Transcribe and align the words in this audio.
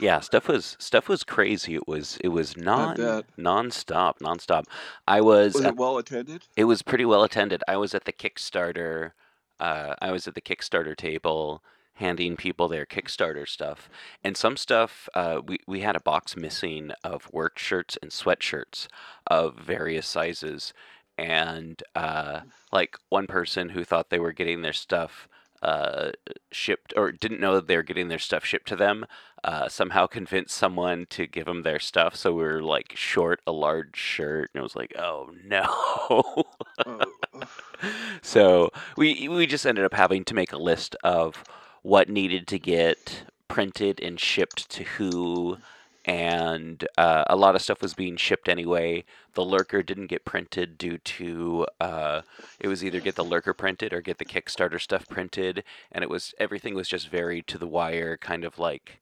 Yeah, 0.00 0.20
stuff 0.20 0.48
was 0.48 0.76
stuff 0.78 1.08
was 1.08 1.24
crazy. 1.24 1.74
It 1.74 1.88
was 1.88 2.18
it 2.22 2.28
was 2.28 2.56
non 2.56 2.96
nonstop, 2.96 4.18
nonstop. 4.18 4.64
I 5.06 5.20
was 5.20 5.54
Was 5.54 5.64
it 5.64 5.76
well 5.76 5.98
attended? 5.98 6.44
It 6.56 6.64
was 6.64 6.82
pretty 6.82 7.04
well 7.04 7.24
attended. 7.24 7.62
I 7.66 7.76
was 7.76 7.94
at 7.94 8.04
the 8.04 8.12
Kickstarter. 8.12 9.12
Uh, 9.58 9.94
I 10.00 10.12
was 10.12 10.28
at 10.28 10.34
the 10.34 10.40
Kickstarter 10.40 10.96
table 10.96 11.62
handing 11.94 12.36
people 12.36 12.68
their 12.68 12.86
Kickstarter 12.86 13.46
stuff, 13.48 13.90
and 14.22 14.36
some 14.36 14.56
stuff. 14.56 15.08
Uh, 15.14 15.40
we 15.44 15.58
we 15.66 15.80
had 15.80 15.96
a 15.96 16.00
box 16.00 16.36
missing 16.36 16.92
of 17.02 17.28
work 17.32 17.58
shirts 17.58 17.98
and 18.00 18.12
sweatshirts 18.12 18.86
of 19.26 19.56
various 19.56 20.06
sizes, 20.06 20.72
and 21.16 21.82
uh, 21.96 22.40
like 22.72 22.96
one 23.08 23.26
person 23.26 23.70
who 23.70 23.82
thought 23.84 24.10
they 24.10 24.20
were 24.20 24.32
getting 24.32 24.62
their 24.62 24.72
stuff 24.72 25.28
uh, 25.62 26.10
shipped 26.50 26.92
or 26.96 27.12
didn't 27.12 27.40
know 27.40 27.54
that 27.54 27.66
they 27.66 27.76
were 27.76 27.82
getting 27.82 28.08
their 28.08 28.18
stuff 28.18 28.44
shipped 28.44 28.68
to 28.68 28.76
them. 28.76 29.06
Uh, 29.44 29.68
somehow 29.68 30.06
convinced 30.06 30.56
someone 30.56 31.06
to 31.10 31.26
give 31.26 31.46
them 31.46 31.62
their 31.62 31.78
stuff, 31.78 32.16
so 32.16 32.32
we 32.32 32.42
were 32.42 32.62
like 32.62 32.92
short 32.96 33.40
a 33.46 33.52
large 33.52 33.96
shirt, 33.96 34.50
and 34.52 34.60
it 34.60 34.62
was 34.62 34.76
like, 34.76 34.92
oh 34.98 35.30
no. 35.44 35.64
Oh, 36.10 37.02
so 38.22 38.70
we 38.96 39.28
we 39.28 39.46
just 39.46 39.66
ended 39.66 39.84
up 39.84 39.94
having 39.94 40.24
to 40.24 40.34
make 40.34 40.52
a 40.52 40.58
list 40.58 40.96
of 41.04 41.44
what 41.82 42.08
needed 42.08 42.46
to 42.48 42.58
get 42.58 43.24
printed 43.46 44.00
and 44.00 44.18
shipped 44.18 44.68
to 44.70 44.84
who 44.84 45.58
and 46.08 46.88
uh, 46.96 47.24
a 47.28 47.36
lot 47.36 47.54
of 47.54 47.62
stuff 47.62 47.82
was 47.82 47.94
being 47.94 48.16
shipped 48.16 48.48
anyway 48.48 49.04
the 49.34 49.44
lurker 49.44 49.82
didn't 49.82 50.06
get 50.06 50.24
printed 50.24 50.78
due 50.78 50.98
to 50.98 51.66
uh, 51.80 52.22
it 52.58 52.66
was 52.68 52.84
either 52.84 52.98
get 53.00 53.14
the 53.14 53.24
lurker 53.24 53.52
printed 53.52 53.92
or 53.92 54.00
get 54.00 54.18
the 54.18 54.24
kickstarter 54.24 54.80
stuff 54.80 55.06
printed 55.08 55.62
and 55.92 56.02
it 56.02 56.10
was 56.10 56.34
everything 56.40 56.74
was 56.74 56.88
just 56.88 57.08
very 57.08 57.42
to 57.42 57.58
the 57.58 57.66
wire 57.66 58.16
kind 58.16 58.44
of 58.44 58.58
like 58.58 59.00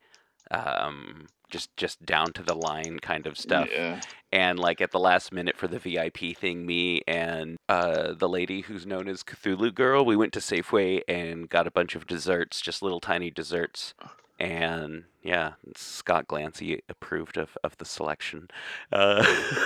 um, 0.51 1.27
just 1.51 1.77
just 1.77 2.05
down 2.05 2.33
to 2.33 2.43
the 2.43 2.55
line 2.55 2.99
kind 3.01 3.27
of 3.27 3.39
stuff 3.39 3.69
Yeah. 3.73 4.01
and 4.33 4.59
like 4.59 4.81
at 4.81 4.91
the 4.93 4.99
last 5.01 5.33
minute 5.33 5.57
for 5.57 5.67
the 5.69 5.79
VIP 5.79 6.37
thing, 6.37 6.67
me 6.67 7.03
and 7.07 7.57
uh, 7.69 8.13
the 8.13 8.29
lady 8.29 8.61
who's 8.63 8.87
known 8.87 9.09
as 9.09 9.23
Cthulhu 9.23 9.75
Girl, 9.75 10.05
we 10.05 10.17
went 10.17 10.33
to 10.35 10.41
Safeway 10.41 11.03
and 11.09 11.49
got 11.49 11.67
a 11.67 11.71
bunch 11.71 11.95
of 11.97 12.07
desserts, 12.07 12.61
just 12.61 12.83
little 12.83 13.01
tiny 13.01 13.31
desserts. 13.31 13.95
And 14.39 15.05
yeah, 15.23 15.53
Scott 15.77 16.27
Glancy 16.29 16.81
approved 16.89 17.37
of, 17.39 17.57
of 17.65 17.77
the 17.79 17.85
selection. 17.87 18.49
Uh, 18.93 19.25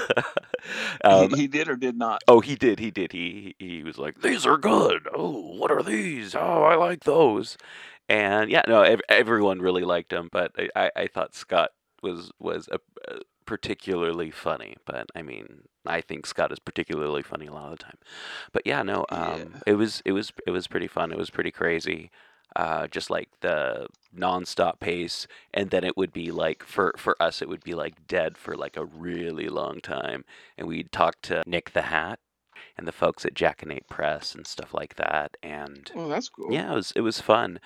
um, 1.04 1.30
he, 1.30 1.42
he 1.42 1.46
did 1.48 1.68
or 1.68 1.76
did 1.76 1.96
not. 1.96 2.22
oh, 2.28 2.40
he 2.40 2.54
did, 2.54 2.78
he 2.78 2.90
did. 2.90 3.12
He 3.12 3.54
he 3.58 3.82
was 3.82 3.98
like, 3.98 4.20
"These 4.22 4.46
are 4.46 4.56
good. 4.58 5.08
Oh, 5.14 5.56
what 5.56 5.70
are 5.70 5.82
these? 5.82 6.34
Oh, 6.34 6.62
I 6.62 6.76
like 6.76 7.04
those." 7.04 7.56
And 8.08 8.50
yeah, 8.50 8.62
no, 8.68 8.82
ev- 8.82 9.00
everyone 9.08 9.60
really 9.60 9.84
liked 9.84 10.12
him, 10.12 10.28
but 10.32 10.52
I, 10.58 10.68
I, 10.76 10.90
I 11.02 11.06
thought 11.06 11.34
Scott 11.34 11.70
was 12.02 12.30
was 12.38 12.68
a, 12.70 12.78
a 13.12 13.18
particularly 13.46 14.30
funny. 14.30 14.76
But 14.86 15.08
I 15.16 15.22
mean, 15.22 15.62
I 15.84 16.00
think 16.00 16.26
Scott 16.26 16.52
is 16.52 16.58
particularly 16.60 17.22
funny 17.22 17.46
a 17.46 17.52
lot 17.52 17.72
of 17.72 17.78
the 17.78 17.84
time. 17.84 17.98
But 18.52 18.62
yeah, 18.66 18.82
no, 18.82 19.04
um, 19.10 19.38
Yeah. 19.38 19.44
it 19.66 19.74
was 19.74 20.00
it 20.04 20.12
was 20.12 20.32
it 20.46 20.50
was 20.52 20.66
pretty 20.68 20.88
fun. 20.88 21.10
It 21.12 21.18
was 21.18 21.30
pretty 21.30 21.50
crazy. 21.50 22.10
Uh, 22.56 22.88
just 22.88 23.10
like 23.10 23.28
the 23.40 23.86
nonstop 24.16 24.80
pace, 24.80 25.26
and 25.54 25.70
then 25.70 25.84
it 25.84 25.96
would 25.96 26.12
be 26.12 26.30
like 26.32 26.64
for 26.64 26.92
for 26.96 27.14
us, 27.22 27.40
it 27.42 27.48
would 27.48 27.62
be 27.62 27.74
like 27.74 28.06
dead 28.08 28.36
for 28.36 28.56
like 28.56 28.76
a 28.76 28.84
really 28.84 29.48
long 29.48 29.80
time, 29.80 30.24
and 30.58 30.66
we'd 30.66 30.90
talk 30.90 31.20
to 31.22 31.42
Nick 31.46 31.72
the 31.72 31.82
Hat 31.82 32.18
and 32.76 32.88
the 32.88 32.92
folks 32.92 33.24
at 33.24 33.34
Jackanapes 33.34 33.88
Press 33.88 34.34
and 34.34 34.46
stuff 34.46 34.74
like 34.74 34.96
that, 34.96 35.36
and 35.42 35.90
Oh, 35.94 36.08
that's 36.08 36.28
cool. 36.28 36.52
yeah, 36.52 36.72
it 36.72 36.74
was 36.74 36.92
it 36.96 37.02
was 37.02 37.20
fun. 37.20 37.60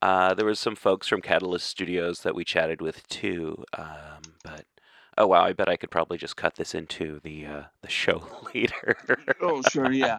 Uh, 0.00 0.34
there 0.34 0.46
was 0.46 0.60
some 0.60 0.76
folks 0.76 1.08
from 1.08 1.20
Catalyst 1.20 1.66
Studios 1.66 2.20
that 2.20 2.36
we 2.36 2.44
chatted 2.44 2.80
with 2.80 3.08
too. 3.08 3.64
Um, 3.76 4.22
but 4.44 4.64
oh 5.16 5.26
wow, 5.26 5.42
I 5.44 5.52
bet 5.52 5.68
I 5.68 5.76
could 5.76 5.90
probably 5.90 6.16
just 6.18 6.36
cut 6.36 6.54
this 6.54 6.76
into 6.76 7.18
the 7.24 7.44
uh, 7.46 7.62
the 7.82 7.88
show 7.90 8.22
later. 8.54 8.96
Oh, 9.42 9.62
sure. 9.62 9.90
Yeah. 9.90 10.18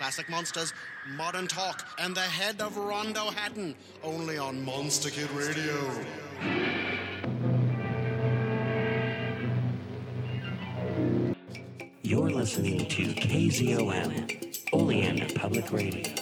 Classic 0.00 0.30
Monsters, 0.30 0.72
Modern 1.14 1.46
Talk, 1.46 1.86
and 1.98 2.14
the 2.14 2.22
head 2.22 2.62
of 2.62 2.74
Rondo 2.78 3.28
Hatton. 3.32 3.74
Only 4.02 4.38
on 4.38 4.64
Monster 4.64 5.10
Kid 5.10 5.30
Radio. 5.32 5.76
You're 12.00 12.30
listening 12.30 12.86
to 12.86 13.02
KZOM, 13.12 14.72
Oleander 14.72 15.34
Public 15.34 15.70
Radio. 15.70 16.14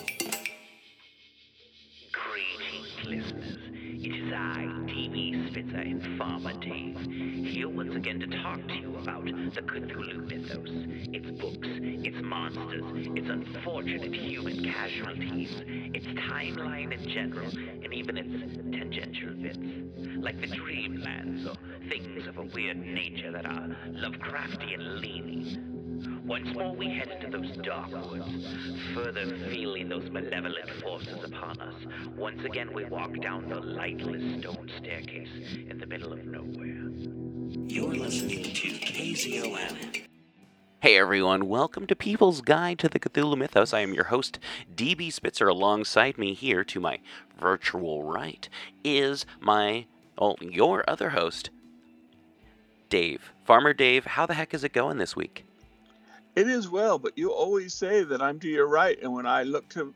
Greetings, 2.10 3.04
listeners. 3.04 3.58
It 3.70 4.12
is 4.12 4.32
I, 4.32 4.66
DB 4.88 5.52
Spitzer 5.52 5.76
and 5.76 6.18
Farmer 6.18 6.54
Dave, 6.54 6.98
here 7.46 7.68
once 7.68 7.94
again 7.94 8.18
to 8.18 8.26
talk 8.42 8.58
to 8.66 8.74
you 8.74 8.96
about 8.98 9.24
the 9.24 9.62
Cthulhu 9.62 10.26
mythos, 10.26 10.68
its 11.14 11.30
books, 11.40 11.68
its 12.08 12.22
monsters, 12.22 13.06
its 13.16 13.28
unfortunate 13.28 14.14
human 14.14 14.64
casualties, 14.64 15.50
its 15.92 16.06
timeline 16.30 16.90
in 16.90 17.06
general, 17.10 17.46
and 17.84 17.92
even 17.92 18.16
its 18.16 18.56
tangential 18.74 19.34
bits, 19.34 19.58
like 20.16 20.40
the 20.40 20.46
dreamlands 20.46 21.46
or 21.46 21.54
things 21.90 22.26
of 22.26 22.38
a 22.38 22.44
weird 22.54 22.78
nature 22.78 23.30
that 23.30 23.44
are 23.44 23.76
Lovecraftian 23.88 25.02
leaning. 25.02 26.22
Once 26.24 26.48
more 26.54 26.74
we 26.74 26.88
head 26.88 27.10
into 27.10 27.36
those 27.36 27.54
dark 27.58 27.90
woods, 28.10 28.24
further 28.94 29.26
feeling 29.50 29.90
those 29.90 30.10
malevolent 30.10 30.70
forces 30.80 31.22
upon 31.24 31.60
us. 31.60 31.74
Once 32.16 32.42
again 32.44 32.72
we 32.72 32.86
walk 32.86 33.14
down 33.20 33.46
the 33.50 33.60
lightless 33.60 34.40
stone 34.40 34.70
staircase 34.78 35.28
in 35.68 35.76
the 35.78 35.86
middle 35.86 36.14
of 36.14 36.24
nowhere. 36.24 36.88
You're 37.68 37.92
listening 37.92 38.44
to 38.44 38.68
KZOM. 38.68 40.17
Hey 40.80 40.96
everyone, 40.96 41.48
welcome 41.48 41.88
to 41.88 41.96
People's 41.96 42.40
Guide 42.40 42.78
to 42.78 42.88
the 42.88 43.00
Cthulhu 43.00 43.36
Mythos. 43.36 43.72
I 43.74 43.80
am 43.80 43.94
your 43.94 44.04
host, 44.04 44.38
DB 44.76 45.12
Spitzer. 45.12 45.48
Alongside 45.48 46.16
me 46.16 46.34
here 46.34 46.62
to 46.62 46.78
my 46.78 47.00
virtual 47.40 48.04
right 48.04 48.48
is 48.84 49.26
my, 49.40 49.86
oh, 50.18 50.36
your 50.40 50.88
other 50.88 51.10
host, 51.10 51.50
Dave. 52.90 53.32
Farmer 53.44 53.72
Dave, 53.72 54.04
how 54.04 54.24
the 54.24 54.34
heck 54.34 54.54
is 54.54 54.62
it 54.62 54.72
going 54.72 54.98
this 54.98 55.16
week? 55.16 55.44
It 56.36 56.46
is 56.46 56.68
well, 56.68 56.96
but 57.00 57.18
you 57.18 57.32
always 57.32 57.74
say 57.74 58.04
that 58.04 58.22
I'm 58.22 58.38
to 58.38 58.48
your 58.48 58.68
right, 58.68 59.02
and 59.02 59.12
when 59.12 59.26
I 59.26 59.42
look 59.42 59.68
to 59.70 59.92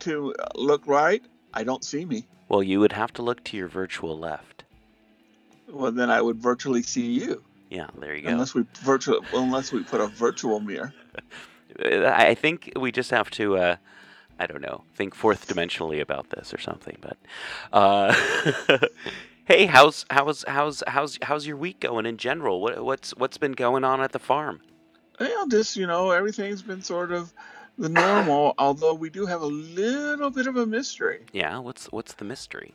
to 0.00 0.34
uh, 0.34 0.48
look 0.56 0.86
right, 0.86 1.22
I 1.54 1.64
don't 1.64 1.82
see 1.82 2.04
me. 2.04 2.26
Well, 2.50 2.62
you 2.62 2.80
would 2.80 2.92
have 2.92 3.14
to 3.14 3.22
look 3.22 3.44
to 3.44 3.56
your 3.56 3.68
virtual 3.68 4.18
left. 4.18 4.64
Well, 5.70 5.90
then 5.90 6.10
I 6.10 6.20
would 6.20 6.36
virtually 6.36 6.82
see 6.82 7.06
you, 7.12 7.42
Yeah, 7.70 7.88
there 7.98 8.14
you 8.14 8.22
go. 8.22 8.28
unless 8.30 8.54
we 8.54 8.64
virtual 8.80 9.20
unless 9.34 9.72
we 9.72 9.82
put 9.82 10.00
a 10.00 10.06
virtual 10.06 10.60
mirror. 10.60 10.92
I 11.84 12.34
think 12.34 12.72
we 12.76 12.90
just 12.90 13.10
have 13.10 13.30
to 13.32 13.56
uh, 13.56 13.76
I 14.38 14.46
don't 14.46 14.62
know, 14.62 14.84
think 14.94 15.14
fourth 15.14 15.48
dimensionally 15.48 16.00
about 16.00 16.30
this 16.30 16.54
or 16.54 16.58
something. 16.58 16.96
But 17.00 17.16
uh, 17.72 18.14
hey, 19.44 19.66
how's 19.66 20.06
how's 20.10 20.44
how's 20.46 20.82
how's 20.86 21.18
how's 21.22 21.46
your 21.46 21.56
week 21.56 21.80
going 21.80 22.06
in 22.06 22.16
general? 22.16 22.60
What 22.60 22.84
what's 22.84 23.10
what's 23.16 23.38
been 23.38 23.52
going 23.52 23.84
on 23.84 24.00
at 24.00 24.12
the 24.12 24.18
farm? 24.18 24.60
Well, 25.18 25.48
just 25.48 25.76
you 25.76 25.86
know, 25.86 26.12
everything's 26.12 26.62
been 26.62 26.82
sort 26.82 27.10
of 27.10 27.32
the 27.78 27.88
normal. 27.88 28.54
although 28.58 28.94
we 28.94 29.10
do 29.10 29.26
have 29.26 29.42
a 29.42 29.46
little 29.46 30.30
bit 30.30 30.46
of 30.46 30.56
a 30.56 30.66
mystery. 30.66 31.26
Yeah, 31.32 31.58
what's 31.58 31.86
what's 31.86 32.14
the 32.14 32.24
mystery? 32.24 32.74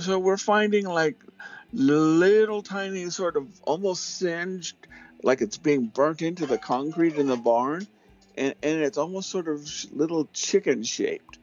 So 0.00 0.18
we're 0.18 0.36
finding 0.36 0.86
like 0.86 1.22
little 1.72 2.62
tiny, 2.62 3.10
sort 3.10 3.36
of 3.36 3.46
almost 3.62 4.18
singed, 4.18 4.76
like 5.22 5.40
it's 5.40 5.58
being 5.58 5.86
burnt 5.86 6.22
into 6.22 6.46
the 6.46 6.58
concrete 6.58 7.16
in 7.16 7.26
the 7.26 7.36
barn, 7.36 7.86
and 8.36 8.54
and 8.62 8.80
it's 8.80 8.98
almost 8.98 9.30
sort 9.30 9.48
of 9.48 9.68
little 9.92 10.28
chicken 10.32 10.82
shaped. 10.82 11.38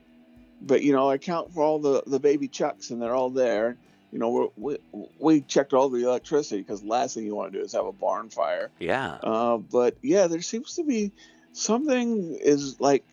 But 0.61 0.81
you 0.81 0.93
know, 0.93 1.09
I 1.09 1.17
count 1.17 1.53
for 1.53 1.63
all 1.63 1.79
the 1.79 2.03
the 2.05 2.19
baby 2.19 2.47
chucks, 2.47 2.89
and 2.89 3.01
they're 3.01 3.15
all 3.15 3.29
there. 3.29 3.77
You 4.11 4.19
know, 4.19 4.29
we're, 4.29 4.77
we 4.91 5.09
we 5.19 5.41
checked 5.41 5.73
all 5.73 5.89
the 5.89 6.05
electricity 6.05 6.61
because 6.61 6.83
last 6.83 7.15
thing 7.15 7.25
you 7.25 7.35
want 7.35 7.51
to 7.51 7.59
do 7.59 7.65
is 7.65 7.73
have 7.73 7.85
a 7.85 7.91
barn 7.91 8.29
fire. 8.29 8.71
Yeah. 8.79 9.17
Uh, 9.21 9.57
but 9.57 9.97
yeah, 10.01 10.27
there 10.27 10.41
seems 10.41 10.75
to 10.75 10.83
be 10.83 11.11
something 11.51 12.37
is 12.41 12.79
like 12.79 13.03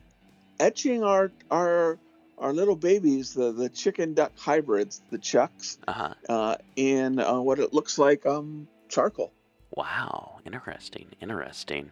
etching 0.61 1.03
our 1.03 1.33
our 1.51 1.99
our 2.43 2.53
little 2.53 2.77
babies, 2.77 3.33
the 3.35 3.53
the 3.53 3.69
chicken 3.69 4.15
duck 4.15 4.33
hybrids, 4.37 5.03
the 5.11 5.19
chucks, 5.19 5.79
Uh-huh. 5.89 6.15
uh, 6.29 6.57
in 6.77 7.19
uh, 7.19 7.41
what 7.41 7.59
it 7.59 7.73
looks 7.73 7.99
like 7.99 8.27
um 8.27 8.69
charcoal. 8.89 9.33
Wow, 9.75 10.41
interesting, 10.45 11.07
interesting. 11.21 11.91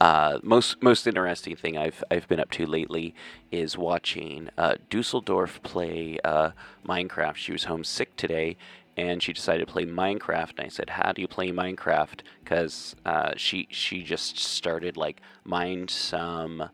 Uh, 0.00 0.38
most 0.42 0.82
most 0.82 1.06
interesting 1.06 1.56
thing 1.56 1.78
I've 1.78 2.02
I've 2.10 2.26
been 2.28 2.40
up 2.40 2.50
to 2.52 2.66
lately 2.66 3.14
is 3.50 3.78
watching 3.78 4.50
uh, 4.58 4.74
Dusseldorf 4.90 5.62
play 5.62 6.18
uh, 6.24 6.50
Minecraft. 6.86 7.36
She 7.36 7.52
was 7.52 7.64
homesick 7.64 8.14
today, 8.16 8.56
and 8.96 9.22
she 9.22 9.32
decided 9.32 9.66
to 9.66 9.72
play 9.72 9.86
Minecraft. 9.86 10.58
And 10.58 10.66
I 10.66 10.68
said, 10.68 10.90
"How 10.90 11.12
do 11.12 11.22
you 11.22 11.28
play 11.28 11.50
Minecraft?" 11.50 12.20
Because 12.42 12.94
uh, 13.06 13.32
she 13.36 13.68
she 13.70 14.02
just 14.02 14.38
started 14.38 14.96
like 14.98 15.20
mine 15.44 15.88
some 15.88 16.68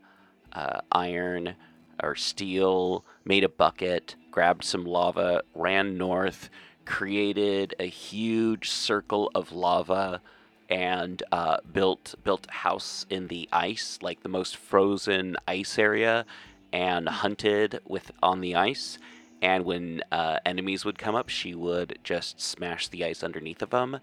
uh, 0.51 0.81
iron 0.91 1.55
or 2.01 2.15
steel, 2.15 3.03
made 3.25 3.43
a 3.43 3.49
bucket, 3.49 4.15
grabbed 4.31 4.63
some 4.63 4.85
lava, 4.85 5.43
ran 5.53 5.97
north, 5.97 6.49
created 6.85 7.75
a 7.79 7.85
huge 7.85 8.69
circle 8.69 9.31
of 9.35 9.51
lava, 9.51 10.21
and 10.69 11.21
uh, 11.31 11.57
built 11.71 12.15
built 12.23 12.49
house 12.49 13.05
in 13.09 13.27
the 13.27 13.47
ice, 13.51 13.99
like 14.01 14.23
the 14.23 14.29
most 14.29 14.57
frozen 14.57 15.37
ice 15.47 15.77
area, 15.77 16.25
and 16.71 17.07
hunted 17.07 17.79
with 17.87 18.11
on 18.21 18.41
the 18.41 18.55
ice. 18.55 18.97
And 19.41 19.65
when 19.65 20.01
uh, 20.11 20.39
enemies 20.45 20.85
would 20.85 20.97
come 20.97 21.15
up, 21.15 21.29
she 21.29 21.53
would 21.53 21.99
just 22.03 22.39
smash 22.39 22.87
the 22.87 23.03
ice 23.03 23.23
underneath 23.23 23.61
of 23.61 23.71
them, 23.71 23.99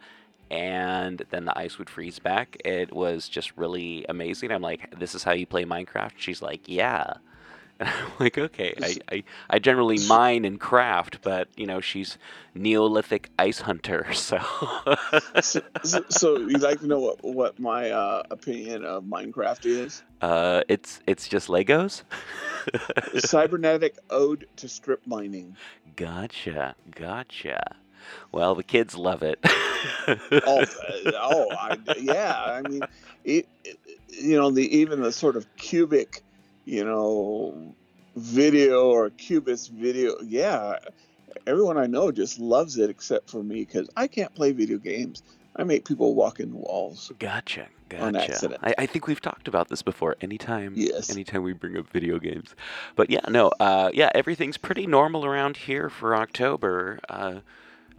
and 0.50 1.22
then 1.30 1.46
the 1.46 1.58
ice 1.58 1.78
would 1.78 1.88
freeze 1.90 2.18
back. 2.18 2.56
It 2.64 2.92
was 2.94 3.28
just 3.28 3.56
really 3.56 4.04
amazing. 4.08 4.52
I'm 4.52 4.62
like, 4.62 4.94
"This 4.98 5.14
is 5.14 5.24
how 5.24 5.32
you 5.32 5.46
play 5.46 5.64
Minecraft?" 5.64 6.12
She's 6.16 6.42
like, 6.42 6.62
"Yeah." 6.66 7.14
And 7.86 7.88
I'm 7.88 8.10
like, 8.20 8.36
okay, 8.36 8.74
I, 8.82 8.96
I, 9.10 9.24
I 9.48 9.58
generally 9.58 9.96
mine 10.06 10.44
and 10.44 10.60
craft, 10.60 11.20
but 11.22 11.48
you 11.56 11.66
know, 11.66 11.80
she's 11.80 12.18
Neolithic 12.54 13.30
ice 13.38 13.60
hunter, 13.60 14.06
so 14.12 14.38
so, 15.40 15.60
so, 15.82 16.04
so 16.10 16.36
you'd 16.38 16.60
like 16.60 16.80
to 16.80 16.86
know 16.86 16.98
what 17.00 17.24
what 17.24 17.58
my 17.58 17.90
uh, 17.90 18.22
opinion 18.30 18.84
of 18.84 19.04
Minecraft 19.04 19.64
is? 19.64 20.02
uh, 20.20 20.62
it's 20.68 21.00
it's 21.06 21.26
just 21.26 21.48
Legos. 21.48 22.02
Cybernetic 23.18 23.96
ode 24.10 24.46
to 24.56 24.68
strip 24.68 25.06
mining. 25.06 25.56
gotcha, 25.96 26.74
gotcha. 26.94 27.76
Well, 28.32 28.54
the 28.54 28.62
kids 28.62 28.94
love 28.96 29.22
it. 29.22 29.38
Oh, 30.46 30.64
oh, 31.16 31.46
I, 31.52 31.78
yeah. 31.98 32.34
I 32.44 32.62
mean, 32.62 32.82
it, 33.24 33.48
it- 33.64 33.78
you 34.08 34.36
know, 34.36 34.50
the 34.50 34.76
even 34.76 35.00
the 35.02 35.12
sort 35.12 35.36
of 35.36 35.46
cubic, 35.56 36.22
you 36.70 36.84
know, 36.84 37.74
video 38.16 38.90
or 38.90 39.10
cubist 39.10 39.72
video. 39.72 40.14
Yeah, 40.22 40.78
everyone 41.46 41.76
I 41.76 41.86
know 41.86 42.12
just 42.12 42.38
loves 42.38 42.78
it 42.78 42.88
except 42.90 43.28
for 43.28 43.42
me 43.42 43.64
because 43.64 43.90
I 43.96 44.06
can't 44.06 44.32
play 44.34 44.52
video 44.52 44.78
games. 44.78 45.22
I 45.56 45.64
make 45.64 45.84
people 45.84 46.14
walk 46.14 46.38
in 46.38 46.54
walls. 46.54 47.10
Gotcha, 47.18 47.66
On 47.98 48.12
gotcha. 48.12 48.32
accident. 48.32 48.60
I, 48.62 48.72
I 48.78 48.86
think 48.86 49.08
we've 49.08 49.20
talked 49.20 49.48
about 49.48 49.68
this 49.68 49.82
before. 49.82 50.14
Anytime, 50.20 50.74
Yes. 50.76 51.10
anytime 51.10 51.42
we 51.42 51.52
bring 51.54 51.76
up 51.76 51.88
video 51.90 52.20
games, 52.20 52.54
but 52.94 53.10
yeah, 53.10 53.20
no, 53.28 53.48
uh, 53.58 53.90
yeah, 53.92 54.10
everything's 54.14 54.56
pretty 54.56 54.86
normal 54.86 55.26
around 55.26 55.56
here 55.56 55.90
for 55.90 56.14
October. 56.14 57.00
Uh, 57.08 57.40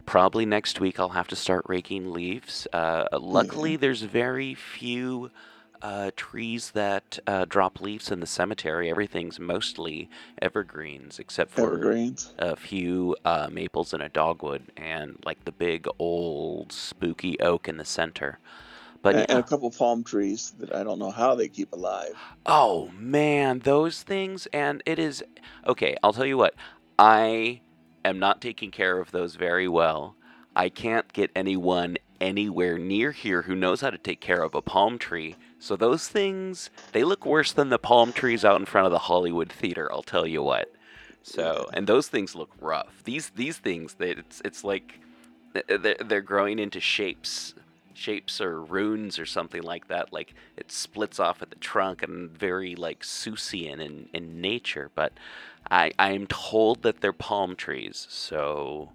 probably 0.06 0.46
next 0.46 0.80
week 0.80 0.98
I'll 0.98 1.10
have 1.10 1.28
to 1.28 1.36
start 1.36 1.66
raking 1.68 2.10
leaves. 2.10 2.66
Uh, 2.72 3.04
luckily, 3.12 3.76
there's 3.76 4.00
very 4.00 4.54
few 4.54 5.30
uh, 5.82 6.12
trees 6.16 6.70
that 6.70 7.18
uh, 7.26 7.44
drop 7.44 7.80
leaves 7.80 8.10
in 8.10 8.20
the 8.20 8.26
cemetery. 8.26 8.88
Everything's 8.88 9.40
mostly 9.40 10.08
evergreens, 10.40 11.18
except 11.18 11.50
for 11.50 11.62
Evergreens. 11.62 12.32
a 12.38 12.56
few 12.56 13.16
uh, 13.24 13.48
maples 13.50 13.92
and 13.92 14.02
a 14.02 14.08
dogwood, 14.08 14.62
and 14.76 15.18
like 15.24 15.44
the 15.44 15.52
big 15.52 15.86
old 15.98 16.72
spooky 16.72 17.38
oak 17.40 17.68
in 17.68 17.76
the 17.76 17.84
center. 17.84 18.38
But 19.02 19.16
and, 19.16 19.26
yeah. 19.28 19.36
and 19.36 19.44
a 19.44 19.46
couple 19.46 19.70
palm 19.72 20.04
trees 20.04 20.52
that 20.58 20.72
I 20.74 20.84
don't 20.84 21.00
know 21.00 21.10
how 21.10 21.34
they 21.34 21.48
keep 21.48 21.72
alive. 21.72 22.14
Oh 22.46 22.90
man, 22.96 23.58
those 23.60 24.02
things 24.02 24.46
and 24.52 24.82
it 24.86 24.98
is 24.98 25.24
okay, 25.66 25.96
I'll 26.02 26.12
tell 26.12 26.26
you 26.26 26.38
what. 26.38 26.54
I 26.98 27.62
am 28.04 28.20
not 28.20 28.40
taking 28.40 28.70
care 28.70 29.00
of 29.00 29.10
those 29.10 29.34
very 29.34 29.66
well. 29.66 30.14
I 30.54 30.68
can't 30.68 31.12
get 31.12 31.32
anyone 31.34 31.96
anywhere 32.20 32.78
near 32.78 33.10
here 33.10 33.42
who 33.42 33.56
knows 33.56 33.80
how 33.80 33.90
to 33.90 33.98
take 33.98 34.20
care 34.20 34.42
of 34.42 34.54
a 34.54 34.62
palm 34.62 34.98
tree. 34.98 35.34
So 35.62 35.76
those 35.76 36.08
things, 36.08 36.70
they 36.90 37.04
look 37.04 37.24
worse 37.24 37.52
than 37.52 37.68
the 37.68 37.78
palm 37.78 38.12
trees 38.12 38.44
out 38.44 38.58
in 38.58 38.66
front 38.66 38.86
of 38.86 38.90
the 38.90 38.98
Hollywood 38.98 39.52
Theater, 39.52 39.88
I'll 39.92 40.02
tell 40.02 40.26
you 40.26 40.42
what. 40.42 40.72
So, 41.22 41.70
and 41.72 41.86
those 41.86 42.08
things 42.08 42.34
look 42.34 42.50
rough. 42.60 43.04
These 43.04 43.30
these 43.36 43.58
things, 43.58 43.94
they, 43.94 44.10
it's 44.10 44.42
it's 44.44 44.64
like 44.64 44.98
they're, 45.52 45.94
they're 46.04 46.20
growing 46.20 46.58
into 46.58 46.80
shapes 46.80 47.54
shapes 47.94 48.40
or 48.40 48.60
runes 48.60 49.20
or 49.20 49.26
something 49.26 49.62
like 49.62 49.86
that 49.86 50.12
like 50.12 50.34
it 50.56 50.72
splits 50.72 51.20
off 51.20 51.42
at 51.42 51.50
the 51.50 51.56
trunk 51.56 52.02
and 52.02 52.30
very 52.30 52.74
like 52.74 53.00
Seussian 53.00 53.80
in, 53.80 54.08
in 54.14 54.40
nature 54.40 54.90
but 54.94 55.12
I 55.70 55.92
I'm 55.98 56.26
told 56.26 56.82
that 56.82 57.02
they're 57.02 57.12
palm 57.12 57.54
trees 57.54 58.06
so 58.08 58.92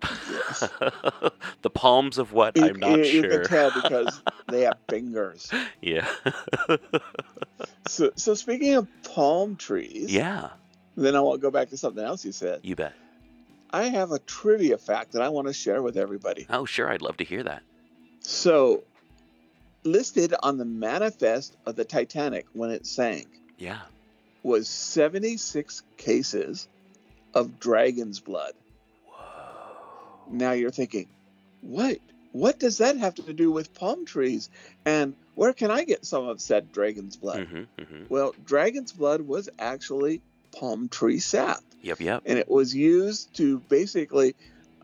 the 1.62 1.70
palms 1.72 2.18
of 2.18 2.32
what 2.32 2.56
I'm 2.60 2.76
not 2.78 2.96
you- 2.98 3.04
you 3.04 3.20
sure 3.22 3.40
can 3.40 3.48
tell 3.48 3.70
because 3.82 4.22
they 4.48 4.62
have 4.62 4.76
fingers. 4.88 5.50
yeah 5.80 6.06
So, 7.88 8.10
so 8.16 8.34
speaking 8.34 8.74
of 8.74 8.88
palm 9.02 9.56
trees, 9.56 10.10
yeah 10.12 10.50
then 10.96 11.14
I 11.14 11.20
want 11.20 11.40
to 11.40 11.42
go 11.42 11.50
back 11.50 11.68
to 11.70 11.76
something 11.76 12.02
else 12.04 12.24
you 12.24 12.32
said. 12.32 12.60
you 12.62 12.74
bet 12.76 12.94
I 13.70 13.84
have 13.84 14.12
a 14.12 14.18
trivia 14.20 14.78
fact 14.78 15.12
that 15.12 15.22
I 15.22 15.28
want 15.28 15.46
to 15.48 15.52
share 15.52 15.82
with 15.82 15.96
everybody. 15.96 16.46
oh 16.50 16.64
sure 16.64 16.88
I'd 16.90 17.02
love 17.02 17.16
to 17.18 17.24
hear 17.24 17.42
that 17.44 17.62
So, 18.20 18.82
listed 19.84 20.34
on 20.42 20.58
the 20.58 20.64
manifest 20.64 21.56
of 21.64 21.76
the 21.76 21.84
Titanic 21.84 22.46
when 22.52 22.70
it 22.70 22.86
sank 22.86 23.28
yeah 23.58 23.80
was 24.42 24.68
76 24.68 25.82
cases 25.96 26.68
of 27.34 27.58
dragon's 27.58 28.20
blood. 28.20 28.52
Now 30.30 30.52
you're 30.52 30.70
thinking, 30.70 31.08
what? 31.60 31.98
What 32.32 32.58
does 32.58 32.78
that 32.78 32.96
have 32.98 33.14
to 33.14 33.32
do 33.32 33.50
with 33.50 33.74
palm 33.74 34.04
trees? 34.04 34.50
And 34.84 35.14
where 35.34 35.52
can 35.54 35.70
I 35.70 35.84
get 35.84 36.04
some 36.04 36.28
of 36.28 36.40
said 36.40 36.70
dragon's 36.72 37.16
blood? 37.16 37.46
hmm 37.46 37.62
hmm 37.78 38.04
Well, 38.08 38.34
dragon's 38.44 38.92
blood 38.92 39.22
was 39.22 39.48
actually 39.58 40.20
palm 40.58 40.88
tree 40.88 41.18
sap. 41.18 41.60
yep 41.82 42.00
yep 42.00 42.22
and 42.26 42.38
it 42.38 42.48
was 42.48 42.74
used 42.74 43.34
to 43.36 43.58
basically 43.68 44.34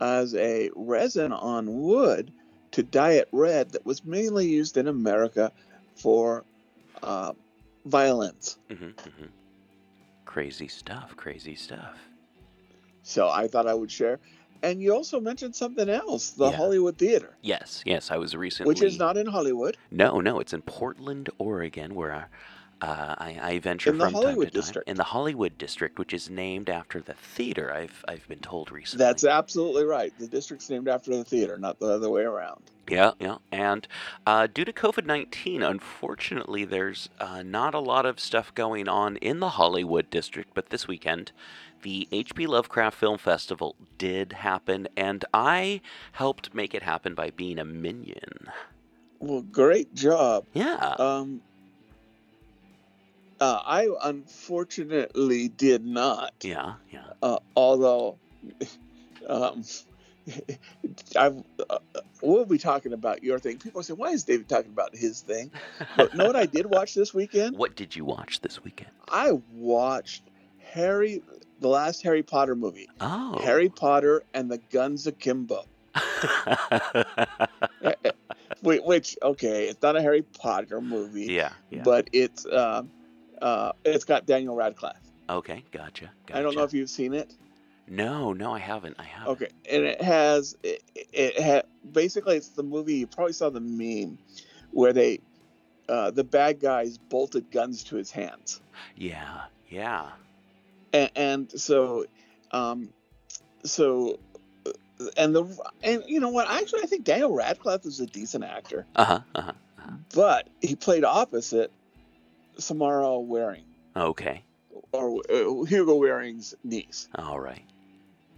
as 0.01 0.35
a 0.35 0.71
resin 0.75 1.33
on 1.33 1.81
wood 1.83 2.33
to 2.73 2.83
dye 2.83 3.13
it 3.13 3.29
red 3.33 3.71
that 3.71 3.87
was 3.87 4.05
mainly 4.05 4.47
used 4.49 4.77
in 4.77 4.87
america 4.89 5.51
for 5.97 6.45
uh, 7.03 7.33
violence 7.87 8.59
hmm 8.69 8.75
hmm 8.77 9.27
crazy 10.27 10.69
stuff 10.69 11.15
crazy 11.17 11.55
stuff 11.55 11.97
so 13.03 13.29
i 13.29 13.47
thought 13.49 13.67
i 13.67 13.75
would 13.75 13.91
share 13.91 14.19
and 14.63 14.81
you 14.83 14.95
also 14.95 15.21
mentioned 15.21 15.55
something 15.55 15.89
else 15.89 16.31
the 16.31 16.51
Yeah. 16.51 16.57
hollywood 16.57 16.97
theater 16.99 17.37
yes 17.43 17.83
yes 17.85 18.11
I 18.11 18.17
was 18.17 18.35
recently 18.37 18.69
which 18.71 18.83
is 18.83 18.99
not 18.99 19.17
in 19.17 19.27
hollywood 19.27 19.77
No, 19.91 20.21
no, 20.21 20.39
it's 20.41 20.53
in 20.53 20.63
Portland, 20.63 21.29
Oregon, 21.39 21.95
where 21.95 22.29
Uh, 22.83 23.15
I, 23.19 23.39
I 23.43 23.59
venture 23.61 23.91
In 23.91 23.99
the 23.99 24.07
from 24.07 24.15
Hollywood 24.15 24.47
time 24.47 24.51
to 24.51 24.59
district. 24.59 24.87
time 24.87 24.93
in 24.93 24.97
the 24.99 25.05
Hollywood 25.05 25.57
district, 25.57 25.99
which 25.99 26.13
is 26.13 26.29
named 26.29 26.69
after 26.69 27.01
the 27.01 27.15
theater. 27.15 27.73
I've 27.73 28.05
I've 28.09 28.27
been 28.29 28.41
told 28.41 28.73
recently. 28.73 29.05
That's 29.05 29.25
absolutely 29.25 29.85
right. 29.85 30.13
The 30.19 30.27
district's 30.27 30.69
named 30.69 30.89
after 30.89 31.17
the 31.17 31.25
theater, 31.25 31.57
not 31.59 31.79
the 31.79 31.87
other 31.87 32.11
way 32.11 32.23
around. 32.23 32.63
Yeah, 32.91 33.13
yeah. 33.21 33.37
And 33.53 33.87
uh, 34.27 34.49
due 34.53 34.65
to 34.65 34.73
COVID 34.73 35.07
19, 35.07 35.63
unfortunately, 35.63 36.65
there's 36.65 37.09
uh, 37.21 37.43
not 37.45 37.75
a 37.75 37.79
lot 37.81 38.05
of 38.05 38.19
stuff 38.19 38.53
going 38.55 38.89
on 38.89 39.17
in 39.19 39.39
the 39.39 39.51
Hollywood 39.51 40.11
district, 40.11 40.51
but 40.53 40.71
this 40.71 40.89
weekend, 40.89 41.31
the 41.83 42.09
H.P. 42.11 42.47
Lovecraft 42.49 42.99
Film 42.99 43.19
Festival 43.19 43.77
did 43.99 44.33
happen, 44.33 44.89
and 44.97 45.25
I 45.33 45.81
helped 46.13 46.55
make 46.55 46.75
it 46.75 46.83
happen 46.83 47.15
by 47.15 47.31
being 47.31 47.59
a 47.61 47.65
minion. 47.65 48.51
Well, 49.21 49.43
great 49.43 49.95
job. 49.95 50.47
Yeah. 50.53 50.97
Um, 50.99 51.43
uh, 53.43 53.61
I 53.65 53.89
unfortunately 54.05 55.49
did 55.49 55.85
not. 55.85 56.33
yeah, 56.43 56.75
yeah. 56.91 57.01
Uh, 57.21 57.39
although, 57.57 58.19
um, 59.29 59.65
I 61.17 61.33
uh, 61.69 61.79
we'll 62.23 62.45
be 62.45 62.59
talking 62.59 62.93
about 62.93 63.25
your 63.25 63.41
thing. 63.41 63.59
People 63.59 63.83
say, 63.83 63.95
"Why 63.95 64.11
is 64.11 64.23
David 64.23 64.49
talking 64.49 64.71
about 64.71 64.95
his 64.95 65.23
thing?" 65.23 65.51
But 65.97 66.15
know 66.15 66.27
what 66.27 66.37
I 66.37 66.47
did 66.47 66.67
watch 66.67 66.95
this 66.95 67.13
weekend? 67.13 67.57
What 67.63 67.75
did 67.75 67.97
you 67.97 68.05
watch 68.05 68.41
this 68.41 68.63
weekend? 68.63 68.91
I 69.09 69.33
watched 69.53 70.23
Harry, 70.61 71.23
the 71.59 71.69
last 71.69 72.03
Harry 72.03 72.23
Potter 72.23 72.55
movie, 72.55 72.89
Oh. 73.01 73.41
Harry 73.43 73.69
Potter 73.69 74.23
and 74.35 74.49
the 74.49 74.59
Guns 74.71 75.09
Akimbo. 75.09 75.65
Wait, 78.63 78.85
which 78.85 79.17
okay, 79.21 79.67
it's 79.67 79.83
not 79.83 79.97
a 79.97 80.01
Harry 80.03 80.23
Potter 80.23 80.81
movie, 80.81 81.27
yeah, 81.27 81.53
yeah. 81.71 81.83
but 81.83 82.09
it's 82.13 82.47
uh, 82.47 82.85
uh, 83.43 83.73
it's 83.85 84.05
got 84.05 84.25
Daniel 84.27 84.55
Radcliffe. 84.55 84.97
okay, 85.29 85.63
gotcha, 85.73 86.11
gotcha. 86.27 86.39
I 86.39 86.43
don't 86.43 86.55
know 86.57 86.63
if 86.65 86.73
you've 86.73 86.89
seen 86.91 87.13
it. 87.13 87.35
No, 87.89 88.33
no, 88.33 88.55
I 88.55 88.59
haven't. 88.61 88.97
I 88.99 89.03
haven't. 89.03 89.33
Okay, 89.33 89.49
and 89.71 89.83
it 89.85 90.01
has 90.01 90.57
it, 90.63 90.83
it 91.13 91.43
ha 91.43 91.63
basically 91.93 92.37
it's 92.37 92.49
the 92.51 92.63
movie. 92.63 92.95
You 92.95 93.07
probably 93.07 93.33
saw 93.35 93.51
the 93.51 93.61
meme 93.61 94.19
where 94.71 94.93
they 94.93 95.19
uh, 95.89 96.11
the 96.13 96.25
bad 96.25 96.61
guys 96.61 96.97
bolted 96.97 97.51
guns 97.51 97.83
to 97.85 97.97
his 97.97 98.11
hands, 98.11 98.61
Yeah, 98.97 99.43
yeah. 99.69 100.11
and, 100.93 101.11
and 101.17 101.61
so 101.61 102.07
um, 102.53 102.91
so 103.65 104.19
uh, 104.65 104.71
and 105.17 105.35
the 105.35 105.45
and 105.83 106.05
you 106.07 106.21
know 106.21 106.31
what? 106.31 106.49
Actually, 106.49 106.83
I 106.85 106.87
think 106.87 107.05
Daniel 107.05 107.35
Radcliffe 107.35 107.85
is 107.85 107.99
a 108.01 108.07
decent 108.07 108.45
actor, 108.45 108.87
Uh 108.95 109.05
huh. 109.05 109.21
Uh 109.35 109.43
huh. 109.43 109.53
but 110.15 110.49
he 110.63 110.77
played 110.77 111.03
opposite 111.05 111.73
Samara 112.59 113.19
Weaving 113.19 113.65
Okay. 113.97 114.43
or 114.93 115.21
uh, 115.31 115.65
Hugo 115.65 115.97
Weaving's 115.97 116.55
niece. 116.65 117.09
All 117.15 117.39
right. 117.39 117.65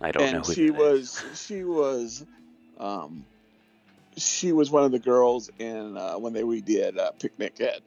I 0.00 0.12
don't 0.12 0.22
know 0.32 0.38
and 0.38 0.46
who 0.46 0.52
she 0.52 0.70
was 0.70 1.24
she 1.34 1.64
was 1.64 2.24
um 2.78 3.24
she 4.16 4.52
was 4.52 4.70
one 4.70 4.84
of 4.84 4.92
the 4.92 4.98
girls 4.98 5.50
in 5.58 5.96
uh, 5.96 6.14
when 6.14 6.32
they 6.32 6.42
redid 6.42 6.98
uh, 6.98 7.10
picnic 7.12 7.60
at 7.60 7.80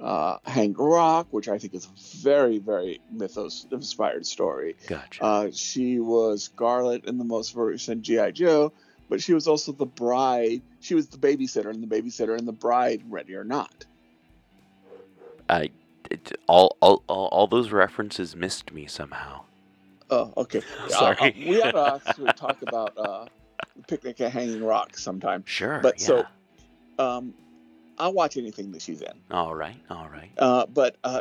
uh, 0.00 0.38
hang 0.44 0.72
rock 0.74 1.26
which 1.30 1.48
i 1.48 1.58
think 1.58 1.74
is 1.74 1.84
a 1.84 2.18
very 2.22 2.58
very 2.58 3.00
mythos 3.12 3.66
inspired 3.70 4.24
story 4.26 4.76
Gotcha. 4.88 5.22
uh, 5.22 5.50
she 5.52 5.98
was 6.00 6.44
scarlet 6.44 7.04
in 7.04 7.18
the 7.18 7.24
most 7.24 7.54
recent 7.54 8.02
gi 8.02 8.32
joe 8.32 8.72
but 9.10 9.20
she 9.22 9.34
was 9.34 9.46
also 9.46 9.72
the 9.72 9.86
bride 9.86 10.62
she 10.80 10.94
was 10.94 11.08
the 11.08 11.18
babysitter 11.18 11.68
and 11.70 11.82
the 11.82 11.86
babysitter 11.86 12.36
and 12.36 12.48
the 12.48 12.52
bride 12.52 13.02
ready 13.08 13.34
or 13.34 13.44
not 13.44 13.84
I, 15.50 15.70
it, 16.10 16.32
all, 16.46 16.76
all, 16.80 17.02
all, 17.08 17.26
all 17.26 17.46
those 17.46 17.70
references 17.72 18.34
missed 18.36 18.72
me 18.72 18.86
somehow. 18.86 19.42
oh 20.10 20.32
okay 20.36 20.62
Sorry. 20.88 21.16
Uh, 21.20 21.24
uh, 21.26 21.30
we 21.50 21.62
ought 21.62 22.04
to 22.16 22.32
talk 22.36 22.62
about 22.62 22.96
uh, 22.96 23.26
picnic 23.88 24.20
at 24.20 24.32
hanging 24.32 24.62
rock 24.64 24.96
sometime 24.96 25.42
Sure. 25.46 25.80
But 25.82 26.00
yeah. 26.00 26.06
so- 26.06 26.26
um, 26.98 27.34
I'll 27.98 28.12
watch 28.14 28.36
anything 28.38 28.72
that 28.72 28.80
she's 28.82 29.02
in. 29.02 29.12
All 29.30 29.54
right. 29.54 29.76
All 29.90 30.08
right. 30.08 30.30
Uh, 30.38 30.64
but 30.66 30.96
uh, 31.04 31.20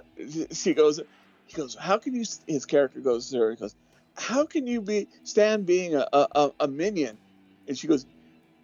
she 0.51 0.73
goes, 0.73 1.01
he 1.45 1.53
goes, 1.53 1.75
how 1.75 1.97
can 1.97 2.13
you? 2.15 2.23
His 2.47 2.65
character 2.65 3.01
goes 3.01 3.29
to 3.31 3.37
her. 3.37 3.51
He 3.51 3.57
goes, 3.57 3.75
how 4.15 4.45
can 4.45 4.65
you 4.65 4.79
be 4.81 5.07
stand 5.23 5.65
being 5.65 5.95
a 5.95 6.07
a, 6.13 6.51
a 6.61 6.67
minion? 6.69 7.17
And 7.67 7.77
she 7.77 7.87
goes, 7.87 8.05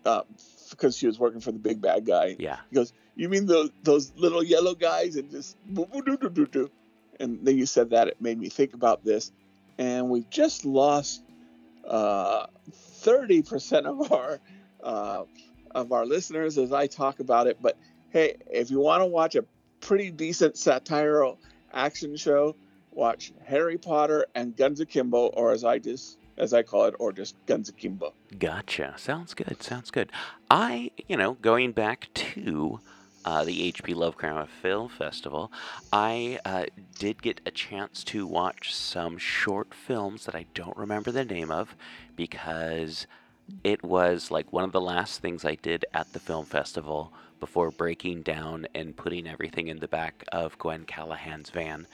uh, 0.05 0.21
because 0.69 0.97
she 0.97 1.07
was 1.07 1.19
working 1.19 1.41
for 1.41 1.51
the 1.51 1.59
big 1.59 1.81
bad 1.81 2.05
guy. 2.05 2.35
Yeah. 2.39 2.57
He 2.69 2.75
goes, 2.75 2.93
you 3.15 3.29
mean 3.29 3.45
those 3.45 3.69
those 3.83 4.11
little 4.15 4.43
yellow 4.43 4.75
guys 4.75 5.15
and 5.15 5.29
just. 5.31 5.57
And 7.19 7.39
then 7.45 7.57
you 7.57 7.65
said 7.65 7.91
that 7.91 8.07
it 8.07 8.19
made 8.19 8.37
me 8.39 8.49
think 8.49 8.73
about 8.73 9.05
this, 9.05 9.31
and 9.77 10.09
we've 10.09 10.29
just 10.29 10.65
lost 10.65 11.21
uh, 11.87 12.47
thirty 12.73 13.41
percent 13.41 13.85
of 13.85 14.11
our 14.11 14.39
uh, 14.83 15.23
of 15.71 15.91
our 15.93 16.05
listeners 16.05 16.57
as 16.57 16.73
I 16.73 16.87
talk 16.87 17.21
about 17.21 17.47
it. 17.47 17.57
But 17.61 17.77
hey, 18.09 18.35
if 18.51 18.69
you 18.69 18.79
want 18.79 19.01
to 19.01 19.05
watch 19.05 19.35
a 19.35 19.45
pretty 19.79 20.11
decent 20.11 20.57
satirical 20.57 21.39
action 21.73 22.17
show, 22.17 22.55
watch 22.91 23.31
Harry 23.45 23.77
Potter 23.77 24.25
and 24.35 24.55
Guns 24.57 24.81
Akimbo, 24.81 25.27
or 25.27 25.51
as 25.51 25.63
I 25.63 25.79
just 25.79 26.17
as 26.37 26.53
I 26.53 26.63
call 26.63 26.85
it, 26.85 26.95
or 26.99 27.11
just 27.11 27.35
Guns 27.45 27.69
Akimbo. 27.69 28.13
Gotcha. 28.37 28.93
Sounds 28.97 29.33
good. 29.33 29.61
Sounds 29.61 29.91
good. 29.91 30.11
I, 30.49 30.91
you 31.07 31.17
know, 31.17 31.33
going 31.33 31.71
back 31.71 32.09
to 32.13 32.79
uh, 33.23 33.43
the 33.43 33.63
H.P. 33.63 33.93
Lovecraft 33.93 34.51
Film 34.51 34.89
Festival, 34.89 35.51
I 35.91 36.39
uh, 36.45 36.65
did 36.99 37.21
get 37.21 37.41
a 37.45 37.51
chance 37.51 38.03
to 38.05 38.27
watch 38.27 38.73
some 38.73 39.17
short 39.17 39.73
films 39.73 40.25
that 40.25 40.35
I 40.35 40.45
don't 40.53 40.77
remember 40.77 41.11
the 41.11 41.25
name 41.25 41.51
of 41.51 41.75
because 42.15 43.07
it 43.63 43.83
was 43.83 44.31
like 44.31 44.51
one 44.53 44.63
of 44.63 44.71
the 44.71 44.81
last 44.81 45.21
things 45.21 45.45
I 45.45 45.55
did 45.55 45.85
at 45.93 46.13
the 46.13 46.19
film 46.19 46.45
festival 46.45 47.13
before 47.39 47.71
breaking 47.71 48.21
down 48.21 48.67
and 48.73 48.95
putting 48.95 49.27
everything 49.27 49.67
in 49.67 49.79
the 49.79 49.87
back 49.87 50.23
of 50.31 50.57
Gwen 50.57 50.85
Callahan's 50.85 51.49
van. 51.49 51.87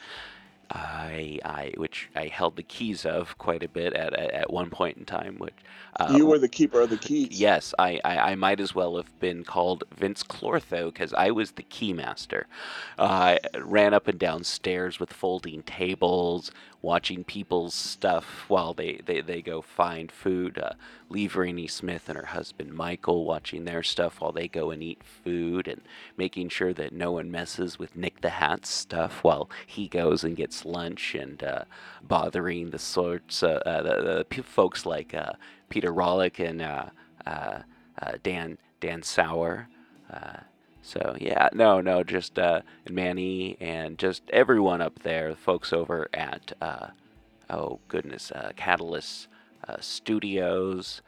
I, 0.74 1.38
I, 1.44 1.72
which 1.76 2.08
I 2.16 2.28
held 2.28 2.56
the 2.56 2.62
keys 2.62 3.04
of 3.04 3.36
quite 3.36 3.62
a 3.62 3.68
bit 3.68 3.92
at, 3.92 4.14
at, 4.14 4.30
at 4.30 4.52
one 4.52 4.70
point 4.70 4.96
in 4.96 5.04
time. 5.04 5.36
Which 5.38 5.54
uh, 5.96 6.14
you 6.16 6.26
were 6.26 6.38
the 6.38 6.48
keeper 6.48 6.80
of 6.80 6.90
the 6.90 6.96
keys. 6.96 7.28
Yes, 7.38 7.74
I, 7.78 8.00
I, 8.04 8.32
I 8.32 8.34
might 8.36 8.58
as 8.58 8.74
well 8.74 8.96
have 8.96 9.18
been 9.20 9.44
called 9.44 9.84
Vinz 9.94 10.24
Clortho 10.26 10.86
because 10.86 11.12
I 11.12 11.30
was 11.30 11.52
the 11.52 11.62
keymaster. 11.64 12.44
Uh, 12.98 13.36
I 13.42 13.58
ran 13.58 13.92
up 13.92 14.08
and 14.08 14.18
down 14.18 14.44
stairs 14.44 14.98
with 14.98 15.12
folding 15.12 15.62
tables, 15.62 16.50
watching 16.82 17.22
people's 17.22 17.74
stuff 17.74 18.44
while 18.48 18.74
they, 18.74 19.00
they, 19.06 19.20
they 19.20 19.40
go 19.40 19.62
find 19.62 20.10
food. 20.10 20.58
Uh, 20.58 20.72
Lee 21.08 21.28
Smith 21.68 22.08
and 22.08 22.18
her 22.18 22.26
husband 22.26 22.74
Michael 22.74 23.24
watching 23.24 23.64
their 23.64 23.84
stuff 23.84 24.20
while 24.20 24.32
they 24.32 24.48
go 24.48 24.70
and 24.70 24.82
eat 24.82 25.00
food 25.04 25.68
and 25.68 25.80
making 26.16 26.48
sure 26.48 26.72
that 26.74 26.92
no 26.92 27.12
one 27.12 27.30
messes 27.30 27.78
with 27.78 27.96
Nick 27.96 28.20
the 28.20 28.30
Hat's 28.30 28.68
stuff 28.68 29.22
while 29.22 29.48
he 29.66 29.86
goes 29.86 30.24
and 30.24 30.36
gets 30.36 30.64
lunch 30.64 31.14
and 31.14 31.42
uh, 31.42 31.64
bothering 32.02 32.70
the 32.70 32.78
sorts 32.78 33.42
uh, 33.42 33.60
uh, 33.64 33.82
the, 33.82 34.26
the 34.28 34.42
folks 34.42 34.84
like 34.84 35.14
uh, 35.14 35.32
Peter 35.68 35.92
Rollick 35.92 36.40
and 36.40 36.60
uh, 36.62 37.62
Dan 38.22 38.58
Dan 38.80 39.02
Sauer. 39.02 39.68
Uh, 40.82 40.84
so 40.84 41.16
yeah, 41.20 41.48
no, 41.52 41.80
no, 41.80 42.02
just 42.02 42.38
uh, 42.38 42.62
Manny 42.90 43.56
and 43.60 43.98
just 43.98 44.22
everyone 44.30 44.80
up 44.80 45.00
there, 45.02 45.30
the 45.30 45.36
folks 45.36 45.72
over 45.72 46.08
at 46.12 46.52
uh, 46.60 46.88
oh 47.50 47.80
goodness, 47.88 48.30
uh, 48.32 48.52
Catalyst 48.56 49.28
uh, 49.68 49.76
Studios. 49.80 51.02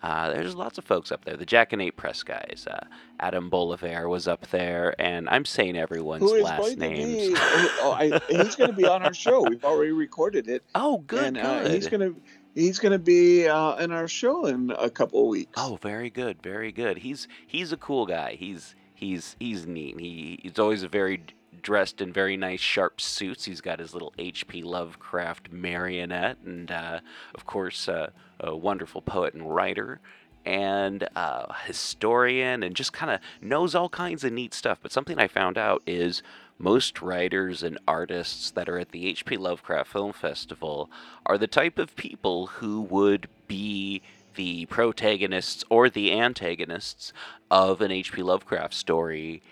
Uh, 0.00 0.30
there's 0.32 0.54
lots 0.54 0.78
of 0.78 0.84
folks 0.84 1.10
up 1.10 1.24
there. 1.24 1.36
The 1.36 1.44
Jackanapes 1.44 1.96
Press 1.96 2.22
guys. 2.22 2.68
Uh, 2.70 2.86
Adam 3.18 3.50
Bolivar 3.50 4.08
was 4.08 4.28
up 4.28 4.46
there, 4.48 4.94
and 5.00 5.28
I'm 5.28 5.44
saying 5.44 5.76
everyone's 5.76 6.22
last 6.22 6.76
names. 6.78 7.24
to 7.26 7.30
be? 7.32 7.36
Oh, 7.80 7.96
I, 7.98 8.20
he's 8.28 8.54
going 8.54 8.70
to 8.70 8.76
be 8.76 8.86
on 8.86 9.02
our 9.02 9.12
show. 9.12 9.42
We've 9.42 9.64
already 9.64 9.90
recorded 9.90 10.48
it, 10.48 10.62
Oh, 10.76 10.98
good, 10.98 11.24
and 11.24 11.38
uh, 11.38 11.62
good. 11.64 11.72
he's 11.72 11.88
going 11.88 12.00
to 12.14 12.20
he's 12.54 12.78
going 12.78 12.92
to 12.92 12.98
be 13.00 13.48
uh, 13.48 13.74
in 13.76 13.90
our 13.90 14.06
show 14.06 14.46
in 14.46 14.72
a 14.78 14.88
couple 14.88 15.22
of 15.22 15.26
weeks. 15.26 15.50
Oh, 15.56 15.80
very 15.82 16.10
good, 16.10 16.40
very 16.42 16.70
good. 16.70 16.98
He's 16.98 17.26
he's 17.46 17.72
a 17.72 17.76
cool 17.76 18.06
guy. 18.06 18.36
He's 18.38 18.76
he's 18.98 19.36
he's 19.38 19.66
neat. 19.66 19.98
He 19.98 20.40
he's 20.42 20.58
always 20.58 20.82
very 20.84 21.22
dressed 21.62 22.00
in 22.00 22.12
very 22.12 22.36
nice 22.36 22.60
sharp 22.60 23.00
suits. 23.00 23.44
He's 23.44 23.60
got 23.60 23.78
his 23.78 23.92
little 23.92 24.12
H.P. 24.18 24.62
Lovecraft 24.62 25.52
marionette, 25.52 26.38
and 26.44 26.70
uh, 26.70 27.00
of 27.34 27.46
course, 27.46 27.88
uh, 27.88 28.10
a 28.40 28.56
wonderful 28.56 29.02
poet 29.02 29.34
and 29.34 29.54
writer. 29.54 30.00
And 30.44 31.06
uh, 31.14 31.52
historian, 31.66 32.62
and 32.62 32.74
just 32.74 32.92
kind 32.92 33.10
of 33.10 33.20
knows 33.42 33.74
all 33.74 33.90
kinds 33.90 34.24
of 34.24 34.32
neat 34.32 34.54
stuff. 34.54 34.78
But 34.80 34.92
something 34.92 35.18
I 35.18 35.26
found 35.28 35.58
out 35.58 35.82
is 35.86 36.22
most 36.58 37.02
writers 37.02 37.62
and 37.62 37.78
artists 37.86 38.50
that 38.52 38.68
are 38.68 38.78
at 38.78 38.90
the 38.90 39.06
H.P. 39.08 39.36
Lovecraft 39.36 39.92
Film 39.92 40.12
Festival 40.12 40.90
are 41.26 41.36
the 41.36 41.46
type 41.46 41.78
of 41.78 41.96
people 41.96 42.46
who 42.46 42.80
would 42.80 43.28
be 43.46 44.00
the 44.38 44.66
protagonists 44.66 45.64
or 45.68 45.90
the 45.90 46.12
antagonists 46.12 47.12
of 47.50 47.80
an 47.80 47.90
H.P. 47.90 48.22
Lovecraft 48.22 48.72
story 48.72 49.42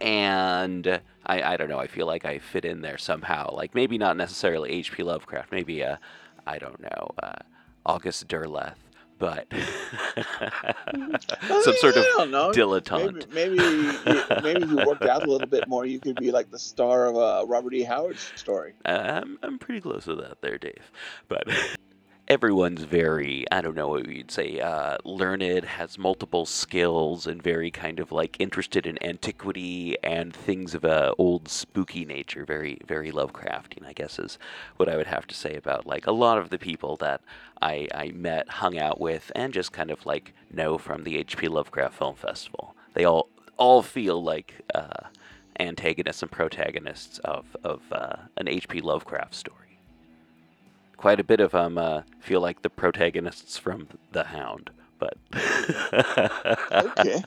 and 0.00 1.00
I, 1.24 1.42
I 1.54 1.56
don't 1.56 1.70
know. 1.70 1.78
I 1.78 1.86
feel 1.86 2.06
like 2.06 2.26
I 2.26 2.38
fit 2.38 2.66
in 2.66 2.82
there 2.82 2.98
somehow. 2.98 3.54
Like 3.54 3.74
maybe 3.74 3.96
not 3.96 4.18
necessarily 4.18 4.70
H.P. 4.70 5.02
Lovecraft. 5.02 5.50
Maybe 5.50 5.82
uh, 5.82 5.96
I 6.46 6.58
don't 6.58 6.78
know, 6.80 7.10
uh, 7.22 7.36
August 7.86 8.28
Derleth, 8.28 8.76
but 9.18 9.46
some 10.92 11.74
sort 11.78 11.96
of 11.96 12.04
I 12.04 12.26
dilettante. 12.52 13.32
Maybe 13.32 13.56
maybe 13.56 13.64
you, 13.64 14.42
maybe 14.42 14.66
you 14.66 14.76
worked 14.86 15.04
out 15.04 15.24
a 15.26 15.30
little 15.30 15.48
bit 15.48 15.66
more, 15.68 15.86
you 15.86 16.00
could 16.00 16.16
be 16.16 16.30
like 16.30 16.50
the 16.50 16.58
star 16.58 17.06
of 17.06 17.16
a 17.16 17.46
Robert 17.46 17.72
E. 17.72 17.82
Howard 17.82 18.18
story. 18.36 18.74
Uh, 18.84 19.22
I'm 19.22 19.38
I'm 19.42 19.58
pretty 19.58 19.80
close 19.80 20.04
to 20.04 20.16
that 20.16 20.42
there, 20.42 20.58
Dave. 20.58 20.92
But 21.28 21.48
everyone's 22.28 22.84
very 22.84 23.44
I 23.50 23.60
don't 23.62 23.74
know 23.74 23.88
what 23.88 24.08
you'd 24.08 24.30
say 24.30 24.60
uh, 24.60 24.98
learned, 25.04 25.64
has 25.64 25.98
multiple 25.98 26.46
skills, 26.46 27.26
and 27.26 27.42
very 27.42 27.70
kind 27.70 27.98
of 27.98 28.12
like 28.12 28.36
interested 28.38 28.86
in 28.86 29.02
antiquity 29.02 29.96
and 30.04 30.34
things 30.34 30.74
of 30.74 30.84
a 30.84 31.14
old 31.18 31.48
spooky 31.48 32.04
nature. 32.04 32.44
Very 32.44 32.78
very 32.86 33.10
Lovecraftian, 33.10 33.86
I 33.86 33.92
guess, 33.92 34.18
is 34.18 34.38
what 34.76 34.88
I 34.88 34.96
would 34.96 35.06
have 35.06 35.26
to 35.28 35.34
say 35.34 35.54
about 35.54 35.86
like 35.86 36.06
a 36.06 36.12
lot 36.12 36.38
of 36.38 36.50
the 36.50 36.58
people 36.58 36.96
that 36.98 37.22
I 37.62 37.88
I 37.94 38.10
met, 38.10 38.48
hung 38.48 38.78
out 38.78 39.00
with, 39.00 39.32
and 39.34 39.52
just 39.52 39.72
kind 39.72 39.90
of 39.90 40.04
like 40.06 40.34
know 40.52 40.78
from 40.78 41.04
the 41.04 41.16
H.P. 41.18 41.48
Lovecraft 41.48 41.94
Film 41.94 42.14
Festival. 42.14 42.74
They 42.94 43.04
all 43.04 43.28
all 43.56 43.82
feel 43.82 44.22
like. 44.22 44.54
Uh, 44.74 45.08
antagonists 45.60 46.22
and 46.22 46.30
protagonists 46.30 47.18
of, 47.24 47.56
of 47.64 47.82
uh, 47.90 48.14
an 48.36 48.46
H.P. 48.46 48.80
Lovecraft 48.80 49.34
story. 49.34 49.67
Quite 50.98 51.20
a 51.20 51.24
bit 51.24 51.40
of 51.40 51.52
them 51.52 51.78
uh, 51.78 52.02
feel 52.20 52.42
like 52.42 52.60
the 52.60 52.68
protagonists 52.68 53.56
from 53.56 53.88
The 54.12 54.24
Hound, 54.24 54.70
but. 54.98 55.16
Okay. 56.70 57.22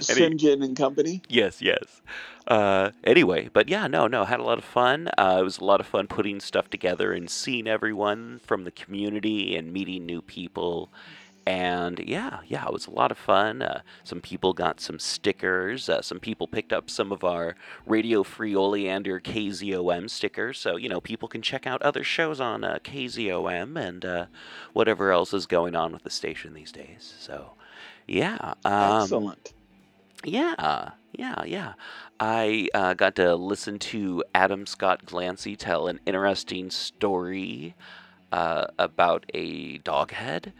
John 0.36 0.62
and 0.62 0.76
Company. 0.76 1.22
Yes, 1.28 1.60
yes. 1.60 2.02
Uh, 2.46 2.90
anyway, 3.02 3.48
but 3.52 3.68
yeah, 3.68 3.88
no, 3.88 4.06
no, 4.06 4.24
had 4.24 4.38
a 4.38 4.44
lot 4.44 4.58
of 4.58 4.64
fun. 4.64 5.08
Uh, 5.18 5.38
it 5.40 5.42
was 5.42 5.58
a 5.58 5.64
lot 5.64 5.80
of 5.80 5.86
fun 5.86 6.06
putting 6.06 6.38
stuff 6.38 6.70
together 6.70 7.12
and 7.12 7.28
seeing 7.28 7.66
everyone 7.66 8.40
from 8.44 8.64
the 8.64 8.70
community 8.70 9.56
and 9.56 9.72
meeting 9.72 10.06
new 10.06 10.22
people. 10.22 10.92
And 11.46 12.00
yeah, 12.00 12.40
yeah, 12.48 12.66
it 12.66 12.72
was 12.72 12.88
a 12.88 12.90
lot 12.90 13.12
of 13.12 13.18
fun. 13.18 13.62
Uh, 13.62 13.82
some 14.02 14.20
people 14.20 14.52
got 14.52 14.80
some 14.80 14.98
stickers. 14.98 15.88
Uh, 15.88 16.02
some 16.02 16.18
people 16.18 16.48
picked 16.48 16.72
up 16.72 16.90
some 16.90 17.12
of 17.12 17.22
our 17.22 17.54
Radio 17.86 18.24
Free 18.24 18.56
Oleander 18.56 19.20
KZOM 19.20 20.10
stickers. 20.10 20.58
So, 20.58 20.74
you 20.76 20.88
know, 20.88 21.00
people 21.00 21.28
can 21.28 21.42
check 21.42 21.64
out 21.64 21.80
other 21.82 22.02
shows 22.02 22.40
on 22.40 22.64
uh, 22.64 22.78
KZOM 22.82 23.78
and 23.80 24.04
uh, 24.04 24.26
whatever 24.72 25.12
else 25.12 25.32
is 25.32 25.46
going 25.46 25.76
on 25.76 25.92
with 25.92 26.02
the 26.02 26.10
station 26.10 26.52
these 26.52 26.72
days. 26.72 27.14
So, 27.20 27.52
yeah. 28.08 28.54
Um, 28.64 29.02
Excellent. 29.02 29.52
yeah, 30.24 30.90
yeah, 31.12 31.44
yeah. 31.44 31.74
I 32.18 32.68
uh, 32.74 32.94
got 32.94 33.14
to 33.16 33.36
listen 33.36 33.78
to 33.78 34.24
Adam 34.34 34.66
Scott 34.66 35.06
Glancy 35.06 35.56
tell 35.56 35.86
an 35.86 36.00
interesting 36.06 36.70
story 36.70 37.76
uh, 38.32 38.66
about 38.80 39.26
a 39.32 39.78
dog 39.78 40.10
head. 40.10 40.52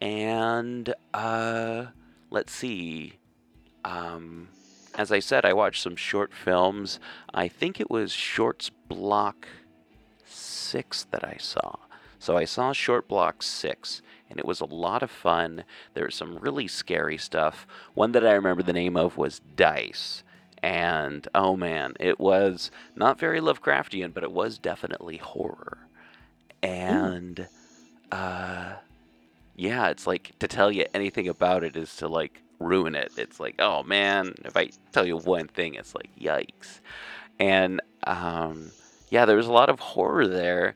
And 0.00 0.94
uh, 1.14 1.86
let's 2.30 2.52
see. 2.52 3.14
Um, 3.84 4.48
as 4.94 5.12
I 5.12 5.20
said, 5.20 5.44
I 5.44 5.52
watched 5.52 5.82
some 5.82 5.96
short 5.96 6.32
films. 6.32 6.98
I 7.32 7.48
think 7.48 7.80
it 7.80 7.90
was 7.90 8.12
Shorts 8.12 8.70
Block 8.88 9.46
6 10.24 11.04
that 11.10 11.24
I 11.24 11.36
saw. 11.38 11.76
So 12.18 12.36
I 12.36 12.44
saw 12.44 12.72
Short 12.72 13.06
Block 13.06 13.42
6, 13.42 14.02
and 14.28 14.38
it 14.38 14.46
was 14.46 14.60
a 14.60 14.66
lot 14.66 15.02
of 15.02 15.10
fun. 15.10 15.64
There 15.94 16.06
was 16.06 16.14
some 16.14 16.38
really 16.38 16.66
scary 16.66 17.18
stuff. 17.18 17.66
One 17.94 18.12
that 18.12 18.26
I 18.26 18.32
remember 18.32 18.62
the 18.62 18.72
name 18.72 18.96
of 18.96 19.16
was 19.16 19.40
Dice. 19.54 20.24
And 20.62 21.28
oh 21.34 21.56
man, 21.56 21.94
it 22.00 22.18
was 22.18 22.70
not 22.96 23.20
very 23.20 23.40
Lovecraftian, 23.40 24.12
but 24.12 24.24
it 24.24 24.32
was 24.32 24.58
definitely 24.58 25.18
horror. 25.18 25.78
And 26.62 27.46
uh, 28.10 28.72
yeah, 29.56 29.88
it's 29.88 30.06
like 30.06 30.38
to 30.38 30.48
tell 30.48 30.70
you 30.70 30.84
anything 30.92 31.28
about 31.28 31.64
it 31.64 31.76
is 31.76 31.96
to 31.96 32.08
like 32.08 32.42
ruin 32.60 32.94
it. 32.94 33.12
It's 33.16 33.40
like, 33.40 33.56
oh 33.58 33.82
man, 33.82 34.34
if 34.44 34.56
I 34.56 34.70
tell 34.92 35.06
you 35.06 35.16
one 35.16 35.48
thing, 35.48 35.74
it's 35.74 35.94
like, 35.94 36.10
yikes. 36.20 36.80
And 37.40 37.80
um, 38.06 38.70
yeah, 39.08 39.24
there 39.24 39.36
was 39.36 39.46
a 39.46 39.52
lot 39.52 39.70
of 39.70 39.80
horror 39.80 40.26
there, 40.26 40.74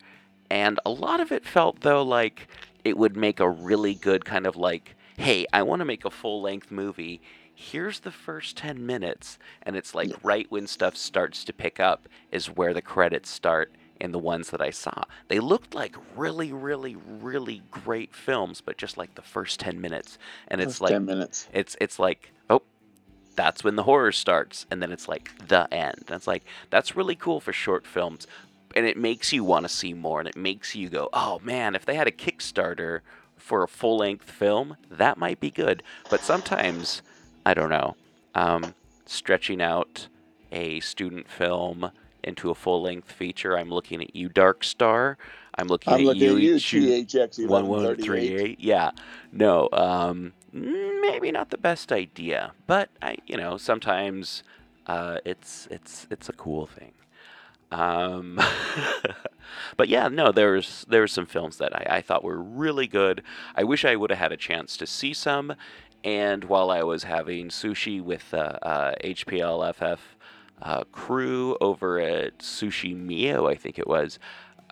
and 0.50 0.80
a 0.84 0.90
lot 0.90 1.20
of 1.20 1.30
it 1.30 1.44
felt 1.44 1.80
though 1.80 2.02
like 2.02 2.48
it 2.84 2.96
would 2.96 3.16
make 3.16 3.38
a 3.40 3.48
really 3.48 3.94
good 3.94 4.24
kind 4.24 4.46
of 4.46 4.56
like, 4.56 4.96
hey, 5.18 5.46
I 5.52 5.62
want 5.62 5.80
to 5.80 5.84
make 5.84 6.06
a 6.06 6.10
full 6.10 6.40
length 6.40 6.70
movie. 6.70 7.20
Here's 7.54 8.00
the 8.00 8.10
first 8.10 8.56
10 8.56 8.86
minutes, 8.86 9.38
and 9.62 9.76
it's 9.76 9.94
like 9.94 10.10
right 10.22 10.46
when 10.50 10.66
stuff 10.66 10.96
starts 10.96 11.44
to 11.44 11.52
pick 11.52 11.78
up 11.78 12.08
is 12.32 12.46
where 12.46 12.72
the 12.72 12.80
credits 12.80 13.28
start 13.28 13.74
in 14.00 14.12
the 14.12 14.18
ones 14.18 14.50
that 14.50 14.60
I 14.60 14.70
saw. 14.70 15.04
They 15.28 15.40
looked 15.40 15.74
like 15.74 15.96
really, 16.16 16.52
really, 16.52 16.96
really 16.96 17.62
great 17.70 18.14
films, 18.14 18.60
but 18.60 18.76
just 18.78 18.96
like 18.98 19.14
the 19.14 19.22
first 19.22 19.60
10 19.60 19.80
minutes. 19.80 20.18
And 20.48 20.60
it's 20.60 20.74
First 20.74 20.80
like, 20.80 20.90
ten 20.92 21.04
minutes. 21.04 21.48
it's 21.52 21.76
it's 21.80 21.98
like 21.98 22.32
oh 22.50 22.62
that's 23.36 23.64
when 23.64 23.76
the 23.76 23.84
horror 23.84 24.12
starts 24.12 24.66
and 24.70 24.82
then 24.82 24.92
it's 24.92 25.08
like 25.08 25.30
the 25.48 25.72
end 25.72 26.04
That's 26.06 26.26
like 26.26 26.44
that's 26.70 26.96
really 26.96 27.14
cool 27.14 27.40
for 27.40 27.52
short 27.52 27.86
films 27.86 28.26
and 28.76 28.86
it 28.86 28.96
makes 28.96 29.32
you 29.32 29.44
want 29.44 29.64
to 29.64 29.68
see 29.68 29.94
more 29.94 30.20
and 30.20 30.28
it 30.28 30.36
makes 30.36 30.74
you 30.74 30.88
go 30.88 31.08
oh 31.12 31.40
man 31.42 31.74
if 31.74 31.84
they 31.86 31.94
had 31.94 32.06
a 32.08 32.12
kickstarter 32.12 33.00
for 33.36 33.62
a 33.62 33.68
full-length 33.68 34.30
film 34.30 34.76
that 34.90 35.16
might 35.18 35.40
be 35.40 35.50
good 35.50 35.82
but 36.10 36.22
sometimes 36.22 37.02
i 37.46 37.54
don't 37.54 37.70
know 37.70 37.96
um, 38.34 38.74
stretching 39.06 39.60
out 39.60 40.08
a 40.52 40.80
student 40.80 41.28
film 41.28 41.90
into 42.24 42.50
a 42.50 42.54
full-length 42.54 43.10
feature 43.10 43.56
i'm 43.58 43.70
looking 43.70 44.02
at 44.02 44.14
you 44.14 44.28
dark 44.28 44.64
star 44.64 45.16
i'm 45.56 45.68
looking 45.68 45.92
I'm 45.92 46.00
at 46.00 46.06
looking 46.06 46.22
you 46.22 46.36
at 46.36 46.42
you, 46.42 46.58
Chu- 46.58 47.04
THX 47.04 47.38
one 47.46 47.66
one 47.66 47.82
1138. 47.82 48.60
Yeah, 48.60 48.90
no, 49.32 49.68
um, 49.72 50.32
maybe 50.52 51.30
not 51.32 51.50
the 51.50 51.58
best 51.58 51.92
idea, 51.92 52.52
but 52.66 52.90
I, 53.02 53.16
you 53.26 53.36
know, 53.36 53.56
sometimes 53.56 54.42
uh, 54.86 55.18
it's 55.24 55.68
it's 55.70 56.06
it's 56.10 56.28
a 56.28 56.32
cool 56.32 56.66
thing. 56.66 56.92
Um, 57.70 58.40
but 59.76 59.88
yeah, 59.88 60.08
no, 60.08 60.32
there's 60.32 60.84
there's 60.88 61.12
some 61.12 61.26
films 61.26 61.58
that 61.58 61.74
I, 61.74 61.96
I 61.96 62.00
thought 62.00 62.24
were 62.24 62.40
really 62.40 62.86
good. 62.86 63.22
I 63.54 63.64
wish 63.64 63.84
I 63.84 63.96
would 63.96 64.10
have 64.10 64.18
had 64.18 64.32
a 64.32 64.36
chance 64.36 64.76
to 64.78 64.86
see 64.86 65.12
some. 65.12 65.54
And 66.02 66.44
while 66.44 66.70
I 66.70 66.82
was 66.82 67.04
having 67.04 67.48
sushi 67.48 68.02
with 68.02 68.32
uh, 68.32 68.58
uh, 68.62 68.94
HPLFF 69.04 69.98
uh, 70.62 70.84
crew 70.92 71.56
over 71.60 71.98
at 71.98 72.38
Sushi 72.38 72.96
Mio, 72.96 73.46
I 73.46 73.54
think 73.54 73.78
it 73.78 73.86
was, 73.86 74.18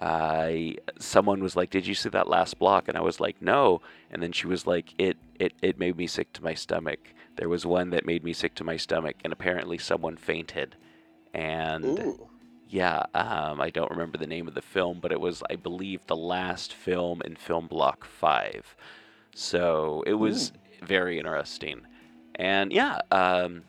I 0.01 0.77
someone 0.99 1.43
was 1.43 1.57
like, 1.57 1.71
"Did 1.71 1.87
you 1.87 1.95
see 1.95 2.09
that 2.11 2.29
last 2.29 2.59
block?" 2.59 2.89
And 2.89 2.97
I 2.97 3.01
was 3.01 3.21
like, 3.21 3.43
"No." 3.43 3.81
And 4.11 4.23
then 4.23 4.33
she 4.33 4.47
was 4.47 4.67
like, 4.67 4.95
"It 4.99 5.17
it 5.39 5.55
it 5.61 5.79
made 5.79 5.97
me 5.97 6.07
sick 6.07 6.33
to 6.35 6.45
my 6.45 6.55
stomach." 6.55 7.01
There 7.37 7.49
was 7.49 7.67
one 7.67 7.91
that 7.91 8.07
made 8.07 8.25
me 8.25 8.33
sick 8.33 8.55
to 8.57 8.65
my 8.65 8.77
stomach, 8.77 9.17
and 9.25 9.33
apparently 9.33 9.79
someone 9.79 10.17
fainted. 10.17 10.77
And 11.35 11.99
Ooh. 11.99 12.29
yeah, 12.69 13.05
um, 13.15 13.61
I 13.61 13.71
don't 13.71 13.91
remember 13.91 14.19
the 14.19 14.27
name 14.27 14.49
of 14.49 14.55
the 14.55 14.63
film, 14.63 14.99
but 15.01 15.13
it 15.13 15.21
was, 15.21 15.43
I 15.51 15.57
believe, 15.57 16.07
the 16.07 16.17
last 16.17 16.73
film 16.73 17.23
in 17.25 17.37
Film 17.37 17.67
Block 17.67 18.05
Five. 18.05 18.77
So 19.35 20.03
it 20.07 20.15
was 20.15 20.53
very 20.83 21.19
interesting, 21.19 21.83
and 22.37 22.73
yeah, 22.73 23.01
um, 23.11 23.63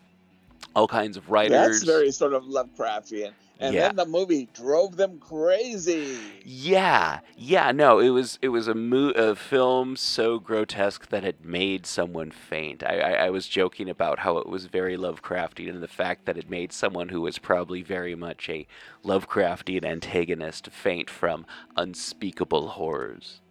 all 0.76 0.88
kinds 0.88 1.18
of 1.18 1.30
writers. 1.30 1.52
That's 1.52 1.84
very 1.84 2.12
sort 2.12 2.34
of 2.34 2.44
Lovecraftian. 2.44 3.32
And 3.62 3.76
Yeah. 3.76 3.88
then 3.88 3.98
the 3.98 4.06
movie 4.06 4.48
drove 4.54 4.96
them 4.96 5.20
crazy. 5.20 6.18
Yeah, 6.46 7.20
yeah, 7.36 7.74
no, 7.74 8.00
it 8.00 8.10
was 8.12 8.40
it 8.42 8.50
was 8.50 8.70
a 8.70 8.74
mo- 8.74 9.12
a 9.12 9.36
film 9.36 9.98
so 9.98 10.40
grotesque 10.40 11.10
that 11.10 11.26
it 11.26 11.44
made 11.44 11.86
someone 11.86 12.32
faint. 12.32 12.84
I, 12.84 13.00
I 13.00 13.12
I 13.26 13.30
was 13.32 13.48
joking 13.50 13.90
about 13.90 14.20
how 14.20 14.38
it 14.38 14.48
was 14.48 14.68
very 14.68 14.96
Lovecraftian 14.96 15.72
and 15.72 15.84
the 15.84 15.90
fact 15.90 16.24
that 16.26 16.38
it 16.38 16.50
made 16.50 16.72
someone 16.72 17.10
who 17.10 17.20
was 17.20 17.38
probably 17.38 17.82
very 17.82 18.16
much 18.16 18.48
a 18.50 18.66
Lovecraftian 19.04 19.84
antagonist 19.84 20.70
faint 20.72 21.10
from 21.10 21.46
unspeakable 21.76 22.70
horrors. 22.70 23.42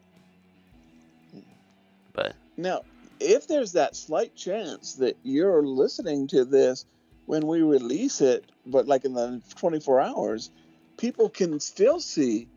But 2.14 2.34
Now, 2.56 2.80
if 3.20 3.46
there's 3.46 3.72
that 3.72 3.94
slight 3.94 4.34
chance 4.34 4.94
that 4.94 5.16
you're 5.22 5.62
listening 5.62 6.26
to 6.28 6.46
this 6.46 6.86
when 7.28 7.46
we 7.46 7.60
release 7.60 8.22
it, 8.22 8.42
but 8.64 8.88
like 8.88 9.04
in 9.04 9.12
the 9.12 9.42
24 9.56 10.00
hours, 10.00 10.50
people 10.96 11.28
can 11.28 11.60
still 11.60 12.00
see 12.00 12.48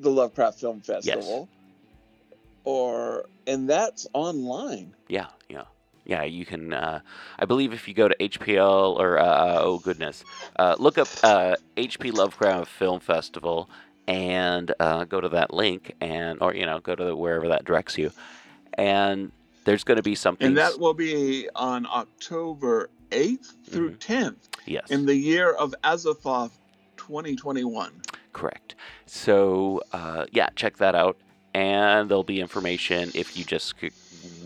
the 0.00 0.10
Lovecraft 0.10 0.58
Film 0.58 0.80
Festival. 0.80 1.48
Or 2.64 3.26
and 3.46 3.70
that's 3.70 4.08
online. 4.12 4.94
yeah, 5.08 5.28
yeah. 5.48 5.64
Yeah, 6.04 6.24
you 6.24 6.44
can. 6.44 6.72
Uh, 6.72 7.00
I 7.38 7.44
believe 7.44 7.72
if 7.72 7.86
you 7.86 7.94
go 7.94 8.08
to 8.08 8.16
HPL 8.16 8.96
or 8.98 9.18
uh, 9.18 9.60
oh 9.60 9.78
goodness, 9.78 10.24
uh, 10.58 10.74
look 10.78 10.98
up 10.98 11.06
uh, 11.22 11.54
HP 11.76 12.12
Lovecraft 12.12 12.68
Film 12.68 12.98
Festival 12.98 13.70
and 14.08 14.72
uh, 14.80 15.04
go 15.04 15.20
to 15.20 15.28
that 15.28 15.54
link 15.54 15.94
and 16.00 16.38
or 16.40 16.52
you 16.54 16.66
know 16.66 16.80
go 16.80 16.96
to 16.96 17.14
wherever 17.14 17.48
that 17.48 17.64
directs 17.64 17.96
you, 17.96 18.10
and 18.74 19.30
there's 19.64 19.84
going 19.84 19.98
to 19.98 20.02
be 20.02 20.16
something. 20.16 20.48
And 20.48 20.56
that 20.56 20.80
will 20.80 20.94
be 20.94 21.48
on 21.54 21.86
October 21.86 22.88
8th 23.10 23.52
through 23.68 23.92
10th 23.96 24.36
Yes. 24.66 24.90
in 24.90 25.06
the 25.06 25.14
year 25.14 25.52
of 25.52 25.74
Azathoth 25.84 26.50
2021. 26.96 27.92
Correct. 28.32 28.74
So, 29.06 29.82
uh, 29.92 30.26
yeah, 30.32 30.48
check 30.56 30.76
that 30.78 30.94
out. 30.94 31.16
And 31.54 32.08
there'll 32.08 32.22
be 32.22 32.40
information 32.40 33.10
if 33.14 33.36
you 33.36 33.44
just 33.44 33.74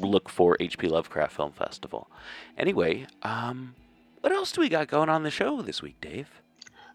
look 0.01 0.29
for 0.31 0.57
HP 0.59 0.89
Lovecraft 0.91 1.35
Film 1.37 1.53
Festival. 1.53 2.09
Anyway, 2.57 3.07
um, 3.23 3.75
what 4.23 4.33
else 4.33 4.53
do 4.53 4.63
we 4.63 4.71
got 4.71 4.89
going 4.89 5.11
on 5.11 5.23
the 5.23 5.31
show 5.31 5.61
this 5.61 5.83
week, 5.83 6.01
Dave? 6.01 6.29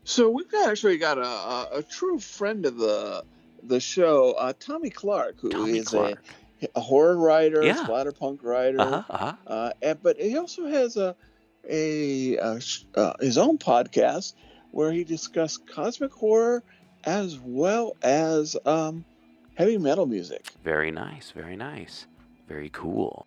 So 0.03 0.29
we've 0.29 0.49
got, 0.49 0.69
actually 0.69 0.97
got 0.97 1.19
a, 1.19 1.21
a, 1.25 1.67
a 1.79 1.83
true 1.83 2.19
friend 2.19 2.65
of 2.65 2.77
the 2.77 3.23
the 3.61 3.79
show, 3.81 4.31
uh, 4.39 4.53
Tommy 4.57 4.89
Clark, 4.89 5.35
who 5.41 5.49
is 5.49 5.53
Tommy 5.53 5.83
Clark. 5.83 6.23
A, 6.63 6.67
a 6.77 6.79
horror 6.79 7.17
writer, 7.17 7.61
Yeah. 7.63 7.75
splatterpunk 7.85 8.39
writer. 8.41 8.79
Uh 8.79 8.85
huh. 8.89 9.03
Uh-huh. 9.09 9.33
Uh, 9.45 9.71
and, 9.81 10.01
but 10.01 10.19
he 10.19 10.37
also 10.37 10.65
has 10.67 10.95
a 10.97 11.15
a, 11.69 12.35
a 12.37 12.59
sh- 12.59 12.85
uh, 12.95 13.13
his 13.19 13.37
own 13.37 13.57
podcast 13.57 14.33
where 14.71 14.91
he 14.91 15.03
discussed 15.03 15.67
cosmic 15.67 16.11
horror 16.11 16.63
as 17.03 17.39
well 17.39 17.95
as 18.01 18.55
um, 18.65 19.05
heavy 19.55 19.77
metal 19.77 20.05
music. 20.05 20.51
Very 20.63 20.91
nice. 20.91 21.31
Very 21.31 21.55
nice. 21.55 22.07
Very 22.47 22.69
cool. 22.69 23.25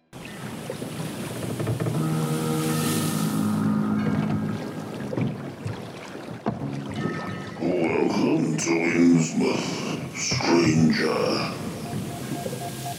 Welcome 7.61 8.57
to 8.57 8.71
Innsmouth, 8.71 10.17
stranger. 10.17 11.15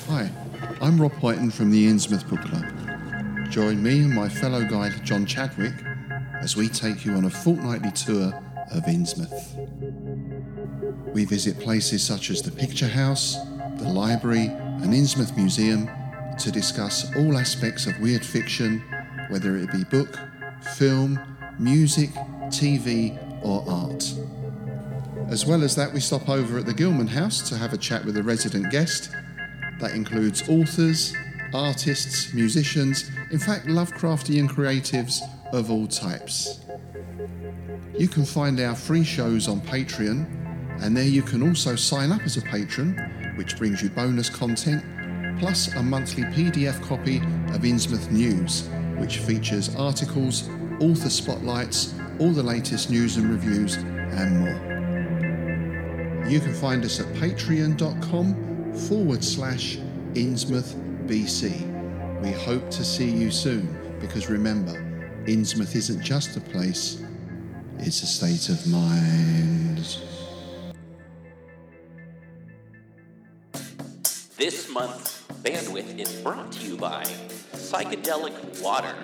Hi, 0.08 0.32
I'm 0.82 1.02
Rob 1.02 1.12
Whiten 1.14 1.52
from 1.52 1.72
the 1.72 1.86
Innsmouth 1.88 2.28
Book 2.30 2.42
Club. 2.42 2.83
Join 3.54 3.84
me 3.84 4.00
and 4.00 4.12
my 4.12 4.28
fellow 4.28 4.66
guide 4.66 5.06
John 5.06 5.28
Chadwick 5.28 5.76
as 6.42 6.56
we 6.56 6.68
take 6.68 7.06
you 7.06 7.14
on 7.14 7.26
a 7.26 7.30
fortnightly 7.30 7.92
tour 7.92 8.34
of 8.72 8.84
Innsmouth. 8.86 9.54
We 11.14 11.26
visit 11.26 11.60
places 11.60 12.04
such 12.04 12.32
as 12.32 12.42
the 12.42 12.50
Picture 12.50 12.88
House, 12.88 13.38
the 13.78 13.88
library, 13.88 14.48
and 14.48 14.92
Innsmouth 14.92 15.38
Museum 15.38 15.88
to 16.40 16.52
discuss 16.52 17.16
all 17.16 17.38
aspects 17.38 17.86
of 17.86 18.00
weird 18.00 18.26
fiction, 18.26 18.80
whether 19.30 19.56
it 19.56 19.72
be 19.72 19.84
book, 19.84 20.18
film, 20.76 21.20
music, 21.60 22.10
TV, 22.48 23.16
or 23.46 23.64
art. 23.68 24.16
As 25.32 25.46
well 25.46 25.64
as 25.64 25.76
that, 25.76 25.94
we 25.94 26.00
stop 26.00 26.28
over 26.28 26.58
at 26.58 26.66
the 26.66 26.74
Gilman 26.74 27.06
House 27.06 27.48
to 27.50 27.58
have 27.60 27.72
a 27.72 27.78
chat 27.78 28.04
with 28.04 28.18
a 28.18 28.24
resident 28.24 28.72
guest. 28.72 29.12
That 29.80 29.92
includes 29.92 30.42
authors, 30.50 31.14
artists, 31.54 32.34
musicians, 32.34 33.10
in 33.32 33.40
fact, 33.40 33.68
Lovecraftian 33.68 34.50
creatives 34.50 35.22
of 35.52 35.70
all 35.72 35.88
types. 35.88 36.62
You 37.98 38.08
can 38.08 38.26
find 38.26 38.60
our 38.60 38.76
free 38.76 39.04
shows 39.04 39.48
on 39.48 39.62
Patreon, 39.62 40.26
and 40.82 40.98
there 40.98 41.04
you 41.04 41.22
can 41.22 41.48
also 41.48 41.76
sign 41.76 42.12
up 42.12 42.22
as 42.24 42.38
a 42.38 42.42
patron, 42.42 42.98
which 43.36 43.58
brings 43.58 43.82
you 43.82 43.90
bonus 43.90 44.30
content, 44.30 44.84
plus 45.40 45.74
a 45.76 45.84
monthly 45.84 46.24
PDF 46.24 46.82
copy 46.88 47.18
of 47.18 47.62
Innsmouth 47.62 48.12
News, 48.12 48.68
which 48.98 49.20
features 49.20 49.76
articles, 49.76 50.50
author 50.80 51.10
spotlights, 51.10 51.94
all 52.20 52.32
the 52.32 52.44
latest 52.44 52.90
news 52.90 53.18
and 53.18 53.30
reviews, 53.30 53.76
and 53.76 54.40
more. 54.40 54.74
You 56.28 56.40
can 56.40 56.54
find 56.54 56.84
us 56.86 57.00
at 57.00 57.08
patreon.com 57.16 58.74
forward 58.74 59.24
slash 59.24 59.78
Innsmouth 60.14 60.83
BC. 61.08 62.22
We 62.22 62.32
hope 62.32 62.70
to 62.72 62.84
see 62.84 63.10
you 63.10 63.32
soon 63.32 63.98
because 64.00 64.30
remember, 64.30 64.74
Innsmouth 65.26 65.76
isn't 65.76 66.02
just 66.02 66.36
a 66.38 66.42
place, 66.42 67.04
it's 67.80 68.02
a 68.02 68.06
state 68.06 68.50
of 68.50 68.66
mind. 68.68 69.78
This 74.38 74.70
month's 74.70 75.22
bandwidth 75.44 76.00
is 76.00 76.14
brought 76.22 76.52
to 76.54 76.68
you 76.68 76.78
by 76.78 77.04
Psychedelic 77.54 78.62
Water. 78.62 78.96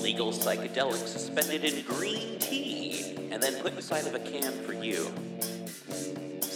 Legal 0.00 0.32
psychedelics 0.32 1.08
suspended 1.08 1.64
in 1.64 1.84
green 1.84 2.38
tea 2.38 3.28
and 3.30 3.42
then 3.42 3.60
put 3.62 3.74
inside 3.74 4.06
of 4.06 4.14
a 4.14 4.18
can 4.20 4.52
for 4.64 4.72
you. 4.72 5.12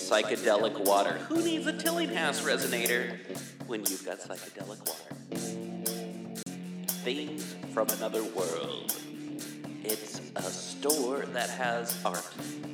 Psychedelic 0.05 0.79
Water. 0.85 1.15
Who 1.31 1.43
needs 1.43 1.67
a 1.67 1.73
Tillinghast 1.73 2.45
resonator 2.45 3.17
when 3.67 3.81
you've 3.87 4.05
got 4.05 4.21
psychedelic 4.21 4.87
water? 4.87 5.15
Things 7.03 7.57
from 7.73 7.89
another 7.89 8.23
world. 8.23 8.95
It's 9.83 10.21
a 10.37 10.43
store 10.43 11.21
that 11.33 11.49
has 11.49 11.99
art. 12.05 12.23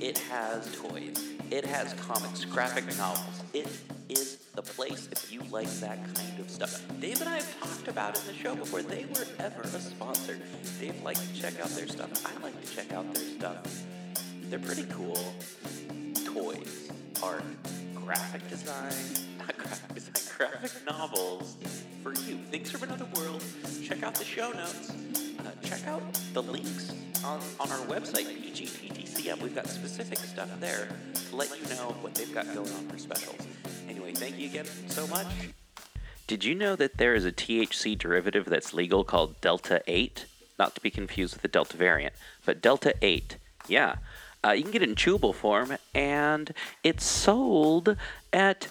It 0.00 0.18
has 0.18 0.74
toys. 0.74 1.24
It 1.52 1.64
has 1.64 1.94
comics, 1.94 2.44
graphic 2.44 2.84
novels. 2.98 3.42
It 3.54 3.68
is 4.08 4.38
the 4.56 4.62
place 4.62 5.08
if 5.12 5.32
you 5.32 5.40
like 5.52 5.70
that 5.78 5.98
kind 6.12 6.40
of 6.40 6.50
stuff. 6.50 6.82
Dave 6.98 7.20
and 7.20 7.30
I 7.30 7.36
have 7.36 7.60
talked 7.60 7.86
about 7.86 8.16
it 8.16 8.22
in 8.22 8.34
the 8.34 8.42
show 8.42 8.56
before. 8.56 8.82
They 8.82 9.04
were 9.04 9.26
ever 9.38 9.62
a 9.62 9.80
sponsor. 9.80 10.36
Dave 10.80 11.00
likes 11.04 11.24
to 11.28 11.40
check 11.40 11.60
out 11.60 11.68
their 11.68 11.86
stuff. 11.86 12.10
I 12.26 12.42
like 12.42 12.60
to 12.60 12.74
check 12.74 12.92
out 12.92 13.14
their 13.14 13.24
stuff. 13.24 13.84
They're 14.46 14.58
pretty 14.58 14.86
cool. 14.90 15.32
Toys, 16.24 16.89
art, 17.22 17.42
graphic 17.94 18.48
design, 18.48 18.92
not 19.38 19.56
graphic 19.56 19.94
design, 19.94 20.14
graphic 20.36 20.72
novels 20.86 21.56
for 22.02 22.12
you. 22.12 22.36
Things 22.50 22.70
from 22.70 22.84
another 22.84 23.06
world. 23.16 23.42
Check 23.82 24.02
out 24.02 24.14
the 24.14 24.24
show 24.24 24.50
notes. 24.52 24.92
Uh, 25.38 25.50
check 25.62 25.86
out 25.86 26.02
the 26.32 26.42
links 26.42 26.92
on, 27.24 27.40
on 27.58 27.70
our 27.70 27.86
website, 27.86 28.26
PGPTCM. 28.26 29.40
We've 29.42 29.54
got 29.54 29.66
specific 29.66 30.18
stuff 30.18 30.48
there 30.60 30.88
to 31.14 31.36
let 31.36 31.48
you 31.50 31.68
know 31.74 31.94
what 32.00 32.14
they've 32.14 32.32
got 32.32 32.46
going 32.54 32.72
on 32.72 32.88
for 32.88 32.98
specials. 32.98 33.40
Anyway, 33.88 34.12
thank 34.12 34.38
you 34.38 34.46
again 34.46 34.66
so 34.88 35.06
much. 35.08 35.26
Did 36.26 36.44
you 36.44 36.54
know 36.54 36.76
that 36.76 36.98
there 36.98 37.14
is 37.14 37.24
a 37.24 37.32
THC 37.32 37.98
derivative 37.98 38.44
that's 38.44 38.72
legal 38.72 39.02
called 39.02 39.40
Delta 39.40 39.82
8? 39.86 40.26
Not 40.58 40.74
to 40.76 40.80
be 40.80 40.90
confused 40.90 41.34
with 41.34 41.42
the 41.42 41.48
Delta 41.48 41.76
variant, 41.76 42.14
but 42.44 42.62
Delta 42.62 42.94
8. 43.02 43.36
Yeah. 43.66 43.96
Uh, 44.44 44.52
you 44.52 44.62
can 44.62 44.72
get 44.72 44.82
it 44.82 44.88
in 44.88 44.94
chewable 44.94 45.34
form, 45.34 45.76
and 45.94 46.52
it's 46.82 47.04
sold 47.04 47.96
at 48.32 48.68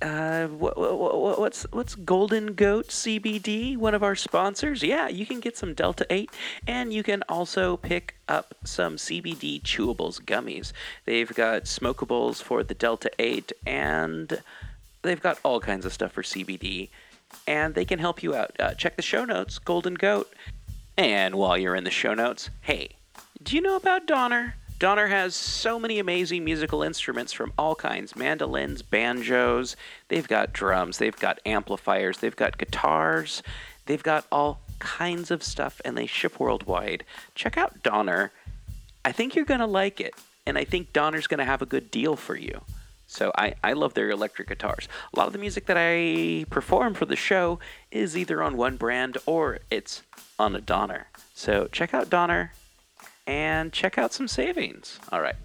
uh, 0.00 0.46
wh- 0.46 0.74
wh- 0.76 1.34
wh- 1.34 1.38
what's 1.38 1.64
what's 1.72 1.94
Golden 1.94 2.54
Goat 2.54 2.88
CBD, 2.88 3.76
one 3.76 3.94
of 3.94 4.02
our 4.02 4.14
sponsors? 4.14 4.82
Yeah, 4.82 5.08
you 5.08 5.26
can 5.26 5.40
get 5.40 5.56
some 5.56 5.74
Delta 5.74 6.06
8 6.08 6.30
and 6.66 6.92
you 6.92 7.02
can 7.02 7.22
also 7.28 7.76
pick 7.76 8.14
up 8.28 8.54
some 8.64 8.96
CBD 8.96 9.60
chewables 9.62 10.20
gummies. 10.20 10.72
They've 11.04 11.32
got 11.34 11.64
smokables 11.64 12.42
for 12.42 12.62
the 12.62 12.74
Delta 12.74 13.10
8 13.18 13.52
and 13.66 14.40
they've 15.02 15.20
got 15.20 15.40
all 15.42 15.58
kinds 15.58 15.84
of 15.84 15.92
stuff 15.92 16.12
for 16.12 16.22
CBD 16.22 16.90
and 17.46 17.74
they 17.74 17.84
can 17.84 17.98
help 17.98 18.22
you 18.22 18.34
out. 18.34 18.52
Uh, 18.60 18.74
check 18.74 18.96
the 18.96 19.02
show 19.02 19.24
notes, 19.24 19.58
Golden 19.58 19.94
Goat. 19.94 20.32
And 20.96 21.34
while 21.36 21.56
you're 21.58 21.76
in 21.76 21.84
the 21.84 21.90
show 21.90 22.14
notes, 22.14 22.50
hey, 22.62 22.90
do 23.42 23.56
you 23.56 23.62
know 23.62 23.76
about 23.76 24.06
Donner? 24.06 24.54
Donner 24.78 25.08
has 25.08 25.34
so 25.34 25.78
many 25.80 25.98
amazing 25.98 26.44
musical 26.44 26.84
instruments 26.84 27.32
from 27.32 27.52
all 27.58 27.74
kinds 27.74 28.14
mandolins, 28.14 28.80
banjos, 28.80 29.74
they've 30.06 30.28
got 30.28 30.52
drums, 30.52 30.98
they've 30.98 31.18
got 31.18 31.40
amplifiers, 31.44 32.18
they've 32.18 32.36
got 32.36 32.58
guitars, 32.58 33.42
they've 33.86 34.02
got 34.02 34.24
all 34.30 34.60
kinds 34.78 35.32
of 35.32 35.42
stuff, 35.42 35.80
and 35.84 35.98
they 35.98 36.06
ship 36.06 36.38
worldwide. 36.38 37.04
Check 37.34 37.56
out 37.56 37.82
Donner. 37.82 38.30
I 39.04 39.10
think 39.10 39.34
you're 39.34 39.44
going 39.44 39.58
to 39.58 39.66
like 39.66 40.00
it, 40.00 40.14
and 40.46 40.56
I 40.56 40.62
think 40.62 40.92
Donner's 40.92 41.26
going 41.26 41.38
to 41.38 41.44
have 41.44 41.60
a 41.60 41.66
good 41.66 41.90
deal 41.90 42.14
for 42.14 42.36
you. 42.36 42.60
So 43.08 43.32
I, 43.36 43.54
I 43.64 43.72
love 43.72 43.94
their 43.94 44.10
electric 44.10 44.48
guitars. 44.48 44.86
A 45.12 45.18
lot 45.18 45.26
of 45.26 45.32
the 45.32 45.38
music 45.40 45.66
that 45.66 45.78
I 45.78 46.44
perform 46.50 46.94
for 46.94 47.06
the 47.06 47.16
show 47.16 47.58
is 47.90 48.16
either 48.16 48.42
on 48.42 48.56
one 48.56 48.76
brand 48.76 49.18
or 49.26 49.58
it's 49.70 50.02
on 50.38 50.54
a 50.54 50.60
Donner. 50.60 51.08
So 51.34 51.68
check 51.72 51.94
out 51.94 52.10
Donner 52.10 52.52
and 53.28 53.72
check 53.74 53.98
out 53.98 54.12
some 54.12 54.26
savings. 54.26 54.98
All 55.12 55.20
right. 55.20 55.36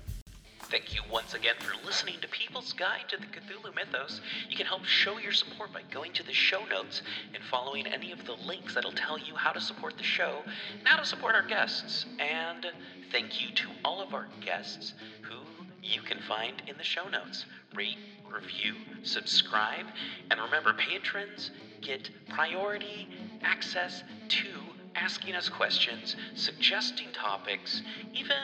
Thank 0.62 0.96
you 0.96 1.02
once 1.12 1.36
again 1.36 1.56
for 1.60 1.76
listening 1.86 2.16
to 2.22 2.28
People's 2.30 2.74
Guide 2.74 3.04
to 3.10 3.18
the 3.18 3.26
Cthulhu 3.26 3.76
Mythos. 3.76 4.22
You 4.50 4.56
can 4.56 4.66
help 4.66 4.86
show 4.86 5.20
your 5.20 5.34
support 5.34 5.72
by 5.72 5.82
going 5.92 6.14
to 6.14 6.24
the 6.24 6.34
show 6.34 6.66
notes 6.66 7.04
and 7.36 7.44
following 7.52 7.86
any 7.86 8.12
of 8.12 8.26
the 8.26 8.34
links 8.34 8.74
that'll 8.74 8.94
tell 8.94 9.20
you 9.20 9.36
how 9.36 9.52
to 9.52 9.62
support 9.62 9.98
the 9.98 10.04
show 10.04 10.40
and 10.80 10.88
how 10.88 10.98
to 10.98 11.06
support 11.06 11.36
our 11.36 11.46
guests. 11.46 12.06
And 12.18 12.66
thank 13.12 13.40
you 13.40 13.54
to 13.54 13.68
all 13.86 14.02
of 14.02 14.16
our 14.16 14.28
guests 14.44 14.94
who 15.22 15.36
you 15.84 16.02
can 16.02 16.20
find 16.22 16.64
in 16.66 16.78
the 16.78 16.84
show 16.84 17.08
notes. 17.10 17.46
Rate, 17.76 17.98
review, 18.34 18.74
subscribe, 19.04 19.86
and 20.32 20.40
remember, 20.40 20.74
patrons 20.74 21.52
get 21.82 22.10
priority 22.30 23.10
access 23.44 24.04
to 24.30 24.48
asking 24.96 25.36
us 25.36 25.50
questions, 25.50 26.16
suggesting 26.36 27.08
topics, 27.14 27.82
even, 28.14 28.38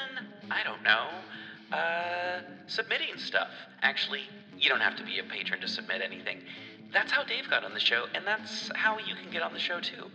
I 0.49 0.63
don't 0.63 0.83
know, 0.83 1.07
uh, 1.75 2.41
submitting 2.67 3.17
stuff. 3.17 3.49
Actually, 3.81 4.21
you 4.57 4.69
don't 4.69 4.81
have 4.81 4.95
to 4.97 5.03
be 5.03 5.19
a 5.19 5.23
patron 5.23 5.61
to 5.61 5.67
submit 5.67 6.01
anything. 6.01 6.41
That's 6.91 7.11
how 7.11 7.23
Dave 7.23 7.49
got 7.49 7.63
on 7.63 7.73
the 7.73 7.79
show, 7.79 8.05
and 8.15 8.25
that's 8.25 8.71
how 8.75 8.97
you 8.97 9.15
can 9.15 9.31
get 9.31 9.41
on 9.41 9.53
the 9.53 9.59
show 9.59 9.79
too. 9.79 10.09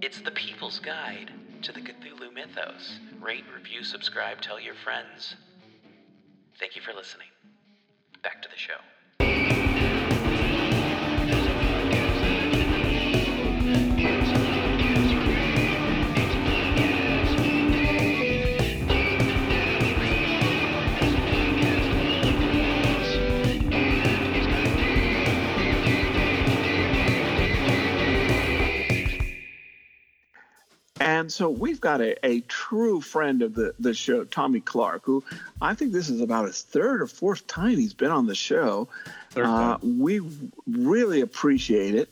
It's 0.00 0.20
the 0.20 0.32
people's 0.32 0.80
guide 0.80 1.32
to 1.62 1.72
the 1.72 1.80
Cthulhu 1.80 2.32
mythos. 2.34 2.98
Rate, 3.20 3.44
review, 3.54 3.84
subscribe, 3.84 4.40
tell 4.40 4.60
your 4.60 4.74
friends. 4.74 5.36
Thank 6.58 6.76
you 6.76 6.82
for 6.82 6.92
listening. 6.92 7.28
Back 8.22 8.42
to 8.42 8.48
the 8.48 8.56
show. 8.56 9.83
And 31.00 31.32
so 31.32 31.50
we've 31.50 31.80
got 31.80 32.00
a, 32.00 32.24
a 32.24 32.40
true 32.42 33.00
friend 33.00 33.42
of 33.42 33.54
the, 33.54 33.74
the 33.80 33.94
show, 33.94 34.24
Tommy 34.24 34.60
Clark, 34.60 35.02
who 35.04 35.24
I 35.60 35.74
think 35.74 35.92
this 35.92 36.08
is 36.08 36.20
about 36.20 36.46
his 36.46 36.62
third 36.62 37.02
or 37.02 37.08
fourth 37.08 37.46
time 37.48 37.76
he's 37.76 37.94
been 37.94 38.12
on 38.12 38.26
the 38.26 38.34
show. 38.34 38.88
Third 39.30 39.46
Uh, 39.46 39.78
we 39.82 40.20
really 40.66 41.20
appreciate 41.20 41.96
it. 41.96 42.08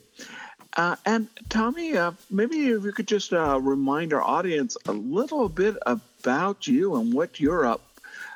Uh, 0.75 0.95
and 1.05 1.29
Tommy, 1.49 1.95
uh, 1.95 2.11
maybe 2.29 2.67
if 2.67 2.83
you 2.83 2.91
could 2.91 3.07
just 3.07 3.31
uh, 3.31 3.59
remind 3.61 4.11
our 4.11 4.23
audience 4.23 4.75
a 4.85 4.91
little 4.91 5.47
bit 5.47 5.77
about 5.85 6.67
you 6.67 6.95
and 6.95 7.13
what 7.13 7.39
you're 7.39 7.65
up 7.65 7.81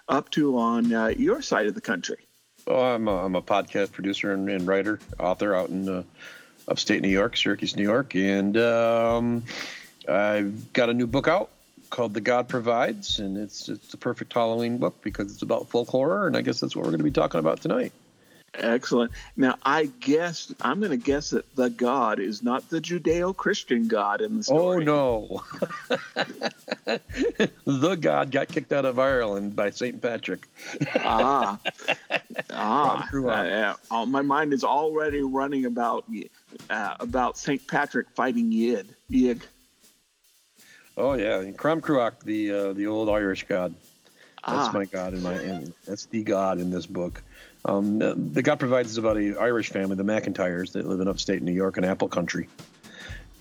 up 0.07 0.29
to 0.29 0.57
on 0.57 0.93
uh, 0.93 1.07
your 1.07 1.41
side 1.41 1.67
of 1.67 1.75
the 1.75 1.81
country. 1.81 2.17
Oh, 2.65 2.79
I'm 2.79 3.07
a, 3.07 3.25
I'm 3.25 3.35
a 3.35 3.41
podcast 3.41 3.91
producer 3.91 4.31
and, 4.31 4.47
and 4.49 4.65
writer, 4.65 4.99
author 5.19 5.53
out 5.53 5.69
in 5.69 5.89
uh, 5.89 6.03
upstate 6.67 7.01
New 7.01 7.09
York, 7.09 7.35
Syracuse, 7.35 7.75
New 7.75 7.83
York, 7.83 8.15
and 8.15 8.55
um, 8.57 9.43
I've 10.07 10.73
got 10.73 10.89
a 10.89 10.93
new 10.93 11.07
book 11.07 11.27
out 11.27 11.49
called 11.89 12.13
"The 12.13 12.21
God 12.21 12.47
Provides," 12.47 13.19
and 13.19 13.37
it's 13.37 13.69
it's 13.69 13.89
the 13.89 13.97
perfect 13.97 14.33
Halloween 14.33 14.77
book 14.77 15.01
because 15.01 15.31
it's 15.31 15.41
about 15.41 15.69
folk 15.69 15.87
horror, 15.89 16.27
and 16.27 16.37
I 16.37 16.41
guess 16.41 16.59
that's 16.59 16.75
what 16.75 16.83
we're 16.83 16.91
going 16.91 16.99
to 16.99 17.03
be 17.05 17.11
talking 17.11 17.39
about 17.39 17.61
tonight. 17.61 17.91
Excellent. 18.53 19.11
Now, 19.35 19.55
I 19.63 19.85
guess 19.99 20.53
I'm 20.61 20.79
going 20.79 20.91
to 20.91 20.97
guess 20.97 21.31
that 21.31 21.53
the 21.55 21.69
God 21.69 22.19
is 22.19 22.41
not 22.41 22.67
the 22.69 22.79
Judeo-Christian 22.79 23.87
God 23.87 24.21
in 24.21 24.37
the 24.37 24.43
story. 24.43 24.87
Oh 24.87 25.23
no, 25.27 25.43
the 27.65 27.95
God 27.95 28.31
got 28.31 28.47
kicked 28.47 28.73
out 28.73 28.85
of 28.85 28.97
Ireland 28.97 29.55
by 29.55 29.69
Saint 29.69 30.01
Patrick. 30.01 30.47
ah, 30.95 31.59
ah, 32.51 33.09
uh, 33.11 33.43
yeah. 33.43 33.73
Oh, 33.91 34.05
my 34.05 34.21
mind 34.21 34.53
is 34.53 34.63
already 34.63 35.21
running 35.21 35.65
about 35.65 36.05
uh, 36.69 36.95
about 36.99 37.37
Saint 37.37 37.67
Patrick 37.67 38.09
fighting 38.11 38.51
Yid. 38.51 38.87
Yig. 39.11 39.41
Oh 40.97 41.13
yeah, 41.13 41.39
and 41.39 41.55
Crom 41.57 41.79
Cruach, 41.81 42.19
the 42.21 42.51
uh, 42.51 42.73
the 42.73 42.87
old 42.87 43.09
Irish 43.09 43.45
god. 43.47 43.73
That's 44.47 44.69
Ah. 44.69 44.71
my 44.73 44.85
god 44.85 45.13
in 45.13 45.21
my 45.21 45.33
and 45.33 45.73
that's 45.85 46.05
the 46.07 46.23
god 46.23 46.59
in 46.59 46.71
this 46.71 46.85
book. 46.85 47.21
Um, 47.65 47.99
the, 47.99 48.13
the 48.15 48.41
God 48.41 48.59
provides 48.59 48.91
is 48.91 48.97
about 48.97 49.17
a 49.17 49.37
Irish 49.39 49.69
family, 49.69 49.95
the 49.95 50.03
McIntyres, 50.03 50.71
that 50.73 50.87
live 50.87 51.01
in 51.01 51.07
upstate 51.07 51.41
New 51.41 51.51
York 51.51 51.77
in 51.77 51.83
Apple 51.83 52.07
Country, 52.07 52.47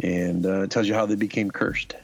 and 0.02 0.44
uh, 0.44 0.62
it 0.62 0.70
tells 0.70 0.88
you 0.88 0.94
how 0.94 1.06
they 1.06 1.14
became 1.14 1.50
cursed. 1.50 1.94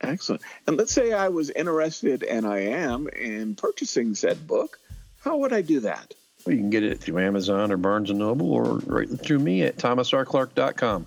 Excellent. 0.00 0.42
And 0.66 0.76
let's 0.76 0.92
say 0.92 1.12
I 1.12 1.28
was 1.28 1.50
interested, 1.50 2.22
and 2.22 2.46
I 2.46 2.58
am, 2.60 3.08
in 3.08 3.54
purchasing 3.56 4.14
said 4.14 4.46
book. 4.46 4.78
How 5.20 5.38
would 5.38 5.52
I 5.52 5.62
do 5.62 5.80
that? 5.80 6.14
Well, 6.44 6.54
you 6.54 6.60
can 6.60 6.70
get 6.70 6.84
it 6.84 7.00
through 7.00 7.18
Amazon 7.18 7.72
or 7.72 7.76
Barnes 7.78 8.10
and 8.10 8.18
Noble, 8.18 8.52
or 8.52 8.78
right 8.86 9.08
through 9.08 9.40
me 9.40 9.62
at 9.62 9.76
thomasrclark.com. 9.78 11.06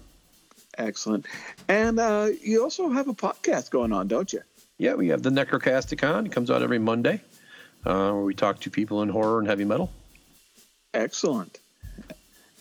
Excellent. 0.77 1.25
And 1.67 1.99
uh, 1.99 2.29
you 2.41 2.63
also 2.63 2.89
have 2.89 3.07
a 3.07 3.13
podcast 3.13 3.71
going 3.71 3.91
on, 3.91 4.07
don't 4.07 4.31
you? 4.31 4.41
Yeah, 4.77 4.95
we 4.95 5.09
have 5.09 5.21
the 5.21 5.29
Necrocasticon. 5.29 6.25
It 6.25 6.31
comes 6.31 6.49
out 6.49 6.61
every 6.61 6.79
Monday, 6.79 7.21
uh, 7.85 8.11
where 8.11 8.23
we 8.23 8.33
talk 8.33 8.59
to 8.61 8.69
people 8.69 9.01
in 9.03 9.09
horror 9.09 9.39
and 9.39 9.47
heavy 9.47 9.65
metal. 9.65 9.91
Excellent. 10.93 11.59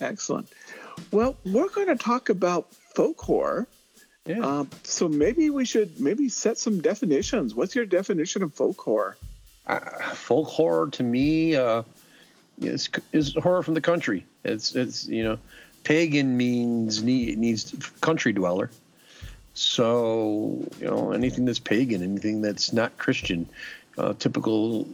Excellent. 0.00 0.48
Well, 1.12 1.36
we're 1.44 1.68
going 1.68 1.86
to 1.86 1.96
talk 1.96 2.28
about 2.28 2.74
folk 2.74 3.20
horror. 3.20 3.66
Yeah. 4.26 4.40
Um, 4.40 4.70
so 4.82 5.08
maybe 5.08 5.50
we 5.50 5.64
should 5.64 5.98
maybe 6.00 6.28
set 6.28 6.58
some 6.58 6.80
definitions. 6.80 7.54
What's 7.54 7.74
your 7.74 7.86
definition 7.86 8.42
of 8.42 8.54
folk 8.54 8.78
horror? 8.80 9.16
uh, 9.70 10.14
folk 10.14 10.48
horror 10.48 10.88
to 10.90 11.02
me 11.02 11.56
uh, 11.56 11.82
is 12.60 12.90
is 13.12 13.34
horror 13.34 13.62
from 13.62 13.74
the 13.74 13.80
country. 13.80 14.26
It's 14.44 14.74
it's 14.74 15.06
you 15.06 15.22
know, 15.24 15.38
pagan 15.84 16.36
means 16.36 17.02
need, 17.02 17.38
needs 17.38 17.74
country 18.00 18.32
dweller. 18.32 18.70
So 19.54 20.66
you 20.80 20.86
know 20.86 21.12
anything 21.12 21.44
that's 21.44 21.58
pagan, 21.58 22.02
anything 22.02 22.40
that's 22.40 22.72
not 22.72 22.96
Christian, 22.98 23.48
uh, 23.98 24.14
typical 24.18 24.88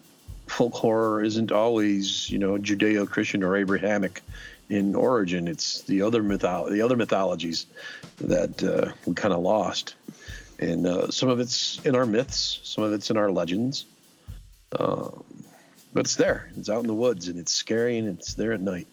folk 0.47 0.75
horror 0.75 1.23
isn't 1.23 1.53
always 1.53 2.31
you 2.31 2.39
know 2.39 2.57
Judeo-Christian 2.57 3.43
or 3.43 3.57
Abrahamic 3.57 4.23
in 4.69 4.95
origin. 4.95 5.47
It's 5.47 5.83
the 5.83 6.03
other 6.03 6.23
mytho- 6.23 6.71
the 6.71 6.83
other 6.83 6.97
mythologies 6.97 7.67
that 8.19 8.63
uh, 8.63 8.93
we 9.07 9.15
kind 9.15 9.35
of 9.35 9.41
lost, 9.41 9.95
and 10.59 10.87
uh, 10.87 11.11
some 11.11 11.29
of 11.29 11.39
it's 11.39 11.79
in 11.85 11.95
our 11.95 12.07
myths, 12.07 12.61
some 12.65 12.85
of 12.85 12.93
it's 12.93 13.11
in 13.11 13.17
our 13.17 13.31
legends. 13.31 13.85
Um, 14.79 15.23
but 15.93 16.01
it's 16.01 16.17
there. 16.17 16.51
It's 16.57 16.69
out 16.69 16.81
in 16.81 16.89
the 16.89 16.95
woods, 16.95 17.29
and 17.29 17.39
it's 17.39 17.53
scary, 17.53 17.99
and 17.99 18.09
it's 18.09 18.35
there 18.35 18.53
at 18.53 18.61
night. 18.61 18.87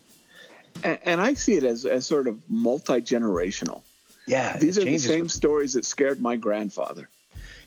And, 0.83 0.99
and 1.03 1.21
I 1.21 1.33
see 1.33 1.55
it 1.55 1.63
as, 1.63 1.85
as 1.85 2.05
sort 2.05 2.27
of 2.27 2.39
multi 2.49 3.01
generational. 3.01 3.81
Yeah, 4.25 4.57
These 4.57 4.77
are 4.77 4.85
the 4.85 4.97
same 4.97 5.27
stories 5.27 5.73
that 5.73 5.83
scared 5.83 6.21
my 6.21 6.37
grandfather. 6.37 7.09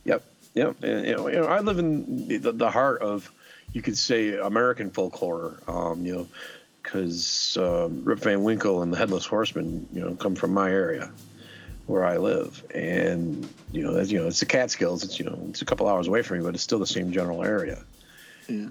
Yep, 0.05 0.25
yep. 0.55 0.83
And, 0.83 1.07
you, 1.07 1.17
know, 1.17 1.29
you 1.29 1.37
know, 1.37 1.47
I 1.47 1.61
live 1.61 1.79
in 1.79 2.29
the, 2.29 2.53
the 2.53 2.71
heart 2.71 3.03
of, 3.03 3.31
you 3.73 3.83
could 3.83 3.99
say, 3.99 4.39
American 4.39 4.91
folk 4.91 5.15
horror. 5.15 5.61
Um, 5.69 6.07
you 6.07 6.15
know, 6.15 6.29
because 6.83 7.57
um, 7.61 8.05
Rip 8.05 8.21
Van 8.21 8.43
Winkle 8.43 8.83
and 8.83 8.93
the 8.93 8.97
Headless 8.97 9.27
Horseman, 9.27 9.89
you 9.93 10.01
know, 10.01 10.15
come 10.15 10.35
from 10.35 10.55
my 10.55 10.71
area, 10.71 11.11
where 11.87 12.05
I 12.05 12.17
live, 12.17 12.63
and 12.75 13.49
you 13.73 13.83
know, 13.83 14.01
you 14.01 14.19
know, 14.21 14.29
it's 14.29 14.41
the 14.41 14.47
Catskills. 14.47 15.03
It's 15.03 15.19
you 15.19 15.25
know, 15.25 15.39
it's 15.49 15.63
a 15.63 15.65
couple 15.65 15.89
hours 15.89 16.07
away 16.07 16.23
from 16.23 16.39
me, 16.39 16.45
but 16.45 16.55
it's 16.55 16.63
still 16.63 16.79
the 16.79 16.87
same 16.87 17.13
general 17.13 17.43
area. 17.43 17.83
Yeah. 18.49 18.69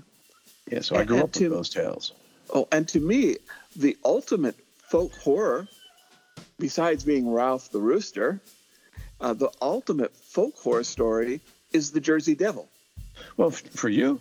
Yeah. 0.71 0.80
So 0.82 0.95
I 0.95 1.04
grew 1.04 1.19
up 1.19 1.34
to- 1.34 1.43
with 1.43 1.52
those 1.52 1.69
tales. 1.69 2.13
Oh, 2.54 2.67
and 2.71 2.88
to 2.89 3.00
me, 3.00 3.38
the 3.75 3.97
ultimate 4.03 4.55
folk 4.83 5.13
horror, 5.15 5.67
besides 6.59 7.03
being 7.03 7.31
Ralph 7.31 7.71
the 7.71 7.79
Rooster, 7.79 8.41
uh, 9.21 9.33
the 9.33 9.49
ultimate 9.61 10.15
folk 10.15 10.55
horror 10.57 10.83
story 10.83 11.41
is 11.73 11.91
the 11.91 11.99
Jersey 11.99 12.35
Devil. 12.35 12.67
Well, 13.38 13.51
for 13.51 13.89
you, 13.89 14.19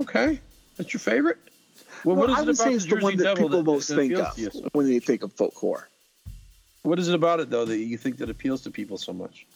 okay, 0.00 0.40
that's 0.76 0.92
your 0.92 1.00
favorite. 1.00 1.38
Well, 2.04 2.16
what 2.16 2.30
is 2.30 2.36
I 2.36 2.42
it 2.42 2.46
would 2.46 2.54
about 2.56 2.64
say 2.64 2.70
the 2.70 2.74
it's 2.76 2.84
the 2.84 2.90
Jersey 2.90 3.02
one 3.04 3.16
that 3.16 3.24
Devil 3.24 3.48
people 3.48 3.62
most 3.64 3.88
that 3.88 3.96
think 3.96 4.12
of 4.14 4.38
you 4.38 4.50
so- 4.50 4.68
when 4.72 4.86
they 4.86 4.98
think 4.98 5.22
of 5.22 5.32
folk 5.32 5.54
horror. 5.54 5.88
What 6.82 6.98
is 6.98 7.08
it 7.08 7.14
about 7.14 7.40
it 7.40 7.48
though 7.48 7.64
that 7.64 7.78
you 7.78 7.96
think 7.96 8.18
that 8.18 8.28
appeals 8.28 8.62
to 8.62 8.70
people 8.70 8.98
so 8.98 9.12
much? 9.12 9.46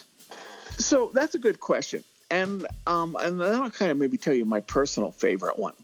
So 0.78 1.11
that's 1.12 1.34
a 1.34 1.38
good 1.38 1.61
question, 1.61 2.04
and 2.30 2.66
um, 2.87 3.16
and 3.20 3.38
then 3.40 3.54
I'll 3.54 3.70
kind 3.70 3.90
of 3.90 3.98
maybe 3.98 4.16
tell 4.16 4.32
you 4.32 4.44
my 4.44 4.61
personal 4.61 5.11
favorite 5.11 5.58
one. 5.58 5.74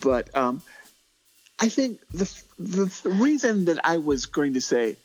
But 0.00 0.34
um, 0.36 0.60
I 1.60 1.68
think 1.68 2.00
the, 2.12 2.42
the 2.58 2.84
the 3.02 3.10
reason 3.10 3.64
that 3.66 3.80
I 3.84 3.98
was 3.98 4.26
going 4.26 4.54
to 4.54 4.60
say 4.60 4.96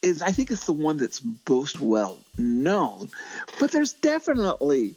is 0.00 0.22
I 0.22 0.32
think 0.32 0.50
it's 0.50 0.66
the 0.66 0.72
one 0.72 0.96
that's 0.96 1.22
most 1.48 1.80
well 1.80 2.18
known. 2.36 3.10
But 3.58 3.72
there's 3.72 3.92
definitely 3.92 4.94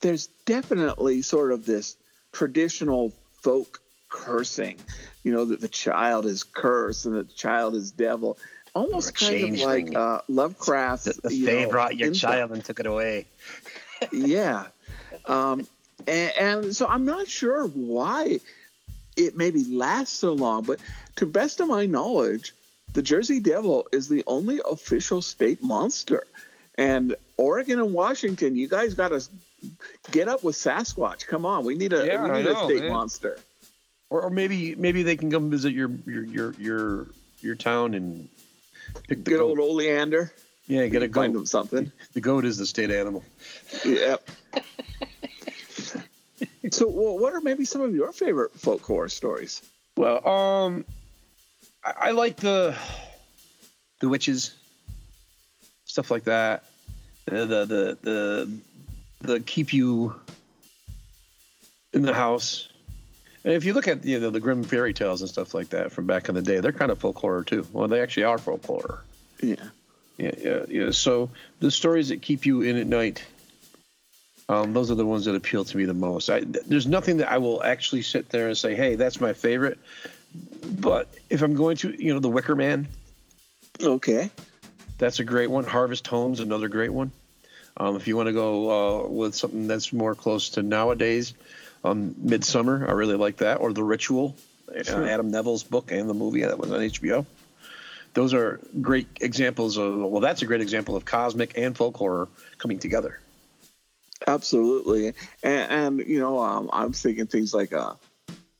there's 0.00 0.28
definitely 0.44 1.22
sort 1.22 1.52
of 1.52 1.64
this 1.64 1.96
traditional 2.32 3.12
folk 3.42 3.80
cursing, 4.08 4.76
you 5.22 5.32
know, 5.32 5.46
that 5.46 5.60
the 5.60 5.68
child 5.68 6.26
is 6.26 6.42
cursed 6.42 7.06
and 7.06 7.14
that 7.16 7.28
the 7.28 7.34
child 7.34 7.74
is 7.74 7.90
devil. 7.90 8.38
Almost 8.74 9.14
kind 9.14 9.54
of 9.54 9.60
like 9.60 9.94
uh, 9.94 10.20
Lovecraft. 10.28 11.04
The, 11.04 11.20
the 11.22 11.30
Fae 11.30 11.62
know, 11.62 11.70
brought 11.70 11.96
your 11.96 12.08
info 12.08 12.18
child 12.18 12.52
and 12.52 12.62
took 12.62 12.78
it 12.78 12.86
away. 12.86 13.26
yeah. 14.12 14.66
Um, 15.24 15.66
and, 16.06 16.32
and 16.38 16.76
so 16.76 16.86
I'm 16.86 17.06
not 17.06 17.26
sure 17.26 17.66
why 17.68 18.40
it 19.16 19.36
maybe 19.36 19.64
lasts 19.64 20.16
so 20.18 20.32
long, 20.32 20.62
but 20.64 20.78
to 21.16 21.26
best 21.26 21.60
of 21.60 21.68
my 21.68 21.86
knowledge, 21.86 22.54
the 22.92 23.02
Jersey 23.02 23.40
Devil 23.40 23.86
is 23.92 24.08
the 24.08 24.22
only 24.26 24.60
official 24.68 25.22
state 25.22 25.62
monster. 25.62 26.26
And 26.78 27.16
Oregon 27.38 27.78
and 27.80 27.92
Washington, 27.94 28.56
you 28.56 28.68
guys 28.68 28.94
got 28.94 29.08
to 29.08 29.26
get 30.10 30.28
up 30.28 30.44
with 30.44 30.54
Sasquatch. 30.56 31.26
Come 31.26 31.46
on, 31.46 31.64
we 31.64 31.74
need 31.74 31.92
a 31.92 32.06
Yeah, 32.06 32.22
we 32.22 32.30
need 32.38 32.44
know, 32.44 32.62
a 32.62 32.64
state 32.66 32.82
man. 32.82 32.92
monster. 32.92 33.38
Or, 34.10 34.22
or 34.22 34.30
maybe 34.30 34.74
maybe 34.76 35.02
they 35.02 35.16
can 35.16 35.30
come 35.30 35.50
visit 35.50 35.72
your 35.72 35.90
your 36.06 36.24
your 36.24 36.54
your, 36.58 37.06
your 37.40 37.54
town 37.56 37.94
and 37.94 38.28
pick 39.08 39.24
the 39.24 39.30
Good 39.30 39.38
goat. 39.38 39.58
old 39.58 39.58
Oleander. 39.58 40.32
yeah, 40.68 40.86
get 40.86 41.02
a 41.02 41.08
Find 41.08 41.32
goat. 41.32 41.38
them 41.40 41.46
something. 41.46 41.90
The 42.12 42.20
goat 42.20 42.44
is 42.44 42.56
the 42.58 42.66
state 42.66 42.90
animal. 42.90 43.24
Yep. 43.84 44.28
so, 46.70 46.88
well, 46.88 47.18
what 47.18 47.32
are 47.32 47.40
maybe 47.40 47.64
some 47.64 47.80
of 47.80 47.94
your 47.94 48.12
favorite 48.12 48.52
folk 48.58 48.82
horror 48.82 49.08
stories? 49.08 49.62
Well, 49.96 50.26
um, 50.26 50.84
I, 51.84 52.08
I 52.08 52.10
like 52.10 52.36
the 52.36 52.76
the 54.00 54.08
witches, 54.08 54.54
stuff 55.84 56.10
like 56.10 56.24
that. 56.24 56.64
The 57.26 57.46
the 57.46 57.64
the 57.64 57.98
the, 58.02 58.58
that 59.22 59.46
keep 59.46 59.72
you 59.72 60.14
in 61.92 62.02
the 62.02 62.14
house. 62.14 62.68
And 63.44 63.54
if 63.54 63.64
you 63.64 63.74
look 63.74 63.88
at 63.88 64.04
you 64.04 64.18
know 64.20 64.30
the 64.30 64.40
Grimm 64.40 64.64
fairy 64.64 64.92
tales 64.92 65.22
and 65.22 65.30
stuff 65.30 65.54
like 65.54 65.70
that 65.70 65.92
from 65.92 66.06
back 66.06 66.28
in 66.28 66.34
the 66.34 66.42
day, 66.42 66.60
they're 66.60 66.72
kind 66.72 66.90
of 66.90 66.98
folk 66.98 67.16
horror 67.16 67.44
too. 67.44 67.66
Well, 67.72 67.88
they 67.88 68.00
actually 68.00 68.24
are 68.24 68.38
folk 68.38 68.64
horror. 68.64 69.02
Yeah. 69.40 69.56
Yeah, 70.18 70.32
yeah, 70.38 70.64
yeah. 70.68 70.90
So 70.92 71.30
the 71.60 71.70
stories 71.70 72.08
that 72.08 72.22
keep 72.22 72.46
you 72.46 72.62
in 72.62 72.76
at 72.76 72.86
night, 72.86 73.22
um, 74.48 74.72
those 74.72 74.90
are 74.90 74.94
the 74.94 75.06
ones 75.06 75.24
that 75.24 75.34
appeal 75.34 75.64
to 75.64 75.76
me 75.76 75.84
the 75.84 75.94
most. 75.94 76.30
I, 76.30 76.40
there's 76.40 76.86
nothing 76.86 77.16
that 77.18 77.30
I 77.30 77.38
will 77.38 77.62
actually 77.62 78.02
sit 78.02 78.28
there 78.28 78.48
and 78.48 78.56
say, 78.56 78.74
"Hey, 78.74 78.94
that's 78.94 79.20
my 79.20 79.32
favorite." 79.32 79.78
But 80.80 81.08
if 81.30 81.42
I'm 81.42 81.54
going 81.54 81.76
to, 81.78 82.02
you 82.02 82.12
know, 82.12 82.20
The 82.20 82.28
Wicker 82.28 82.54
Man, 82.54 82.88
Okay. 83.82 84.30
that's 84.98 85.18
a 85.18 85.24
great 85.24 85.50
one. 85.50 85.64
Harvest 85.64 86.06
Home's 86.06 86.40
another 86.40 86.68
great 86.68 86.92
one. 86.92 87.10
Um, 87.78 87.96
if 87.96 88.06
you 88.08 88.16
want 88.16 88.28
to 88.28 88.32
go 88.32 88.70
uh, 89.04 89.08
with 89.08 89.34
something 89.34 89.66
that's 89.66 89.92
more 89.92 90.14
close 90.14 90.50
to 90.50 90.62
nowadays, 90.62 91.34
um, 91.84 92.14
Midsommar, 92.14 92.88
I 92.88 92.92
really 92.92 93.16
like 93.16 93.38
that, 93.38 93.60
or 93.60 93.72
The 93.72 93.82
Ritual, 93.84 94.34
uh, 94.68 95.04
Adam 95.04 95.30
Nevill's 95.30 95.62
book 95.62 95.90
and 95.92 96.08
the 96.08 96.14
movie 96.14 96.42
that 96.42 96.58
was 96.58 96.70
on 96.72 96.80
HBO. 96.80 97.24
Those 98.14 98.32
are 98.32 98.60
great 98.80 99.06
examples 99.20 99.76
of. 99.76 99.94
Well, 99.96 100.20
that's 100.22 100.40
a 100.42 100.46
great 100.46 100.62
example 100.62 100.96
of 100.96 101.04
cosmic 101.04 101.56
and 101.58 101.76
folk 101.76 101.96
horror 101.96 102.28
coming 102.58 102.78
together. 102.78 103.20
Absolutely. 104.26 105.14
And, 105.42 105.98
and 106.00 106.08
you 106.08 106.18
know, 106.18 106.38
um, 106.40 106.70
I'm 106.72 106.92
thinking 106.92 107.26
things 107.26 107.52
like, 107.52 107.72
uh, 107.72 107.94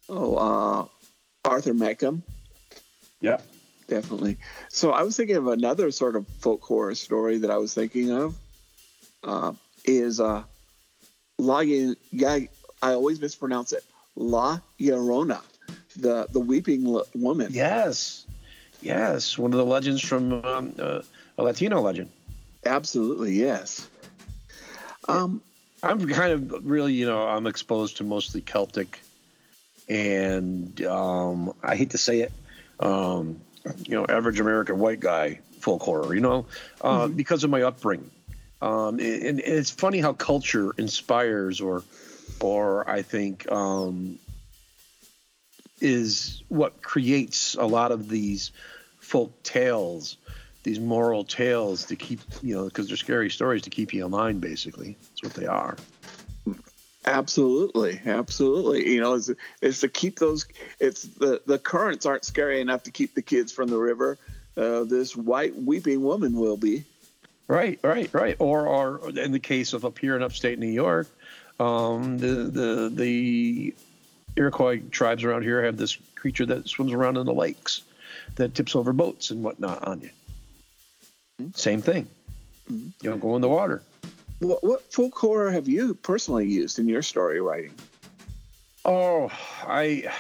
oh, 0.09 0.37
uh, 0.37 0.87
Arthur 1.49 1.75
Machen. 1.75 2.23
Yeah. 3.21 3.39
Definitely. 3.89 4.37
So 4.69 4.91
I 4.91 5.03
was 5.03 5.17
thinking 5.17 5.37
of 5.37 5.47
another 5.47 5.91
sort 5.91 6.17
of 6.17 6.27
folk 6.41 6.63
horror 6.63 6.95
story 6.95 7.39
that 7.39 7.51
I 7.51 7.57
was 7.57 7.73
thinking 7.73 8.11
of. 8.11 8.35
Uh, 9.23 9.53
is 9.85 10.21
uh, 10.21 10.43
La 11.39 11.59
I 11.59 12.49
always 12.83 13.21
mispronounce 13.21 13.73
it. 13.73 13.85
La 14.17 14.61
Llorona, 14.81 15.43
the 15.97 16.27
the 16.33 16.41
weeping 16.41 16.87
L- 16.87 17.07
woman. 17.15 17.49
Yes. 17.51 18.27
Yes. 18.83 19.39
One 19.39 19.53
of 19.53 19.59
the 19.59 19.65
legends 19.65 20.03
from 20.03 20.45
um, 20.45 20.75
uh, 20.79 21.03
a 21.39 21.43
Latino 21.43 21.81
legend. 21.81 22.11
Absolutely, 22.65 23.35
yes. 23.35 23.89
Um, 25.09 25.41
I'm 25.83 26.09
kind 26.09 26.33
of 26.33 26.67
really, 26.67 26.95
you 26.95 27.07
know, 27.07 27.27
I'm 27.27 27.47
exposed 27.47 27.99
to 27.99 28.05
mostly 28.05 28.41
Celtic, 28.41 29.01
and 29.89 30.81
um, 30.85 31.55
I 31.63 31.77
hate 31.77 31.91
to 31.91 31.99
say 31.99 32.21
it, 32.21 32.33
um, 32.81 33.41
you 33.85 33.97
know, 33.97 34.07
average 34.09 34.41
American 34.41 34.79
white 34.79 35.01
guy 35.01 35.41
folk 35.61 35.83
horror, 35.83 36.15
you 36.15 36.21
know, 36.21 36.47
uh, 36.81 37.09
because 37.09 37.45
of 37.45 37.51
my 37.51 37.63
upbringing. 37.63 38.11
Um, 38.63 38.99
and, 39.01 39.23
and 39.23 39.41
it's 39.41 39.71
funny 39.71 40.01
how 40.01 40.13
culture 40.13 40.73
inspires, 40.79 41.61
or, 41.61 41.85
or 42.41 42.89
I 42.89 43.03
think 43.03 43.51
um, 43.53 44.19
is 45.81 46.43
what 46.49 46.83
creates 46.83 47.55
a 47.55 47.67
lot 47.67 47.93
of 47.93 48.09
these 48.09 48.51
folk 49.01 49.43
tales, 49.43 50.17
these 50.67 50.81
moral 50.81 51.23
tales 51.23 51.85
to 51.85 51.95
keep, 51.95 52.19
you 52.43 52.57
know, 52.57 52.65
because 52.65 52.89
they're 52.89 52.97
scary 52.97 53.31
stories 53.31 53.63
to 53.63 53.71
keep 53.71 53.95
you 53.95 54.05
in 54.05 54.11
line. 54.11 54.41
Basically, 54.41 54.97
that's 55.01 55.23
what 55.23 55.35
they 55.35 55.47
are. 55.47 55.77
Absolutely, 57.05 58.01
absolutely. 58.05 58.93
You 58.93 59.01
know, 59.01 59.15
it's, 59.15 59.31
it's 59.63 59.81
to 59.83 59.89
keep 59.89 60.19
those. 60.19 60.45
It's 60.81 61.05
the 61.05 61.41
the 61.47 61.61
currents 61.61 62.05
aren't 62.05 62.25
scary 62.25 62.61
enough 62.61 62.83
to 62.83 62.91
keep 62.91 63.15
the 63.15 63.23
kids 63.23 63.53
from 63.53 63.69
the 63.69 63.79
river. 63.79 64.19
Uh, 64.57 64.83
this 64.83 65.15
white 65.15 65.55
weeping 65.55 66.03
woman 66.03 66.35
will 66.35 66.57
be. 66.57 66.85
Right, 67.47 67.79
right, 67.85 68.13
right. 68.13 68.35
Or, 68.41 68.67
or 68.67 69.11
in 69.11 69.31
the 69.31 69.39
case 69.39 69.73
of 69.73 69.85
up 69.85 70.01
here 70.01 70.17
in 70.17 70.23
upstate 70.25 70.59
New 70.59 70.67
York, 70.67 71.07
um, 71.61 72.19
the 72.19 72.27
the 72.27 72.91
the 72.93 73.75
Iroquois 74.35 74.83
tribes 74.91 75.23
around 75.23 75.43
here 75.43 75.63
have 75.65 75.77
this 75.77 75.97
creature 76.17 76.47
that 76.47 76.69
swims 76.69 76.93
around 76.93 77.19
in 77.19 77.27
the 77.27 77.33
lakes, 77.33 77.83
that 78.35 78.57
tips 78.57 78.75
over 78.75 78.93
boats 78.93 79.31
and 79.31 79.45
whatnot 79.45 79.87
on 79.87 80.01
you. 80.01 80.11
Same 81.55 81.83
thing. 81.83 82.09
You 82.69 82.93
don't 83.03 83.21
go 83.21 83.37
in 83.37 83.43
the 83.43 83.49
water. 83.49 83.83
What, 84.41 84.63
what 84.63 84.93
folk 84.93 85.17
horror 85.17 85.51
have 85.51 85.69
you 85.69 85.95
personally 85.95 86.47
used 86.47 86.79
in 86.79 86.89
your 86.89 87.03
story 87.03 87.41
writing? 87.41 87.75
Oh, 88.85 89.31
I 89.67 90.13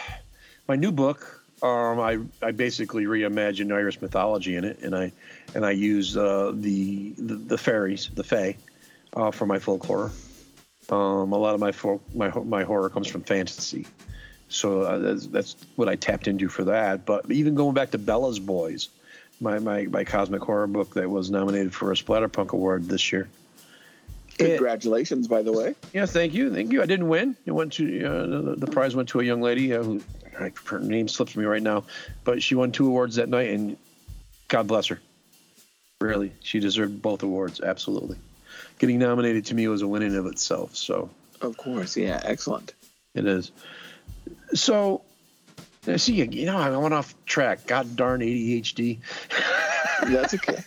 my 0.69 0.77
new 0.77 0.93
book. 0.93 1.43
Um, 1.63 2.01
I 2.01 2.19
I 2.43 2.51
basically 2.51 3.05
reimagined 3.05 3.75
Irish 3.75 4.01
mythology 4.01 4.57
in 4.57 4.65
it, 4.65 4.81
and 4.81 4.95
I 4.95 5.13
and 5.55 5.65
I 5.65 5.71
use 5.71 6.17
uh, 6.17 6.53
the, 6.55 7.13
the 7.17 7.35
the 7.37 7.59
fairies, 7.59 8.11
the 8.15 8.25
fae, 8.25 8.57
uh, 9.15 9.31
for 9.31 9.47
my 9.47 9.59
folk 9.59 9.85
horror. 9.85 10.11
Um, 10.91 11.33
a 11.33 11.39
lot 11.39 11.55
of 11.55 11.61
my 11.61 11.73
folk 11.73 12.03
my 12.15 12.31
my 12.45 12.63
horror 12.63 12.91
comes 12.91 13.09
from 13.09 13.23
fantasy, 13.23 13.87
so 14.49 14.83
uh, 14.83 14.99
that's, 14.99 15.27
that's 15.29 15.57
what 15.77 15.89
I 15.89 15.97
tapped 15.97 16.29
into 16.29 16.49
for 16.49 16.65
that. 16.65 17.07
But 17.07 17.31
even 17.31 17.55
going 17.55 17.75
back 17.75 17.91
to 17.93 17.99
Bella's 17.99 18.39
Boys, 18.39 18.89
my 19.41 19.59
my, 19.59 19.85
my 19.85 20.05
cosmic 20.05 20.43
horror 20.43 20.67
book 20.67 20.95
that 20.95 21.09
was 21.11 21.31
nominated 21.31 21.75
for 21.75 21.93
a 21.93 21.95
Splatterpunk 21.95 22.51
award 22.53 22.89
this 22.89 23.13
year. 23.13 23.29
It- 24.39 24.49
Congratulations, 24.59 25.29
by 25.29 25.43
the 25.43 25.53
way. 25.53 25.75
yeah, 25.95 26.05
thank 26.07 26.35
you, 26.35 26.53
thank 26.53 26.71
you. 26.73 26.83
I 26.83 26.87
didn't 26.87 27.09
win. 27.09 27.37
It 27.47 27.53
went 27.53 27.73
to 27.75 28.05
uh, 28.05 28.27
the, 28.27 28.55
the 28.59 28.67
prize 28.67 28.95
went 28.95 29.09
to 29.11 29.21
a 29.21 29.25
young 29.25 29.41
lady 29.41 29.73
uh, 29.75 29.83
who 29.83 30.03
her 30.67 30.79
name 30.81 31.09
slips 31.09 31.35
me 31.37 31.45
right 31.47 31.63
now, 31.63 31.85
but 32.25 32.43
she 32.43 32.55
won 32.55 32.71
two 32.73 32.87
awards 32.87 33.17
that 33.17 33.31
night, 33.31 33.51
and 33.51 33.79
God 34.49 34.67
bless 34.67 34.89
her. 34.89 35.01
Really, 36.03 36.33
she 36.43 36.61
deserved 36.61 37.01
both 37.01 37.23
awards. 37.23 37.63
Absolutely, 37.63 38.19
getting 38.79 38.99
nominated 38.99 39.47
to 39.47 39.55
me 39.55 39.67
was 39.69 39.81
a 39.81 39.89
win 39.89 40.03
in 40.03 40.15
of 40.17 40.27
itself. 40.27 40.77
So 40.77 41.09
Of 41.41 41.57
course, 41.57 41.97
yeah, 41.97 42.21
excellent. 42.23 42.75
it 43.15 43.27
is. 43.27 43.51
So, 44.53 45.01
see, 45.97 46.25
you 46.25 46.47
know, 46.47 46.59
I 46.59 46.77
went 46.77 46.95
off 46.95 47.15
track. 47.25 47.67
God 47.67 47.97
darn 47.97 48.21
ADHD. 48.21 48.99
That's 50.03 50.35
okay. 50.35 50.65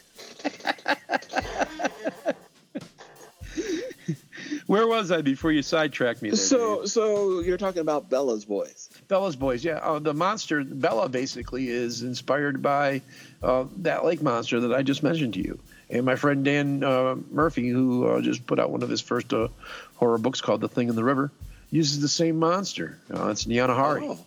Where 4.70 4.86
was 4.86 5.12
I 5.12 5.24
before 5.24 5.52
you 5.52 5.64
sidetracked 5.64 6.22
me? 6.22 6.30
There, 6.30 6.38
so, 6.38 6.82
Dave? 6.82 6.90
so 6.90 7.40
you're 7.40 7.58
talking 7.58 7.82
about 7.82 8.08
Bella's 8.08 8.46
boys. 8.46 8.88
Bella's 9.08 9.36
Boys, 9.36 9.66
yeah. 9.66 9.78
Uh, 9.78 9.98
the 9.98 10.14
monster, 10.14 10.64
Bella, 10.64 11.10
basically 11.10 11.68
is 11.70 12.04
inspired 12.04 12.62
by 12.62 13.02
uh, 13.42 13.66
that 13.78 14.06
lake 14.06 14.22
monster 14.22 14.60
that 14.60 14.74
I 14.74 14.84
just 14.84 15.02
mentioned 15.02 15.34
to 15.34 15.42
you. 15.42 15.60
And 15.90 16.06
my 16.06 16.16
friend 16.16 16.46
Dan 16.46 16.84
uh, 16.84 17.16
Murphy, 17.32 17.70
who 17.70 18.06
uh, 18.06 18.22
just 18.22 18.46
put 18.46 18.60
out 18.60 18.70
one 18.70 18.84
of 18.84 18.90
his 18.90 19.02
first 19.02 19.34
uh, 19.34 19.48
horror 19.96 20.20
books 20.20 20.42
called 20.42 20.62
The 20.62 20.68
Thing 20.68 20.90
in 20.90 20.96
the 20.96 21.04
River, 21.04 21.32
uses 21.72 22.00
the 22.00 22.08
same 22.08 22.38
monster. 22.38 23.00
Uh, 23.12 23.30
it's 23.30 23.46
Nyanahari. 23.46 24.04
Oh, 24.04 24.20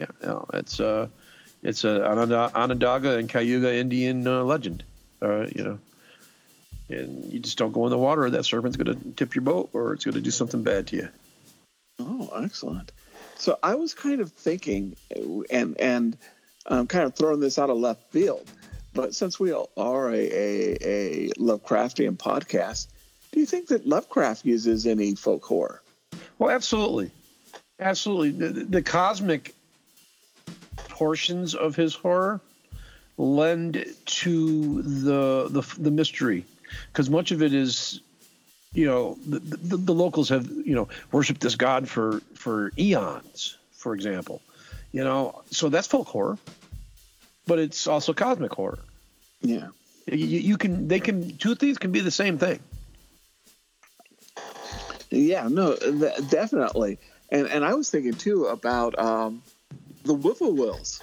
Yeah, 0.00 0.06
no, 0.22 0.46
it's 0.54 0.80
uh, 0.80 1.08
it's 1.62 1.84
a 1.84 1.88
Ononda- 1.88 2.54
Onondaga 2.54 3.18
and 3.18 3.28
Cayuga 3.28 3.74
Indian 3.74 4.26
uh, 4.26 4.42
legend. 4.42 4.82
Uh, 5.20 5.46
you 5.54 5.62
know, 5.62 5.78
and 6.88 7.30
you 7.30 7.38
just 7.38 7.58
don't 7.58 7.72
go 7.72 7.84
in 7.84 7.90
the 7.90 7.98
water, 7.98 8.24
or 8.24 8.30
that 8.30 8.44
serpent's 8.44 8.78
going 8.78 8.98
to 8.98 9.10
tip 9.12 9.34
your 9.34 9.42
boat, 9.42 9.68
or 9.74 9.92
it's 9.92 10.06
going 10.06 10.14
to 10.14 10.22
do 10.22 10.30
something 10.30 10.62
bad 10.62 10.86
to 10.88 10.96
you. 10.96 11.08
oh, 11.98 12.30
excellent. 12.42 12.92
So 13.36 13.58
I 13.62 13.74
was 13.74 13.92
kind 13.92 14.22
of 14.22 14.32
thinking, 14.32 14.96
and 15.50 15.78
and 15.78 16.16
I'm 16.66 16.86
kind 16.86 17.04
of 17.04 17.14
throwing 17.14 17.40
this 17.40 17.58
out 17.58 17.68
of 17.68 17.76
left 17.76 18.10
field, 18.10 18.50
but 18.94 19.14
since 19.14 19.38
we 19.38 19.52
all 19.52 19.70
are 19.76 20.10
a, 20.10 20.14
a, 20.14 20.76
a 20.80 21.28
Lovecraftian 21.38 22.16
podcast, 22.16 22.86
do 23.32 23.40
you 23.40 23.46
think 23.46 23.68
that 23.68 23.86
Lovecraft 23.86 24.46
uses 24.46 24.86
any 24.86 25.14
folk 25.14 25.44
horror? 25.44 25.82
Well, 26.38 26.50
absolutely, 26.50 27.10
absolutely. 27.78 28.30
The, 28.30 28.64
the 28.64 28.82
cosmic 28.82 29.54
portions 31.00 31.54
of 31.54 31.74
his 31.74 31.94
horror 31.94 32.42
lend 33.16 33.86
to 34.04 34.82
the 34.82 35.48
the, 35.48 35.62
the 35.78 35.90
mystery, 35.90 36.44
because 36.92 37.08
much 37.08 37.32
of 37.32 37.42
it 37.42 37.54
is, 37.54 38.02
you 38.74 38.86
know, 38.86 39.16
the, 39.26 39.38
the, 39.40 39.76
the 39.78 39.94
locals 39.94 40.28
have 40.28 40.46
you 40.46 40.74
know 40.74 40.88
worshipped 41.10 41.40
this 41.40 41.56
god 41.56 41.88
for 41.88 42.20
for 42.34 42.70
eons, 42.78 43.56
for 43.72 43.94
example, 43.94 44.42
you 44.92 45.02
know. 45.02 45.42
So 45.50 45.70
that's 45.70 45.86
folk 45.86 46.06
horror, 46.06 46.36
but 47.46 47.58
it's 47.58 47.86
also 47.86 48.12
cosmic 48.12 48.52
horror. 48.52 48.80
Yeah. 49.40 49.68
You, 50.06 50.38
you 50.50 50.56
can 50.58 50.86
they 50.88 51.00
can 51.00 51.38
two 51.38 51.54
things 51.54 51.78
can 51.78 51.92
be 51.92 52.00
the 52.00 52.10
same 52.10 52.36
thing. 52.36 52.60
Yeah, 55.10 55.48
no, 55.48 55.76
th- 55.76 56.28
definitely. 56.28 56.98
And 57.30 57.46
and 57.48 57.64
I 57.64 57.72
was 57.72 57.88
thinking 57.88 58.14
too 58.14 58.46
about 58.46 58.98
um, 58.98 59.42
the 60.04 60.14
whippoorwills. 60.14 61.00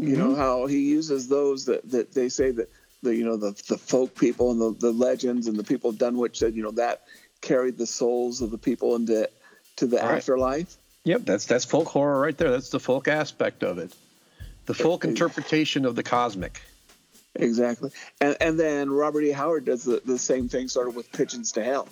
You 0.00 0.16
know 0.16 0.28
mm-hmm. 0.28 0.40
how 0.40 0.66
he 0.66 0.90
uses 0.90 1.28
those 1.28 1.64
that, 1.64 1.90
that 1.90 2.12
they 2.12 2.28
say 2.28 2.52
that 2.52 2.70
the 3.02 3.14
you 3.14 3.24
know 3.24 3.36
the 3.36 3.50
the 3.68 3.78
folk 3.78 4.14
people 4.14 4.50
and 4.52 4.60
the, 4.60 4.78
the 4.78 4.92
legends 4.92 5.46
and 5.46 5.56
the 5.56 5.64
people 5.64 5.90
of 5.90 5.98
Dunwich 5.98 6.38
said 6.38 6.54
you 6.54 6.62
know 6.62 6.70
that 6.72 7.02
carried 7.40 7.78
the 7.78 7.86
souls 7.86 8.40
of 8.40 8.50
the 8.50 8.58
people 8.58 8.96
into 8.96 9.28
to 9.76 9.86
the 9.86 9.96
Right. 9.96 10.16
afterlife. 10.16 10.76
Yep, 11.04 11.22
that's 11.24 11.46
that's 11.46 11.64
folk 11.64 11.88
horror 11.88 12.20
right 12.20 12.36
there. 12.36 12.50
That's 12.50 12.70
the 12.70 12.80
folk 12.80 13.08
aspect 13.08 13.62
of 13.62 13.78
it. 13.78 13.94
The 14.66 14.74
folk 14.74 15.04
interpretation 15.04 15.84
of 15.84 15.96
the 15.96 16.02
cosmic. 16.02 16.60
Exactly. 17.34 17.90
And 18.20 18.36
and 18.40 18.58
then 18.58 18.90
Robert 18.90 19.22
E. 19.22 19.30
Howard 19.30 19.64
does 19.64 19.84
the, 19.84 20.02
the 20.04 20.18
same 20.18 20.48
thing 20.48 20.68
sort 20.68 20.88
of 20.88 20.96
with 20.96 21.10
Pigeons 21.12 21.52
to 21.52 21.64
Hell. 21.64 21.88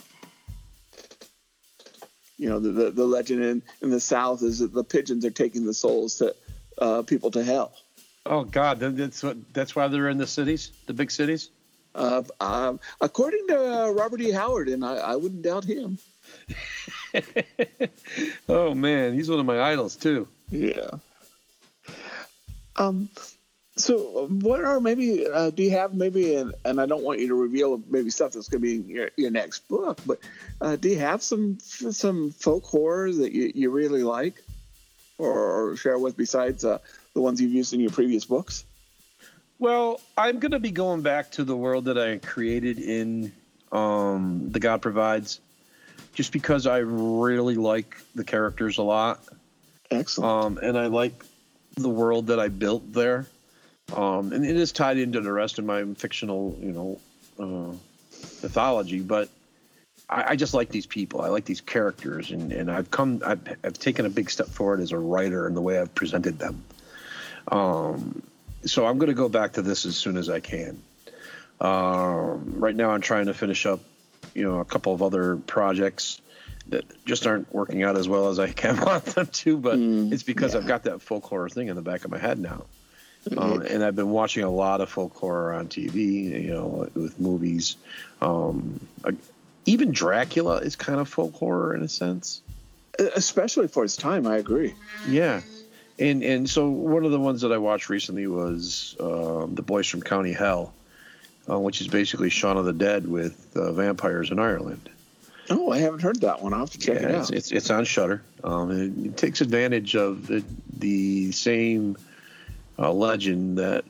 You 2.39 2.49
know, 2.49 2.59
the, 2.59 2.71
the, 2.71 2.91
the 2.91 3.05
legend 3.05 3.43
in, 3.43 3.63
in 3.83 3.91
the 3.91 4.01
South 4.01 4.43
is 4.43 4.59
that 4.59 4.73
the 4.73 4.85
pigeons 4.85 5.25
are 5.25 5.31
taking 5.31 5.65
the 5.65 5.75
souls 5.75 6.17
to 6.17 6.35
uh, 6.79 7.03
people 7.03 7.31
to 7.31 7.43
hell. 7.43 7.73
Oh 8.25 8.45
God, 8.45 8.81
that's 8.81 9.23
what. 9.23 9.37
That's 9.55 9.77
why 9.77 9.89
they're 9.89 10.09
in 10.09 10.19
the 10.19 10.27
cities, 10.27 10.73
the 10.87 10.93
big 10.93 11.11
cities. 11.11 11.51
Uh, 11.95 12.23
um, 12.41 12.81
according 13.01 13.47
to 13.49 13.57
uh, 13.57 13.91
Robert 13.91 14.21
E. 14.21 14.31
Howard, 14.31 14.69
and 14.69 14.85
I, 14.85 14.97
I 14.97 15.17
wouldn't 15.17 15.43
doubt 15.43 15.65
him. 15.65 15.99
oh 18.49 18.75
man, 18.75 19.15
he's 19.15 19.31
one 19.31 19.39
of 19.39 19.47
my 19.47 19.61
idols 19.63 19.97
too. 19.97 20.27
Yeah. 20.51 20.91
Um. 22.75 23.09
So, 23.79 24.27
what 24.29 24.65
are 24.65 24.81
maybe? 24.81 25.27
Uh, 25.27 25.51
do 25.51 25.63
you 25.63 25.71
have 25.73 25.93
maybe? 25.93 26.35
An, 26.35 26.53
and 26.65 26.81
I 26.81 26.87
don't 26.87 27.03
want 27.03 27.21
you 27.21 27.29
to 27.29 27.35
reveal 27.35 27.83
maybe 27.91 28.09
stuff 28.09 28.33
that's 28.33 28.49
going 28.49 28.63
to 28.63 28.67
be 28.67 28.77
in 28.77 28.89
your, 28.89 29.11
your 29.17 29.31
next 29.31 29.69
book, 29.69 30.01
but 30.07 30.19
uh, 30.63 30.77
do 30.77 30.89
you 30.89 30.99
have 30.99 31.23
some 31.23 31.59
some 31.61 32.31
folk 32.31 32.65
horror 32.65 33.13
that 33.13 33.33
you, 33.33 33.53
you 33.55 33.71
really 33.71 34.03
like, 34.03 34.43
or, 35.19 35.73
or 35.73 35.77
share 35.77 35.99
with 35.99 36.17
besides 36.17 36.65
uh, 36.65 36.79
the 37.13 37.21
ones 37.21 37.39
you've 37.41 37.53
used 37.53 37.75
in 37.75 37.81
your 37.81 37.91
previous 37.91 38.25
books? 38.25 38.65
Well, 39.59 40.01
I'm 40.17 40.39
going 40.39 40.53
to 40.53 40.59
be 40.59 40.71
going 40.71 41.03
back 41.03 41.33
to 41.33 41.45
the 41.45 41.57
world 41.57 41.87
that 41.87 41.99
I 41.99 42.19
created 42.19 42.79
in 42.79 43.33
um, 43.73 44.51
The 44.53 44.61
God 44.61 44.83
Provides, 44.83 45.41
just 46.15 46.33
because 46.33 46.67
I 46.67 46.79
really 46.79 47.57
like 47.57 47.97
the 48.15 48.25
characters 48.25 48.79
a 48.79 48.83
lot. 48.83 49.21
Excellent. 49.91 50.31
Um, 50.31 50.59
and 50.63 50.79
I 50.79 50.87
like 50.87 51.25
the 51.75 51.89
world 51.89 52.29
that 52.29 52.41
I 52.41 52.49
built 52.49 52.93
there. 52.93 53.27
Um, 53.95 54.33
and 54.33 54.45
it 54.45 54.57
is 54.57 54.73
tied 54.73 54.99
into 54.99 55.21
the 55.21 55.33
rest 55.33 55.59
of 55.59 55.65
my 55.65 55.85
fictional, 55.95 56.57
you 56.61 56.73
know, 56.73 57.01
uh, 57.39 57.73
mythology. 58.43 59.01
But 59.01 59.29
I, 60.09 60.31
I 60.31 60.37
just 60.37 60.55
like 60.55 60.71
these 60.71 60.87
people. 60.87 61.21
I 61.23 61.29
like 61.29 61.45
these 61.45 61.61
characters, 61.61 62.31
and, 62.31 62.53
and 62.53 62.71
I've 62.71 62.91
come, 62.91 63.23
I've, 63.25 63.41
I've 63.63 63.79
taken 63.79 64.07
a 64.07 64.11
big 64.11 64.31
step 64.31 64.49
forward 64.49 64.81
as 64.81 64.93
a 64.93 64.99
writer 64.99 65.47
in 65.47 65.55
the 65.55 65.63
way 65.63 65.79
I've 65.79 65.95
presented 65.95 66.39
them. 66.39 66.65
Um, 67.49 68.23
so 68.65 68.87
I'm 68.87 68.99
going 68.99 69.09
to 69.09 69.15
go 69.15 69.29
back 69.29 69.53
to 69.55 69.63
this 69.63 69.87
as 69.87 69.97
soon 69.97 70.17
as 70.17 70.29
I 70.29 70.41
can. 70.41 70.83
Um, 71.61 72.55
right 72.59 72.75
now, 72.75 72.91
I'm 72.91 73.01
trying 73.01 73.27
to 73.27 73.35
finish 73.35 73.67
up, 73.67 73.81
you 74.35 74.43
know, 74.43 74.59
a 74.61 74.65
couple 74.65 74.93
of 74.93 75.03
other 75.03 75.37
projects 75.37 76.21
that 76.69 76.85
just 77.05 77.27
aren't 77.27 77.53
working 77.55 77.85
out 77.85 77.97
as 77.97 78.09
well 78.09 78.29
as 78.29 78.41
I 78.41 78.51
can 78.53 78.81
want 78.81 79.05
them 79.05 79.27
to. 79.27 79.57
But 79.57 79.79
Mm, 79.79 80.13
it's 80.13 80.25
because 80.25 80.55
yeah. 80.55 80.61
I've 80.61 80.67
got 80.67 80.83
that 80.85 81.01
folk 81.01 81.25
horror 81.25 81.49
thing 81.49 81.69
in 81.69 81.77
the 81.77 81.83
back 81.83 82.05
of 82.05 82.11
my 82.11 82.19
head 82.19 82.39
now. 82.39 82.65
Um, 83.37 83.63
and 83.63 83.83
I've 83.83 83.97
been 83.97 84.11
watching 84.11 84.45
a 84.45 84.51
lot 84.51 84.81
of 84.81 84.89
folk 84.89 85.15
horror 85.17 85.53
on 85.53 85.69
TV, 85.69 86.43
you 86.45 86.53
know, 86.53 86.89
with 86.95 87.19
movies. 87.19 87.77
Um, 88.21 88.81
even 89.65 89.91
Dracula 89.91 90.57
is 90.59 90.77
kind 90.77 91.01
of 91.01 91.09
folk 91.09 91.35
horror 91.35 91.75
in 91.75 91.83
a 91.83 91.89
sense. 91.89 92.43
Especially 92.99 93.69
for 93.69 93.85
its 93.85 93.97
time, 93.97 94.27
I 94.27 94.37
agree. 94.37 94.75
Yeah, 95.07 95.43
and 95.99 96.23
and 96.23 96.49
so 96.49 96.69
one 96.69 97.05
of 97.05 97.13
the 97.13 97.21
ones 97.21 97.43
that 97.43 97.53
I 97.53 97.59
watched 97.59 97.91
recently 97.91 98.27
was 98.27 98.97
um, 99.01 99.55
the 99.55 99.63
Boys 99.63 99.87
from 99.87 100.01
County 100.01 100.33
Hell, 100.33 100.73
uh, 101.51 101.59
which 101.59 101.83
is 101.83 101.89
basically 101.89 102.31
Shaun 102.31 102.57
of 102.57 102.65
the 102.65 102.73
Dead 102.73 103.07
with 103.07 103.55
uh, 103.55 103.73
vampires 103.73 104.31
in 104.31 104.39
Ireland. 104.39 104.89
Oh, 105.51 105.71
I 105.71 105.79
haven't 105.79 106.01
heard 106.01 106.23
that 106.23 106.43
one. 106.43 106.55
I'll 106.55 106.61
have 106.61 106.71
to 106.71 106.79
check 106.79 106.97
it 106.97 107.11
it's, 107.11 107.31
out. 107.31 107.37
it's 107.37 107.53
it's 107.53 107.71
on 107.71 107.85
Shudder. 107.85 108.23
Um, 108.43 108.71
it, 108.71 109.07
it 109.07 109.17
takes 109.17 109.41
advantage 109.41 109.95
of 109.95 110.27
the, 110.27 110.43
the 110.79 111.33
same 111.33 111.97
uh, 112.79 112.93
legend 112.93 113.59
that 113.59 113.85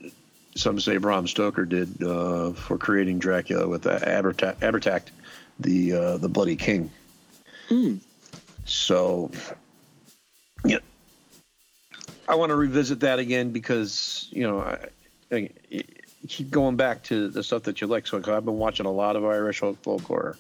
some 0.55 0.81
say 0.81 0.97
Bram 0.97 1.27
Stoker 1.27 1.65
did 1.65 2.03
uh, 2.03 2.53
for 2.53 2.79
creating 2.79 3.19
Dracula 3.19 3.69
with 3.69 3.87
uh, 3.87 3.99
Aberta- 4.01 4.57
Abhartach, 4.57 5.03
the 5.61 5.93
uh, 5.93 6.17
the 6.17 6.29
Bloody 6.29 6.57
King. 6.57 6.91
Hmm. 7.69 7.97
So, 8.65 9.31
yeah, 10.65 10.79
I 12.29 12.35
want 12.35 12.51
to 12.51 12.57
revisit 12.57 13.01
that 13.01 13.19
again 13.19 13.51
because 13.51 14.29
you 14.31 14.43
know 14.43 14.61
I, 14.61 14.79
I 15.31 15.51
keep 16.29 16.51
going 16.51 16.77
back 16.77 17.03
to 17.05 17.29
the 17.29 17.43
stuff 17.43 17.65
that 17.65 17.81
you 17.81 17.87
like. 17.87 18.07
So 18.07 18.19
I've 18.19 18.45
been 18.45 18.59
watching 18.59 18.87
a 18.87 18.93
lot 18.93 19.17
of 19.17 19.25
Irish 19.25 19.61
folk 19.61 20.03
horror 20.03 20.37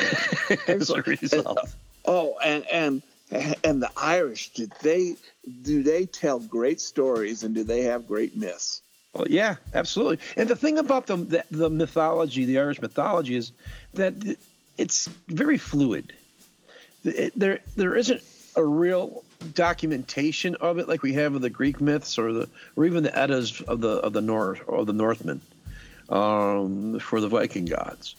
as 0.68 0.90
a 0.90 1.02
result. 1.02 1.58
Oh, 2.04 2.36
and 2.44 2.66
and 2.66 3.02
and 3.64 3.82
the 3.82 3.90
Irish 3.96 4.50
did 4.50 4.72
they 4.82 5.16
do 5.62 5.82
they 5.82 6.06
tell 6.06 6.38
great 6.38 6.80
stories 6.80 7.42
and 7.42 7.54
do 7.54 7.64
they 7.64 7.82
have 7.82 8.06
great 8.06 8.36
myths? 8.36 8.82
Well, 9.12 9.26
yeah, 9.28 9.56
absolutely. 9.72 10.18
And 10.36 10.48
the 10.48 10.56
thing 10.56 10.78
about 10.78 11.06
the, 11.06 11.16
the 11.16 11.44
the 11.50 11.70
mythology, 11.70 12.44
the 12.44 12.58
Irish 12.58 12.80
mythology, 12.80 13.36
is 13.36 13.52
that 13.94 14.14
it's 14.76 15.08
very 15.28 15.58
fluid. 15.58 16.12
It, 17.04 17.32
there 17.38 17.60
there 17.76 17.96
isn't 17.96 18.22
a 18.56 18.64
real 18.64 19.24
documentation 19.54 20.54
of 20.56 20.78
it 20.78 20.88
like 20.88 21.02
we 21.02 21.14
have 21.14 21.34
of 21.34 21.42
the 21.42 21.50
Greek 21.50 21.80
myths 21.80 22.18
or 22.18 22.32
the 22.32 22.48
or 22.76 22.84
even 22.86 23.02
the 23.02 23.16
Eddas 23.16 23.60
of 23.62 23.80
the 23.80 23.96
of 23.96 24.12
the 24.12 24.20
North 24.20 24.60
or 24.66 24.84
the 24.84 24.92
Northmen 24.92 25.40
um, 26.08 26.98
for 26.98 27.20
the 27.20 27.28
Viking 27.28 27.66
gods, 27.66 28.16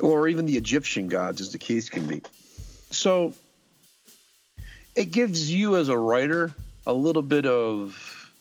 or 0.00 0.28
even 0.28 0.46
the 0.46 0.56
Egyptian 0.56 1.08
gods, 1.08 1.40
as 1.40 1.52
the 1.52 1.58
case 1.58 1.88
can 1.88 2.06
be. 2.06 2.22
So 2.90 3.34
it 4.96 5.12
gives 5.12 5.52
you 5.52 5.76
as 5.76 5.88
a 5.88 5.96
writer 5.96 6.52
a 6.86 6.92
little 6.92 7.22
bit 7.22 7.46
of 7.46 8.32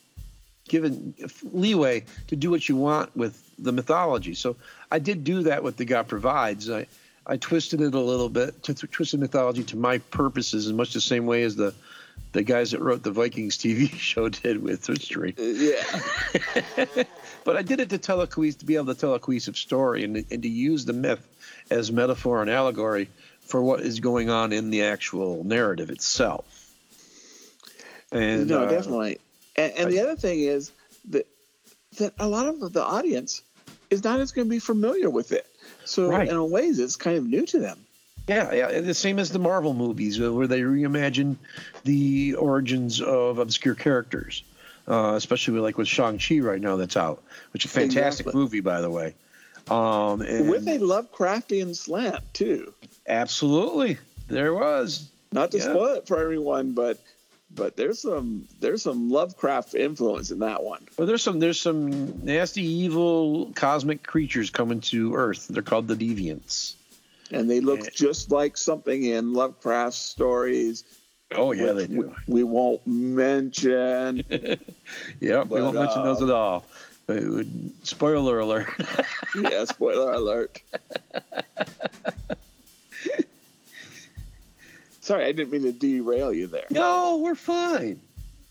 given 0.68 1.14
leeway 1.51 2.03
to 2.28 2.36
do 2.36 2.49
what 2.49 2.68
you 2.68 2.76
want 2.76 3.16
with 3.16 3.39
the 3.60 3.72
mythology. 3.72 4.34
So 4.34 4.56
I 4.91 4.99
did 4.99 5.24
do 5.24 5.43
that 5.43 5.64
with 5.64 5.78
the 5.78 5.86
God 5.86 6.08
provides. 6.08 6.70
I 6.70 6.88
I 7.28 7.38
twisted 7.38 7.82
it 7.82 7.95
a 7.95 7.99
little 7.99 8.30
bit, 8.30 8.62
to 8.64 8.74
twisted 8.74 9.20
mythology 9.20 9.64
to 9.66 9.78
my 9.78 9.97
purposes, 9.97 10.68
in 10.68 10.76
much 10.76 10.93
the 10.93 11.01
same 11.01 11.26
way 11.26 11.43
as 11.43 11.56
the 11.56 11.74
the 12.32 12.43
guys 12.43 12.72
that 12.72 12.82
wrote 12.82 13.03
the 13.03 13.12
Vikings 13.12 13.58
TV 13.64 13.91
show 13.93 14.30
did 14.30 14.62
with 14.62 14.86
history. 14.86 15.36
Uh, 15.38 15.43
yeah. 15.43 17.03
but 17.43 17.58
I 17.58 17.62
did 17.62 17.80
it 17.80 17.89
to 17.89 17.97
tell 17.97 18.22
a 18.22 18.28
cohes- 18.28 18.58
to 18.58 18.66
be 18.66 18.76
able 18.76 18.93
to 18.93 18.99
tell 18.99 19.14
a 19.14 19.20
cohesive 19.20 19.58
story 19.58 20.03
and, 20.03 20.18
and 20.30 20.43
to 20.43 20.49
use 20.49 20.86
the 20.86 20.93
myth 20.93 21.26
as 21.70 21.91
metaphor 21.91 22.41
and 22.41 22.49
allegory 22.49 23.10
for 23.46 23.62
what 23.62 23.82
is 23.82 24.00
going 24.00 24.30
on 24.30 24.52
in 24.52 24.70
the 24.72 24.84
actual 24.84 25.43
narrative 25.43 25.89
itself. 25.89 26.46
And 28.12 28.48
no, 28.48 28.64
uh, 28.64 28.70
definitely. 28.70 29.20
And, 29.56 29.74
and 29.78 29.91
the 29.91 30.00
other 30.02 30.16
thing 30.16 30.39
is 30.41 30.72
that 31.10 31.28
that 31.98 32.14
a 32.20 32.28
lot 32.28 32.48
of 32.48 32.74
the 32.74 32.84
audience 32.84 33.41
is 33.89 34.04
not 34.04 34.20
as 34.20 34.32
going 34.32 34.48
to 34.48 34.50
be 34.50 34.60
familiar 34.60 35.10
with 35.10 35.32
it. 35.32 35.46
So 35.86 36.10
Right. 36.10 36.28
in 36.28 36.36
a 36.36 36.46
ways, 36.46 36.80
it's 36.80 36.96
kind 36.96 37.18
of 37.18 37.26
new 37.26 37.46
to 37.48 37.60
them. 37.60 37.80
Yeah, 38.28 38.54
yeah, 38.54 38.82
the 38.82 38.96
same 38.96 39.20
as 39.20 39.30
the 39.30 39.39
Marvel 39.39 39.76
movies, 39.76 40.20
uh, 40.20 40.34
where 40.34 40.48
they 40.48 40.62
reimagine 40.62 41.36
the 41.84 42.34
origins 42.34 43.00
of 43.00 43.38
obscure 43.38 43.76
characters, 43.76 44.43
uh, 44.88 45.14
especially 45.16 45.54
with, 45.54 45.64
like 45.64 45.78
with 45.78 45.88
Shang 45.88 46.18
Chi 46.18 46.39
right 46.39 46.60
now 46.60 46.76
that's 46.76 46.98
out, 46.98 47.22
which 47.54 47.66
is 47.66 47.72
a 47.72 47.74
fantastic 47.74 48.26
Exactly. 48.26 48.41
movie, 48.41 48.62
by 48.62 48.82
the 48.82 48.89
way. 48.89 49.14
Um, 49.70 50.22
and 50.22 50.50
With 50.50 50.68
a 50.68 50.80
Lovecraftian 50.80 51.76
slant 51.76 52.24
too. 52.34 52.74
Absolutely, 53.08 53.97
there 54.28 54.53
was. 54.53 55.10
Not 55.32 55.51
to 55.51 55.58
Yeah. 55.58 55.64
spoil 55.66 55.95
it 55.95 56.08
for 56.08 56.20
everyone, 56.22 56.72
but 56.74 56.97
but 57.51 57.78
there's 57.78 57.99
some 58.01 58.47
there's 58.60 58.82
some 58.82 59.10
Lovecraft 59.10 59.76
influence 59.76 60.32
in 60.32 60.39
that 60.39 60.64
one. 60.64 60.86
Well, 60.97 61.08
there's 61.08 61.22
some 61.24 61.39
there's 61.39 61.60
some 61.60 62.24
nasty, 62.26 62.64
evil 62.64 63.51
cosmic 63.56 64.03
creatures 64.03 64.49
coming 64.49 64.82
to 64.82 65.16
Earth. 65.16 65.47
They're 65.49 65.62
called 65.64 65.88
the 65.88 65.95
Deviants. 65.95 66.74
And 67.32 67.49
they 67.49 67.60
look 67.60 67.84
Yeah. 67.84 67.89
just 67.93 68.32
like 68.32 68.56
something 68.58 69.03
in 69.03 69.34
Lovecraft 69.34 69.95
stories. 69.95 70.84
Oh 71.34 71.51
yeah, 71.53 71.72
they 71.74 71.88
do. 71.88 72.14
We, 72.28 72.36
we 72.36 72.43
won't 72.43 72.86
mention. 72.88 74.24
Yeah, 75.20 75.43
we 75.43 75.62
won't 75.62 75.76
mention 75.76 76.03
those 76.03 76.22
uh, 76.22 76.26
at 76.26 76.32
all. 76.32 76.66
But 77.08 77.18
it 77.18 77.28
would, 77.30 77.72
spoiler 77.86 78.39
alert. 78.39 78.68
yeah, 79.36 79.66
spoiler 79.66 80.12
alert. 80.14 80.62
Sorry, 85.06 85.24
I 85.24 85.34
didn't 85.34 85.51
mean 85.51 85.62
to 85.62 85.72
derail 85.72 86.34
you 86.34 86.47
there. 86.47 86.66
no, 86.72 87.18
we're 87.18 87.36
fine. 87.36 88.01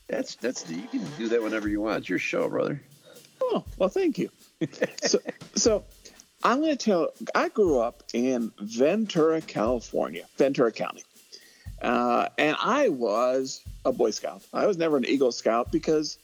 That's 0.07 0.37
that's 0.37 0.71
you 0.71 0.87
can 0.87 1.05
do 1.19 1.27
that 1.31 1.43
whenever 1.43 1.69
you 1.69 1.81
want. 1.81 1.99
It's 1.99 2.09
your 2.09 2.21
show, 2.21 2.49
brother. 2.49 2.81
Oh, 3.43 3.65
well, 3.77 3.89
thank 3.89 4.19
you. 4.19 4.31
so, 5.03 5.19
so 5.57 5.85
I'm 6.45 6.61
going 6.61 6.71
to 6.71 6.77
tell. 6.77 7.09
I 7.35 7.49
grew 7.49 7.81
up 7.81 8.05
in 8.13 8.53
Ventura, 8.61 9.41
California, 9.41 10.27
Ventura 10.37 10.71
County, 10.71 11.03
uh, 11.83 12.29
and 12.39 12.57
I 12.63 12.89
was 12.89 13.61
a 13.85 13.91
Boy 13.91 14.13
Scout. 14.13 14.41
I 14.53 14.69
was 14.69 14.77
never 14.77 14.97
an 14.97 15.07
Eagle 15.07 15.33
Scout 15.33 15.73
because 15.73 16.19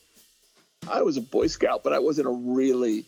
I 0.89 1.03
was 1.03 1.17
a 1.17 1.23
Boy 1.23 1.49
Scout, 1.49 1.83
but 1.83 1.93
I 1.93 1.99
wasn't 1.99 2.29
a 2.29 2.53
really 2.55 3.05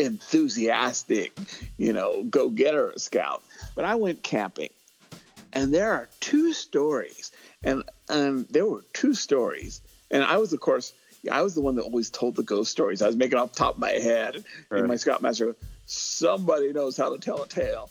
enthusiastic, 0.00 1.38
you 1.76 1.92
know, 1.92 2.24
go-getter 2.24 2.94
scout. 2.96 3.44
But 3.76 3.84
I 3.84 3.94
went 3.94 4.24
camping, 4.24 4.70
and 5.52 5.72
there 5.74 5.92
are 5.92 6.08
two 6.20 6.52
stories, 6.52 7.32
and 7.62 7.82
and 8.08 8.46
there 8.48 8.66
were 8.66 8.84
two 8.92 9.14
stories, 9.14 9.80
and 10.10 10.22
I 10.22 10.38
was, 10.38 10.52
of 10.52 10.60
course, 10.60 10.92
I 11.30 11.42
was 11.42 11.54
the 11.54 11.60
one 11.60 11.74
that 11.76 11.82
always 11.82 12.10
told 12.10 12.36
the 12.36 12.42
ghost 12.42 12.70
stories. 12.70 13.02
I 13.02 13.06
was 13.06 13.16
making 13.16 13.38
off 13.38 13.52
the 13.52 13.58
top 13.58 13.74
of 13.74 13.80
my 13.80 13.90
head, 13.90 14.44
and 14.70 14.88
my 14.88 14.96
scoutmaster, 14.96 15.56
somebody 15.86 16.72
knows 16.72 16.96
how 16.96 17.14
to 17.14 17.18
tell 17.18 17.42
a 17.42 17.48
tale. 17.48 17.90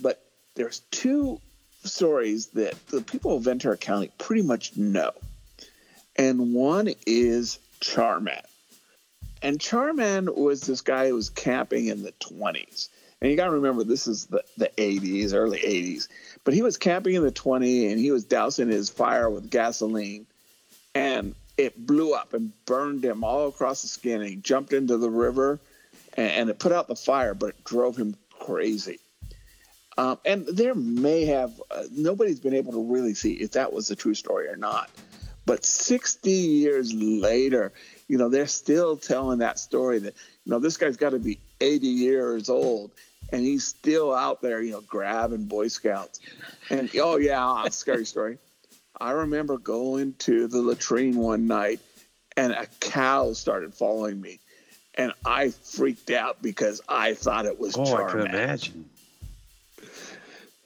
But 0.00 0.22
there's 0.54 0.80
two 0.90 1.40
stories 1.84 2.46
that 2.48 2.74
the 2.88 3.02
people 3.02 3.36
of 3.36 3.42
Ventura 3.42 3.76
County 3.76 4.10
pretty 4.18 4.42
much 4.42 4.76
know. 4.76 5.12
And 6.16 6.54
one 6.54 6.92
is 7.06 7.58
Charman. 7.80 8.42
And 9.42 9.60
Charman 9.60 10.34
was 10.34 10.62
this 10.62 10.82
guy 10.82 11.08
who 11.08 11.14
was 11.14 11.30
camping 11.30 11.86
in 11.86 12.02
the 12.02 12.12
20s. 12.12 12.88
And 13.20 13.30
you 13.30 13.36
got 13.36 13.46
to 13.46 13.52
remember, 13.52 13.84
this 13.84 14.06
is 14.06 14.26
the, 14.26 14.42
the 14.56 14.70
80s, 14.76 15.34
early 15.34 15.58
80s. 15.58 16.08
But 16.44 16.54
he 16.54 16.62
was 16.62 16.76
camping 16.76 17.14
in 17.14 17.22
the 17.22 17.30
20 17.30 17.90
and 17.90 18.00
he 18.00 18.10
was 18.10 18.24
dousing 18.24 18.68
his 18.68 18.90
fire 18.90 19.28
with 19.28 19.50
gasoline. 19.50 20.26
And 20.94 21.34
it 21.56 21.86
blew 21.86 22.14
up 22.14 22.32
and 22.32 22.52
burned 22.64 23.04
him 23.04 23.22
all 23.24 23.48
across 23.48 23.82
the 23.82 23.88
skin. 23.88 24.20
And 24.20 24.30
he 24.30 24.36
jumped 24.36 24.72
into 24.72 24.96
the 24.96 25.10
river 25.10 25.60
and, 26.14 26.30
and 26.30 26.50
it 26.50 26.58
put 26.58 26.72
out 26.72 26.88
the 26.88 26.96
fire, 26.96 27.34
but 27.34 27.50
it 27.50 27.64
drove 27.64 27.96
him 27.96 28.16
crazy. 28.38 28.98
Um, 29.98 30.18
and 30.24 30.46
there 30.46 30.74
may 30.74 31.26
have, 31.26 31.60
uh, 31.70 31.82
nobody's 31.90 32.40
been 32.40 32.54
able 32.54 32.72
to 32.72 32.92
really 32.92 33.14
see 33.14 33.34
if 33.34 33.52
that 33.52 33.72
was 33.72 33.90
a 33.90 33.96
true 33.96 34.14
story 34.14 34.48
or 34.48 34.56
not. 34.56 34.88
But 35.44 35.64
60 35.64 36.30
years 36.30 36.94
later, 36.94 37.72
you 38.08 38.16
know, 38.16 38.28
they're 38.28 38.46
still 38.46 38.96
telling 38.96 39.40
that 39.40 39.58
story 39.58 39.98
that, 39.98 40.14
you 40.44 40.52
know, 40.52 40.58
this 40.58 40.76
guy's 40.76 40.96
got 40.96 41.10
to 41.10 41.18
be 41.18 41.38
80 41.60 41.86
years 41.86 42.48
old 42.48 42.92
and 43.32 43.42
he's 43.42 43.64
still 43.64 44.14
out 44.14 44.40
there, 44.42 44.60
you 44.62 44.72
know, 44.72 44.80
grabbing 44.80 45.44
Boy 45.46 45.68
Scouts. 45.68 46.20
And 46.70 46.90
oh, 46.96 47.16
yeah, 47.16 47.68
scary 47.70 48.04
story. 48.06 48.38
I 49.00 49.12
remember 49.12 49.56
going 49.58 50.14
to 50.20 50.46
the 50.46 50.60
latrine 50.60 51.16
one 51.16 51.46
night 51.46 51.80
and 52.36 52.52
a 52.52 52.66
cow 52.80 53.32
started 53.32 53.74
following 53.74 54.20
me. 54.20 54.40
And 54.96 55.12
I 55.24 55.50
freaked 55.50 56.10
out 56.10 56.42
because 56.42 56.80
I 56.88 57.14
thought 57.14 57.46
it 57.46 57.58
was 57.58 57.76
Oh, 57.78 57.82
I 57.82 57.86
Charman. 57.86 58.26
can 58.26 58.34
imagine. 58.34 58.90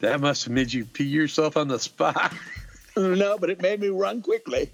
That 0.01 0.21
must 0.21 0.45
have 0.45 0.53
made 0.53 0.73
you 0.73 0.85
pee 0.85 1.05
yourself 1.05 1.57
on 1.57 1.69
the 1.69 1.79
spot. 1.79 2.33
No, 2.97 3.39
but 3.39 3.51
it 3.51 3.61
made 3.61 3.81
me 3.81 3.89
run 3.89 4.23
quickly, 4.23 4.71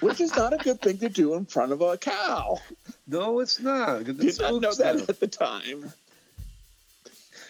which 0.00 0.20
is 0.20 0.36
not 0.36 0.52
a 0.52 0.58
good 0.58 0.78
thing 0.82 0.98
to 0.98 1.08
do 1.08 1.32
in 1.32 1.46
front 1.46 1.72
of 1.72 1.80
a 1.80 1.96
cow. 1.96 2.58
No, 3.06 3.40
it's 3.40 3.58
not. 3.60 4.04
Did 4.04 4.38
not 4.38 4.60
know 4.60 4.74
that 4.74 5.08
at 5.08 5.18
the 5.18 5.26
time. 5.26 5.90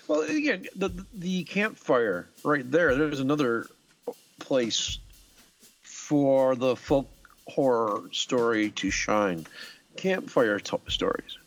Well, 0.09 0.23
again, 0.23 0.67
the 0.77 0.91
the 1.15 1.45
campfire 1.45 2.29
right 2.45 2.69
there. 2.71 2.95
There's 2.95 3.21
another 3.21 3.67
place 4.39 4.99
for 5.83 6.55
the 6.55 6.77
folk 6.77 7.09
horror 7.49 8.03
story 8.13 8.71
to 8.71 8.91
shine. 8.91 9.47
Campfire 9.97 10.61
to- 10.61 10.81
stories. 10.89 11.39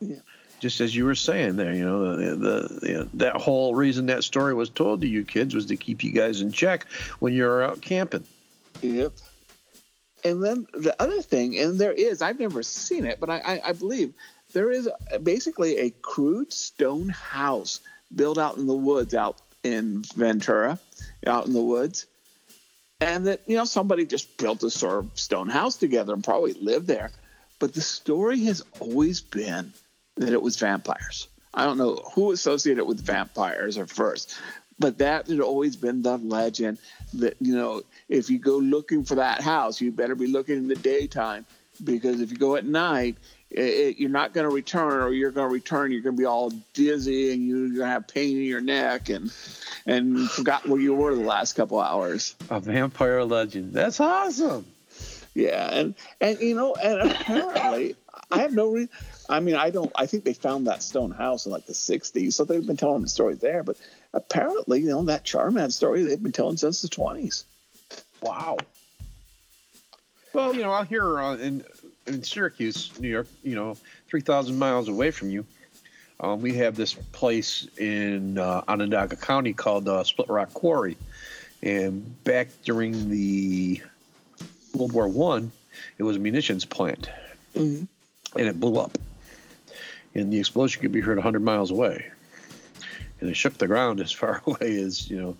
Yeah. 0.00 0.16
Just 0.60 0.80
as 0.80 0.94
you 0.94 1.04
were 1.04 1.14
saying 1.14 1.54
there, 1.56 1.72
you 1.72 1.84
know, 1.84 2.16
the, 2.16 2.34
the, 2.34 2.80
the 2.80 3.08
that 3.14 3.36
whole 3.36 3.76
reason 3.76 4.06
that 4.06 4.24
story 4.24 4.54
was 4.54 4.70
told 4.70 5.02
to 5.02 5.06
you 5.06 5.24
kids 5.24 5.54
was 5.54 5.66
to 5.66 5.76
keep 5.76 6.02
you 6.02 6.10
guys 6.10 6.40
in 6.40 6.50
check 6.50 6.86
when 7.20 7.32
you're 7.32 7.62
out 7.62 7.80
camping. 7.80 8.24
Yep. 8.82 9.12
And 10.24 10.42
then 10.42 10.66
the 10.72 11.00
other 11.00 11.22
thing, 11.22 11.56
and 11.58 11.78
there 11.78 11.92
is, 11.92 12.22
I've 12.22 12.40
never 12.40 12.64
seen 12.64 13.06
it, 13.06 13.20
but 13.20 13.30
I, 13.30 13.38
I, 13.38 13.60
I 13.66 13.72
believe 13.72 14.14
there 14.52 14.72
is 14.72 14.88
basically 15.22 15.78
a 15.78 15.90
crude 16.02 16.52
stone 16.52 17.08
house 17.08 17.80
built 18.14 18.38
out 18.38 18.56
in 18.56 18.66
the 18.66 18.74
woods 18.74 19.14
out 19.14 19.40
in 19.62 20.02
Ventura, 20.14 20.78
out 21.26 21.46
in 21.46 21.52
the 21.52 21.62
woods. 21.62 22.06
And 23.00 23.26
that, 23.26 23.42
you 23.46 23.56
know, 23.56 23.64
somebody 23.64 24.06
just 24.06 24.36
built 24.38 24.62
a 24.64 24.70
sort 24.70 25.04
of 25.04 25.10
stone 25.14 25.48
house 25.48 25.76
together 25.76 26.12
and 26.12 26.24
probably 26.24 26.54
lived 26.54 26.86
there. 26.86 27.10
But 27.58 27.74
the 27.74 27.80
story 27.80 28.44
has 28.44 28.62
always 28.80 29.20
been 29.20 29.72
that 30.16 30.32
it 30.32 30.42
was 30.42 30.56
vampires. 30.56 31.28
I 31.54 31.64
don't 31.64 31.78
know 31.78 31.96
who 32.14 32.32
associated 32.32 32.80
it 32.80 32.86
with 32.86 33.00
vampires 33.00 33.78
at 33.78 33.88
first, 33.88 34.36
but 34.78 34.98
that 34.98 35.28
had 35.28 35.40
always 35.40 35.76
been 35.76 36.02
the 36.02 36.18
legend 36.18 36.78
that, 37.14 37.36
you 37.40 37.54
know, 37.54 37.82
if 38.08 38.30
you 38.30 38.38
go 38.38 38.58
looking 38.58 39.04
for 39.04 39.16
that 39.16 39.40
house, 39.40 39.80
you 39.80 39.90
better 39.90 40.14
be 40.14 40.26
looking 40.26 40.56
in 40.56 40.68
the 40.68 40.76
daytime 40.76 41.46
because 41.82 42.20
if 42.20 42.30
you 42.30 42.36
go 42.36 42.56
at 42.56 42.64
night, 42.64 43.16
it, 43.50 43.60
it, 43.60 43.98
you're 43.98 44.10
not 44.10 44.34
going 44.34 44.48
to 44.48 44.54
return, 44.54 45.02
or 45.02 45.10
you're 45.10 45.30
going 45.30 45.48
to 45.48 45.52
return, 45.52 45.90
you're 45.90 46.02
going 46.02 46.16
to 46.16 46.20
be 46.20 46.26
all 46.26 46.50
dizzy 46.74 47.32
and 47.32 47.46
you're 47.46 47.68
going 47.68 47.78
to 47.78 47.86
have 47.86 48.08
pain 48.08 48.36
in 48.36 48.44
your 48.44 48.60
neck 48.60 49.08
and 49.08 49.32
and 49.86 50.30
forgot 50.30 50.68
where 50.68 50.80
you 50.80 50.94
were 50.94 51.14
the 51.14 51.22
last 51.22 51.54
couple 51.54 51.80
hours. 51.80 52.34
A 52.50 52.60
vampire 52.60 53.24
legend. 53.24 53.72
That's 53.72 54.00
awesome. 54.00 54.66
Yeah, 55.34 55.68
and 55.72 55.94
and 56.20 56.40
you 56.40 56.54
know, 56.54 56.74
and 56.74 57.12
apparently, 57.12 57.96
I 58.30 58.40
have 58.40 58.52
no 58.52 58.72
reason. 58.72 58.90
I 59.28 59.40
mean, 59.40 59.54
I 59.54 59.70
don't. 59.70 59.92
I 59.94 60.06
think 60.06 60.24
they 60.24 60.34
found 60.34 60.66
that 60.66 60.82
stone 60.82 61.12
house 61.12 61.46
in 61.46 61.52
like 61.52 61.66
the 61.66 61.74
'60s, 61.74 62.32
so 62.32 62.44
they've 62.44 62.66
been 62.66 62.76
telling 62.76 63.02
the 63.02 63.08
story 63.08 63.34
there. 63.34 63.62
But 63.62 63.76
apparently, 64.12 64.80
you 64.80 64.88
know, 64.88 65.04
that 65.04 65.24
Charman 65.24 65.70
story 65.70 66.02
they've 66.02 66.22
been 66.22 66.32
telling 66.32 66.56
since 66.56 66.82
the 66.82 66.88
'20s. 66.88 67.44
Wow. 68.20 68.58
Well, 70.32 70.54
you 70.54 70.62
know, 70.62 70.72
out 70.72 70.88
hear 70.88 71.18
uh, 71.18 71.36
in 71.36 71.64
in 72.08 72.22
Syracuse, 72.22 72.90
New 72.98 73.08
York, 73.08 73.28
you 73.42 73.54
know, 73.54 73.76
three 74.08 74.20
thousand 74.20 74.58
miles 74.58 74.88
away 74.88 75.10
from 75.10 75.30
you, 75.30 75.44
um, 76.20 76.40
we 76.40 76.54
have 76.54 76.74
this 76.74 76.94
place 76.94 77.68
in 77.78 78.38
uh, 78.38 78.62
Onondaga 78.66 79.16
County 79.16 79.52
called 79.52 79.88
uh, 79.88 80.02
Split 80.04 80.28
Rock 80.28 80.52
Quarry, 80.54 80.96
and 81.62 82.22
back 82.24 82.48
during 82.64 83.10
the 83.10 83.80
World 84.74 84.92
War 84.92 85.08
One, 85.08 85.52
it 85.98 86.02
was 86.02 86.16
a 86.16 86.20
munitions 86.20 86.64
plant, 86.64 87.08
Mhm. 87.54 87.86
and 88.36 88.46
it 88.48 88.58
blew 88.58 88.78
up, 88.80 88.98
and 90.14 90.32
the 90.32 90.38
explosion 90.38 90.82
could 90.82 90.92
be 90.92 91.00
heard 91.00 91.18
hundred 91.18 91.42
miles 91.42 91.70
away, 91.70 92.06
and 93.20 93.30
it 93.30 93.36
shook 93.36 93.56
the 93.58 93.66
ground 93.66 94.00
as 94.06 94.10
far 94.12 94.42
away 94.46 94.78
as 94.80 95.08
you 95.10 95.20
know, 95.20 95.36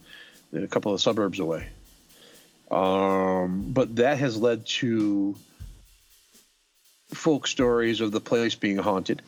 a 0.63 0.67
couple 0.69 0.93
of 0.93 1.01
suburbs 1.01 1.41
away. 1.41 1.69
Um, 2.71 3.73
but 3.73 3.97
that 3.97 4.19
has 4.19 4.37
led 4.37 4.67
to 4.67 5.35
folk 7.11 7.47
stories 7.47 8.01
of 8.01 8.13
the 8.13 8.21
place 8.21 8.55
being 8.55 8.77
haunted, 8.77 9.23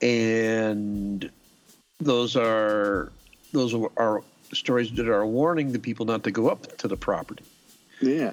and 0.00 1.30
those 2.00 2.36
are 2.36 3.12
those 3.52 3.74
are 3.96 4.22
stories 4.52 4.90
that 4.92 5.08
are 5.08 5.26
warning 5.26 5.72
the 5.72 5.78
people 5.78 6.06
not 6.06 6.24
to 6.24 6.30
go 6.30 6.48
up 6.48 6.76
to 6.78 6.88
the 6.88 6.96
property, 6.96 7.44
Yeah, 8.00 8.32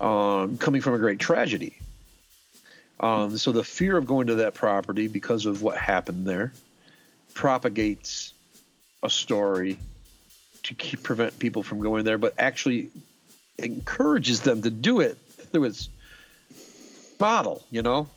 um, 0.00 0.58
coming 0.58 0.80
from 0.80 0.94
a 0.94 0.98
great 0.98 1.18
tragedy. 1.18 1.78
Um, 3.00 3.38
so 3.38 3.52
the 3.52 3.62
fear 3.62 3.96
of 3.96 4.06
going 4.06 4.26
to 4.26 4.36
that 4.36 4.54
property 4.54 5.06
because 5.06 5.46
of 5.46 5.62
what 5.62 5.76
happened 5.76 6.26
there 6.26 6.52
propagates 7.32 8.34
a 9.04 9.10
story 9.10 9.78
to 10.64 10.74
keep 10.74 11.04
prevent 11.04 11.38
people 11.38 11.62
from 11.62 11.80
going 11.80 12.04
there, 12.04 12.18
but 12.18 12.34
actually 12.38 12.90
encourages 13.58 14.40
them 14.40 14.62
to 14.62 14.70
do 14.70 15.00
it. 15.00 15.16
Through 15.52 15.64
its 15.64 15.88
model, 17.20 17.62
you 17.70 17.82
know. 17.82 18.08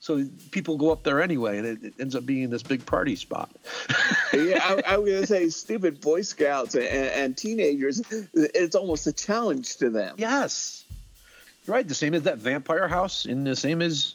So 0.00 0.24
people 0.52 0.76
go 0.76 0.92
up 0.92 1.02
there 1.02 1.20
anyway, 1.20 1.58
and 1.58 1.66
it, 1.66 1.84
it 1.84 1.94
ends 1.98 2.14
up 2.14 2.24
being 2.24 2.50
this 2.50 2.62
big 2.62 2.86
party 2.86 3.16
spot. 3.16 3.50
yeah. 4.32 4.60
I, 4.62 4.94
I 4.94 4.96
was 4.96 5.12
gonna 5.12 5.26
say, 5.26 5.48
stupid 5.48 6.00
Boy 6.00 6.22
Scouts 6.22 6.76
and, 6.76 6.84
and 6.84 7.36
teenagers. 7.36 8.02
It's 8.32 8.76
almost 8.76 9.06
a 9.06 9.12
challenge 9.12 9.76
to 9.78 9.90
them. 9.90 10.14
yes, 10.16 10.84
right. 11.66 11.86
The 11.86 11.94
same 11.94 12.14
as 12.14 12.22
that 12.22 12.38
vampire 12.38 12.86
house, 12.86 13.24
and 13.24 13.46
the 13.46 13.56
same 13.56 13.82
as 13.82 14.14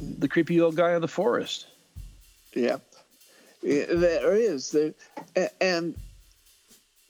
the 0.00 0.28
creepy 0.28 0.60
old 0.60 0.76
guy 0.76 0.94
in 0.94 1.02
the 1.02 1.08
forest. 1.08 1.66
Yeah, 2.54 2.78
Yeah, 3.62 3.84
there 3.88 4.34
is. 4.34 4.70
There, 4.70 4.94
and 5.60 5.94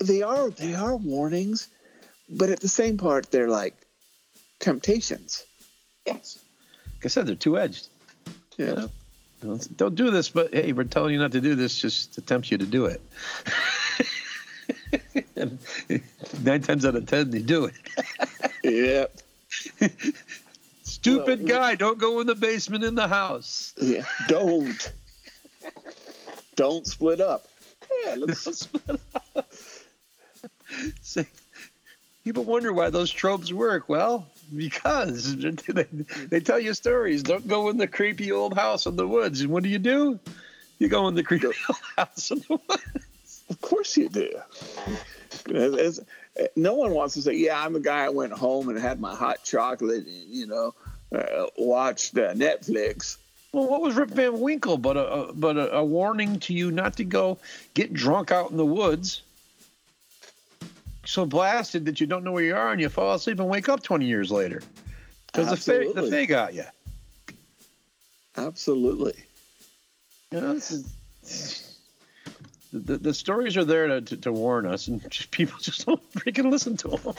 they 0.00 0.22
are 0.22 0.50
they 0.50 0.74
are 0.74 0.96
warnings, 0.96 1.68
but 2.28 2.50
at 2.50 2.60
the 2.60 2.68
same 2.68 2.98
part, 2.98 3.30
they're 3.30 3.48
like 3.48 3.76
temptations. 4.58 5.44
Yes. 6.06 6.38
Like 6.96 7.06
I 7.06 7.08
said, 7.08 7.26
they're 7.26 7.34
two 7.34 7.58
edged. 7.58 7.88
Yeah. 8.56 8.86
Don't, 9.42 9.76
don't 9.76 9.94
do 9.94 10.10
this, 10.10 10.30
but 10.30 10.54
hey, 10.54 10.72
we're 10.72 10.84
telling 10.84 11.12
you 11.12 11.18
not 11.18 11.32
to 11.32 11.40
do 11.40 11.54
this 11.54 11.78
just 11.78 12.14
to 12.14 12.22
tempt 12.22 12.50
you 12.50 12.58
to 12.58 12.66
do 12.66 12.86
it. 12.86 13.02
nine 16.42 16.62
times 16.62 16.86
out 16.86 16.96
of 16.96 17.06
ten, 17.06 17.30
they 17.30 17.40
do 17.40 17.66
it. 17.66 17.74
Yep. 18.62 19.20
Stupid 20.82 21.40
Well, 21.40 21.48
guy, 21.48 21.74
don't 21.74 21.98
go 21.98 22.20
in 22.20 22.26
the 22.26 22.34
basement 22.34 22.84
in 22.84 22.94
the 22.94 23.08
house. 23.08 23.74
Yeah. 23.80 24.04
Don't. 24.28 24.92
Don't 26.56 26.86
split 26.86 27.20
up. 27.20 27.46
Yeah. 28.04 28.16
Let's, 28.18 28.58
split 28.58 29.00
up. 29.36 29.52
See, 31.02 31.26
people 32.24 32.44
wonder 32.44 32.72
why 32.72 32.90
those 32.90 33.10
tropes 33.10 33.52
work. 33.52 33.88
Well, 33.88 34.26
because 34.56 35.36
they, 35.38 35.86
they 36.28 36.40
tell 36.40 36.58
you 36.58 36.74
stories. 36.74 37.22
Don't 37.22 37.46
go 37.48 37.68
in 37.68 37.76
the 37.76 37.86
creepy 37.88 38.32
old 38.32 38.54
house 38.54 38.86
in 38.86 38.96
the 38.96 39.06
woods. 39.06 39.40
And 39.40 39.50
what 39.50 39.62
do 39.62 39.68
you 39.68 39.78
do? 39.78 40.18
You 40.78 40.88
go 40.88 41.06
in 41.08 41.14
the 41.14 41.22
creepy 41.22 41.46
old 41.46 41.56
house 41.96 42.30
in 42.30 42.38
the 42.48 42.58
woods. 42.68 43.44
of 43.50 43.60
course 43.60 43.96
you 43.96 44.08
do. 44.08 44.30
It's- 45.48 45.98
it's- 45.98 46.00
no 46.56 46.74
one 46.74 46.92
wants 46.92 47.14
to 47.14 47.22
say, 47.22 47.34
"Yeah, 47.34 47.62
I'm 47.62 47.76
a 47.76 47.80
guy. 47.80 48.04
I 48.04 48.08
went 48.08 48.32
home 48.32 48.68
and 48.68 48.76
had 48.78 49.00
my 49.00 49.14
hot 49.14 49.44
chocolate 49.44 50.04
and 50.06 50.28
you 50.28 50.46
know 50.46 50.74
uh, 51.14 51.46
watched 51.56 52.16
uh, 52.18 52.34
Netflix." 52.34 53.18
Well, 53.52 53.68
what 53.68 53.82
was 53.82 53.94
Rip 53.94 54.10
Van 54.10 54.40
Winkle 54.40 54.78
but 54.78 54.96
a, 54.96 55.06
a 55.12 55.32
but 55.32 55.56
a, 55.56 55.74
a 55.76 55.84
warning 55.84 56.40
to 56.40 56.52
you 56.54 56.72
not 56.72 56.96
to 56.96 57.04
go 57.04 57.38
get 57.74 57.92
drunk 57.92 58.32
out 58.32 58.50
in 58.50 58.56
the 58.56 58.66
woods 58.66 59.22
so 61.04 61.26
blasted 61.26 61.84
that 61.86 62.00
you 62.00 62.06
don't 62.06 62.24
know 62.24 62.32
where 62.32 62.44
you 62.44 62.54
are 62.56 62.72
and 62.72 62.80
you 62.80 62.88
fall 62.88 63.14
asleep 63.14 63.38
and 63.40 63.48
wake 63.48 63.68
up 63.68 63.82
20 63.82 64.06
years 64.06 64.30
later. 64.30 64.62
Because 65.26 65.50
the 65.50 65.56
fae, 65.56 66.00
the 66.00 66.10
fae 66.10 66.24
got 66.26 66.54
you. 66.54 66.64
Absolutely. 68.36 69.14
You 70.32 70.40
know, 70.40 70.54
this 70.54 70.70
is- 70.70 71.70
the, 72.72 72.98
the, 72.98 73.14
stories 73.14 73.56
are 73.56 73.64
there 73.64 73.86
to, 73.86 74.00
to, 74.00 74.16
to 74.16 74.32
warn 74.32 74.66
us, 74.66 74.88
and 74.88 75.08
just, 75.08 75.30
people 75.32 75.56
just 75.60 75.86
don't 75.86 76.02
freaking 76.12 76.50
listen 76.50 76.76
to 76.78 76.88
them. 76.88 77.14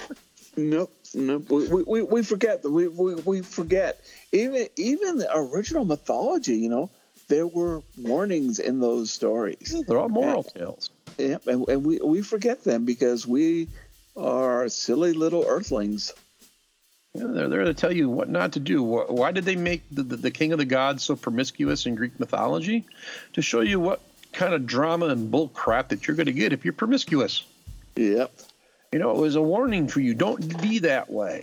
Nope, 0.58 0.94
nope. 1.14 1.50
We, 1.50 1.68
we- 1.68 1.84
we, 1.84 2.02
we 2.02 2.24
forget 2.24 2.62
that 2.64 2.72
we, 2.72 2.90
we, 2.90 3.16
we 3.16 3.42
forget 3.42 4.04
even 4.34 4.68
even 4.76 5.18
the 5.18 5.30
original 5.34 5.86
mythology. 5.86 6.56
You 6.58 6.70
know, 6.70 6.90
there 7.30 7.48
were 7.48 7.82
warnings 7.98 8.60
in 8.60 8.82
those 8.82 9.12
stories. 9.12 9.82
They're 9.88 9.98
all 9.98 10.10
moral 10.10 10.44
tales. 10.44 10.90
Yep, 11.18 11.48
and, 11.48 11.68
and 11.68 11.86
we 11.86 12.00
we 12.00 12.22
forget 12.22 12.64
them 12.64 12.86
because 12.86 13.26
we 13.26 13.70
are 14.18 14.68
silly 14.70 15.14
little 15.14 15.46
earthlings. 15.48 16.14
Yeah, 17.14 17.28
they're 17.28 17.48
there 17.48 17.64
to 17.64 17.74
tell 17.74 17.94
you 17.94 18.10
what 18.10 18.30
not 18.30 18.54
to 18.54 18.60
do. 18.60 18.84
Why 18.84 19.32
did 19.32 19.46
they 19.46 19.56
make 19.56 19.84
the, 19.90 20.04
the, 20.04 20.18
the 20.18 20.32
king 20.32 20.52
of 20.52 20.58
the 20.58 20.66
gods 20.66 21.04
so 21.04 21.16
promiscuous 21.16 21.86
in 21.86 21.96
Greek 21.96 22.20
mythology? 22.20 22.86
To 23.34 23.42
show 23.42 23.62
you 23.62 23.80
what 23.80 24.02
kind 24.34 24.54
of 24.54 24.66
drama 24.66 25.08
and 25.08 25.32
bull 25.32 25.48
crap 25.48 25.90
that 25.90 26.08
you're 26.08 26.18
going 26.18 26.26
to 26.26 26.34
get 26.34 26.52
if 26.52 26.66
you're 26.66 26.74
promiscuous. 26.74 27.46
Yep. 27.96 28.34
You 28.92 29.00
know, 29.00 29.12
it 29.12 29.18
was 29.18 29.36
a 29.36 29.42
warning 29.42 29.88
for 29.88 30.02
you. 30.02 30.14
Don't 30.14 30.62
be 30.62 30.80
that 30.80 31.10
way. 31.10 31.42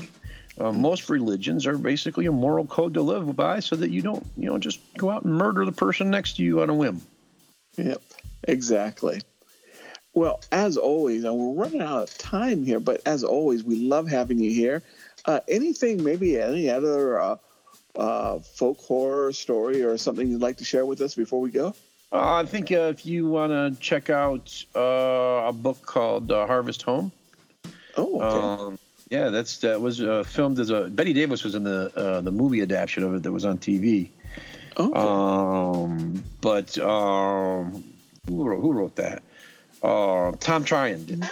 Uh, 0.58 0.72
most 0.72 1.08
religions 1.08 1.66
are 1.66 1.78
basically 1.78 2.26
a 2.26 2.32
moral 2.32 2.66
code 2.66 2.94
to 2.94 3.02
live 3.02 3.34
by 3.34 3.60
so 3.60 3.74
that 3.76 3.90
you 3.90 4.02
don't, 4.02 4.26
you 4.36 4.46
know, 4.46 4.58
just 4.58 4.78
go 4.98 5.08
out 5.08 5.24
and 5.24 5.32
murder 5.32 5.64
the 5.64 5.72
person 5.72 6.10
next 6.10 6.36
to 6.36 6.42
you 6.42 6.60
on 6.60 6.68
a 6.68 6.74
whim. 6.74 7.00
Yep. 7.78 8.02
Exactly. 8.44 9.22
Well, 10.14 10.40
as 10.52 10.76
always, 10.76 11.24
and 11.24 11.34
we're 11.36 11.64
running 11.64 11.80
out 11.80 12.02
of 12.02 12.18
time 12.18 12.64
here, 12.64 12.80
but 12.80 13.00
as 13.06 13.24
always, 13.24 13.64
we 13.64 13.76
love 13.76 14.08
having 14.08 14.38
you 14.38 14.50
here. 14.50 14.82
Uh, 15.24 15.40
anything, 15.48 16.04
maybe 16.04 16.38
any 16.40 16.68
other 16.68 17.18
uh, 17.20 17.36
uh, 17.96 18.38
folk 18.40 18.78
horror 18.78 19.32
story 19.32 19.82
or 19.82 19.96
something 19.96 20.28
you'd 20.28 20.42
like 20.42 20.58
to 20.58 20.64
share 20.64 20.84
with 20.84 21.00
us 21.00 21.14
before 21.14 21.40
we 21.40 21.50
go? 21.50 21.74
Uh, 22.12 22.34
I 22.34 22.44
think 22.44 22.70
uh, 22.70 22.92
if 22.92 23.06
you 23.06 23.26
want 23.26 23.52
to 23.52 23.80
check 23.80 24.10
out 24.10 24.64
uh, 24.76 25.48
a 25.48 25.52
book 25.52 25.80
called 25.86 26.30
uh, 26.30 26.46
Harvest 26.46 26.82
Home, 26.82 27.10
Oh, 27.96 28.20
okay. 28.22 28.62
Um, 28.64 28.78
yeah, 29.10 29.28
that's 29.28 29.58
that 29.58 29.80
was 29.80 30.00
uh, 30.00 30.22
filmed 30.24 30.58
as 30.58 30.70
a 30.70 30.84
Bette 30.88 31.12
Davis 31.12 31.44
was 31.44 31.54
in 31.54 31.64
the 31.64 31.92
uh, 31.94 32.20
the 32.22 32.30
movie 32.32 32.62
adaptation 32.62 33.02
of 33.02 33.14
it 33.14 33.22
that 33.22 33.32
was 33.32 33.44
on 33.44 33.58
TV. 33.58 34.08
okay. 34.78 34.98
Um, 34.98 36.24
but 36.40 36.78
um, 36.78 37.84
who 38.26 38.44
wrote, 38.44 38.60
who 38.60 38.72
wrote 38.72 38.96
that? 38.96 39.22
Uh, 39.82 40.32
Tom 40.38 40.64
Tryon 40.64 41.04
did 41.04 41.24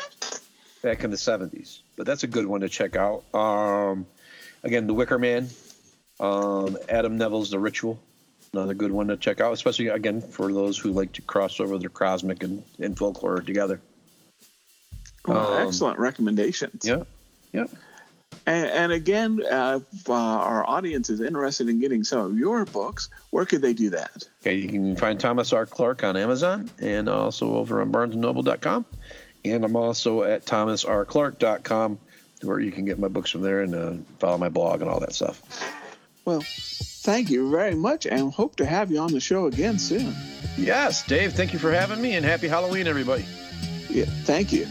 back 0.83 1.05
in 1.05 1.11
the 1.11 1.19
seventies. 1.19 1.81
But 1.97 2.07
that's 2.07 2.23
a 2.23 2.27
good 2.27 2.47
one 2.47 2.63
to 2.63 2.69
check 2.69 2.97
out. 2.97 3.23
Um, 3.35 4.07
again, 4.63 4.87
The 4.87 4.95
Wicker 4.95 5.19
Man, 5.19 5.49
um, 6.19 6.79
Adam 6.89 7.19
Nevill's 7.19 7.51
The 7.51 7.59
Ritual, 7.59 8.01
another 8.53 8.75
good 8.75 8.91
one 8.91 9.09
to 9.09 9.17
check 9.17 9.41
out, 9.41 9.53
especially 9.53 9.89
again 9.89 10.21
for 10.23 10.53
those 10.53 10.79
who 10.79 10.93
like 10.93 11.13
to 11.13 11.23
cross 11.23 11.61
over 11.61 11.79
their 11.79 11.91
cosmic 11.91 12.43
and, 12.43 12.65
and 12.79 12.97
folk 12.97 13.19
horror 13.19 13.43
together. 13.43 13.81
Well, 15.27 15.55
um, 15.55 15.69
excellent 15.69 15.99
recommendations. 15.99 16.87
Yeah, 16.87 17.05
yeah. 17.53 17.67
And, 18.47 18.67
and 18.69 18.93
again, 18.93 19.43
uh, 19.49 19.81
if 19.93 20.09
uh, 20.09 20.15
our 20.15 20.69
audience 20.69 21.11
is 21.11 21.21
interested 21.21 21.69
in 21.69 21.81
getting 21.81 22.05
some 22.05 22.21
of 22.21 22.39
your 22.39 22.65
books, 22.65 23.09
where 23.31 23.45
could 23.45 23.63
they 23.63 23.75
do 23.75 23.91
that? 23.91 24.29
Okay, 24.43 24.55
you 24.57 24.69
can 24.69 24.97
find 24.97 25.21
Thomas 25.21 25.53
R. 25.53 25.67
Clark 25.67 26.05
on 26.05 26.17
Amazon 26.17 26.71
and 26.81 27.09
also 27.09 27.55
over 27.55 27.81
on 27.81 27.93
BarnesandNoble.com. 27.93 28.87
And 29.45 29.65
I'm 29.65 29.77
also 29.77 30.23
at 30.23 30.45
thomasrclark.com 30.47 31.99
where 32.43 32.61
you 32.61 32.73
can 32.73 32.85
get 32.85 32.99
my 32.99 33.09
books 33.09 33.31
from 33.31 33.43
there 33.43 33.61
and 33.61 33.75
uh, 33.75 33.93
follow 34.19 34.39
my 34.39 34.49
blog 34.49 34.81
and 34.81 34.91
all 34.91 35.01
that 35.01 35.13
stuff. 35.13 35.43
Well, 36.25 36.43
thank 36.45 37.31
you 37.31 37.51
very 37.51 37.75
much, 37.75 38.07
and 38.07 38.33
hope 38.33 38.57
to 38.57 38.67
have 38.67 38.91
you 38.91 38.99
on 38.99 39.13
the 39.13 39.21
show 39.21 39.47
again 39.47 39.79
soon. 39.79 40.15
Yes, 40.57 41.07
Dave, 41.07 41.33
thank 41.33 41.53
you 41.53 41.59
for 41.59 41.73
having 41.73 42.01
me 42.01 42.15
and 42.15 42.25
happy 42.25 42.49
Halloween, 42.49 42.87
everybody. 42.87 43.25
Yeah, 43.89 44.05
thank 44.05 44.53
you. 44.53 44.67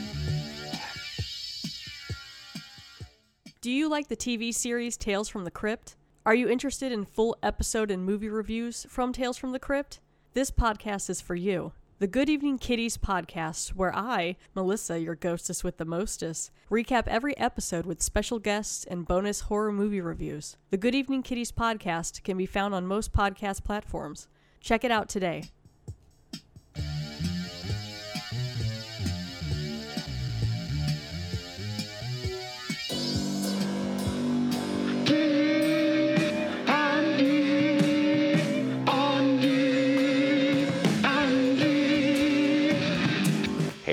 Do 3.62 3.72
you 3.72 3.89
like 3.89 4.07
the 4.07 4.16
TV 4.16 4.53
series 4.53 4.95
Tales 4.95 5.28
from 5.28 5.43
the 5.43 5.51
Crypt? 5.51 5.97
Are 6.26 6.34
you 6.34 6.47
interested 6.47 6.93
in 6.93 7.03
full 7.03 7.36
episode 7.43 7.91
and 7.91 8.05
movie 8.05 8.30
reviews 8.30 8.86
from 8.88 9.12
Tales 9.12 9.36
from 9.36 9.51
the 9.51 9.60
Crypt? 9.60 9.99
This 10.34 10.49
podcast 10.49 11.10
is 11.10 11.20
for 11.20 11.36
you. 11.36 11.74
The 11.97 12.07
Good 12.07 12.30
Evening 12.30 12.57
Kitties 12.57 12.97
podcast, 12.97 13.76
where 13.76 13.93
I, 13.93 14.38
Melissa, 14.55 14.97
your 15.01 15.16
ghostess 15.16 15.62
with 15.62 15.76
the 15.76 15.84
mostest, 15.84 16.51
recap 16.72 17.05
every 17.07 17.38
episode 17.38 17.86
with 17.86 18.01
special 18.01 18.39
guests 18.39 18.86
and 18.86 19.05
bonus 19.05 19.41
horror 19.41 19.74
movie 19.74 19.99
reviews. 19.99 20.55
The 20.70 20.78
Good 20.78 20.95
Evening 20.95 21.22
Kitties 21.22 21.51
podcast 21.51 22.24
can 22.24 22.38
be 22.38 22.45
found 22.45 22.74
on 22.74 22.88
most 22.88 23.12
podcast 23.12 23.66
platforms. 23.66 24.30
Check 24.62 24.86
it 24.86 24.91
out 24.91 25.10
today. 25.10 25.43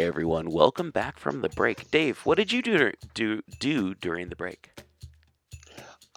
Everyone, 0.07 0.51
welcome 0.51 0.93
back 0.93 1.19
from 1.19 1.41
the 1.41 1.49
break. 1.49 1.91
Dave, 1.91 2.19
what 2.21 2.37
did 2.37 2.53
you 2.53 2.63
do 2.63 2.93
do 3.15 3.43
do 3.59 3.93
during 3.95 4.29
the 4.29 4.37
break? 4.37 4.71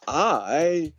I 0.08 0.94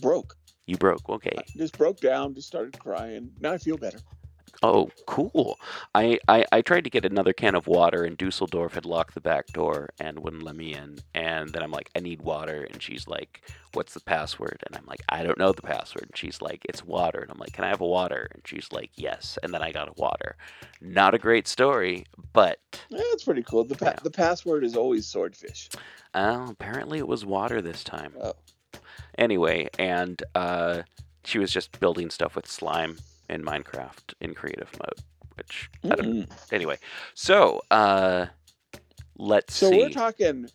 broke. 0.00 0.36
You 0.66 0.76
broke. 0.76 1.08
Okay. 1.08 1.36
Just 1.56 1.78
broke 1.78 2.00
down, 2.00 2.34
just 2.34 2.48
started 2.48 2.76
crying. 2.78 3.30
Now 3.40 3.52
I 3.52 3.58
feel 3.58 3.76
better. 3.76 3.98
Oh, 4.60 4.90
cool. 5.06 5.58
I, 5.94 6.18
I 6.26 6.44
I 6.50 6.62
tried 6.62 6.82
to 6.84 6.90
get 6.90 7.04
another 7.04 7.32
can 7.32 7.54
of 7.54 7.68
water, 7.68 8.02
and 8.04 8.16
Dusseldorf 8.18 8.74
had 8.74 8.84
locked 8.84 9.14
the 9.14 9.20
back 9.20 9.46
door 9.48 9.90
and 10.00 10.18
wouldn't 10.18 10.42
let 10.42 10.56
me 10.56 10.74
in. 10.74 10.98
And 11.14 11.50
then 11.52 11.62
I'm 11.62 11.70
like, 11.70 11.90
I 11.96 12.00
need 12.00 12.22
water, 12.22 12.66
and 12.70 12.82
she's 12.82 13.06
like, 13.08 13.42
What's 13.74 13.94
the 13.94 14.00
password? 14.00 14.62
And 14.66 14.76
I'm 14.76 14.86
like, 14.86 15.02
I 15.08 15.22
don't 15.22 15.38
know 15.38 15.52
the 15.52 15.62
password. 15.62 16.04
And 16.08 16.16
she's 16.16 16.42
like, 16.42 16.64
It's 16.68 16.84
water. 16.84 17.20
And 17.20 17.30
I'm 17.30 17.38
like, 17.38 17.52
Can 17.52 17.64
I 17.64 17.68
have 17.68 17.80
a 17.82 17.86
water? 17.86 18.28
And 18.34 18.42
she's 18.46 18.68
like, 18.72 18.90
Yes. 18.96 19.38
And 19.42 19.54
then 19.54 19.62
I 19.62 19.72
got 19.72 19.88
a 19.88 19.94
water. 19.96 20.36
Not 20.80 21.14
a 21.14 21.18
great 21.18 21.48
story, 21.48 22.06
but 22.32 22.58
Yeah, 22.88 23.02
that's 23.10 23.24
pretty 23.24 23.42
cool. 23.44 23.64
The 23.64 23.76
pa- 23.76 23.94
Yeah. 23.94 24.00
the 24.02 24.10
password 24.10 24.64
is 24.64 24.76
always 24.76 25.08
swordfish. 25.08 25.70
uh, 26.14 26.46
apparently 26.50 26.98
it 26.98 27.08
was 27.08 27.24
water 27.26 27.62
this 27.62 27.84
time. 27.84 28.14
Oh. 28.22 28.34
Anyway, 29.18 29.68
and 29.78 30.22
uh, 30.34 30.82
she 31.24 31.38
was 31.38 31.52
just 31.52 31.78
building 31.80 32.10
stuff 32.10 32.36
with 32.36 32.48
slime 32.48 32.98
in 33.32 33.44
Minecraft 33.44 34.14
in 34.22 34.34
creative 34.34 34.70
mode, 34.80 35.00
which 35.36 35.70
I 35.90 35.96
don't 35.96 36.08
Mm. 36.08 36.28
anyway 36.52 36.78
so 37.14 37.60
uh 37.72 38.26
let's 39.18 39.54
So 39.54 39.70
see. 39.70 39.72
we're 39.72 39.90
talking 39.90 40.50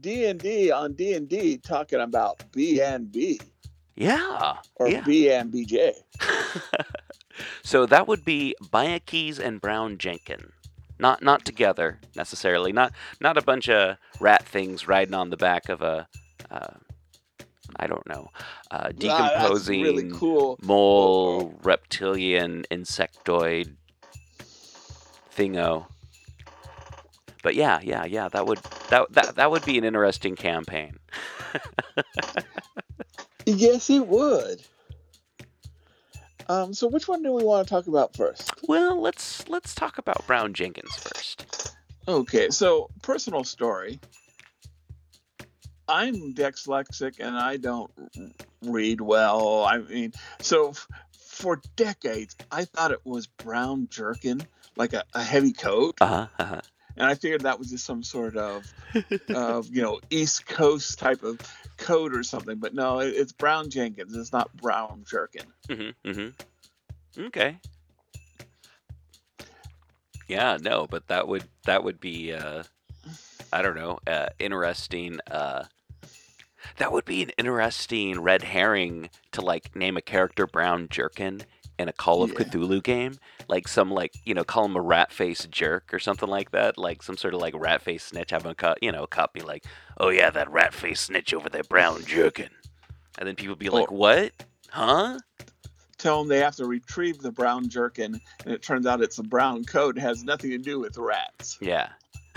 D 0.00 0.26
and 0.26 0.40
D 0.40 0.70
on 0.72 0.94
D 0.94 1.14
and 1.14 1.28
D, 1.28 1.58
talking 1.58 2.00
about 2.00 2.40
B 2.52 2.80
and 2.82 3.12
B. 3.12 3.40
Yeah 3.96 4.54
or 4.76 4.90
yeah. 4.90 5.04
B 5.04 5.30
and 5.30 5.52
BJ. 5.52 5.92
so 7.64 7.86
that 7.86 8.08
would 8.08 8.24
be 8.24 8.54
Byakhees 8.62 9.38
and 9.38 9.60
Brown 9.60 9.98
Jenkin. 9.98 10.52
Not 10.98 11.22
not 11.22 11.44
together 11.44 12.00
necessarily. 12.16 12.72
Not 12.72 12.92
not 13.20 13.38
a 13.38 13.42
bunch 13.42 13.68
of 13.68 13.98
rat 14.20 14.46
things 14.46 14.88
riding 14.88 15.14
on 15.14 15.30
the 15.30 15.38
back 15.38 15.68
of 15.68 15.82
a 15.82 16.08
uh, 16.50 16.74
I 17.76 17.86
don't 17.86 18.06
know 18.08 18.28
uh, 18.70 18.90
decomposing 18.90 19.82
really 19.82 20.10
cool. 20.10 20.58
mole 20.62 21.54
reptilian 21.62 22.64
insectoid 22.70 23.74
thingo 25.36 25.86
but 27.42 27.54
yeah 27.54 27.80
yeah 27.82 28.04
yeah 28.04 28.28
that 28.28 28.46
would 28.46 28.58
that 28.90 29.12
that, 29.12 29.36
that 29.36 29.50
would 29.50 29.64
be 29.64 29.78
an 29.78 29.84
interesting 29.84 30.36
campaign 30.36 30.98
Yes, 33.48 33.88
it 33.88 34.06
would. 34.06 34.62
Um, 36.48 36.74
so 36.74 36.86
which 36.86 37.08
one 37.08 37.22
do 37.22 37.32
we 37.32 37.44
want 37.44 37.66
to 37.66 37.70
talk 37.70 37.86
about 37.86 38.14
first? 38.14 38.52
Well, 38.68 39.00
let's 39.00 39.48
let's 39.48 39.74
talk 39.74 39.96
about 39.96 40.26
Brown 40.26 40.52
Jenkins 40.52 40.94
first. 40.96 41.72
Okay, 42.06 42.50
so 42.50 42.90
personal 43.02 43.44
story. 43.44 44.00
I'm 45.88 46.34
dyslexic 46.34 47.16
and 47.18 47.36
I 47.36 47.56
don't 47.56 47.90
read 48.62 49.00
well. 49.00 49.64
I 49.64 49.78
mean, 49.78 50.12
so 50.40 50.70
f- 50.70 50.86
for 51.12 51.60
decades 51.76 52.36
I 52.50 52.64
thought 52.64 52.90
it 52.92 53.04
was 53.04 53.26
brown 53.26 53.88
jerkin, 53.90 54.46
like 54.76 54.92
a, 54.92 55.04
a 55.14 55.22
heavy 55.22 55.52
coat, 55.52 55.96
Uh-huh, 56.00 56.26
uh-huh. 56.38 56.60
and 56.96 57.06
I 57.06 57.14
figured 57.14 57.42
that 57.42 57.58
was 57.58 57.70
just 57.70 57.84
some 57.86 58.02
sort 58.02 58.36
of, 58.36 58.64
of 59.34 59.68
you 59.74 59.82
know, 59.82 60.00
East 60.10 60.46
Coast 60.46 60.98
type 60.98 61.22
of 61.22 61.38
coat 61.76 62.14
or 62.14 62.22
something. 62.22 62.58
But 62.58 62.74
no, 62.74 62.98
it, 63.00 63.08
it's 63.14 63.32
brown 63.32 63.70
Jenkins. 63.70 64.14
It's 64.16 64.32
not 64.32 64.54
brown 64.56 65.04
jerkin. 65.08 65.46
Mm-hmm, 65.68 66.10
mm-hmm. 66.10 67.22
Okay. 67.26 67.56
Yeah, 70.28 70.58
no, 70.60 70.86
but 70.88 71.06
that 71.08 71.26
would 71.26 71.44
that 71.64 71.82
would 71.84 72.00
be 72.00 72.32
uh, 72.34 72.62
I 73.52 73.62
don't 73.62 73.76
know, 73.76 73.98
uh, 74.06 74.26
interesting. 74.38 75.20
Uh, 75.30 75.64
that 76.78 76.92
would 76.92 77.04
be 77.04 77.22
an 77.22 77.30
interesting 77.38 78.20
red 78.20 78.42
herring 78.42 79.10
to 79.32 79.40
like 79.40 79.74
name 79.76 79.96
a 79.96 80.02
character 80.02 80.46
Brown 80.46 80.88
Jerkin 80.88 81.42
in 81.78 81.88
a 81.88 81.92
Call 81.92 82.22
of 82.22 82.30
Yeah. 82.32 82.38
Cthulhu 82.38 82.82
game. 82.82 83.14
Like 83.48 83.68
some 83.68 83.90
like 83.90 84.12
you 84.24 84.34
know 84.34 84.44
call 84.44 84.64
him 84.64 84.76
a 84.76 84.80
rat 84.80 85.12
face 85.12 85.46
jerk 85.50 85.92
or 85.94 85.98
something 85.98 86.28
like 86.28 86.50
that. 86.50 86.76
Like 86.78 87.02
some 87.02 87.16
sort 87.16 87.34
of 87.34 87.40
like 87.40 87.54
rat 87.56 87.82
face 87.82 88.04
snitch 88.04 88.30
having 88.30 88.50
a 88.50 88.54
cut 88.54 88.78
you 88.82 88.92
know 88.92 89.06
cop 89.06 89.32
be 89.32 89.40
like, 89.40 89.64
oh 89.98 90.08
yeah 90.10 90.30
that 90.30 90.50
rat 90.50 90.74
face 90.74 91.00
snitch 91.02 91.32
over 91.34 91.48
there 91.48 91.62
Brown 91.64 92.04
Jerkin, 92.04 92.50
and 93.18 93.28
then 93.28 93.36
people 93.36 93.56
be 93.56 93.68
like, 93.70 93.90
Or- 93.90 93.96
what? 93.96 94.32
Huh? 94.70 95.18
Tell 95.96 96.20
them 96.20 96.28
they 96.28 96.38
have 96.38 96.54
to 96.56 96.66
retrieve 96.66 97.18
the 97.18 97.32
brown 97.32 97.68
jerkin, 97.68 98.20
and 98.44 98.54
it 98.54 98.62
turns 98.62 98.86
out 98.86 99.00
it's 99.00 99.18
a 99.18 99.22
brown 99.24 99.64
coat. 99.64 99.96
It 99.98 100.00
has 100.00 100.22
nothing 100.22 100.50
to 100.50 100.58
do 100.58 100.78
with 100.78 100.96
rats. 100.96 101.58
Yeah. 101.60 101.88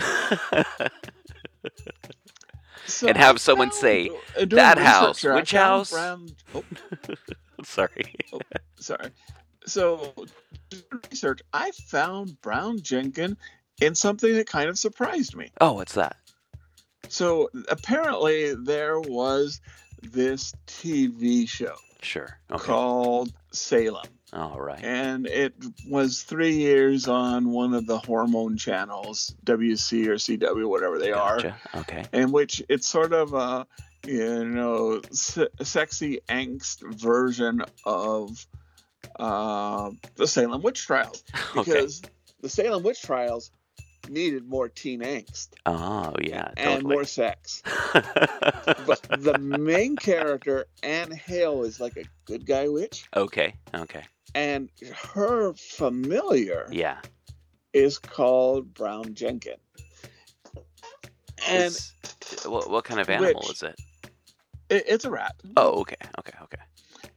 So 2.86 3.06
And 3.08 3.16
have 3.16 3.40
someone 3.40 3.70
found- 3.70 3.80
say, 3.80 4.10
"That 4.46 4.78
house, 4.78 5.22
which 5.24 5.52
house?" 5.52 5.90
Brown, 5.90 6.28
oh. 6.54 6.64
oh, 7.08 7.62
Sorry. 7.64 8.14
sorry. 8.76 9.10
So, 9.66 10.12
research, 11.10 11.40
I 11.52 11.70
found 11.86 12.40
Brown 12.40 12.80
Jenkin 12.80 13.36
in 13.80 13.94
something 13.94 14.34
that 14.34 14.48
kind 14.48 14.68
of 14.68 14.78
surprised 14.78 15.36
me. 15.36 15.50
Oh, 15.60 15.72
what's 15.74 15.94
that? 15.94 16.16
So, 17.08 17.50
apparently, 17.68 18.54
there 18.54 18.98
was 19.00 19.60
this 20.02 20.52
TV 20.66 21.48
show 21.48 21.74
Sure. 22.02 22.38
Okay. 22.50 22.64
called 22.64 23.32
Salem, 23.52 24.06
All 24.32 24.58
right. 24.60 24.82
and 24.82 25.26
it 25.26 25.52
was 25.88 26.22
three 26.22 26.54
years 26.56 27.06
on 27.06 27.50
one 27.50 27.74
of 27.74 27.86
the 27.86 27.98
hormone 27.98 28.56
channels, 28.56 29.34
WC 29.44 30.06
or 30.06 30.14
CW, 30.14 30.66
whatever 30.68 30.98
they 30.98 31.12
are. 31.12 31.36
Gotcha. 31.36 31.56
Okay. 31.76 32.04
in 32.12 32.32
which 32.32 32.62
it's 32.70 32.86
sort 32.86 33.12
of 33.12 33.34
a 33.34 33.66
you 34.06 34.44
know 34.46 35.00
se- 35.10 35.48
sexy 35.60 36.20
angst 36.28 36.82
version 36.98 37.62
of 37.84 38.46
uh, 39.20 39.90
the 40.16 40.26
Salem 40.26 40.62
witch 40.62 40.86
trials 40.86 41.22
Okay. 41.56 41.70
because 41.70 42.02
the 42.40 42.48
Salem 42.48 42.82
witch 42.82 43.02
trials 43.02 43.50
needed 44.08 44.46
more 44.48 44.68
teen 44.68 45.00
angst 45.00 45.48
Oh 45.66 46.14
yeah. 46.22 46.48
and 46.56 46.80
Totally. 46.82 46.94
more 46.94 47.04
sex. 47.04 47.62
But 48.86 49.02
the 49.10 49.38
main 49.38 49.96
character 49.96 50.66
Anne 50.82 51.10
Hale 51.12 51.62
is 51.64 51.80
like 51.80 51.96
a 51.96 52.04
good 52.24 52.46
guy 52.46 52.68
witch, 52.68 53.04
okay. 53.16 53.54
Okay. 53.74 54.02
and 54.34 54.70
her 55.14 55.52
familiar 55.54 56.66
Yeah. 56.70 56.98
is 57.72 57.98
called 57.98 58.72
Brown 58.74 59.14
Jenkin. 59.14 59.56
And 61.48 61.76
what, 62.46 62.70
what 62.70 62.84
kind 62.84 63.00
of 63.00 63.08
animal 63.10 63.42
is 63.50 63.62
it? 63.62 63.74
it, 64.70 64.84
it's 64.86 65.04
a 65.04 65.10
rat. 65.10 65.34
Oh, 65.56 65.80
okay. 65.80 65.96
Okay. 66.20 66.32
Okay. 66.42 66.62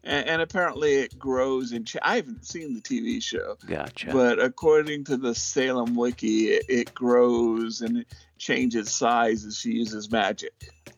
And, 0.05 0.27
and 0.27 0.41
apparently 0.41 0.93
it 0.95 1.17
grows 1.17 1.71
and 1.71 1.85
Ch- 1.85 1.97
I 2.01 2.15
haven't 2.17 2.45
seen 2.45 2.73
the 2.75 2.81
TV 2.81 3.21
show, 3.21 3.57
Gotcha. 3.65 4.11
but 4.11 4.39
according 4.39 5.03
to 5.05 5.17
the 5.17 5.33
Salem 5.35 5.95
wiki, 5.95 6.49
it, 6.49 6.65
it 6.69 6.93
grows 6.93 7.81
and 7.81 7.97
it 7.97 8.07
changes 8.37 8.91
size 8.91 9.43
as 9.45 9.57
she 9.57 9.71
uses 9.71 10.11
magic. 10.11 10.53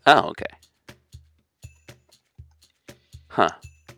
oh, 0.05 0.29
okay. 0.29 0.45
Huh. 3.29 3.49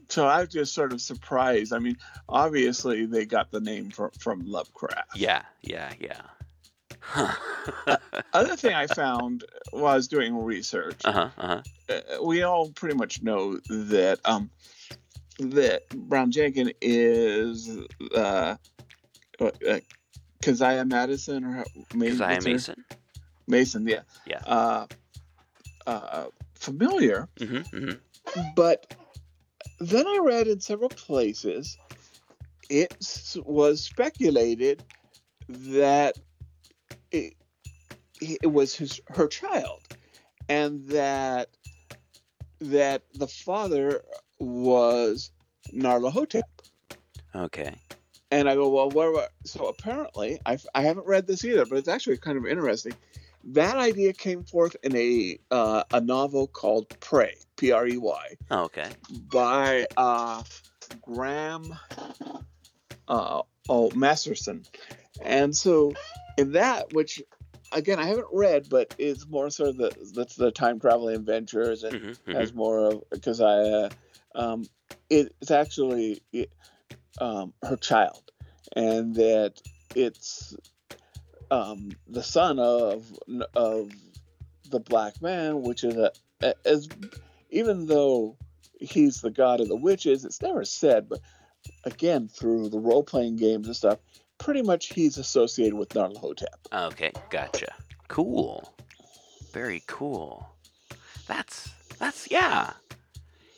So 0.09 0.25
I 0.27 0.41
was 0.41 0.49
just 0.49 0.73
sort 0.73 0.91
of 0.91 1.01
surprised. 1.01 1.71
I 1.71 1.79
mean, 1.79 1.97
obviously 2.27 3.05
they 3.05 3.25
got 3.25 3.51
the 3.51 3.61
name 3.61 3.89
from 3.91 4.11
from 4.19 4.41
Lovecraft. 4.45 5.15
Yeah. 5.15 5.43
Yeah. 5.61 5.93
Yeah. 5.99 6.21
Huh. 6.99 7.97
Other 8.33 8.55
thing 8.55 8.73
I 8.73 8.87
found 8.87 9.45
while 9.71 9.93
I 9.93 9.95
was 9.95 10.07
doing 10.07 10.35
research, 10.43 10.99
uh 11.05 11.11
huh. 11.11 11.29
Uh 11.37 11.47
huh. 11.47 11.93
uh, 12.19 12.23
we 12.23 12.41
all 12.43 12.69
pretty 12.71 12.95
much 12.95 13.21
know 13.21 13.57
that 13.69 14.19
um 14.25 14.49
that 15.39 15.89
Brown 15.89 16.31
Jenkins 16.31 16.71
is 16.81 17.69
uh, 18.15 18.55
uh, 19.39 19.79
Keziah 20.41 20.85
Madison 20.85 21.45
or 21.45 21.65
Mason, 21.93 22.17
Keziah 22.19 22.41
Mason. 22.53 22.85
Mason, 23.47 23.87
yeah. 23.87 24.01
Yeah. 24.27 24.39
Uh, 24.45 24.85
uh, 25.87 26.25
familiar, 26.55 27.27
Mm-hmm. 27.39 27.75
mm-hmm. 27.77 28.41
but 28.55 28.95
then 29.79 30.05
I 30.05 30.19
read 30.21 30.47
in 30.47 30.59
several 30.59 30.89
places 30.89 31.77
it 32.69 32.93
was 33.45 33.81
speculated 33.81 34.83
that 35.47 36.19
it, 37.11 37.33
it 38.21 38.51
was 38.51 38.75
his 38.75 39.01
her 39.07 39.27
child, 39.27 39.81
and 40.47 40.85
that 40.89 41.49
that 42.61 43.03
the 43.15 43.27
father 43.27 44.03
was 44.39 45.31
Nyarlathotep. 45.73 46.43
Okay. 47.35 47.75
And 48.31 48.47
I 48.49 48.55
go, 48.55 48.69
well, 48.69 48.87
about? 49.09 49.29
So 49.43 49.67
apparently, 49.67 50.39
I, 50.45 50.57
I 50.75 50.81
haven't 50.83 51.07
read 51.07 51.25
this 51.27 51.43
either, 51.45 51.65
but 51.65 51.77
it's 51.77 51.87
actually 51.87 52.17
kind 52.17 52.37
of 52.37 52.45
interesting. 52.45 52.93
That 53.45 53.77
idea 53.77 54.13
came 54.13 54.43
forth 54.43 54.75
in 54.83 54.95
a 54.95 55.39
uh, 55.49 55.83
a 55.93 56.01
novel 56.01 56.45
called 56.47 56.89
Prey, 56.99 57.35
P 57.57 57.71
R 57.71 57.87
E 57.87 57.97
Y, 57.97 58.25
Oh, 58.51 58.63
okay. 58.65 58.87
by 59.31 59.87
uh, 59.97 60.43
Graham 61.01 61.73
uh, 63.07 63.41
oh 63.67 63.91
Masterton. 63.95 64.65
And 65.23 65.55
so 65.55 65.93
in 66.37 66.51
that, 66.53 66.93
which 66.93 67.21
again 67.71 67.97
I 67.99 68.05
haven't 68.05 68.27
read, 68.31 68.67
but 68.69 68.93
it's 68.97 69.27
more 69.27 69.49
sort 69.49 69.69
of 69.69 69.77
the 69.77 70.11
that's 70.13 70.35
the 70.35 70.51
time 70.51 70.79
traveling 70.79 71.15
adventures 71.15 71.83
and 71.83 71.95
Mm-hmm. 71.99 72.31
has 72.33 72.53
more 72.53 72.79
of 72.79 73.03
because 73.09 73.41
I 73.41 73.53
uh, 73.59 73.89
um, 74.35 74.65
it, 75.09 75.33
it's 75.41 75.51
actually 75.51 76.21
it, 76.31 76.51
um, 77.19 77.53
her 77.63 77.77
child, 77.77 78.31
and 78.75 79.15
that 79.15 79.53
it's 79.95 80.55
um, 81.51 81.89
the 82.07 82.23
son 82.23 82.59
of 82.59 83.05
of 83.55 83.91
the 84.69 84.79
black 84.79 85.21
man, 85.21 85.61
which 85.61 85.83
is 85.83 85.95
a, 85.95 86.11
as 86.65 86.87
even 87.49 87.87
though 87.87 88.37
he's 88.79 89.21
the 89.21 89.31
god 89.31 89.59
of 89.59 89.67
the 89.67 89.75
witches, 89.75 90.25
it's 90.25 90.41
never 90.41 90.63
said, 90.63 91.09
but 91.09 91.19
again 91.83 92.27
through 92.27 92.69
the 92.69 92.79
role 92.79 93.03
playing 93.03 93.35
games 93.35 93.67
and 93.67 93.75
stuff, 93.75 93.99
pretty 94.37 94.61
much 94.61 94.93
he's 94.93 95.17
associated 95.17 95.75
with 95.75 95.89
Nyarlathotep. 95.89 96.45
Okay, 96.73 97.11
gotcha. 97.29 97.73
Cool. 98.07 98.73
Very 99.51 99.83
cool. 99.87 100.47
That's 101.27 101.69
that's 101.97 102.29
yeah. 102.31 102.71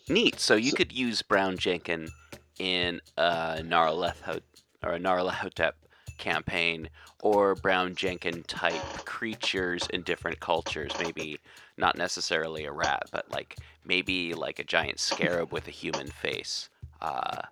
Neat. 0.10 0.40
So 0.40 0.56
you 0.56 0.74
could 0.74 0.92
use 0.92 1.22
Brown 1.22 1.58
Jenkin 1.58 2.14
in 2.60 3.02
a 3.18 3.58
Narlethot 3.64 4.42
or 4.84 4.94
a 4.94 5.00
Nyarlathotep 5.00 5.74
campaign 6.18 6.90
or 7.20 7.56
Brown 7.56 7.96
Jenkin 7.96 8.44
type 8.44 8.98
creatures 9.06 9.88
in 9.88 10.04
different 10.04 10.40
cultures. 10.40 10.98
Maybe 10.98 11.40
not 11.78 11.98
necessarily 11.98 12.66
a 12.66 12.72
rat, 12.72 13.04
but 13.12 13.30
like 13.32 13.60
maybe 13.86 14.34
like 14.34 14.60
a 14.60 14.64
giant 14.64 15.00
scarab 15.00 15.54
with 15.54 15.68
a 15.68 15.72
human 15.72 16.12
face. 16.12 16.70
Uh, 17.02 17.44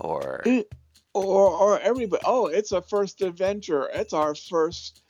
or 0.00 0.54
or 1.14 1.50
or 1.50 1.80
everybody 1.80 2.22
oh 2.24 2.46
it's 2.46 2.72
a 2.72 2.82
first 2.82 3.20
adventure 3.22 3.90
it's 3.94 4.12
our 4.12 4.34
first 4.34 5.02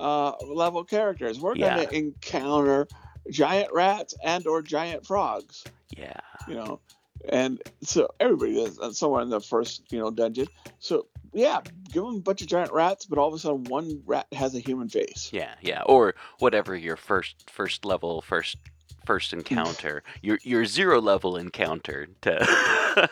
uh 0.00 0.32
level 0.46 0.84
characters 0.84 1.40
we're 1.40 1.54
Yeah. 1.54 1.74
gonna 1.74 1.86
encounter 1.92 2.88
giant 3.30 3.72
rats 3.72 4.14
and 4.24 4.46
or 4.46 4.62
giant 4.62 5.06
frogs 5.06 5.66
yeah. 5.96 6.20
you 6.48 6.54
know 6.54 6.80
and 7.28 7.62
so 7.82 8.08
everybody 8.20 8.60
is 8.60 8.78
somewhere 8.98 9.22
in 9.22 9.30
the 9.30 9.40
first 9.40 9.90
you 9.90 9.98
know 9.98 10.10
dungeon 10.10 10.46
so 10.78 11.06
yeah 11.32 11.60
give 11.90 12.04
them 12.04 12.16
a 12.16 12.20
bunch 12.20 12.42
of 12.42 12.48
giant 12.48 12.72
rats 12.72 13.06
but 13.06 13.18
all 13.18 13.28
of 13.28 13.34
a 13.34 13.38
sudden 13.38 13.64
one 13.64 14.02
rat 14.04 14.26
has 14.32 14.54
a 14.54 14.60
human 14.60 14.88
face 14.88 15.30
Yeah, 15.32 15.54
yeah, 15.60 15.82
or 15.86 16.14
whatever 16.38 16.76
your 16.76 16.96
first 16.96 17.50
first 17.50 17.84
level 17.84 18.20
first 18.20 18.56
first 19.04 19.32
encounter, 19.32 20.02
your 20.22 20.38
your 20.42 20.64
zero 20.64 21.00
level 21.00 21.36
encounter 21.36 22.08
to 22.22 23.08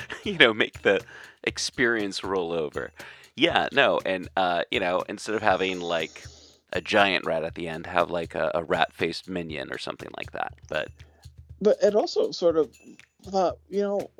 you 0.24 0.36
know 0.38 0.52
make 0.52 0.82
the 0.82 1.00
experience 1.44 2.22
roll 2.24 2.52
over. 2.52 2.92
Yeah, 3.36 3.68
no, 3.72 4.00
and 4.04 4.28
uh, 4.36 4.62
you 4.70 4.80
know 4.80 5.02
instead 5.08 5.34
of 5.34 5.42
having 5.42 5.80
like 5.80 6.24
a 6.72 6.80
giant 6.80 7.24
rat 7.24 7.44
at 7.44 7.54
the 7.54 7.68
end, 7.68 7.86
have 7.86 8.10
like 8.10 8.34
a, 8.34 8.50
a 8.54 8.64
rat 8.64 8.92
faced 8.92 9.28
minion 9.28 9.72
or 9.72 9.78
something 9.78 10.10
like 10.16 10.32
that. 10.32 10.54
But 10.68 10.88
but 11.60 11.76
it 11.82 11.94
also 11.94 12.30
sort 12.30 12.56
of 12.56 12.70
thought 13.30 13.58
you 13.68 13.82
know 13.82 14.10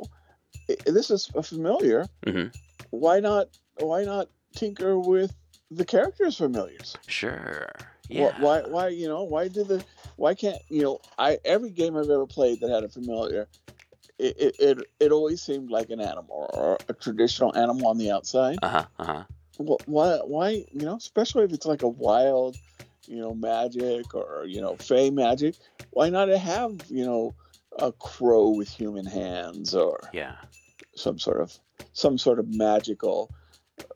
this 0.87 1.11
is 1.11 1.31
a 1.35 1.43
familiar. 1.43 2.09
Mhm. 2.27 2.53
why 2.91 3.21
not 3.21 3.49
why 3.77 4.05
not 4.05 4.29
tinker 4.55 4.99
with 4.99 5.35
the 5.71 5.85
characters 5.85 6.37
familiars? 6.37 6.97
Sure, 7.07 7.69
yeah, 8.09 8.31
Why, 8.39 8.61
why, 8.63 8.89
you 8.89 9.07
know, 9.09 9.23
why 9.25 9.49
do 9.49 9.65
the, 9.65 9.85
why 10.17 10.35
can't, 10.35 10.61
you 10.71 10.83
know, 10.83 11.01
I 11.19 11.39
every 11.45 11.71
game 11.71 11.97
I've 11.97 12.11
ever 12.11 12.27
played 12.27 12.61
that 12.61 12.71
had 12.71 12.85
a 12.85 12.89
familiar, 12.89 13.49
it 14.19 14.37
it, 14.39 14.57
it, 14.59 14.79
it 14.99 15.13
always 15.13 15.43
seemed 15.43 15.71
like 15.71 15.91
an 15.91 16.01
animal 16.01 16.49
or 16.53 16.81
a 16.89 16.95
traditional 16.95 17.55
animal 17.57 17.87
on 17.87 17.99
the 17.99 18.11
outside. 18.11 18.59
uh 18.63 18.69
huh, 18.69 18.85
uh 18.99 19.05
huh, 19.05 19.25
Why, 19.59 20.17
why, 20.25 20.49
you 20.73 20.87
know, 20.87 20.97
especially 20.97 21.45
if 21.45 21.53
it's 21.53 21.67
like 21.67 21.83
a 21.83 21.89
wild 21.89 22.57
you 23.09 23.21
know, 23.21 23.35
magic 23.35 24.15
or 24.15 24.45
you 24.47 24.61
know, 24.61 24.77
fey 24.77 25.11
magic, 25.11 25.55
why 25.91 26.09
not 26.11 26.29
have 26.29 26.73
you 26.89 27.05
know 27.05 27.35
a 27.79 27.93
crow 27.93 28.49
with 28.51 28.69
human 28.69 29.07
hands 29.07 29.75
or 29.75 30.01
Yeah. 30.13 30.37
some 30.95 31.19
sort 31.19 31.41
of 31.41 31.59
some 31.93 32.19
sort 32.19 32.39
of 32.39 32.53
magical 32.55 33.31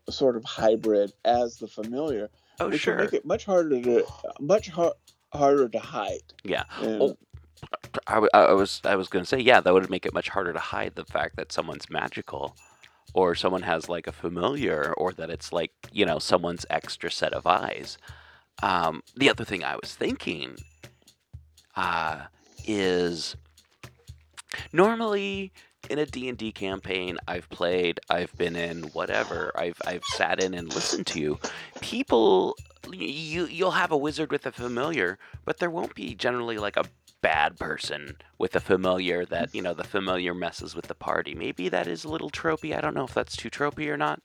sort 0.09 0.37
of 0.37 0.45
hybrid 0.45 1.13
as 1.25 1.57
the 1.59 1.67
familiar, 1.69 2.31
Oh, 2.61 2.69
which 2.69 2.81
sure. 2.83 2.97
make 2.99 3.13
it 3.13 3.25
much 3.25 3.45
harder 3.45 3.81
to 3.83 4.05
much 4.41 4.69
har- 4.69 4.95
harder 5.33 5.69
to 5.69 5.79
hide. 5.79 6.21
Yeah. 6.45 6.65
And- 6.81 7.03
Oh, 7.03 7.17
I, 8.09 8.27
I 8.35 8.53
was 8.53 8.81
I 8.85 8.97
was 8.97 9.09
gonna 9.09 9.25
say 9.25 9.39
yeah, 9.39 9.61
that 9.61 9.73
would 9.73 9.89
make 9.91 10.05
it 10.07 10.13
much 10.15 10.29
harder 10.29 10.53
to 10.53 10.59
hide 10.59 10.95
the 10.97 11.05
fact 11.05 11.37
that 11.37 11.53
someone's 11.53 11.89
magical, 11.91 12.57
or 13.15 13.35
someone 13.37 13.63
has 13.63 13.89
like 13.89 14.09
a 14.09 14.13
familiar, 14.13 14.93
or 14.97 15.13
that 15.13 15.31
it's 15.31 15.53
like 15.53 15.71
you 15.93 16.05
know 16.05 16.19
someone's 16.19 16.67
extra 16.71 17.09
set 17.11 17.33
of 17.33 17.47
eyes. 17.47 17.99
Um, 18.63 19.03
the 19.17 19.31
other 19.31 19.45
thing 19.45 19.65
I 19.65 19.77
was 19.77 19.95
thinking 19.95 20.57
uh, 21.77 22.23
is 22.67 23.37
normally 24.73 25.53
in 25.91 25.99
a 25.99 26.07
D&D 26.07 26.53
campaign 26.53 27.19
I've 27.27 27.49
played, 27.51 28.01
I've 28.09 28.37
been 28.37 28.57
in 28.57 28.85
whatever, 28.93 29.53
I've 29.57 29.81
I've 29.85 30.05
sat 30.05 30.43
in 30.43 30.55
and 30.55 30.73
listened 30.73 31.07
to 31.09 31.39
people 31.81 32.57
you 32.91 33.47
you'll 33.47 33.73
have 33.73 33.93
a 33.93 33.97
wizard 33.97 34.31
with 34.31 34.47
a 34.47 34.53
familiar, 34.53 35.19
but 35.45 35.59
there 35.59 35.71
won't 35.71 35.95
be 35.95 36.15
generally 36.15 36.59
like 36.59 36.77
a 36.77 36.85
bad 37.21 37.59
person 37.59 38.17
with 38.39 38.55
a 38.57 38.61
familiar 38.61 39.25
that, 39.25 39.55
you 39.55 39.63
know, 39.63 39.73
the 39.73 39.85
familiar 39.85 40.35
messes 40.35 40.75
with 40.75 40.89
the 40.89 40.95
party. 40.95 41.35
Maybe 41.35 41.69
that 41.69 41.87
is 41.87 42.05
a 42.05 42.09
little 42.09 42.31
tropey. 42.31 42.77
I 42.77 42.81
don't 42.81 42.95
know 42.95 43.05
if 43.05 43.15
that's 43.15 43.37
too 43.37 43.49
tropey 43.49 43.89
or 43.89 43.97
not. 43.97 44.25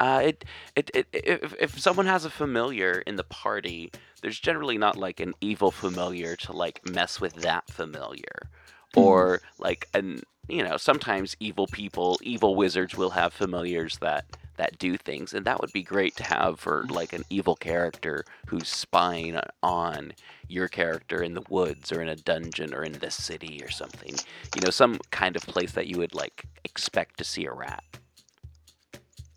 Uh, 0.00 0.20
it, 0.24 0.44
it, 0.74 0.90
it, 0.94 1.06
if, 1.12 1.54
if 1.60 1.78
someone 1.78 2.06
has 2.06 2.24
a 2.24 2.30
familiar 2.30 3.02
in 3.06 3.16
the 3.16 3.24
party, 3.24 3.92
there's 4.20 4.40
generally 4.40 4.78
not 4.78 4.96
like 4.96 5.20
an 5.20 5.34
evil 5.40 5.70
familiar 5.70 6.34
to 6.36 6.52
like 6.52 6.84
mess 6.84 7.20
with 7.20 7.34
that 7.34 7.68
familiar. 7.70 8.50
Or 8.94 9.40
like 9.58 9.88
an 9.94 10.22
you 10.48 10.62
know, 10.62 10.76
sometimes 10.76 11.36
evil 11.40 11.66
people, 11.66 12.18
evil 12.22 12.54
wizards 12.54 12.96
will 12.96 13.10
have 13.10 13.32
familiars 13.32 13.98
that 13.98 14.24
that 14.56 14.78
do 14.78 14.98
things, 14.98 15.32
and 15.32 15.46
that 15.46 15.60
would 15.60 15.72
be 15.72 15.82
great 15.82 16.14
to 16.16 16.24
have 16.24 16.60
for 16.60 16.84
like 16.90 17.14
an 17.14 17.24
evil 17.30 17.56
character 17.56 18.24
who's 18.46 18.68
spying 18.68 19.38
on 19.62 20.12
your 20.46 20.68
character 20.68 21.22
in 21.22 21.32
the 21.32 21.42
woods 21.48 21.90
or 21.90 22.02
in 22.02 22.08
a 22.08 22.16
dungeon 22.16 22.74
or 22.74 22.84
in 22.84 22.92
the 22.92 23.10
city 23.10 23.60
or 23.64 23.70
something. 23.70 24.14
You 24.54 24.60
know, 24.62 24.70
some 24.70 24.98
kind 25.10 25.36
of 25.36 25.42
place 25.42 25.72
that 25.72 25.86
you 25.86 25.96
would 25.98 26.14
like 26.14 26.44
expect 26.64 27.16
to 27.18 27.24
see 27.24 27.46
a 27.46 27.52
rat. 27.52 27.82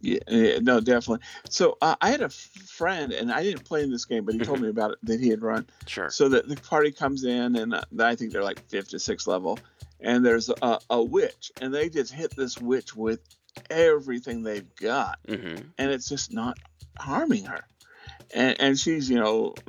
Yeah, 0.06 0.20
yeah, 0.28 0.60
no, 0.60 0.80
definitely. 0.80 1.26
So 1.50 1.78
uh, 1.82 1.96
I 2.00 2.12
had 2.12 2.22
a 2.22 2.30
friend, 2.30 3.12
and 3.12 3.32
I 3.32 3.42
didn't 3.44 3.64
play 3.66 3.82
in 3.84 3.90
this 3.92 4.06
game, 4.06 4.24
but 4.24 4.36
he 4.36 4.42
told 4.42 4.60
Mhm. 4.60 4.64
me 4.64 4.70
about 4.70 4.92
it 4.92 5.00
that 5.04 5.20
he 5.20 5.30
had 5.30 5.42
run. 5.42 5.68
Sure. 5.88 6.10
So 6.10 6.30
that 6.30 6.48
the 6.48 6.58
party 6.58 6.92
comes 6.92 7.24
in, 7.24 7.56
and 7.56 7.74
uh, 7.74 7.84
I 8.00 8.16
think 8.16 8.32
they're 8.32 8.44
like 8.44 8.60
fifth 8.70 8.90
to 8.90 9.00
sixth 9.00 9.26
level, 9.28 9.64
and 10.00 10.24
there's 10.24 10.50
a, 10.62 10.80
a 10.90 11.04
witch, 11.04 11.52
and 11.60 11.74
they 11.74 11.90
just 11.90 12.14
hit 12.14 12.36
this 12.36 12.60
witch 12.60 12.96
with 12.96 13.20
everything 13.70 14.44
they've 14.44 14.76
got, 14.76 15.18
hmm 15.28 15.62
and 15.78 15.92
it's 15.92 16.08
just 16.08 16.32
not 16.32 16.58
harming 17.00 17.46
her. 17.46 17.68
And, 18.34 18.60
and 18.60 18.80
she's, 18.80 19.10
you 19.10 19.18
know, 19.20 19.60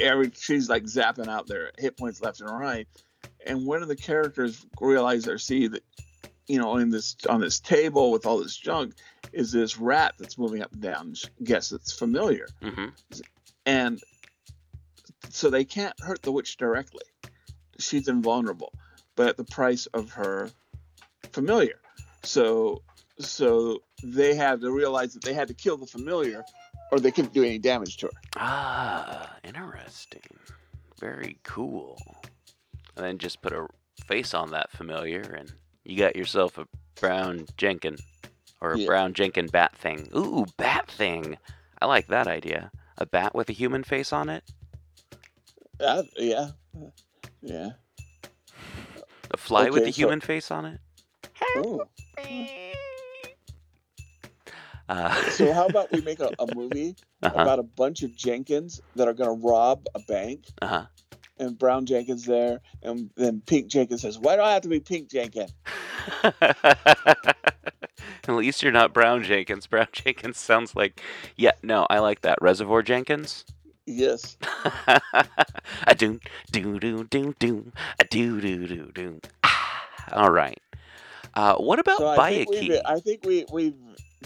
every 0.00 0.32
she's 0.34 0.68
like 0.68 0.84
zapping 0.84 1.30
out 1.30 1.48
their 1.48 1.72
hit 1.78 1.96
points 1.96 2.20
left 2.20 2.40
and 2.40 2.50
right. 2.50 2.88
And 3.46 3.66
one 3.66 3.82
of 3.82 3.88
the 3.88 3.96
characters 3.96 4.64
realize 4.80 5.28
or 5.28 5.38
see 5.38 5.68
that, 5.68 5.82
you 6.46 6.58
know, 6.58 6.76
in 6.76 6.90
this 6.90 7.16
on 7.28 7.40
this 7.40 7.60
table 7.60 8.10
with 8.10 8.26
all 8.26 8.38
this 8.38 8.56
junk 8.56 8.94
is 9.32 9.52
this 9.52 9.78
rat 9.78 10.14
that's 10.18 10.38
moving 10.38 10.62
up 10.62 10.72
and 10.72 10.82
down. 10.82 11.14
Guess 11.42 11.72
it's 11.72 11.92
familiar, 11.92 12.48
hmm 12.62 12.86
and 13.64 14.00
so 15.30 15.50
they 15.50 15.64
can't 15.64 15.98
hurt 16.00 16.22
the 16.22 16.32
witch 16.32 16.56
directly. 16.56 17.04
She's 17.78 18.08
invulnerable, 18.08 18.72
but 19.16 19.28
at 19.28 19.36
the 19.36 19.44
price 19.44 19.86
of 19.86 20.10
her 20.12 20.50
familiar. 21.32 21.78
So 22.22 22.82
so 23.18 23.82
they 24.02 24.34
had 24.34 24.60
to 24.62 24.70
realize 24.70 25.14
that 25.14 25.22
they 25.22 25.34
had 25.34 25.48
to 25.48 25.54
kill 25.54 25.76
the 25.76 25.86
familiar, 25.86 26.44
or 26.90 26.98
they 26.98 27.10
couldn't 27.10 27.32
do 27.32 27.44
any 27.44 27.58
damage 27.58 27.98
to 27.98 28.06
her. 28.06 28.12
Ah, 28.36 29.36
interesting. 29.44 30.22
Very 30.98 31.38
cool. 31.42 31.98
And 32.96 33.04
then 33.06 33.18
just 33.18 33.42
put 33.42 33.52
a 33.52 33.66
face 34.06 34.34
on 34.34 34.50
that 34.50 34.70
familiar, 34.70 35.20
and 35.20 35.52
you 35.84 35.96
got 35.96 36.16
yourself 36.16 36.58
a 36.58 36.66
brown 37.00 37.46
Jenkin, 37.56 37.96
or 38.60 38.72
a 38.72 38.78
Yeah. 38.78 38.86
brown 38.86 39.14
Jenkin 39.14 39.46
bat 39.46 39.74
thing. 39.76 40.08
Ooh, 40.16 40.46
bat 40.56 40.88
thing. 40.90 41.38
I 41.80 41.86
like 41.86 42.06
that 42.08 42.26
idea. 42.28 42.70
A 42.98 43.06
bat 43.06 43.34
with 43.34 43.48
a 43.48 43.52
human 43.52 43.82
face 43.84 44.12
on 44.12 44.28
it. 44.28 44.44
Uh, 45.80 46.04
yeah, 46.16 46.50
yeah. 47.40 47.70
A 49.32 49.36
fly 49.36 49.70
with 49.70 49.82
Okay, 49.82 49.90
a 49.90 49.92
so- 49.92 49.96
human 49.96 50.20
face 50.20 50.50
on 50.50 50.66
it. 50.66 50.80
Ooh. 51.58 51.82
Uh, 54.88 55.14
So 55.30 55.52
how 55.52 55.66
about 55.66 55.90
we 55.92 56.00
make 56.02 56.20
a, 56.20 56.30
a 56.38 56.54
movie 56.54 56.94
uh-huh, 57.22 57.34
about 57.40 57.58
a 57.58 57.62
bunch 57.62 58.02
of 58.02 58.14
Jenkins 58.14 58.80
that 58.96 59.08
are 59.08 59.14
going 59.14 59.40
to 59.40 59.46
rob 59.46 59.86
a 59.94 60.00
bank, 60.00 60.44
uh-huh. 60.60 60.86
And 61.38 61.58
Brown 61.58 61.86
Jenkins 61.86 62.24
there, 62.24 62.60
and 62.82 63.10
then 63.16 63.42
Pink 63.46 63.68
Jenkins 63.68 64.02
says, 64.02 64.18
"Why 64.18 64.36
do 64.36 64.42
I 64.42 64.52
have 64.54 64.62
to 64.62 64.68
be 64.68 64.80
Pink 64.80 65.10
Jenkins?" 65.10 65.52
At 68.28 68.34
least 68.34 68.62
you're 68.62 68.72
not 68.72 68.94
Brown 68.94 69.22
Jenkins. 69.24 69.66
Brown 69.66 69.88
Jenkins 69.92 70.38
sounds 70.38 70.76
like, 70.76 71.00
yeah, 71.36 71.52
no, 71.62 71.86
I 71.90 71.98
like 71.98 72.22
that. 72.22 72.38
Reservoir 72.40 72.82
Jenkins. 72.82 73.44
Yes. 73.86 74.36
a 75.86 75.94
do 75.96 76.20
do 76.52 76.78
do 76.78 77.04
do 77.04 77.34
do 77.38 77.72
a 77.98 78.04
do 78.04 78.40
do 78.40 78.66
do 78.66 78.90
do. 78.94 79.20
Ah, 79.42 79.86
All 80.12 80.30
right. 80.30 80.60
Uh, 81.34 81.56
what 81.56 81.78
about 81.78 81.98
So 81.98 82.06
I 82.06 82.16
buy 82.16 82.30
think, 82.30 82.48
I 82.86 83.00
think 83.00 83.24
we 83.24 83.46
we've 83.52 83.76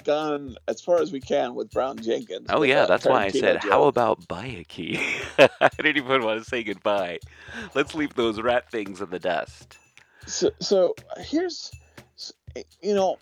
gone 0.05 0.57
as 0.69 0.81
far 0.81 1.01
as 1.01 1.13
we 1.13 1.21
can 1.21 1.55
with 1.55 1.71
Brown 1.73 1.99
Jenkins. 1.99 2.47
Oh 2.51 2.63
yeah, 2.63 2.87
that's 2.87 3.05
why 3.05 3.25
I 3.25 3.31
said, 3.31 3.59
how 3.59 3.85
about 3.85 4.27
buy 4.29 4.47
a 4.47 4.65
key? 4.65 4.99
I 5.39 5.69
didn't 5.77 5.97
even 5.97 6.23
want 6.23 6.43
to 6.43 6.49
say 6.49 6.63
goodbye. 6.63 7.19
Let's 7.75 7.95
leave 7.95 8.15
those 8.15 8.41
rat 8.41 8.71
things 8.71 9.01
in 9.01 9.11
the 9.11 9.19
dust. 9.19 9.79
So, 10.27 10.51
so 10.61 10.95
here's, 11.19 11.71
you 12.83 12.95
know, 12.95 13.19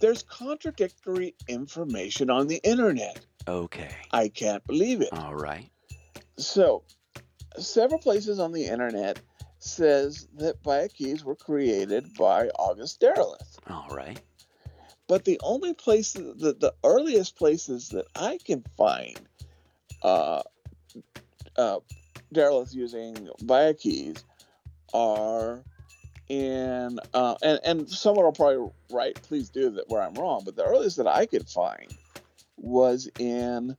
there's 0.00 0.22
contradictory 0.24 1.34
information 1.48 2.30
on 2.30 2.46
the 2.46 2.60
internet. 2.64 3.24
Okay. 3.48 3.94
I 4.12 4.28
can't 4.28 4.66
believe 4.66 5.00
it. 5.00 5.12
All 5.12 5.34
right. 5.34 5.70
So, 6.36 6.82
several 7.58 7.98
places 7.98 8.38
on 8.38 8.52
the 8.52 8.66
internet 8.66 9.20
says 9.58 10.28
that 10.36 10.62
Byakhees 10.62 11.24
were 11.24 11.36
created 11.36 12.12
by 12.18 12.48
August 12.58 13.00
Derleth. 13.00 13.58
All 13.68 13.88
right. 13.90 14.20
But 15.06 15.24
the 15.24 15.40
only 15.42 15.74
places, 15.74 16.40
the, 16.40 16.54
the 16.54 16.74
earliest 16.82 17.36
places 17.36 17.90
that 17.90 18.06
I 18.16 18.38
can 18.44 18.64
find 18.76 19.20
uh, 20.02 20.42
uh, 21.56 21.78
using 22.70 23.28
keys, 23.78 24.24
are 24.94 25.62
in, 26.28 26.98
uh, 27.12 27.34
and, 27.42 27.60
and 27.64 27.90
someone 27.90 28.24
will 28.24 28.32
probably 28.32 28.70
write, 28.90 29.20
please 29.22 29.50
do 29.50 29.70
that 29.70 29.88
where 29.88 30.00
I'm 30.00 30.14
wrong, 30.14 30.42
but 30.44 30.56
the 30.56 30.64
earliest 30.64 30.96
that 30.96 31.06
I 31.06 31.26
could 31.26 31.48
find 31.48 31.92
was 32.56 33.08
in 33.18 33.76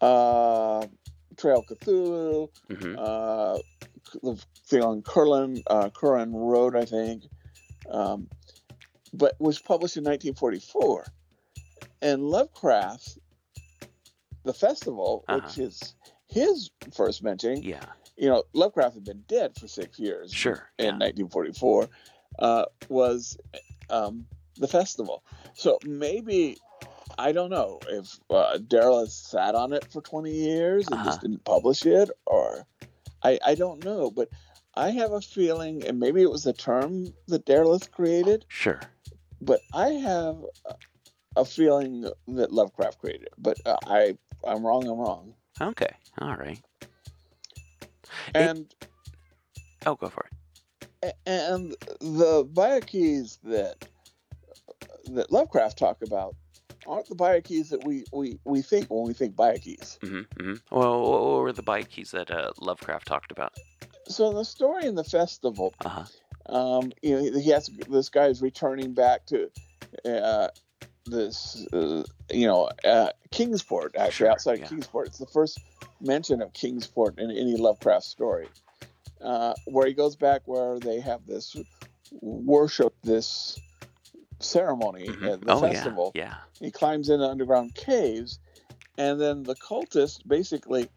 uh, 0.00 0.86
Trail 1.36 1.64
Cthulhu, 1.68 2.48
hmm 2.68 2.94
uh, 2.96 3.58
the 4.22 4.42
thing 4.66 4.82
on 4.82 5.02
Curlin, 5.02 5.62
uh, 5.68 5.90
Curran 5.90 6.32
Road, 6.32 6.74
I 6.74 6.84
think, 6.84 7.24
um, 7.90 8.28
but 9.12 9.34
was 9.40 9.58
published 9.58 9.96
in 9.96 10.04
1944. 10.04 11.06
And 12.02 12.22
Lovecraft, 12.22 13.18
the 14.44 14.54
festival, 14.54 15.24
which 15.28 15.44
Uh-huh. 15.44 15.62
is 15.62 15.94
his 16.28 16.70
first 16.94 17.22
mentioning, 17.22 17.62
Yeah. 17.62 17.84
you 18.16 18.28
know, 18.28 18.44
Lovecraft 18.52 18.94
had 18.94 19.04
been 19.04 19.24
dead 19.28 19.56
for 19.58 19.68
six 19.68 19.98
years 19.98 20.32
Sure. 20.32 20.70
in 20.78 20.84
yeah. 20.86 20.90
1944, 20.92 21.88
uh, 22.38 22.64
was 22.88 23.36
um, 23.90 24.26
the 24.56 24.68
festival. 24.68 25.22
So 25.54 25.78
maybe. 25.84 26.56
I 27.18 27.32
don't 27.32 27.50
know 27.50 27.80
if 27.88 28.18
uh, 28.30 28.56
Daryl 28.58 29.00
has 29.00 29.12
sat 29.14 29.54
on 29.56 29.72
it 29.72 29.84
for 29.92 30.00
20 30.00 30.30
years 30.30 30.86
and 30.86 30.96
just 31.04 31.08
Uh-huh. 31.08 31.18
didn't 31.22 31.44
publish 31.44 31.84
it, 31.84 32.08
or 32.24 32.64
I, 33.22 33.38
I 33.44 33.54
don't 33.56 33.84
know. 33.84 34.10
But 34.12 34.28
I 34.74 34.90
have 34.90 35.12
a 35.12 35.20
feeling, 35.20 35.84
and 35.86 35.98
maybe 35.98 36.22
it 36.22 36.30
was 36.30 36.44
the 36.44 36.52
term 36.52 37.12
that 37.28 37.44
Derleth 37.46 37.90
created, 37.90 38.44
Sure. 38.48 38.80
but 39.40 39.64
I 39.72 39.88
have 39.88 40.36
a, 40.66 40.74
a 41.36 41.44
feeling 41.44 42.02
that 42.28 42.52
Lovecraft 42.52 42.98
created. 42.98 43.28
But 43.38 43.60
uh, 43.66 43.78
I, 43.86 44.16
I'm 44.44 44.64
wrong. 44.64 44.88
I'm 44.88 44.98
wrong. 44.98 45.34
Okay. 45.60 45.90
All 46.20 46.36
right. 46.36 46.60
And 48.34 48.72
Oh, 49.86 49.94
go 49.94 50.08
for 50.08 50.24
it. 51.02 51.16
and 51.26 51.74
the 52.00 52.44
Byakhees 52.44 53.38
that 53.44 53.76
that 55.14 55.32
Lovecraft 55.32 55.78
talked 55.78 56.02
about 56.02 56.36
aren't 56.86 57.08
the 57.08 57.14
Byakhees 57.16 57.70
that 57.70 57.82
we, 57.82 58.04
we, 58.12 58.38
we 58.44 58.62
think 58.62 58.88
when 58.90 59.04
we 59.04 59.12
think 59.14 59.34
Byakhees. 59.34 59.98
hmm 60.00 60.20
hmm 60.38 60.54
Well, 60.70 61.00
what 61.02 61.22
were 61.42 61.52
the 61.52 61.62
Byakhees 61.62 62.10
that 62.10 62.30
uh, 62.30 62.52
Lovecraft 62.58 63.06
talked 63.06 63.32
about? 63.32 63.52
So 64.10 64.32
the 64.34 64.44
story 64.44 64.86
in 64.86 64.96
the 64.96 65.04
festival, 65.04 65.74
Uh 65.84 65.88
huh. 65.88 66.04
um, 66.46 66.92
you 67.02 67.16
know, 67.16 67.38
he 67.40 67.50
has 67.50 67.70
this 67.88 68.08
guy 68.08 68.26
is 68.26 68.42
returning 68.42 68.94
back 68.94 69.26
to 69.26 69.50
uh, 70.04 70.48
this, 71.06 71.66
uh, 71.72 72.02
you 72.30 72.46
know, 72.46 72.70
uh, 72.84 73.10
Kingsport. 73.30 73.96
Actually, 73.96 74.28
Sure, 74.28 74.30
outside 74.30 74.60
yeah. 74.60 74.68
Kingsport, 74.68 75.08
it's 75.08 75.18
the 75.18 75.26
first 75.26 75.60
mention 76.00 76.42
of 76.42 76.52
Kingsport 76.52 77.18
in 77.18 77.30
any 77.30 77.56
Lovecraft 77.56 78.04
story, 78.04 78.50
uh, 79.20 79.54
where 79.64 79.86
he 79.86 79.94
goes 79.94 80.16
back 80.16 80.42
where 80.46 80.80
they 80.80 81.00
have 81.00 81.26
this 81.26 81.56
worship, 82.20 82.94
this 83.04 83.60
ceremony 84.40 85.06
Mhm. 85.08 85.32
at 85.34 85.40
the 85.40 85.52
Oh 85.52 85.60
festival. 85.60 86.12
yeah. 86.14 86.36
He 86.60 86.70
climbs 86.70 87.08
into 87.08 87.26
underground 87.26 87.74
caves, 87.74 88.40
and 88.98 89.20
then 89.20 89.44
the 89.44 89.56
cultists 89.56 90.20
basically 90.26 90.90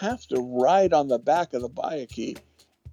have 0.00 0.26
to 0.28 0.38
ride 0.40 0.92
on 0.94 1.08
the 1.08 1.18
back 1.18 1.52
of 1.52 1.62
the 1.62 1.68
Byakhee 1.70 2.40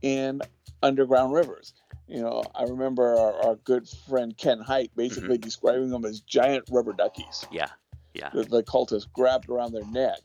in 0.01 0.41
underground 0.83 1.33
rivers. 1.33 1.73
You 2.07 2.21
know, 2.21 2.43
I 2.55 2.63
remember 2.63 3.17
our, 3.17 3.43
our 3.45 3.55
good 3.57 3.87
friend 3.87 4.35
Ken 4.37 4.59
Hite 4.59 4.91
basically 4.95 5.37
describing 5.37 5.89
them 5.89 6.03
as 6.05 6.19
giant 6.21 6.65
rubber 6.71 6.93
duckies 6.93 7.45
Yeah. 7.51 7.67
Yeah. 8.13 8.29
that 8.33 8.49
the 8.49 8.63
cultists 8.63 9.07
grabbed 9.11 9.49
around 9.49 9.71
their 9.73 9.85
neck. 9.85 10.19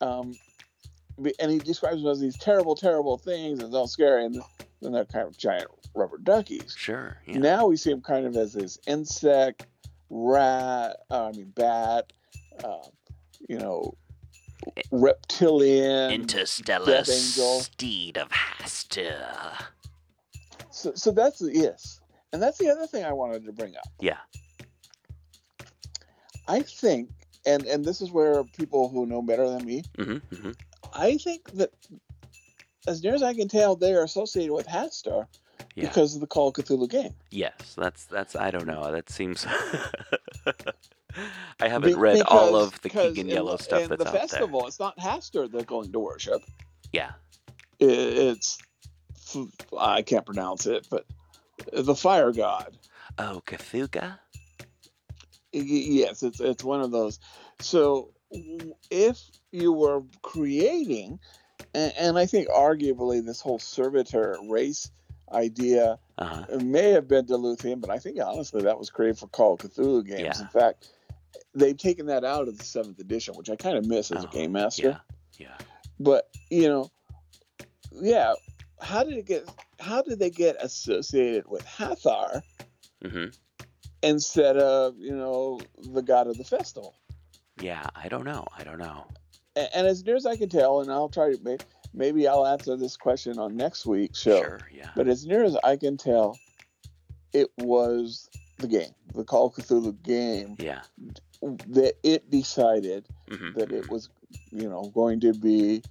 Um, 0.00 0.34
and 1.40 1.50
he 1.50 1.58
describes 1.58 2.02
them 2.02 2.10
as 2.10 2.20
these 2.20 2.38
terrible, 2.38 2.74
terrible 2.76 3.18
things 3.18 3.60
and 3.60 3.74
all 3.74 3.88
scary, 3.88 4.24
and 4.24 4.40
then 4.80 4.92
they're 4.92 5.04
kind 5.04 5.26
of 5.26 5.36
giant 5.36 5.66
rubber 5.94 6.18
duckies. 6.18 6.74
Sure. 6.78 7.18
Yeah. 7.26 7.38
Now 7.38 7.66
we 7.66 7.76
see 7.76 7.90
them 7.90 8.00
kind 8.00 8.24
of 8.24 8.36
as 8.36 8.52
this 8.52 8.78
insect, 8.86 9.66
rat, 10.10 10.96
uh, 11.10 11.26
I 11.26 11.32
mean 11.36 11.52
bat, 11.56 12.12
uh, 12.64 12.86
you 13.48 13.58
know, 13.58 13.94
reptilian. 14.90 16.10
Interstellar 16.10 17.04
steed 17.04 18.16
of 18.18 18.28
Hastur. 18.28 19.54
So, 20.70 20.92
so 20.94 21.10
that's 21.10 21.40
yes, 21.42 22.00
and 22.32 22.42
that's 22.42 22.58
the 22.58 22.68
other 22.70 22.86
thing 22.86 23.04
I 23.04 23.12
wanted 23.12 23.44
to 23.46 23.52
bring 23.52 23.74
up. 23.76 23.88
Yeah. 24.00 24.18
I 26.46 26.62
think, 26.62 27.10
and 27.44 27.64
and 27.66 27.84
this 27.84 28.00
is 28.00 28.10
where 28.10 28.44
people 28.44 28.88
who 28.88 29.04
know 29.06 29.20
better 29.22 29.48
than 29.48 29.64
me, 29.64 29.82
hmm 29.96 30.16
hmm 30.34 30.50
I 30.94 31.16
think 31.18 31.50
that, 31.52 31.70
as 32.86 33.02
near 33.02 33.14
as 33.14 33.22
I 33.22 33.34
can 33.34 33.48
tell, 33.48 33.76
they 33.76 33.92
are 33.92 34.04
associated 34.04 34.52
with 34.54 34.66
Hastur 34.66 35.26
Yeah. 35.74 35.88
because 35.88 36.14
of 36.14 36.20
the 36.20 36.26
Call 36.26 36.48
of 36.48 36.54
Cthulhu 36.54 36.88
game. 36.88 37.14
Yes. 37.30 37.74
That's 37.76 38.04
that's. 38.06 38.34
I 38.36 38.50
don't 38.50 38.66
know. 38.66 38.90
That 38.92 39.10
seems. 39.10 39.46
I 41.60 41.68
haven't 41.68 41.90
Be- 41.90 41.98
read 41.98 42.22
all 42.22 42.56
of 42.56 42.72
the 42.72 42.80
because 42.82 43.10
Keegan 43.14 43.28
in 43.28 43.34
Yellow 43.34 43.56
the- 43.56 43.62
stuff 43.62 43.82
in 43.82 43.88
that's 43.90 44.02
the 44.04 44.08
out 44.08 44.14
festival. 44.14 44.66
It's 44.66 44.78
not 44.80 44.96
Hastur 44.98 45.50
they're 45.50 45.62
going 45.64 45.92
to 45.92 45.98
worship. 46.00 46.42
Yeah. 46.92 47.12
I- 47.80 47.84
It's 47.84 48.58
I 49.78 50.02
can't 50.02 50.24
pronounce 50.26 50.66
it, 50.66 50.86
but 50.90 51.04
the 51.72 51.94
fire 51.94 52.32
god. 52.32 52.76
Oh, 53.18 53.42
Cthulhu. 53.46 54.18
Yes, 55.52 56.22
it's 56.22 56.40
it's 56.40 56.62
one 56.64 56.80
of 56.80 56.90
those. 56.90 57.18
So 57.60 58.10
if 58.90 59.20
you 59.50 59.72
were 59.72 60.02
creating, 60.22 61.18
and, 61.74 61.92
and 61.98 62.18
I 62.18 62.26
think 62.26 62.48
arguably 62.48 63.24
this 63.24 63.40
whole 63.40 63.58
servitor 63.58 64.36
race 64.48 64.90
idea 65.32 65.98
Uh 66.18 66.24
huh. 66.48 66.58
may 66.62 66.90
have 66.90 67.08
been 67.08 67.26
Derlethian, 67.26 67.80
but 67.80 67.90
I 67.90 67.98
think 67.98 68.18
honestly 68.22 68.62
that 68.62 68.78
was 68.78 68.90
created 68.90 69.18
for 69.18 69.26
Call 69.28 69.54
of 69.54 69.60
Cthulhu 69.60 70.06
games. 70.06 70.20
Yeah. 70.38 70.40
In 70.40 70.48
fact, 70.48 70.88
they've 71.54 71.76
taken 71.76 72.06
that 72.06 72.24
out 72.24 72.48
of 72.48 72.58
the 72.58 72.64
seventh 72.64 72.98
edition, 72.98 73.34
which 73.34 73.50
I 73.50 73.56
kind 73.56 73.76
of 73.76 73.86
miss 73.86 74.10
as 74.10 74.24
a 74.24 74.28
Oh, 74.28 74.30
game 74.30 74.52
master. 74.52 75.00
Yeah. 75.38 75.46
Yeah. 75.48 75.56
But 76.00 76.28
you 76.50 76.68
know, 76.68 76.90
yeah, 77.92 78.34
how 78.80 79.04
did 79.04 79.16
it 79.16 79.26
get? 79.26 79.48
How 79.80 80.02
did 80.02 80.18
they 80.18 80.30
get 80.30 80.56
associated 80.60 81.46
with 81.48 81.64
Hastur 81.66 82.42
hmm 83.04 83.26
instead 84.02 84.56
of 84.56 84.94
you 84.98 85.14
know 85.14 85.60
the 85.92 86.02
god 86.02 86.26
of 86.26 86.36
the 86.38 86.44
festival? 86.44 86.94
Yeah. 87.60 87.84
I 87.96 88.08
don't 88.08 88.24
know. 88.24 88.46
I 88.56 88.62
don't 88.64 88.78
know. 88.78 89.06
And, 89.56 89.68
and 89.74 89.86
as 89.86 90.04
near 90.04 90.14
as 90.16 90.26
I 90.26 90.36
can 90.36 90.48
tell, 90.48 90.80
and 90.80 90.90
I'll 90.90 91.08
try 91.08 91.32
to 91.32 91.38
maybe, 91.42 91.64
maybe 91.92 92.28
I'll 92.28 92.46
answer 92.46 92.76
this 92.76 92.96
question 92.96 93.38
on 93.38 93.56
next 93.56 93.86
week's 93.86 94.20
show. 94.20 94.40
Sure. 94.40 94.60
Yeah. 94.72 94.90
But 94.94 95.08
as 95.08 95.26
near 95.26 95.42
as 95.42 95.56
I 95.64 95.76
can 95.76 95.96
tell, 95.96 96.38
it 97.32 97.48
was 97.58 98.28
the 98.58 98.68
game, 98.68 98.90
the 99.14 99.24
Call 99.24 99.46
of 99.46 99.54
Cthulhu 99.54 100.00
game, 100.02 100.54
Yeah. 100.60 100.82
That 101.42 101.94
it 102.02 102.30
decided 102.30 103.04
hmm 103.28 103.52
that 103.54 103.72
it 103.72 103.90
was, 103.90 104.08
you 104.50 104.68
know, 104.68 104.90
going 104.94 105.20
to 105.20 105.32
be 105.32 105.82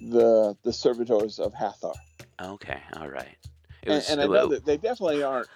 the 0.00 0.56
the 0.62 0.72
servitors 0.72 1.38
of 1.38 1.52
Hastur. 1.54 1.94
Okay. 2.40 2.80
All 2.96 3.08
right. 3.08 3.36
It 3.82 3.90
And, 3.90 3.98
was. 3.98 4.10
and 4.10 4.20
I 4.20 4.26
know 4.26 4.48
that 4.48 4.64
they 4.64 4.76
definitely 4.76 5.22
aren't 5.22 5.48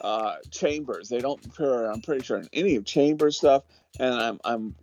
uh, 0.00 0.36
chambers. 0.50 1.08
They 1.08 1.20
don't 1.20 1.44
appear. 1.46 1.90
I'm 1.90 2.00
pretty 2.00 2.22
sure 2.22 2.38
in 2.38 2.48
any 2.52 2.76
of 2.76 2.84
Chambers 2.84 3.36
stuff. 3.36 3.64
And 3.98 4.14
I'm 4.14 4.40
I'm 4.44 4.74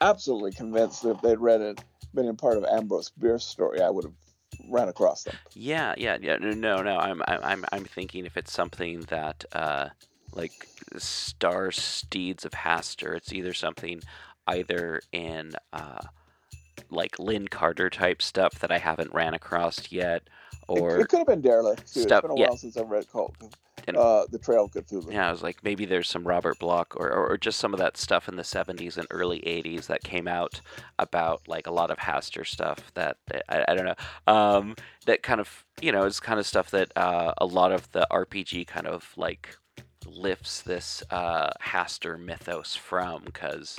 absolutely 0.00 0.52
convinced 0.52 1.02
that 1.02 1.16
if 1.16 1.20
they'd 1.22 1.38
read 1.38 1.60
it, 1.60 1.78
been 2.14 2.26
in 2.26 2.36
part 2.36 2.58
of 2.58 2.64
Ambrose 2.64 3.10
Bierce's 3.10 3.44
story, 3.48 3.80
I 3.82 3.90
would 3.90 4.04
have 4.04 4.14
ran 4.68 4.88
across 4.88 5.24
them. 5.24 5.38
Yeah, 5.54 5.94
yeah, 5.98 6.16
yeah. 6.20 6.36
No, 6.36 6.52
no, 6.54 6.82
no. 6.82 6.96
I'm, 6.96 7.22
I'm, 7.28 7.40
I'm, 7.42 7.64
I'm 7.72 7.84
thinking 7.84 8.26
if 8.26 8.36
it's 8.36 8.52
something 8.52 9.00
that, 9.02 9.44
uh, 9.52 9.88
like 10.36 10.68
Star 10.98 11.70
Steeds 11.72 12.44
of 12.44 12.52
Hastur, 12.52 13.16
it's 13.16 13.32
either 13.32 13.54
something 13.54 14.02
either 14.46 15.00
in, 15.12 15.52
uh, 15.72 16.02
like 16.90 17.18
Lin 17.18 17.48
Carter 17.48 17.90
type 17.90 18.22
stuff 18.22 18.60
that 18.60 18.70
I 18.70 18.78
haven't 18.78 19.12
ran 19.12 19.34
across 19.34 19.90
yet, 19.90 20.22
or 20.68 21.00
it, 21.00 21.08
could 21.08 21.18
have 21.18 21.26
been 21.26 21.42
Derleth 21.42 21.92
too. 21.92 22.02
stuff- 22.02 22.24
it's 22.24 22.28
been 22.28 22.38
a 22.38 22.40
yeah. 22.40 22.48
while 22.48 22.56
since 22.56 22.76
I've 22.76 22.88
read 22.90 23.10
Cult, 23.10 23.34
And- 23.88 23.96
uh, 23.96 24.26
the 24.30 24.38
Trail 24.38 24.64
of 24.66 24.72
Cthulhu. 24.72 25.12
yeah, 25.12 25.28
I 25.28 25.30
was 25.32 25.42
like 25.42 25.62
maybe 25.64 25.84
there's 25.84 26.08
some 26.08 26.26
Robert 26.26 26.58
Bloch 26.58 26.94
or, 26.96 27.10
or, 27.10 27.30
or 27.32 27.36
just 27.38 27.58
some 27.58 27.72
of 27.72 27.78
that 27.80 27.96
stuff 27.96 28.28
in 28.28 28.36
the 28.36 28.42
70s 28.42 28.96
and 28.98 29.06
early 29.10 29.40
80s 29.40 29.86
that 29.86 30.02
came 30.02 30.28
out 30.28 30.60
about 30.98 31.42
like 31.48 31.66
a 31.66 31.72
lot 31.72 31.90
of 31.90 31.98
Hastur 31.98 32.46
stuff 32.46 32.92
that 32.94 33.16
I, 33.48 33.64
I 33.68 33.74
don't 33.74 33.86
know 33.86 33.94
um, 34.32 34.76
that 35.06 35.22
kind 35.22 35.40
of 35.40 35.64
you 35.80 35.92
know 35.92 36.04
is 36.04 36.20
kind 36.20 36.38
of 36.38 36.46
stuff 36.46 36.70
that 36.70 36.92
uh, 36.96 37.32
a 37.38 37.46
lot 37.46 37.72
of 37.72 37.90
the 37.92 38.06
RPG 38.10 38.66
kind 38.66 38.86
of 38.86 39.12
like 39.16 39.56
lifts 40.06 40.62
this 40.62 41.02
uh, 41.10 41.50
Hastur 41.62 42.18
mythos 42.18 42.74
from 42.74 43.22
because 43.24 43.78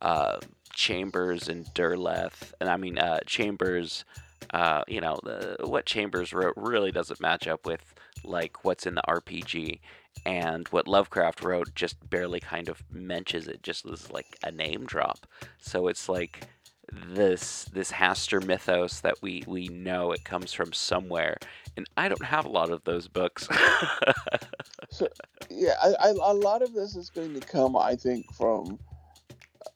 uh, 0.00 0.38
Chambers 0.72 1.48
and 1.48 1.66
Derleth 1.74 2.52
and 2.60 2.68
I 2.68 2.76
mean 2.76 2.98
uh, 2.98 3.20
Chambers 3.26 4.04
uh, 4.52 4.82
you 4.88 5.00
know 5.00 5.18
the, 5.22 5.56
what 5.66 5.86
Chambers 5.86 6.32
wrote 6.32 6.54
really 6.56 6.92
doesn't 6.92 7.20
match 7.20 7.46
up 7.46 7.66
with 7.66 7.94
like 8.24 8.64
what's 8.64 8.86
in 8.86 8.94
the 8.94 9.02
RPG 9.08 9.80
and 10.26 10.68
what 10.68 10.88
Lovecraft 10.88 11.42
wrote 11.42 11.74
just 11.74 12.08
barely 12.10 12.40
kind 12.40 12.68
of 12.68 12.82
mentions 12.90 13.48
it 13.48 13.62
just 13.62 13.86
as 13.86 14.10
like 14.10 14.36
a 14.42 14.50
name 14.50 14.84
drop. 14.84 15.26
So 15.58 15.88
it's 15.88 16.08
like 16.08 16.46
this 16.92 17.64
this 17.72 17.92
Hastur 17.92 18.44
mythos 18.44 19.00
that 19.00 19.16
we 19.22 19.44
we 19.46 19.68
know 19.68 20.12
it 20.12 20.24
comes 20.24 20.52
from 20.52 20.72
somewhere, 20.72 21.36
and 21.76 21.88
I 21.96 22.08
don't 22.08 22.24
have 22.24 22.44
a 22.44 22.50
lot 22.50 22.70
of 22.70 22.84
those 22.84 23.08
books. 23.08 23.48
So 24.90 25.08
yeah, 25.50 25.74
I, 25.82 25.94
I, 26.00 26.08
a 26.10 26.34
lot 26.34 26.62
of 26.62 26.74
this 26.74 26.96
is 26.96 27.10
going 27.10 27.34
to 27.34 27.40
come, 27.42 27.76
I 27.76 27.96
think, 27.96 28.32
from 28.34 28.78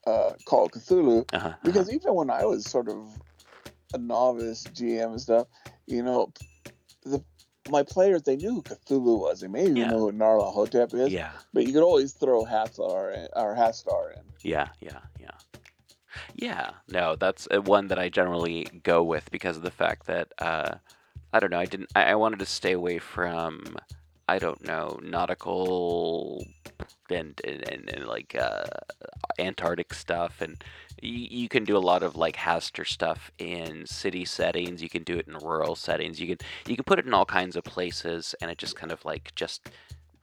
uh, 0.07 0.33
Call 0.45 0.67
of 0.67 0.73
Cthulhu. 0.73 1.25
uh-huh, 1.33 1.49
uh-huh. 1.49 1.55
because 1.65 1.93
even 1.93 2.15
when 2.15 2.31
I 2.31 2.45
was 2.45 2.67
sort 2.67 2.89
of 2.89 3.07
a 3.95 3.99
novice 3.99 4.69
GM 4.73 5.13
and 5.13 5.21
stuff, 5.21 5.47
you 5.87 6.03
know, 6.03 6.33
the 7.05 7.25
my 7.67 7.83
players 7.83 8.23
they 8.23 8.37
knew 8.37 8.55
who 8.55 8.63
Cthulhu 8.63 9.21
was. 9.21 9.41
They 9.41 9.49
may 9.49 9.65
even 9.65 9.77
Yeah. 9.79 9.89
know 9.89 10.01
who 10.01 10.13
Nyarlathotep 10.13 10.95
is, 10.95 11.13
yeah, 11.13 11.33
but 11.53 11.65
you 11.65 11.73
could 11.73 11.83
always 11.83 12.13
throw 12.13 12.45
Hastur 12.45 13.15
in, 13.17 13.29
or 13.35 13.55
Hastur 13.55 14.13
in. 14.19 14.25
yeah, 14.43 14.69
yeah, 14.81 15.01
yeah. 15.19 15.31
Yeah, 16.35 16.71
no, 16.89 17.17
that's 17.17 17.49
uh, 17.55 17.61
one 17.63 17.89
that 17.89 17.99
I 17.99 18.09
generally 18.09 18.65
go 18.85 19.03
with 19.03 19.31
because 19.31 19.57
of 19.57 19.63
the 19.63 19.71
fact 19.71 20.07
that 20.07 20.33
uh, 20.39 20.77
I 21.33 21.41
don't 21.41 21.51
know. 21.51 21.59
I 21.59 21.67
didn't. 21.67 21.91
I, 21.95 22.05
I 22.05 22.15
wanted 22.17 22.39
to 22.41 22.47
stay 22.47 22.73
away 22.73 22.99
from. 22.99 23.77
I 24.29 24.39
don't 24.39 24.65
know 24.65 24.99
nautical 25.03 26.47
and 27.11 27.41
and, 27.45 27.69
and, 27.69 27.89
and 27.91 28.07
like 28.07 28.35
uh, 28.39 28.65
Antarctic 29.39 29.93
stuff, 29.95 30.41
and 30.41 30.63
you, 31.01 31.43
you 31.43 31.49
can 31.49 31.65
do 31.65 31.77
a 31.77 31.79
lot 31.79 32.03
of 32.03 32.17
like 32.17 32.37
Hastur 32.37 32.87
stuff 32.87 33.31
in 33.39 33.87
city 33.87 34.25
settings. 34.25 34.83
You 34.83 34.89
can 34.89 35.03
do 35.03 35.17
it 35.17 35.29
in 35.29 35.35
rural 35.39 35.77
settings. 35.77 36.21
You 36.21 36.29
can 36.29 36.47
you 36.67 36.77
can 36.77 36.85
put 36.85 36.99
it 36.99 37.07
in 37.07 37.15
all 37.15 37.27
kinds 37.27 37.57
of 37.57 37.65
places, 37.65 38.35
and 38.41 38.51
it 38.51 38.59
just 38.59 38.77
kind 38.77 38.93
of 38.93 39.05
like 39.05 39.33
just 39.35 39.71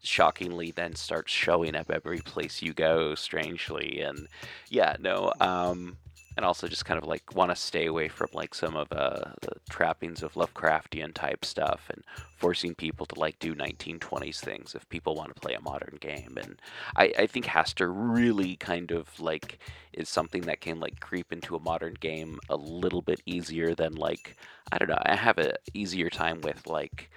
shockingly 0.03 0.71
then 0.71 0.95
starts 0.95 1.31
showing 1.31 1.75
up 1.75 1.91
every 1.91 2.19
place 2.19 2.61
you 2.61 2.73
go 2.73 3.13
strangely 3.13 4.01
and 4.01 4.27
yeah 4.69 4.95
no 4.99 5.31
um 5.39 5.95
and 6.37 6.45
also 6.45 6.67
just 6.67 6.85
kind 6.85 6.97
of 6.97 7.07
like 7.07 7.35
want 7.35 7.51
to 7.51 7.55
stay 7.55 7.85
away 7.85 8.07
from 8.07 8.27
like 8.33 8.53
some 8.55 8.75
of 8.75 8.91
uh, 8.91 9.31
the 9.41 9.53
trappings 9.69 10.23
of 10.23 10.33
Lovecraftian 10.33 11.13
type 11.13 11.43
stuff 11.43 11.89
and 11.89 12.03
forcing 12.37 12.73
people 12.73 13.05
to 13.05 13.19
like 13.19 13.37
do 13.39 13.53
1920s 13.53 14.39
things 14.39 14.73
if 14.75 14.87
people 14.89 15.15
want 15.15 15.33
to 15.33 15.41
play 15.41 15.53
a 15.53 15.61
modern 15.61 15.97
game. 15.99 16.37
And 16.41 16.59
I, 16.95 17.13
I 17.19 17.27
think 17.27 17.45
Hastur 17.45 17.91
really 17.93 18.55
kind 18.55 18.91
of 18.91 19.19
like 19.19 19.59
is 19.93 20.09
something 20.09 20.43
that 20.43 20.61
can 20.61 20.79
like 20.79 20.99
creep 20.99 21.31
into 21.31 21.55
a 21.55 21.59
modern 21.59 21.95
game 21.99 22.39
a 22.49 22.55
little 22.55 23.01
bit 23.01 23.21
easier 23.25 23.75
than 23.75 23.95
like 23.95 24.37
I 24.71 24.77
don't 24.77 24.89
know. 24.89 24.97
I 25.03 25.15
have 25.15 25.37
a 25.37 25.55
easier 25.73 26.09
time 26.09 26.41
with 26.41 26.65
like 26.67 27.09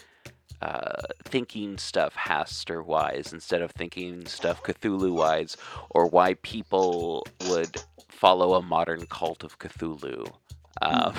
uh, 0.65 1.03
thinking 1.25 1.77
stuff 1.77 2.15
Hastur 2.15 2.83
wise 2.83 3.33
instead 3.33 3.61
of 3.61 3.71
thinking 3.73 4.25
stuff 4.25 4.63
Cthulhu 4.63 5.13
wise, 5.13 5.59
or 5.91 6.07
why 6.07 6.35
people 6.43 7.27
would 7.49 7.83
follow 8.09 8.55
a 8.55 8.63
modern 8.63 9.05
cult 9.07 9.45
of 9.45 9.59
Cthulhu. 9.59 10.33
Um, 10.81 11.15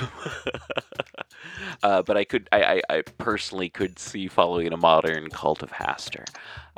uh, 1.83 2.01
but 2.01 2.17
I 2.17 2.23
could, 2.23 2.49
I, 2.51 2.63
I, 2.63 2.81
I, 2.89 3.01
personally 3.19 3.69
could 3.69 3.99
see 3.99 4.27
following 4.27 4.73
a 4.73 4.77
modern 4.77 5.29
cult 5.29 5.61
of 5.61 5.71
Hastur. 5.71 6.25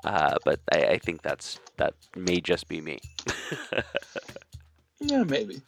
Uh, 0.03 0.36
but 0.45 0.59
I, 0.74 0.84
I 0.84 0.97
think 0.99 1.22
that's 1.22 1.59
that 1.78 1.93
may 2.15 2.41
just 2.41 2.68
be 2.68 2.82
me. 2.82 2.99
yeah, 4.99 5.23
maybe. 5.23 5.61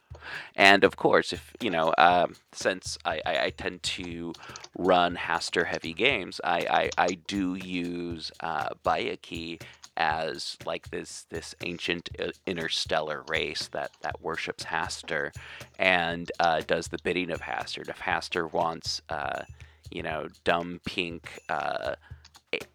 And 0.55 0.83
of 0.83 0.95
course, 0.95 1.33
if 1.33 1.53
you 1.61 1.69
know, 1.69 1.93
um, 1.97 2.35
since 2.51 2.97
I, 3.05 3.21
I, 3.25 3.39
I, 3.45 3.49
tend 3.51 3.83
to 3.83 4.33
run 4.77 5.15
Hastur 5.15 5.65
heavy 5.65 5.93
games, 5.93 6.41
I, 6.43 6.89
I, 6.97 7.03
I 7.05 7.07
do 7.27 7.55
use 7.55 8.31
uh, 8.41 8.69
Byakhee 8.83 9.61
as 9.97 10.57
like 10.65 10.89
this 10.89 11.25
this 11.29 11.53
ancient 11.61 12.09
uh, 12.19 12.31
interstellar 12.45 13.23
race 13.27 13.67
that 13.67 13.91
that 14.01 14.21
worships 14.21 14.65
Hastur 14.65 15.31
and 15.77 16.31
uh, 16.39 16.61
does 16.61 16.87
the 16.87 16.99
bidding 17.03 17.31
of 17.31 17.41
Hastur. 17.41 17.87
If 17.87 17.99
Hastur 17.99 18.51
wants, 18.51 19.01
uh, 19.09 19.43
you 19.91 20.03
know, 20.03 20.27
dumb 20.43 20.81
pink. 20.85 21.39
Uh, 21.49 21.95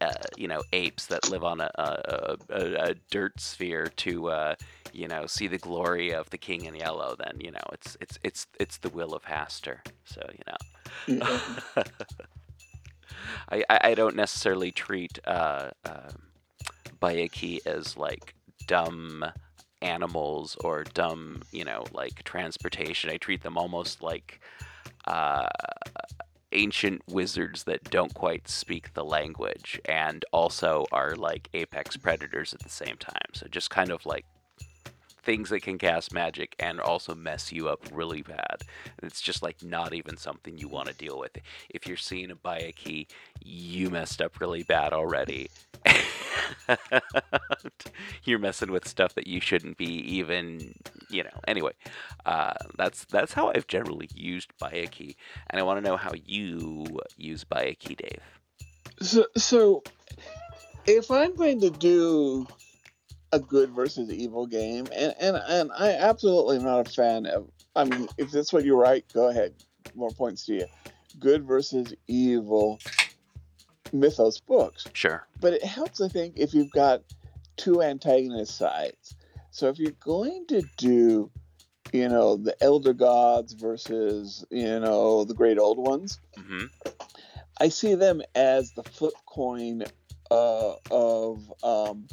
uh, 0.01 0.13
you 0.37 0.49
know, 0.49 0.63
apes 0.73 1.07
that 1.07 1.31
live 1.31 1.45
on 1.45 1.61
a, 1.61 1.71
a, 1.77 2.37
a, 2.51 2.91
a 2.91 2.95
dirt 3.11 3.41
sphere 3.41 3.87
to, 3.97 4.29
uh, 4.29 4.55
you 4.93 5.09
know, 5.09 5.27
see 5.27 5.49
the 5.49 5.59
glory 5.59 6.13
of 6.13 6.31
the 6.31 6.39
king 6.39 6.65
in 6.65 6.75
yellow, 6.75 7.17
then 7.19 7.39
you 7.41 7.51
know 7.51 7.65
it's 7.73 7.97
it's 8.01 8.19
it's 8.23 8.47
it's 8.61 8.77
the 8.79 8.89
will 8.91 9.15
of 9.15 9.25
Hastur. 9.25 9.79
So 10.05 10.29
you 10.33 10.45
know. 10.47 11.83
I, 13.51 13.65
I 13.69 13.95
don't 13.95 14.17
necessarily 14.17 14.71
treat 14.71 15.19
uh, 15.27 15.71
um, 15.85 16.29
Byakhee 17.01 17.67
as 17.67 17.97
like 17.97 18.35
dumb 18.67 19.25
animals 19.83 20.57
or 20.61 20.85
dumb, 20.85 21.43
you 21.53 21.65
know, 21.65 21.85
like 21.93 22.23
transportation. 22.25 23.11
I 23.11 23.17
treat 23.17 23.43
them 23.43 23.57
almost 23.57 24.03
like 24.03 24.41
uh, 25.07 25.49
ancient 26.55 27.03
wizards 27.09 27.65
that 27.65 27.85
don't 27.91 28.15
quite 28.15 28.49
speak 28.49 28.95
the 28.95 29.05
language 29.05 29.81
and 29.85 30.25
also 30.33 30.87
are 30.93 31.17
like 31.17 31.49
apex 31.55 31.97
predators 31.97 32.55
at 32.55 32.61
the 32.61 32.69
same 32.69 32.97
time. 32.97 33.31
So 33.33 33.47
just 33.49 33.71
kind 33.71 33.91
of 33.91 34.07
like 34.07 34.25
things 35.25 35.51
that 35.51 35.63
can 35.63 35.79
cast 35.79 36.13
magic 36.13 36.55
and 36.59 36.81
also 36.81 37.15
mess 37.15 37.53
you 37.53 37.69
up 37.69 37.81
really 37.93 38.23
bad. 38.23 38.63
It's 39.03 39.21
just 39.21 39.43
like 39.43 39.63
not 39.63 39.95
even 39.95 40.17
something 40.17 40.59
you 40.59 40.69
want 40.69 40.89
to 40.89 40.95
deal 40.95 41.19
with. 41.19 41.37
If 41.71 41.87
you're 41.87 41.97
seeing 41.97 42.31
a 42.31 42.37
Byakhee, 42.37 43.07
you 43.43 43.91
messed 43.91 44.21
up 44.21 44.41
really 44.41 44.63
bad 44.63 44.93
already. 44.93 45.51
you're 48.25 48.39
messing 48.39 48.71
with 48.71 48.87
stuff 48.87 49.15
that 49.15 49.27
you 49.27 49.41
shouldn't 49.41 49.77
be 49.77 49.87
even 49.87 50.75
you 51.11 51.23
know 51.23 51.31
anyway 51.47 51.73
uh, 52.27 52.55
that's 52.77 53.05
that's 53.07 53.33
how 53.33 53.51
i've 53.55 53.67
generally 53.67 54.09
used 54.15 54.51
byakhee 54.61 55.17
and 55.51 55.61
i 55.61 55.63
want 55.63 55.83
to 55.83 55.87
know 55.87 55.97
how 55.97 56.13
you 56.25 56.87
use 57.17 57.45
byakhee 57.45 57.97
dave 57.97 58.23
so 59.01 59.27
so 59.37 59.83
if 60.87 61.11
i'm 61.11 61.35
going 61.35 61.61
to 61.61 61.71
do 61.71 62.47
a 63.35 63.41
good 63.41 63.71
versus 63.71 64.11
evil 64.11 64.47
game, 64.47 64.87
and 64.95 65.15
and 65.19 65.37
and 65.49 65.71
I 65.77 65.91
absolutely 65.91 66.57
am 66.57 66.65
not 66.65 66.87
a 66.87 66.91
fan 66.91 67.27
of. 67.27 67.51
I 67.77 67.85
mean, 67.85 68.09
if 68.17 68.31
that's 68.31 68.53
what 68.53 68.65
you 68.65 68.77
write, 68.77 69.05
go 69.13 69.29
ahead. 69.29 69.53
More 69.95 70.11
points 70.11 70.47
to 70.47 70.55
you. 70.55 70.67
Good 71.19 71.45
versus 71.45 71.93
evil 72.07 72.79
mythos 73.93 74.39
books. 74.41 74.87
Sure. 74.93 75.27
But 75.41 75.55
it 75.55 75.65
helps, 75.65 76.01
I 76.01 76.09
think, 76.09 76.35
if 76.37 76.55
you've 76.55 76.71
got 76.71 77.03
two 77.57 77.83
antagonist 77.83 78.57
sides. 78.57 79.17
So 79.51 79.69
if 79.69 79.79
you're 79.79 79.93
going 80.01 80.47
to 80.49 80.63
do, 80.77 81.31
you 81.93 82.09
know, 82.09 82.37
the 82.37 82.57
elder 82.63 82.93
gods 82.93 83.53
versus, 83.53 84.45
you 84.51 84.81
know, 84.81 85.25
the 85.25 85.35
great 85.35 85.59
old 85.59 85.79
ones, 85.79 86.21
mm-hmm. 86.39 86.67
I 87.61 87.69
see 87.69 87.95
them 87.95 88.23
as 88.35 88.73
the 88.73 88.83
flip 88.85 89.15
coin 89.27 89.85
uh, 90.31 90.75
of 90.91 91.53
um, 91.63 92.07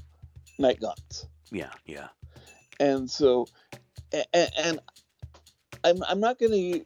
night 0.62 0.80
guns. 0.80 1.28
Yeah, 1.52 1.72
yeah. 1.86 2.08
And 2.80 3.10
so, 3.10 3.48
and, 4.12 4.50
and 4.58 4.80
I'm 5.84 6.04
I'm 6.04 6.20
not 6.20 6.40
going 6.40 6.52
to. 6.52 6.86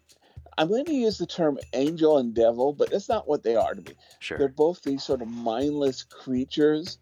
I'm 0.58 0.70
going 0.70 0.86
to 0.86 0.94
use 0.94 1.18
the 1.18 1.26
term 1.26 1.60
angel 1.74 2.18
and 2.18 2.34
devil, 2.34 2.72
but 2.72 2.90
that's 2.90 3.10
not 3.10 3.28
what 3.28 3.44
they 3.44 3.58
are 3.58 3.74
to 3.74 3.82
me. 3.82 3.98
Sure. 4.20 4.38
They're 4.38 4.48
both 4.48 4.84
these 4.84 5.04
sort 5.04 5.22
of 5.22 5.28
mindless 5.28 6.04
creatures 6.04 6.98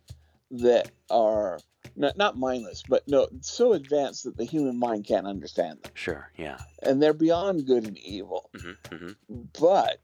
that 0.49 0.89
are 1.11 1.59
not 1.95 2.17
not 2.17 2.38
mindless, 2.38 2.84
but 2.88 3.07
no, 3.07 3.28
so 3.41 3.74
advanced 3.74 4.24
that 4.24 4.38
the 4.38 4.43
human 4.45 4.78
mind 4.78 5.05
can't 5.05 5.28
understand 5.28 5.80
them. 5.84 5.91
Sure. 5.93 6.32
Yeah. 6.36 6.57
And 6.82 7.01
they're 7.01 7.13
beyond 7.13 7.67
good 7.67 7.86
and 7.86 7.97
evil. 7.99 8.49
Mm-hmm, 8.55 8.95
mm-hmm. 8.95 9.41
But 9.59 9.99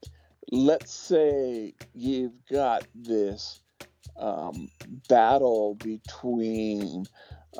let's 0.51 0.93
say 0.93 1.73
you've 1.93 2.45
got 2.51 2.85
this 2.93 3.61
um, 4.17 4.69
battle 5.07 5.75
between, 5.75 7.05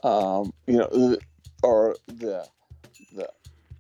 um, 0.03 0.53
you 0.67 0.77
know, 0.77 1.17
or 1.63 1.95
the 2.07 2.47
the 3.13 3.29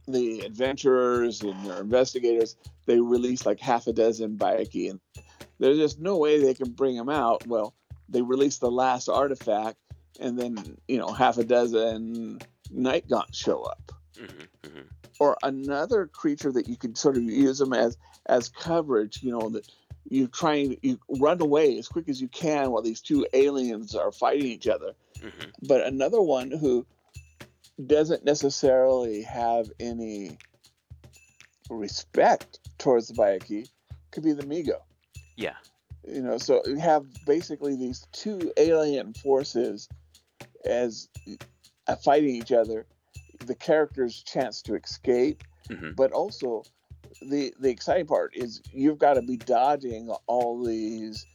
the 0.07 0.41
adventurers 0.41 1.41
and 1.41 1.65
their 1.65 1.81
investigators. 1.81 2.55
They 2.85 2.99
release 2.99 3.45
like 3.45 3.59
half 3.59 3.87
a 3.87 3.93
dozen 3.93 4.37
Byakhee, 4.37 4.89
and 4.89 4.99
there's 5.59 5.77
just 5.77 5.99
no 5.99 6.17
way 6.17 6.41
they 6.41 6.53
can 6.53 6.71
bring 6.71 6.95
them 6.95 7.09
out. 7.09 7.45
Well, 7.45 7.75
they 8.07 8.21
release 8.21 8.57
the 8.57 8.71
last 8.71 9.07
artifact, 9.07 9.77
and 10.19 10.37
then 10.39 10.77
you 10.87 10.97
know 10.97 11.09
half 11.09 11.37
a 11.37 11.43
dozen 11.43 12.39
night 12.71 13.07
gaunts 13.07 13.37
show 13.37 13.63
up. 13.63 13.91
Mm-hmm, 14.15 14.67
mm-hmm. 14.67 14.81
Or 15.19 15.37
another 15.43 16.07
creature 16.07 16.51
that 16.51 16.67
you 16.67 16.77
could 16.77 16.97
sort 16.97 17.17
of 17.17 17.23
use 17.23 17.59
them 17.59 17.73
as 17.73 17.97
as 18.25 18.49
coverage. 18.49 19.21
You 19.21 19.31
know 19.31 19.49
that 19.49 19.69
you 20.09 20.27
try 20.27 20.55
and 20.55 20.77
you 20.81 20.99
run 21.19 21.39
away 21.39 21.77
as 21.77 21.87
quick 21.87 22.09
as 22.09 22.19
you 22.19 22.27
can 22.27 22.71
while 22.71 22.81
these 22.81 23.01
two 23.01 23.25
aliens 23.33 23.95
are 23.95 24.11
fighting 24.11 24.47
each 24.47 24.67
other. 24.67 24.93
Mm-hmm. 25.19 25.49
But 25.67 25.85
another 25.85 26.21
one 26.21 26.51
who 26.51 26.85
doesn't 27.85 28.25
necessarily 28.25 29.21
have 29.21 29.71
any 29.79 30.37
respect 31.69 32.59
towards 32.77 33.07
the 33.07 33.13
Byakhee 33.13 33.69
could 34.11 34.23
be 34.23 34.33
the 34.33 34.45
Mi-Go. 34.45 34.81
Yeah. 35.37 35.55
You 36.07 36.21
know, 36.21 36.37
so 36.37 36.61
you 36.65 36.77
have 36.77 37.05
basically 37.25 37.75
these 37.75 38.07
two 38.11 38.51
alien 38.57 39.13
forces 39.13 39.87
as 40.65 41.07
uh, 41.87 41.95
fighting 41.97 42.35
each 42.35 42.51
other. 42.51 42.85
The 43.45 43.55
character's 43.55 44.23
chance 44.23 44.61
to 44.63 44.75
escape, 44.75 45.43
mm-hmm. 45.69 45.91
but 45.95 46.11
also 46.11 46.63
the 47.21 47.53
the 47.59 47.69
exciting 47.69 48.05
part 48.05 48.35
is 48.35 48.61
you've 48.73 48.97
got 48.97 49.13
to 49.13 49.21
be 49.21 49.37
dodging 49.37 50.09
all 50.27 50.63
these 50.63 51.25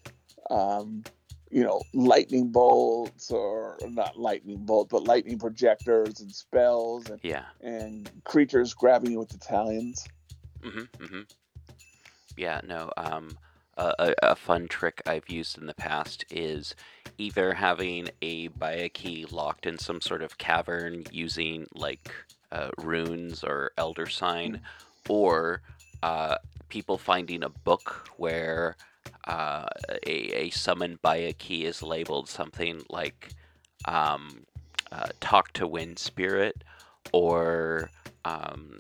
um, 0.51 1.03
you 1.51 1.63
know 1.63 1.81
lightning 1.93 2.51
bolts 2.51 3.31
or 3.31 3.79
not 3.89 4.19
lightning 4.19 4.65
bolt 4.65 4.89
but 4.89 5.05
lightning 5.05 5.39
projectors 5.39 6.21
and 6.21 6.33
spells 6.33 7.09
and 7.09 7.21
yeah. 7.23 7.45
and 7.61 8.11
creatures 8.25 8.75
grabbing 8.75 9.13
you 9.13 9.19
with 9.19 9.29
the 9.29 9.39
talons 9.39 10.05
mm-hmm, 10.63 10.81
mm-hmm. 11.03 11.21
yeah 12.37 12.61
no 12.65 12.91
um 12.97 13.37
a, 13.77 14.15
a 14.23 14.37
fun 14.37 14.69
trick 14.69 15.03
I've 15.05 15.29
used 15.29 15.59
in 15.59 15.67
the 15.67 15.75
past 15.75 16.25
is 16.31 16.77
either 17.19 17.55
having 17.55 18.09
a 18.23 18.49
Byakhee 18.51 19.33
locked 19.33 19.67
in 19.67 19.79
some 19.79 20.01
sort 20.01 20.23
of 20.23 20.39
cavern 20.39 21.03
using 21.11 21.67
like 21.75 22.13
uh, 22.53 22.71
runes 22.79 23.43
or 23.43 23.73
elder 23.77 24.07
sign, 24.07 24.53
mm-hmm 24.53 24.65
or 25.09 25.63
uh, 26.03 26.37
people 26.69 26.99
finding 26.99 27.43
a 27.43 27.49
book 27.49 28.09
where 28.17 28.77
uh, 29.27 29.67
a, 30.07 30.47
a 30.47 30.51
summoned 30.51 31.01
Byakhee 31.03 31.63
is 31.63 31.83
labeled 31.83 32.29
something 32.29 32.83
like 32.91 33.31
um, 33.87 34.45
uh, 34.93 35.09
talk 35.21 35.53
to 35.55 35.67
wind 35.67 35.99
spirit 35.99 36.65
or 37.13 37.91
um, 38.25 38.79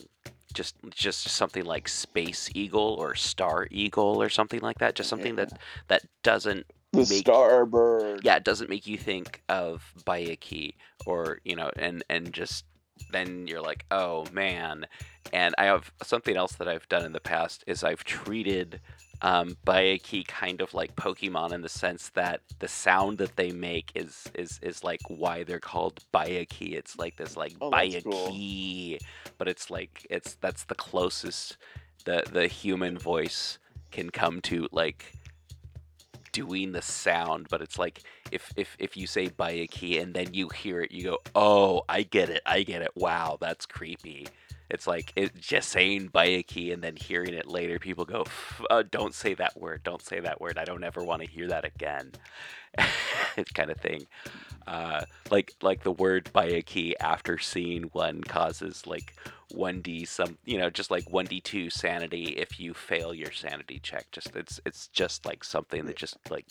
just 0.52 0.76
just 0.90 1.28
something 1.28 1.64
like 1.64 1.88
space 1.88 2.48
eagle 2.54 2.96
or 2.98 3.14
star 3.14 3.66
eagle 3.70 4.22
or 4.22 4.28
something 4.28 4.60
like 4.60 4.78
that 4.78 4.94
just 4.94 5.08
something 5.08 5.36
yeah. 5.36 5.44
that 5.44 5.58
that 5.88 6.02
doesn't 6.22 6.66
the 6.92 6.98
make, 6.98 7.24
starbird 7.24 8.20
yeah 8.22 8.36
it 8.36 8.44
doesn't 8.44 8.70
make 8.70 8.86
you 8.86 8.96
think 8.96 9.42
of 9.48 9.92
Byakhee 10.06 10.74
or 11.06 11.40
you 11.44 11.56
know 11.56 11.70
and 11.76 12.04
and 12.08 12.32
just 12.32 12.64
then 13.10 13.46
you're 13.46 13.62
like, 13.62 13.84
oh 13.90 14.26
man. 14.32 14.86
And 15.32 15.54
I 15.58 15.64
have 15.64 15.92
something 16.02 16.36
else 16.36 16.52
that 16.56 16.68
I've 16.68 16.88
done 16.88 17.04
in 17.04 17.12
the 17.12 17.20
past 17.20 17.64
is 17.66 17.82
I've 17.82 18.04
treated 18.04 18.80
um, 19.22 19.56
Byakhee 19.66 20.26
kind 20.26 20.60
of 20.60 20.74
like 20.74 20.94
Pokemon 20.96 21.52
in 21.52 21.62
the 21.62 21.68
sense 21.68 22.10
that 22.10 22.40
the 22.58 22.68
sound 22.68 23.18
that 23.18 23.36
they 23.36 23.52
make 23.52 23.90
is 23.94 24.28
is 24.34 24.58
is 24.62 24.84
like 24.84 25.00
why 25.08 25.44
they're 25.44 25.60
called 25.60 26.00
Byakhee. 26.12 26.74
It's 26.74 26.98
like 26.98 27.16
this 27.16 27.36
like 27.36 27.54
Oh, 27.60 27.70
that's 27.70 28.04
cool. 28.04 28.28
But 29.38 29.48
it's 29.48 29.70
like 29.70 30.06
it's 30.10 30.34
that's 30.34 30.64
the 30.64 30.74
closest 30.74 31.56
the 32.04 32.22
the 32.30 32.46
human 32.46 32.98
voice 32.98 33.58
can 33.92 34.10
come 34.10 34.40
to 34.42 34.68
like 34.72 35.14
doing 36.34 36.72
the 36.72 36.82
sound, 36.82 37.46
but 37.48 37.62
it's 37.62 37.78
like 37.78 38.02
if 38.30 38.52
if 38.56 38.76
if 38.78 38.96
you 38.96 39.06
say 39.06 39.28
by 39.28 39.52
a 39.52 39.66
key 39.66 39.98
and 39.98 40.12
then 40.12 40.34
you 40.34 40.48
hear 40.50 40.82
it, 40.82 40.92
you 40.92 41.04
go, 41.04 41.18
"Oh, 41.34 41.84
I 41.88 42.02
get 42.02 42.28
it, 42.28 42.42
I 42.44 42.62
get 42.64 42.82
it. 42.82 42.90
Wow, 42.96 43.38
that's 43.40 43.64
creepy." 43.64 44.26
It's 44.74 44.86
like 44.88 45.12
it 45.16 45.40
just 45.40 45.70
saying 45.70 46.10
Byakhee 46.10 46.72
and 46.74 46.82
then 46.82 46.96
hearing 46.96 47.34
it 47.34 47.46
later, 47.46 47.78
people 47.78 48.04
go, 48.04 48.22
"F- 48.22 48.62
uh, 48.70 48.84
"Don't 48.90 49.14
say 49.14 49.34
that 49.34 49.58
word. 49.58 49.82
Don't 49.84 50.02
say 50.02 50.20
that 50.20 50.40
word. 50.40 50.58
I 50.58 50.64
don't 50.66 50.84
ever 50.84 51.02
want 51.04 51.22
to 51.22 51.28
hear 51.28 51.48
that 51.48 51.64
again." 51.64 52.12
kind 53.54 53.70
of 53.70 53.78
thing. 53.78 54.06
Uh, 54.66 55.02
like 55.30 55.54
like 55.62 55.82
the 55.84 55.92
word 55.92 56.30
Byakhee 56.34 56.94
after 57.00 57.38
seeing 57.38 57.84
one 57.92 58.22
causes 58.22 58.86
like 58.86 59.14
1d 59.54 60.06
some 60.08 60.38
you 60.44 60.58
know 60.58 60.70
just 60.70 60.90
like 60.90 61.04
1d2 61.06 61.70
sanity 61.72 62.34
if 62.38 62.58
you 62.58 62.74
fail 62.74 63.14
your 63.14 63.30
sanity 63.32 63.78
check 63.82 64.06
just 64.10 64.34
it's 64.34 64.60
it's 64.66 64.88
just 64.88 65.26
like 65.26 65.44
something 65.44 65.86
that 65.86 65.96
just 65.96 66.16
like 66.30 66.46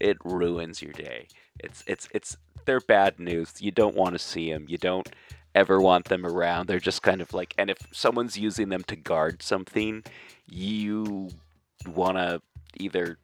it 0.00 0.16
ruins 0.24 0.82
your 0.82 0.92
day 0.92 1.28
it's 1.60 1.84
it's 1.86 2.08
it's 2.12 2.36
they're 2.64 2.80
bad 2.80 3.18
news 3.20 3.54
you 3.60 3.70
don't 3.70 3.94
want 3.96 4.14
to 4.14 4.18
see 4.18 4.52
them 4.52 4.66
you 4.68 4.78
don't 4.78 5.08
ever 5.54 5.80
want 5.80 6.06
them 6.06 6.26
around 6.26 6.66
they're 6.66 6.80
just 6.80 7.02
kind 7.02 7.20
of 7.20 7.32
like 7.32 7.54
and 7.58 7.70
if 7.70 7.78
someone's 7.92 8.36
using 8.36 8.68
them 8.68 8.82
to 8.82 8.96
guard 8.96 9.42
something 9.42 10.02
you 10.46 11.28
want 11.86 12.16
to 12.16 12.40
either 12.78 13.18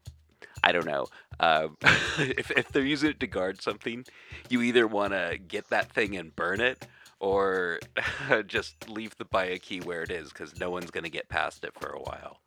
I 0.63 0.73
don't 0.73 0.87
know. 0.87 1.07
Uh, 1.39 1.69
if, 2.19 2.51
if 2.51 2.71
they're 2.73 2.85
using 2.85 3.11
it 3.11 3.21
to 3.21 3.27
guard 3.27 3.63
something, 3.63 4.05
you 4.49 4.63
either 4.63 4.87
want 4.87 5.13
to 5.13 5.39
get 5.39 5.69
that 5.71 5.91
thing 5.91 6.17
and 6.17 6.35
burn 6.37 6.61
it, 6.61 6.87
or 7.19 7.81
just 8.47 8.89
leave 8.89 9.17
the 9.17 9.27
a 9.39 9.59
key 9.59 9.81
where 9.81 10.03
it 10.03 10.11
is, 10.11 10.29
because 10.29 10.59
no 10.59 10.71
one's 10.71 10.91
going 10.91 11.05
to 11.05 11.11
get 11.11 11.29
past 11.29 11.65
it 11.65 11.73
for 11.79 11.91
a 11.91 12.01
while. 12.01 12.41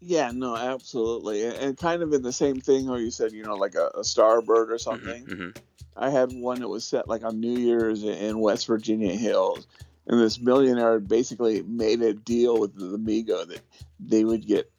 Yeah, 0.00 0.32
no, 0.34 0.54
absolutely, 0.54 1.44
and, 1.46 1.78
kind 1.78 2.02
of 2.02 2.12
in 2.12 2.22
the 2.22 2.32
same 2.32 2.60
thing 2.60 2.88
where 2.88 3.00
you 3.00 3.10
said, 3.10 3.32
you 3.32 3.42
know, 3.42 3.54
like 3.54 3.74
a, 3.74 3.86
a 3.94 4.00
starbird 4.00 4.68
or 4.68 4.78
something. 4.78 5.24
hmm 5.24 5.50
I 5.96 6.10
had 6.10 6.32
one 6.32 6.60
that 6.60 6.68
was 6.68 6.84
set 6.84 7.08
like 7.08 7.24
on 7.24 7.40
New 7.40 7.56
Year's 7.56 8.02
in 8.02 8.38
West 8.40 8.66
Virginia 8.66 9.14
Hills, 9.14 9.66
and 10.06 10.20
this 10.20 10.40
millionaire 10.40 10.98
basically 11.00 11.62
made 11.62 12.02
a 12.02 12.12
deal 12.14 12.58
with 12.58 12.74
the 12.78 12.98
Mi-Go 12.98 13.44
that 13.44 13.60
they 14.00 14.24
would 14.24 14.46
get, 14.46 14.70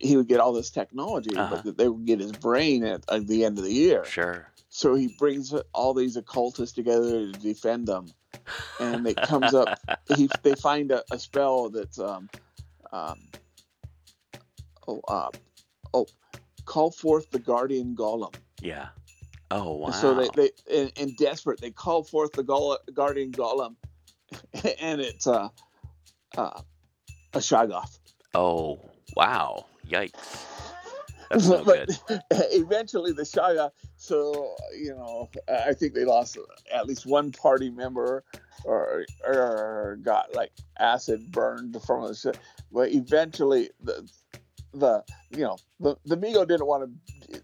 he 0.00 0.16
would 0.16 0.28
get 0.28 0.40
all 0.40 0.52
this 0.52 0.70
technology, 0.70 1.36
Uh-huh. 1.36 1.54
but 1.56 1.64
that 1.64 1.76
they 1.78 1.88
would 1.88 2.06
get 2.06 2.20
his 2.20 2.32
brain 2.32 2.84
at, 2.84 3.04
at 3.10 3.26
the 3.26 3.44
end 3.44 3.58
of 3.58 3.64
the 3.64 3.72
year. 3.72 4.04
Sure. 4.04 4.48
So 4.70 4.94
he 4.94 5.14
brings 5.18 5.52
all 5.74 5.92
these 5.92 6.16
occultists 6.16 6.74
together 6.74 7.30
to 7.30 7.32
defend 7.32 7.86
them, 7.86 8.06
and 8.80 9.06
it 9.06 9.16
comes 9.16 9.52
up. 9.52 9.78
He 10.16 10.28
they 10.42 10.54
find 10.54 10.90
a, 10.90 11.04
a 11.12 11.18
spell 11.18 11.68
that's 11.68 11.98
um, 11.98 12.30
um, 12.92 13.18
oh 14.88 15.00
uh, 15.08 15.28
oh, 15.94 16.06
call 16.64 16.90
forth 16.90 17.30
the 17.30 17.38
guardian 17.38 17.94
golem. 17.94 18.34
Yeah. 18.62 18.88
Oh 19.54 19.72
wow. 19.72 19.90
So 19.90 20.14
they, 20.14 20.28
they 20.34 20.50
in, 20.66 20.88
in 20.96 21.14
desperate 21.16 21.60
they 21.60 21.70
call 21.70 22.02
forth 22.04 22.32
the 22.32 22.42
gol- 22.42 22.78
guardian 22.94 23.32
golem, 23.32 23.76
and 24.80 24.98
it's 24.98 25.26
uh, 25.26 25.48
uh, 26.38 26.60
a 27.34 27.38
Shoggoth. 27.38 27.98
oh 28.34 28.80
wow. 29.14 29.66
Yikes. 29.86 30.46
That's 31.28 31.48
no 31.48 31.62
but 31.66 31.86
good. 32.06 32.22
eventually 32.30 33.12
the 33.12 33.24
Shoggoth. 33.24 33.72
So 33.98 34.54
you 34.74 34.94
know, 34.94 35.28
I 35.46 35.74
think 35.74 35.92
they 35.92 36.06
lost 36.06 36.38
at 36.72 36.86
least 36.86 37.04
one 37.04 37.30
party 37.30 37.68
member, 37.68 38.24
or 38.64 39.04
or 39.26 39.98
got 40.00 40.34
like 40.34 40.52
acid 40.78 41.30
burned 41.30 41.76
from 41.82 42.04
the. 42.04 42.34
But 42.72 42.92
eventually 42.92 43.68
the 43.82 44.08
the 44.74 45.02
you 45.30 45.42
know 45.42 45.56
the 45.80 45.96
the 46.04 46.16
Mi-Go 46.16 46.44
didn't 46.44 46.66
want 46.66 46.84
to. 46.84 46.90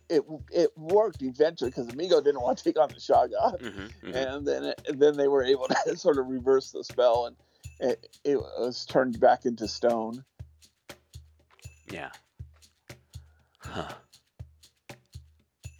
It 0.08 0.22
it 0.52 0.70
worked 0.76 1.22
eventually 1.22 1.70
because 1.70 1.86
the 1.86 1.96
Mi-Go 1.96 2.20
didn't 2.20 2.40
want 2.40 2.58
to 2.58 2.64
take 2.64 2.78
on 2.78 2.90
the 2.90 3.00
Shoggoth. 3.00 3.60
hmm 3.60 3.86
and 4.14 4.46
then 4.46 4.64
it, 4.64 4.80
and 4.88 5.00
then 5.00 5.16
they 5.16 5.28
were 5.28 5.44
able 5.44 5.68
to 5.86 5.96
sort 5.96 6.18
of 6.18 6.26
reverse 6.28 6.70
the 6.70 6.84
spell 6.84 7.26
and 7.26 7.36
it, 7.80 8.06
it 8.24 8.36
was 8.36 8.86
turned 8.86 9.20
back 9.20 9.44
into 9.44 9.68
stone 9.68 10.24
Yeah. 11.90 12.10
Huh. 13.58 13.88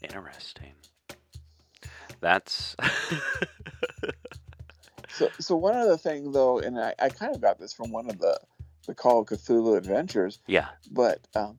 Interesting. 0.03 0.73
That's. 2.21 2.77
so 5.11 5.29
so 5.41 5.57
one 5.57 5.77
other 5.77 5.97
thing 5.97 6.33
though 6.33 6.59
and 6.59 6.79
i, 6.79 6.95
I 7.01 7.09
kind 7.09 7.35
of 7.35 7.41
got 7.41 7.59
this 7.59 7.73
from 7.73 7.91
one 7.91 8.09
of 8.09 8.19
the 8.19 8.39
the 8.89 8.95
call 8.95 9.21
of 9.21 9.29
cthulhu 9.29 9.77
adventures 9.77 10.41
yeah. 10.49 10.69
but 10.91 11.21
um, 11.37 11.57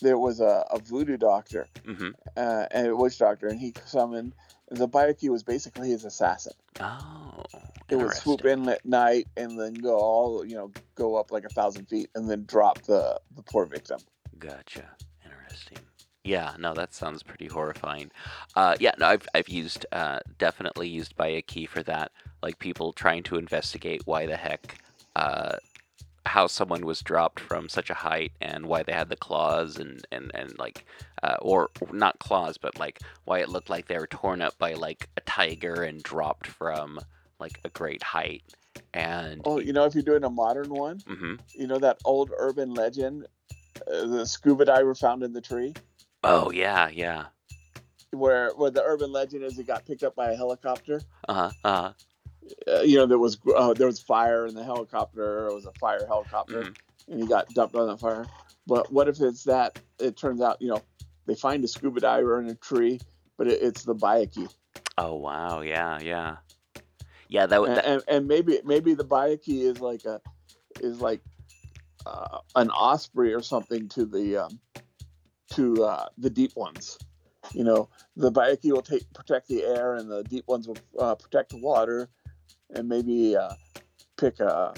there 0.00 0.16
was 0.18 0.40
a, 0.40 0.64
a 0.70 0.78
voodoo 0.78 1.18
doctor 1.18 1.68
hmm 1.84 2.10
uh, 2.36 2.66
and 2.70 2.86
a 2.86 2.96
witch 2.96 3.18
doctor 3.18 3.48
and 3.48 3.60
he 3.60 3.74
summoned 3.84 4.32
the 4.70 4.88
Byakhee 4.88 5.28
was 5.28 5.42
basically 5.42 5.90
his 5.90 6.04
assassin 6.06 6.54
Oh. 6.80 7.44
it 7.90 7.96
would 7.96 8.12
swoop 8.14 8.44
in 8.46 8.68
at 8.68 8.84
night 8.84 9.28
and 9.36 9.60
then 9.60 9.74
go 9.74 9.96
all 9.96 10.44
you 10.44 10.54
know 10.56 10.72
go 10.94 11.14
up 11.16 11.30
like 11.30 11.44
a 11.44 11.50
thousand 11.50 11.86
feet 11.86 12.08
and 12.14 12.28
then 12.30 12.44
drop 12.46 12.82
the 12.84 13.20
the 13.36 13.42
poor 13.42 13.66
victim 13.66 14.00
Gotcha. 14.38 14.90
Interesting. 15.24 15.78
Yeah, 16.24 16.54
no, 16.58 16.74
that 16.74 16.94
sounds 16.94 17.22
pretty 17.22 17.46
horrifying. 17.46 18.10
Uh, 18.54 18.76
yeah, 18.80 18.92
no, 18.98 19.06
I've 19.06 19.26
I've 19.34 19.48
used 19.48 19.86
uh, 19.92 20.20
definitely 20.38 20.88
used 20.88 21.16
Byakhee 21.16 21.68
for 21.68 21.82
that. 21.84 22.12
Like 22.42 22.58
people 22.58 22.92
trying 22.92 23.22
to 23.24 23.36
investigate 23.36 24.02
why 24.06 24.26
the 24.26 24.36
heck, 24.36 24.78
uh, 25.16 25.56
how 26.26 26.46
someone 26.46 26.84
was 26.86 27.02
dropped 27.02 27.40
from 27.40 27.68
such 27.68 27.90
a 27.90 27.94
height 27.94 28.32
and 28.40 28.66
why 28.66 28.82
they 28.82 28.92
had 28.92 29.08
the 29.08 29.16
claws 29.16 29.78
and 29.78 30.06
and 30.10 30.30
and 30.34 30.58
like, 30.58 30.84
uh, 31.22 31.36
or 31.40 31.70
not 31.92 32.18
claws, 32.18 32.58
but 32.58 32.78
like 32.78 33.00
why 33.24 33.38
it 33.40 33.48
looked 33.48 33.70
like 33.70 33.86
they 33.86 33.98
were 33.98 34.06
torn 34.06 34.40
up 34.42 34.56
by 34.58 34.74
like 34.74 35.08
a 35.16 35.20
tiger 35.22 35.82
and 35.82 36.02
dropped 36.02 36.46
from 36.46 37.00
like 37.38 37.60
a 37.64 37.68
great 37.68 38.02
height. 38.02 38.42
And 38.92 39.42
oh 39.44 39.58
you 39.58 39.72
know 39.72 39.84
if 39.84 39.94
you're 39.94 40.02
doing 40.02 40.24
a 40.24 40.30
modern 40.30 40.70
one 40.70 41.00
hmm 41.06 41.34
you 41.56 41.66
know 41.66 41.78
that 41.78 41.98
old 42.04 42.30
urban 42.38 42.72
legend 42.72 43.26
uh, 43.92 44.06
the 44.06 44.24
scuba 44.26 44.64
diver 44.64 44.94
found 44.94 45.22
in 45.22 45.32
the 45.32 45.40
tree 45.40 45.74
oh 46.22 46.50
yeah, 46.50 46.88
yeah. 46.88 47.26
where 48.12 48.50
where 48.56 48.70
the 48.70 48.82
urban 48.82 49.12
legend 49.12 49.44
is 49.44 49.56
he 49.56 49.62
got 49.62 49.84
picked 49.86 50.02
up 50.02 50.14
by 50.14 50.30
a 50.30 50.36
helicopter 50.36 51.00
Uh-huh, 51.28 51.50
Uh 51.64 51.82
huh. 51.82 51.92
Uh 52.66 52.80
you 52.82 52.96
know 52.96 53.06
there 53.06 53.18
was 53.18 53.38
uh, 53.56 53.72
there 53.74 53.86
was 53.86 54.00
fire 54.00 54.46
in 54.46 54.54
the 54.54 54.64
helicopter 54.64 55.48
it 55.48 55.54
was 55.54 55.66
a 55.66 55.72
fire 55.72 56.06
helicopter 56.06 56.62
Mhm. 56.64 56.76
and 57.08 57.20
he 57.20 57.26
got 57.26 57.48
dumped 57.54 57.74
on 57.74 57.86
the 57.86 57.96
fire 57.96 58.26
but 58.66 58.92
what 58.92 59.08
if 59.08 59.20
it's 59.20 59.44
that 59.44 59.78
it 59.98 60.16
turns 60.16 60.40
out 60.40 60.60
you 60.60 60.68
know 60.68 60.82
they 61.26 61.34
find 61.34 61.64
a 61.64 61.68
scuba 61.68 62.00
diver 62.00 62.40
in 62.40 62.48
a 62.48 62.54
tree 62.54 63.00
but 63.36 63.46
it, 63.48 63.62
it's 63.62 63.82
the 63.82 63.94
Byakhee. 63.94 64.52
Oh 64.96 65.16
wow, 65.16 65.60
yeah, 65.62 65.98
yeah, 66.00 66.36
yeah. 67.28 67.46
That 67.46 67.60
would 67.60 67.70
and, 67.70 67.78
that, 67.78 67.86
and, 67.86 68.02
and 68.08 68.28
maybe 68.28 68.60
maybe 68.64 68.94
the 68.94 69.04
Byakhee 69.04 69.62
is 69.62 69.80
like 69.80 70.04
a 70.04 70.20
is 70.80 71.00
like 71.00 71.20
uh, 72.06 72.38
an 72.54 72.70
osprey 72.70 73.32
or 73.32 73.42
something 73.42 73.88
to 73.88 74.04
the 74.04 74.36
um, 74.36 74.60
to 75.52 75.84
uh, 75.84 76.06
the 76.18 76.30
deep 76.30 76.54
ones. 76.54 76.98
You 77.52 77.64
know, 77.64 77.88
the 78.16 78.30
Byakhee 78.30 78.72
will 78.72 78.82
take 78.82 79.12
protect 79.14 79.48
the 79.48 79.64
air, 79.64 79.94
and 79.94 80.10
the 80.10 80.22
deep 80.24 80.46
ones 80.46 80.68
will 80.68 80.78
uh, 80.98 81.14
protect 81.16 81.50
the 81.50 81.58
water, 81.58 82.08
and 82.74 82.88
maybe 82.88 83.36
uh, 83.36 83.54
pick 84.16 84.40
a. 84.40 84.74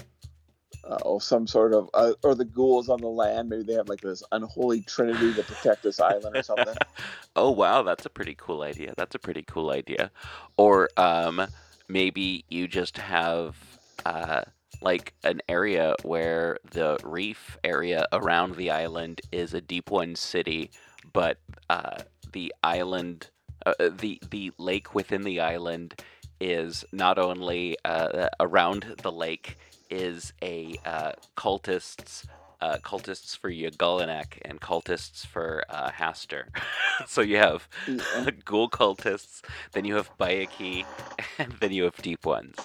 Uh, 0.83 0.97
oh, 1.03 1.19
some 1.19 1.45
sort 1.45 1.73
of, 1.73 1.89
uh, 1.93 2.13
or 2.23 2.33
the 2.33 2.45
ghouls 2.45 2.87
on 2.87 3.01
the 3.01 3.07
land. 3.07 3.49
Maybe 3.49 3.63
they 3.63 3.73
have 3.73 3.89
like 3.89 3.99
this 3.99 4.23
unholy 4.31 4.81
trinity 4.81 5.33
to 5.33 5.43
protect 5.43 5.83
this 5.83 5.99
island 5.99 6.37
or 6.37 6.43
something. 6.43 6.75
oh 7.35 7.51
wow, 7.51 7.83
that's 7.83 8.05
a 8.05 8.09
pretty 8.09 8.35
cool 8.35 8.61
idea. 8.61 8.93
That's 8.95 9.13
a 9.13 9.19
pretty 9.19 9.43
cool 9.43 9.71
idea. 9.71 10.11
Or 10.55 10.89
um, 10.95 11.45
maybe 11.89 12.45
you 12.49 12.69
just 12.69 12.97
have 12.97 13.57
uh, 14.05 14.43
like 14.81 15.13
an 15.23 15.41
area 15.49 15.95
where 16.03 16.57
the 16.71 16.97
reef 17.03 17.57
area 17.63 18.05
around 18.13 18.55
the 18.55 18.71
island 18.71 19.21
is 19.31 19.53
a 19.53 19.61
deep 19.61 19.89
one 19.89 20.15
city, 20.15 20.71
but 21.13 21.37
uh, 21.69 21.97
the 22.31 22.53
island, 22.63 23.29
uh, 23.65 23.73
the 23.79 24.21
the 24.29 24.51
lake 24.57 24.93
within 24.93 25.23
the 25.23 25.39
island 25.39 25.95
is 26.39 26.85
not 26.91 27.17
only 27.17 27.77
uh, 27.83 28.29
around 28.39 28.95
the 29.01 29.11
lake 29.11 29.57
is 29.89 30.33
a 30.41 30.75
uh, 30.85 31.11
cultist's 31.35 32.25
uh, 32.61 32.77
cultists 32.83 33.37
for 33.37 33.49
Y'Golonac 33.51 34.39
and 34.43 34.59
cultists 34.61 35.25
for 35.25 35.63
uh, 35.69 35.89
Hastur. 35.91 36.43
so 37.07 37.21
you 37.21 37.37
have 37.37 37.67
Yeah. 37.87 38.31
ghoul 38.45 38.69
cultists, 38.69 39.41
then 39.73 39.85
you 39.85 39.95
have 39.95 40.15
Byakhee, 40.17 40.85
and 41.37 41.53
then 41.59 41.71
you 41.71 41.83
have 41.83 41.95
deep 41.97 42.25
ones. 42.25 42.55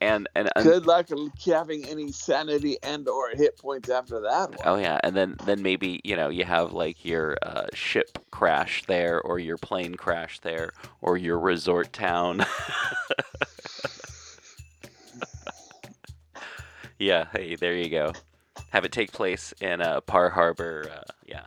and 0.00 0.28
and, 0.34 0.50
and 0.56 0.64
Good 0.64 0.86
luck 0.86 1.08
having 1.44 1.84
any 1.86 2.12
sanity 2.12 2.78
and 2.82 3.08
or 3.08 3.30
hit 3.30 3.58
points 3.58 3.88
after 3.88 4.20
that 4.20 4.50
one. 4.50 4.58
Oh 4.64 4.76
yeah, 4.76 4.98
and 5.02 5.16
then 5.16 5.36
then 5.44 5.62
maybe 5.62 6.00
you 6.04 6.16
know 6.16 6.28
you 6.28 6.44
have 6.44 6.72
like 6.72 7.04
your 7.04 7.36
uh, 7.42 7.66
ship 7.74 8.18
crash 8.30 8.84
there, 8.86 9.20
or 9.20 9.38
your 9.38 9.56
plane 9.58 9.94
crash 9.94 10.40
there, 10.40 10.70
or 11.00 11.16
your 11.16 11.38
resort 11.38 11.92
town. 11.92 12.44
yeah, 16.98 17.26
hey, 17.32 17.56
there 17.56 17.74
you 17.74 17.88
go. 17.90 18.12
Have 18.70 18.84
it 18.84 18.92
take 18.92 19.12
place 19.12 19.52
in 19.60 19.80
uh, 19.80 20.00
Bar 20.06 20.30
Harbor. 20.30 20.90
Uh, 20.90 21.12
yeah, 21.26 21.46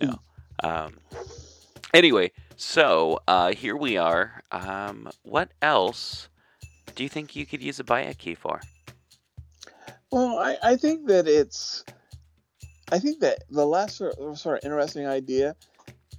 no. 0.00 0.18
Um, 0.62 0.94
anyway, 1.94 2.32
so 2.56 3.20
uh, 3.28 3.52
here 3.52 3.76
we 3.76 3.96
are. 3.96 4.42
Um, 4.50 5.10
what 5.22 5.50
else 5.62 6.28
do 6.94 7.02
you 7.02 7.08
think 7.08 7.36
you 7.36 7.46
could 7.46 7.62
use 7.62 7.78
a 7.80 7.84
Byakhee 7.84 8.36
for? 8.36 8.60
Well, 10.10 10.38
I, 10.38 10.56
I 10.62 10.76
think 10.76 11.06
that 11.08 11.28
it's, 11.28 11.84
I 12.90 12.98
think 12.98 13.20
that 13.20 13.44
the 13.50 13.66
last 13.66 13.96
sort 13.96 14.16
of, 14.18 14.38
sort 14.38 14.58
of 14.58 14.64
interesting 14.64 15.06
idea 15.06 15.56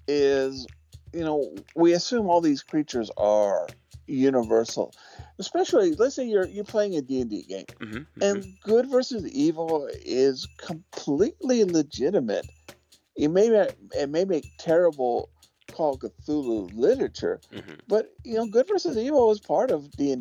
is, 0.07 0.68
you 1.14 1.22
know, 1.22 1.55
we 1.76 1.93
assume 1.93 2.27
all 2.27 2.41
these 2.41 2.64
creatures 2.64 3.09
are 3.18 3.68
universal, 4.05 4.93
especially 5.39 5.95
let's 5.95 6.15
say 6.15 6.26
you're 6.26 6.47
you're 6.47 6.64
playing 6.64 6.95
a 6.95 7.01
D 7.01 7.22
and 7.22 7.30
D 7.30 7.43
game, 7.43 7.65
hmm 7.80 7.97
and 8.22 8.53
good 8.61 8.89
versus 8.89 9.27
evil 9.27 9.89
is 10.05 10.47
completely 10.57 11.64
legitimate. 11.64 12.49
It 13.15 13.30
may 13.30 13.49
ma- 13.49 13.72
it 13.97 14.09
may 14.09 14.26
make 14.26 14.45
terrible 14.57 15.30
Call 15.72 15.97
Cthulhu 15.97 16.72
literature, 16.76 17.41
hmm 17.51 17.76
but 17.88 18.09
you 18.23 18.35
know, 18.35 18.45
good 18.45 18.68
versus 18.68 18.97
evil 18.97 19.31
is 19.31 19.39
part 19.39 19.72
of 19.72 19.95
D 19.95 20.11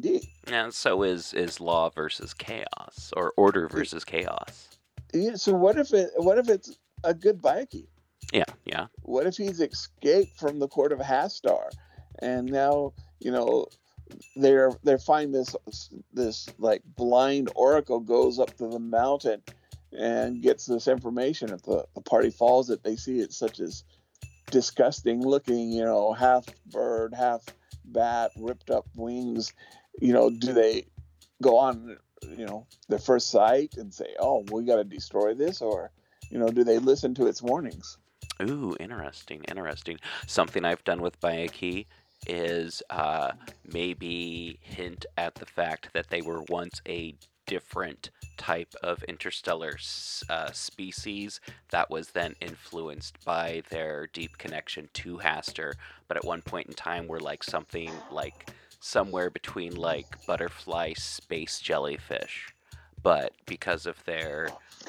and 0.48 0.72
so 0.72 1.02
is 1.02 1.32
is 1.32 1.60
law 1.60 1.90
versus 1.90 2.32
chaos 2.34 3.12
or 3.16 3.32
order 3.36 3.68
versus 3.68 4.04
chaos. 4.04 4.68
Yeah, 5.12 5.34
so 5.34 5.54
what 5.54 5.78
if 5.78 5.92
it? 5.92 6.10
What 6.16 6.38
if 6.38 6.48
it's 6.48 6.76
a 7.04 7.14
good 7.14 7.40
Viking? 7.40 7.86
Yeah, 8.32 8.44
yeah. 8.64 8.86
What 9.02 9.26
if 9.26 9.36
he's 9.36 9.60
escaped 9.60 10.38
from 10.38 10.58
the 10.58 10.68
court 10.68 10.92
of 10.92 10.98
Hastur, 10.98 11.70
and 12.20 12.50
now 12.50 12.92
you 13.20 13.30
know 13.30 13.66
they're 14.36 14.72
they 14.82 14.96
find 14.98 15.34
this 15.34 15.56
this 16.12 16.48
like 16.58 16.82
blind 16.84 17.50
oracle 17.54 18.00
goes 18.00 18.38
up 18.38 18.56
to 18.56 18.68
the 18.68 18.78
mountain 18.78 19.42
and 19.92 20.42
gets 20.42 20.66
this 20.66 20.88
information. 20.88 21.52
If 21.52 21.62
the, 21.62 21.86
the 21.94 22.00
party 22.00 22.30
falls 22.30 22.70
it, 22.70 22.82
they 22.82 22.96
see 22.96 23.20
it 23.20 23.32
such 23.32 23.60
as 23.60 23.84
disgusting 24.50 25.22
looking, 25.22 25.70
you 25.70 25.84
know, 25.84 26.12
half 26.12 26.44
bird, 26.66 27.14
half 27.14 27.44
bat, 27.84 28.32
ripped 28.36 28.70
up 28.70 28.86
wings. 28.94 29.52
You 30.00 30.12
know, 30.12 30.30
do 30.30 30.52
they 30.52 30.86
go 31.42 31.58
on, 31.58 31.96
you 32.36 32.46
know, 32.46 32.66
their 32.88 32.98
first 32.98 33.30
sight 33.30 33.76
and 33.76 33.92
say, 33.92 34.14
"Oh, 34.18 34.44
we 34.50 34.64
got 34.64 34.76
to 34.76 34.84
destroy 34.84 35.34
this," 35.34 35.60
or 35.60 35.90
you 36.30 36.38
know, 36.38 36.48
do 36.48 36.64
they 36.64 36.78
listen 36.78 37.14
to 37.14 37.26
its 37.26 37.42
warnings? 37.42 37.98
Ooh, 38.42 38.76
interesting, 38.78 39.42
interesting. 39.44 39.98
Something 40.26 40.64
I've 40.64 40.84
done 40.84 41.00
with 41.00 41.18
Byakhee 41.20 41.86
is 42.26 42.82
uh, 42.90 43.32
maybe 43.64 44.58
hint 44.60 45.06
at 45.16 45.34
the 45.36 45.46
fact 45.46 45.90
that 45.92 46.08
they 46.10 46.22
were 46.22 46.42
once 46.48 46.80
a 46.88 47.14
different 47.46 48.10
type 48.36 48.74
of 48.82 49.02
interstellar 49.04 49.78
uh, 50.28 50.50
species 50.52 51.40
that 51.70 51.90
was 51.90 52.10
then 52.10 52.34
influenced 52.40 53.24
by 53.24 53.62
their 53.70 54.08
deep 54.12 54.36
connection 54.38 54.88
to 54.92 55.18
Hastur, 55.18 55.74
but 56.08 56.16
at 56.16 56.24
one 56.24 56.42
point 56.42 56.66
in 56.66 56.74
time 56.74 57.06
were 57.06 57.20
like 57.20 57.42
something 57.42 57.90
like 58.10 58.50
somewhere 58.80 59.30
between 59.30 59.74
like 59.74 60.06
butterfly 60.26 60.92
space 60.94 61.60
jellyfish. 61.60 62.48
But 63.02 63.32
because 63.46 63.86
of 63.86 64.04
their 64.04 64.48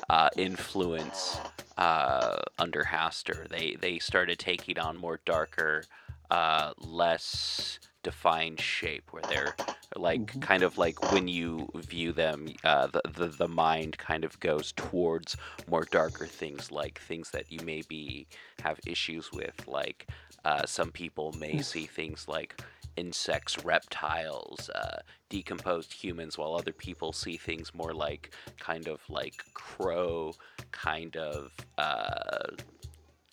uh, 0.09 0.29
influence 0.35 1.37
uh, 1.77 2.37
under 2.57 2.83
Hastur, 2.83 3.47
they, 3.47 3.77
they 3.79 3.99
started 3.99 4.39
taking 4.39 4.79
on 4.79 4.97
more 4.97 5.19
darker, 5.25 5.83
uh, 6.31 6.73
less 6.79 7.79
defined 8.03 8.59
shape, 8.59 9.11
where 9.11 9.23
they're 9.23 9.55
like 9.95 10.39
kind 10.41 10.63
of 10.63 10.77
like 10.77 11.11
when 11.11 11.27
you 11.27 11.67
view 11.75 12.11
them, 12.11 12.47
uh, 12.63 12.87
the, 12.87 13.01
the 13.15 13.27
the 13.27 13.47
mind 13.47 13.97
kind 13.97 14.23
of 14.23 14.39
goes 14.39 14.71
towards 14.73 15.35
more 15.69 15.85
darker 15.85 16.25
things, 16.25 16.71
like 16.71 16.99
things 16.99 17.31
that 17.31 17.51
you 17.51 17.59
maybe 17.65 18.27
have 18.61 18.79
issues 18.85 19.31
with. 19.31 19.67
Like 19.67 20.09
uh, 20.45 20.65
some 20.65 20.91
people 20.91 21.33
may 21.39 21.61
see 21.61 21.85
things 21.85 22.27
like 22.27 22.61
insects, 22.97 23.63
reptiles, 23.63 24.69
uh, 24.71 24.99
decomposed 25.29 25.93
humans, 25.93 26.37
while 26.37 26.55
other 26.55 26.73
people 26.73 27.13
see 27.13 27.37
things 27.37 27.73
more 27.73 27.93
like 27.93 28.33
kind 28.59 28.87
of 28.87 29.01
like 29.09 29.43
crow, 29.53 30.33
kind 30.71 31.15
of 31.15 31.51
uh, 31.77 32.49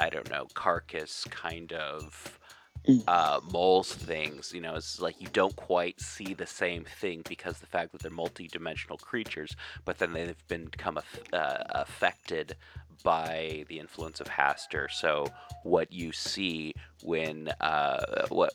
I 0.00 0.10
don't 0.10 0.30
know, 0.30 0.46
carcass, 0.54 1.24
kind 1.30 1.72
of 1.72 2.38
uh, 3.06 3.40
moles 3.52 3.92
things. 3.92 4.52
You 4.54 4.60
know, 4.60 4.74
it's 4.74 5.00
like 5.00 5.20
you 5.20 5.28
don't 5.32 5.56
quite 5.56 6.00
see 6.00 6.34
the 6.34 6.46
same 6.46 6.84
thing 6.84 7.22
because 7.28 7.58
the 7.58 7.66
fact 7.66 7.92
that 7.92 8.02
they're 8.02 8.10
multi-dimensional 8.10 8.98
creatures, 8.98 9.56
but 9.84 9.98
then 9.98 10.12
they've 10.12 10.48
been 10.48 10.66
become 10.66 10.98
uh, 10.98 11.56
affected 11.70 12.56
by 13.02 13.64
the 13.68 13.78
influence 13.78 14.20
of 14.20 14.28
Hastur. 14.28 14.90
So 14.90 15.26
what 15.62 15.92
you 15.92 16.12
see 16.12 16.74
when 17.02 17.48
uh, 17.60 18.26
what 18.28 18.52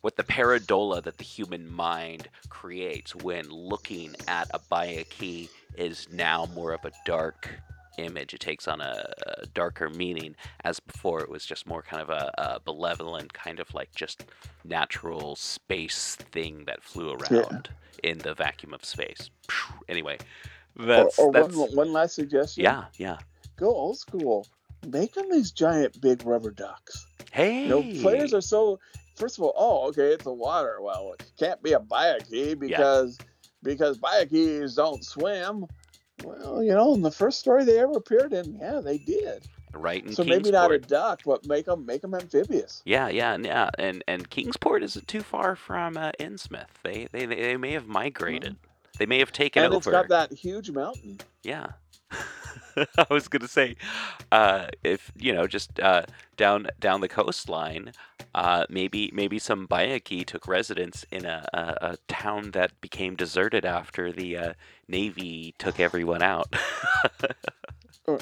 what 0.00 0.16
the 0.16 0.22
pareidolia 0.22 1.02
that 1.02 1.18
the 1.18 1.24
human 1.24 1.70
mind 1.70 2.28
creates 2.48 3.14
when 3.14 3.48
looking 3.48 4.14
at 4.26 4.48
a 4.54 4.58
Byakhee 4.58 5.48
is 5.76 6.08
now 6.12 6.48
more 6.54 6.72
of 6.72 6.84
a 6.84 6.92
dark 7.04 7.48
image. 7.98 8.34
It 8.34 8.40
takes 8.40 8.68
on 8.68 8.80
a, 8.80 9.12
a 9.42 9.46
darker 9.46 9.88
meaning, 9.90 10.34
as 10.64 10.80
before 10.80 11.20
it 11.20 11.28
was 11.28 11.44
just 11.44 11.66
more 11.66 11.82
kind 11.82 12.02
of 12.02 12.10
a, 12.10 12.30
a 12.38 12.60
benevolent, 12.60 13.32
kind 13.32 13.60
of 13.60 13.72
like 13.74 13.94
just 13.94 14.24
natural 14.64 15.36
space 15.36 16.16
thing 16.16 16.64
that 16.66 16.82
flew 16.82 17.16
Yeah. 17.30 17.38
around 17.40 17.70
in 18.02 18.18
the 18.18 18.34
vacuum 18.34 18.72
of 18.74 18.84
space. 18.84 19.30
Anyway, 19.88 20.18
oh, 20.78 20.86
that's 20.86 21.18
oh, 21.18 21.26
or 21.26 21.32
that's 21.32 21.56
one, 21.56 21.70
one 21.74 21.92
last 21.92 22.14
suggestion. 22.14 22.64
yeah, 22.64 22.84
yeah. 22.96 23.18
Go 23.56 23.68
old 23.68 23.98
school. 23.98 24.46
Make 24.86 25.14
them 25.14 25.26
these 25.30 25.50
giant 25.50 26.00
big 26.00 26.24
rubber 26.24 26.52
ducks. 26.52 27.06
Hey, 27.32 27.64
You 27.64 27.68
know, 27.68 27.82
players 28.00 28.32
are 28.32 28.40
so. 28.40 28.78
First 29.16 29.36
of 29.36 29.42
all, 29.42 29.52
oh, 29.56 29.88
okay, 29.88 30.12
it's 30.12 30.26
a 30.26 30.32
water. 30.32 30.78
Well, 30.80 31.14
it 31.18 31.24
can't 31.36 31.60
be 31.60 31.72
a 31.72 31.80
Byakhee 31.80 32.56
because 32.56 33.18
because 33.64 33.98
Byakhees 33.98 34.76
don't 34.76 35.04
swim. 35.04 35.66
Well, 36.24 36.62
you 36.62 36.72
know, 36.72 36.94
in 36.94 37.02
the 37.02 37.10
first 37.10 37.38
story 37.38 37.64
they 37.64 37.78
ever 37.78 37.92
appeared 37.92 38.32
in, 38.32 38.58
yeah, 38.60 38.80
they 38.80 38.98
did. 38.98 39.46
right 39.72 40.04
in 40.04 40.14
so 40.14 40.24
maybe 40.24 40.50
not 40.50 40.72
a 40.72 40.78
duck, 40.78 41.20
but 41.24 41.46
make 41.46 41.66
them 41.66 41.86
make 41.86 42.02
them 42.02 42.14
amphibious. 42.14 42.82
Yeah, 42.84 43.08
yeah, 43.08 43.36
yeah, 43.36 43.70
and 43.78 44.02
and 44.08 44.28
Kingsport 44.28 44.82
isn't 44.82 45.06
too 45.06 45.22
far 45.22 45.54
from 45.56 45.96
uh, 45.96 46.12
Innsmouth. 46.18 46.66
They, 46.82 47.08
they 47.12 47.26
they 47.26 47.56
may 47.56 47.72
have 47.72 47.86
migrated. 47.86 48.56
They 48.98 49.06
may 49.06 49.20
have 49.20 49.32
taken 49.32 49.64
and 49.64 49.74
it's 49.74 49.86
over. 49.86 49.92
got 49.92 50.08
that 50.08 50.32
huge 50.32 50.70
mountain. 50.70 51.20
Yeah. 51.42 51.68
I 52.98 53.06
was 53.10 53.28
gonna 53.28 53.48
say, 53.48 53.76
uh, 54.32 54.68
if 54.84 55.10
you 55.16 55.32
know, 55.32 55.46
just 55.46 55.78
uh, 55.80 56.02
down 56.36 56.68
down 56.80 57.00
the 57.00 57.08
coastline, 57.08 57.92
uh, 58.34 58.64
maybe 58.68 59.10
maybe 59.12 59.38
some 59.38 59.66
Byakhee 59.66 60.26
took 60.26 60.46
residence 60.46 61.04
in 61.10 61.24
a, 61.24 61.46
a, 61.52 61.58
a 61.58 61.96
town 62.08 62.52
that 62.52 62.78
became 62.80 63.16
deserted 63.16 63.64
after 63.64 64.12
the 64.12 64.36
uh, 64.36 64.52
navy 64.88 65.54
took 65.58 65.80
everyone 65.80 66.22
out. 66.22 66.54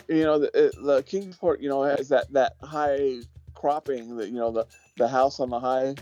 You 0.08 0.24
know, 0.24 0.40
the, 0.40 0.48
uh, 0.48 0.84
the 0.84 1.02
Kingsport, 1.04 1.60
you 1.60 1.68
know, 1.68 1.82
has 1.84 2.08
that 2.08 2.32
that 2.32 2.54
high 2.62 3.18
cropping. 3.54 4.16
That 4.16 4.28
you 4.28 4.38
know, 4.38 4.50
the 4.50 4.66
the 4.96 5.06
house 5.08 5.38
on 5.38 5.50
the 5.50 5.60
high 5.60 5.94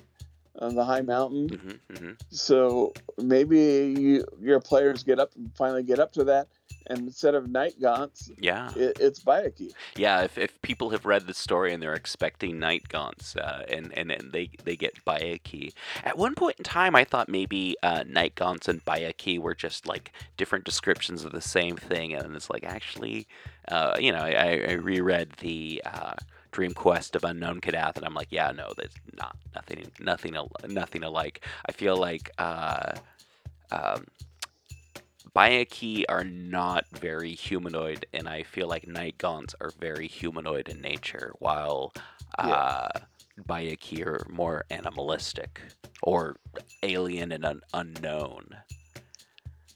on 0.59 0.75
the 0.75 0.85
high 0.85 1.03
mountain. 1.03 1.49
hmm 1.89 1.97
hmm 1.97 2.11
So 2.31 2.93
maybe 3.19 3.59
you 3.99 4.25
your 4.41 4.61
players 4.61 5.03
get 5.03 5.19
up 5.19 5.35
and 5.37 5.51
finally 5.57 5.83
get 5.83 5.99
up 5.99 6.13
to 6.13 6.25
that, 6.25 6.49
and 6.87 7.01
instead 7.01 7.35
of 7.35 7.49
night 7.49 7.75
gaunts, 7.81 8.31
Yeah, 8.39 8.71
it, 8.77 8.99
it's 9.01 9.21
Byakhee. 9.21 9.73
yeah. 9.97 10.23
If, 10.23 10.37
if 10.39 10.61
people 10.63 10.91
have 10.91 11.07
read 11.07 11.27
the 11.27 11.35
story 11.35 11.73
and 11.73 11.83
they're 11.83 11.95
expecting 11.95 12.59
night 12.59 12.89
gaunts, 12.89 13.37
uh, 13.37 13.65
and 13.69 13.97
and 13.97 14.11
then 14.11 14.31
they 14.33 14.51
they 14.65 14.77
get 14.77 15.05
Byakhee. 15.05 15.73
At 16.05 16.19
one 16.19 16.35
point 16.35 16.57
in 16.59 16.65
time, 16.65 16.95
I 16.95 17.05
thought 17.05 17.29
maybe 17.29 17.77
uh, 17.83 18.05
night 18.07 18.35
gaunts 18.35 18.69
and 18.69 18.85
Byakhee 18.85 19.39
were 19.39 19.55
just 19.55 19.87
like 19.87 20.13
different 20.37 20.65
descriptions 20.65 21.25
of 21.25 21.33
the 21.33 21.41
same 21.41 21.77
thing, 21.77 22.15
and 22.15 22.35
it's 22.37 22.51
like 22.51 22.65
actually, 22.65 23.27
uh, 23.69 23.97
you 23.99 24.13
know, 24.13 24.19
I, 24.23 24.65
I 24.69 24.73
reread 24.73 25.33
the. 25.41 25.83
Dream 26.55 26.73
Quest 26.73 27.17
of 27.17 27.25
Unknown 27.25 27.61
Kadath, 27.61 27.97
and 27.97 28.07
I'm 28.07 28.15
like, 28.15 28.29
yeah, 28.31 28.53
no, 28.53 28.73
there's 28.77 28.95
not 29.19 29.37
nothing, 29.57 29.91
nothing, 29.99 30.37
nothing 30.69 31.03
alike. 31.03 31.45
I 31.67 31.73
feel 31.73 31.97
like 31.97 32.31
uh, 32.39 32.93
um, 33.73 34.07
Byakhee 35.35 36.05
are 36.09 36.23
not 36.23 36.87
very 36.93 37.35
humanoid, 37.35 38.07
and 38.15 38.29
I 38.29 38.45
feel 38.45 38.69
like 38.69 38.87
Night 38.87 39.19
Gaunts 39.19 39.57
are 39.61 39.73
very 39.81 40.07
humanoid 40.07 40.69
in 40.69 40.81
nature, 40.81 41.33
while 41.41 41.93
uh, 42.39 42.89
Byakhee 43.49 44.07
are 44.07 44.25
more 44.31 44.65
animalistic 44.71 45.61
or 46.05 46.37
alien 46.85 47.33
and 47.33 47.45
un- 47.45 47.63
unknown 47.75 48.47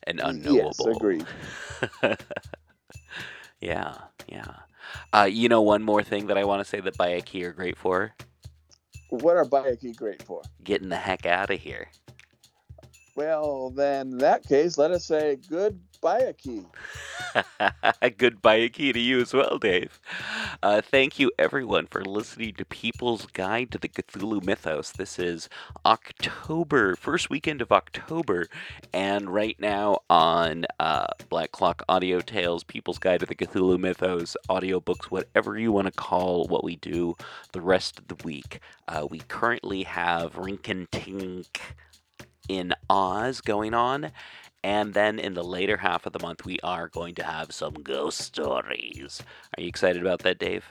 and 0.05 0.21
unknowable. 0.21 0.55
Yes, 0.55 0.81
agreed. 0.97 1.27
yeah, 3.61 3.95
yeah. 4.29 4.68
Uh, 5.13 5.29
you 5.31 5.49
know, 5.49 5.63
one 5.63 5.83
more 5.83 6.03
thing 6.03 6.27
that 6.27 6.39
I 6.39 6.45
want 6.45 6.61
to 6.61 6.65
say 6.65 6.81
that 6.81 6.97
Byakhee 6.97 7.45
are 7.45 7.53
great 7.53 7.77
for? 7.77 8.15
What 9.11 9.37
are 9.37 9.45
Byakhee 9.45 9.97
great 9.97 10.23
for? 10.23 10.43
Getting 10.63 10.89
the 10.89 10.97
heck 10.97 11.27
out 11.27 11.51
of 11.51 11.61
here. 11.61 11.89
Well, 13.17 13.71
then 13.71 14.13
in 14.13 14.19
that 14.19 14.47
case, 14.47 14.79
let 14.79 14.91
us 14.91 15.05
say 15.05 15.39
good 15.49 15.81
Byakhee. 16.03 16.67
Goodbye 18.19 18.69
key 18.69 18.93
to 18.93 19.01
you 19.01 19.21
as 19.21 19.35
well, 19.35 19.59
Dave. 19.59 20.01
Uh, 20.63 20.81
thank 20.81 21.19
you, 21.19 21.31
everyone, 21.39 21.87
for 21.87 22.05
listening 22.05 22.55
to 22.55 22.65
People's 22.65 23.27
Guide 23.27 23.71
to 23.73 23.79
the 23.79 23.89
Cthulhu 23.89 24.45
Mythos. 24.45 24.93
This 24.93 25.19
is 25.19 25.49
October, 25.85 26.97
first 26.97 27.31
weekend 27.31 27.61
of 27.61 27.73
October, 27.73 28.47
and 28.93 29.31
right 29.31 29.57
now 29.59 29.99
on 30.09 30.67
uh, 30.79 31.09
Black 31.29 31.53
Clock 31.53 31.83
Audio 31.89 32.21
Tales, 32.21 32.65
People's 32.65 32.99
Guide 32.99 33.21
to 33.21 33.27
the 33.27 33.35
Cthulhu 33.35 33.79
Mythos, 33.79 34.37
audiobooks, 34.49 35.07
whatever 35.07 35.59
you 35.59 35.73
want 35.73 35.87
to 35.87 35.93
call 35.93 36.47
what 36.47 36.65
we 36.65 36.77
do 36.77 37.15
the 37.53 37.61
rest 37.61 37.99
of 37.99 38.09
the 38.09 38.17
week. 38.25 38.61
Uh, 38.87 39.07
we 39.11 39.19
currently 39.21 39.83
have 39.83 40.35
Rinkitink 40.35 41.47
in 42.49 42.73
Oz 42.89 43.41
going 43.41 43.75
on. 43.75 44.11
And 44.65 44.93
then 44.93 45.19
in 45.19 45.35
the 45.35 45.45
later 45.45 45.77
half 45.77 46.07
of 46.07 46.13
the 46.13 46.19
month, 46.19 46.45
we 46.45 46.59
are 46.63 46.89
going 46.89 47.15
to 47.17 47.23
have 47.23 47.53
some 47.53 47.75
ghost 47.75 48.19
stories. 48.19 49.23
Are 49.57 49.63
you 49.63 49.69
excited 49.69 50.03
about 50.03 50.21
that, 50.21 50.39
Dave? 50.39 50.65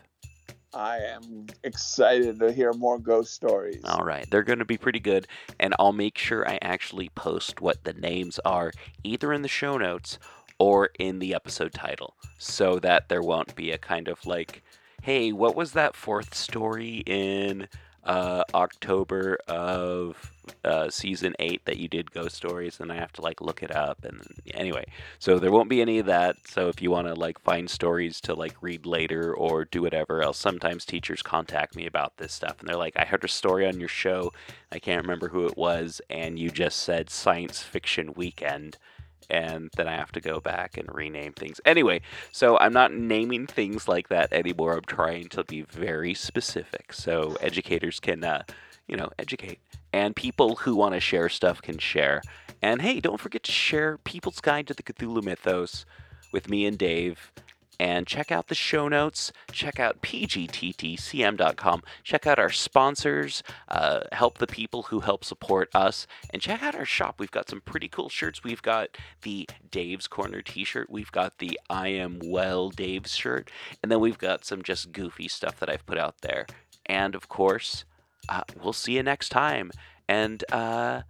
I 0.74 0.98
am 0.98 1.48
excited 1.64 2.40
to 2.40 2.52
hear 2.52 2.74
more 2.74 3.00
ghost 3.00 3.34
stories. 3.34 3.82
All 3.86 4.04
right, 4.04 4.30
they're 4.30 4.44
going 4.44 4.60
to 4.60 4.66
be 4.66 4.78
pretty 4.78 5.00
good. 5.00 5.28
And 5.60 5.74
I'll 5.80 5.94
make 5.94 6.18
sure 6.18 6.48
I 6.48 6.60
actually 6.62 7.10
post 7.10 7.62
what 7.62 7.84
the 7.84 7.94
names 7.94 8.40
are 8.46 8.72
either 9.04 9.32
in 9.32 9.42
the 9.42 9.48
show 9.48 9.78
notes 9.78 10.20
or 10.60 10.90
in 11.00 11.20
the 11.20 11.34
episode 11.34 11.74
title 11.74 12.16
so 12.38 12.80
that 12.80 13.10
there 13.10 13.22
won't 13.22 13.56
be 13.56 13.72
a 13.72 13.78
kind 13.78 14.08
of 14.08 14.26
like, 14.26 14.64
hey, 15.02 15.32
what 15.32 15.56
was 15.56 15.72
that 15.72 15.96
fourth 15.96 16.36
story 16.36 17.04
in 17.06 17.68
uh, 18.04 18.44
October 18.54 19.38
of 19.48 20.32
uh, 20.64 20.90
season 20.90 21.36
eight 21.40 21.64
that 21.66 21.78
you 21.78 21.88
did 21.88 22.12
ghost 22.12 22.36
stories, 22.36 22.80
and 22.80 22.92
I 22.92 22.96
have 22.96 23.14
to 23.14 23.22
like 23.22 23.42
look 23.42 23.64
it 23.64 23.76
up. 23.76 24.04
And 24.04 24.22
anyway, 24.54 24.86
so 25.20 25.40
there 25.40 25.52
won't 25.52 25.70
be 25.70 25.82
any 25.82 26.00
of 26.00 26.06
that. 26.08 26.38
So 26.48 26.68
if 26.70 26.82
you 26.82 26.92
want 26.92 27.08
to 27.08 27.14
like 27.14 27.40
find 27.40 27.70
stories 27.70 28.22
to 28.22 28.34
like 28.34 28.56
read 28.62 28.86
later 28.86 29.34
or 29.34 29.66
do 29.66 29.82
whatever 29.82 30.22
else, 30.22 30.38
sometimes 30.38 30.86
teachers 30.86 31.22
contact 31.22 31.76
me 31.76 31.86
about 31.86 32.18
this 32.18 32.34
stuff, 32.34 32.60
and 32.60 32.68
they're 32.68 32.76
like, 32.76 32.96
"I 32.98 33.06
heard 33.06 33.24
a 33.24 33.28
story 33.28 33.68
on 33.68 33.80
your 33.80 33.90
show. 33.90 34.34
I 34.72 34.80
can't 34.80 35.02
remember 35.02 35.30
who 35.30 35.46
it 35.46 35.58
was, 35.58 36.02
and 36.10 36.40
you 36.40 36.50
just 36.50 36.80
said 36.80 37.10
science 37.10 37.64
fiction 37.64 38.14
weekend." 38.16 38.78
and 39.30 39.70
then 39.76 39.88
I 39.88 39.96
have 39.96 40.12
to 40.14 40.22
go 40.22 40.40
back 40.40 40.78
and 40.78 40.88
rename 40.94 41.34
things. 41.34 41.60
Anyway, 41.66 42.02
so 42.32 42.58
I'm 42.58 42.74
not 42.74 42.94
naming 42.94 43.48
things 43.48 43.88
like 43.88 44.10
that 44.10 44.32
anymore. 44.32 44.76
I'm 44.78 44.84
trying 44.84 45.30
to 45.30 45.44
be 45.44 45.62
very 45.62 46.14
specific 46.14 46.94
so 46.94 47.36
educators 47.42 48.00
can, 48.00 48.24
uh, 48.24 48.44
you 48.88 48.96
know, 48.96 49.10
educate. 49.20 49.60
And 49.94 50.16
people 50.16 50.56
who 50.58 50.76
want 50.76 50.94
to 50.94 51.00
share 51.00 51.30
stuff 51.30 51.62
can 51.62 51.78
share. 51.78 52.22
And 52.62 52.82
hey, 52.82 53.00
don't 53.00 53.20
forget 53.20 53.44
to 53.44 53.52
share 53.52 53.98
People's 53.98 54.42
Guide 54.42 54.68
to 54.68 54.74
the 54.74 54.84
Cthulhu 54.84 55.24
Mythos 55.24 55.86
with 56.32 56.50
me 56.50 56.66
and 56.66 56.78
Dave. 56.78 57.32
And 57.80 58.08
check 58.08 58.32
out 58.32 58.48
the 58.48 58.56
show 58.56 58.88
notes. 58.88 59.32
Check 59.52 59.80
out 59.80 60.02
pgttcm.com. 60.02 61.84
Check 62.04 62.26
out 62.26 62.40
our 62.40 62.50
sponsors. 62.50 63.44
Uh, 63.68 64.00
help 64.12 64.40
the 64.40 64.48
people 64.48 64.84
who 64.84 65.02
help 65.02 65.24
support 65.24 65.70
us. 65.76 66.08
And 66.32 66.42
check 66.42 66.64
out 66.64 66.74
our 66.74 66.86
shop. 66.86 67.20
We've 67.20 67.30
got 67.30 67.50
some 67.50 67.62
pretty 67.62 67.88
cool 67.88 68.10
shirts. 68.10 68.44
We've 68.44 68.64
got 68.64 68.98
the 69.22 69.48
Dave's 69.70 70.08
Corner 70.08 70.42
t 70.42 70.64
shirt. 70.64 70.90
We've 70.90 71.12
got 71.12 71.38
the 71.38 71.60
I 71.70 71.90
Am 71.90 72.20
Well 72.24 72.72
Dave's 72.72 73.16
shirt. 73.16 73.52
And 73.84 73.92
then 73.92 74.00
we've 74.00 74.18
got 74.18 74.44
some 74.44 74.64
just 74.64 74.92
goofy 74.92 75.28
stuff 75.28 75.60
that 75.60 75.70
I've 75.70 75.86
put 75.86 76.00
out 76.00 76.22
there. 76.22 76.48
And 76.88 77.14
of 77.14 77.30
course, 77.30 77.86
uh, 78.30 78.44
we'll 78.62 78.74
see 78.74 78.94
you 78.94 79.04
next 79.04 79.30
time. 79.30 79.72
And 80.08 80.44
uh, 80.52 81.02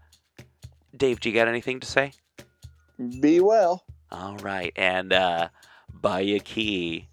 Dave, 0.96 1.20
do 1.20 1.30
you 1.30 1.36
got 1.36 1.48
anything 1.48 1.80
to 1.80 1.88
say? 1.88 2.14
Be 3.20 3.40
well. 3.40 3.84
All 4.12 4.38
right. 4.38 4.74
And 4.76 5.14
uh, 5.14 5.50
buy 5.94 6.22
a 6.22 6.40
key. 6.40 7.08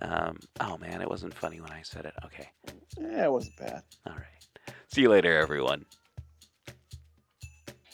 Um, 0.00 0.38
oh 0.60 0.76
man, 0.78 1.00
it 1.00 1.08
wasn't 1.08 1.34
funny 1.34 1.60
when 1.60 1.72
I 1.72 1.82
said 1.82 2.04
it. 2.04 2.14
Okay. 2.24 2.48
Yeah, 2.98 3.24
it 3.24 3.32
wasn't 3.32 3.56
bad. 3.56 3.82
All 4.06 4.14
right. 4.14 4.74
See 4.88 5.02
you 5.02 5.08
later, 5.08 5.36
everyone. 5.36 5.86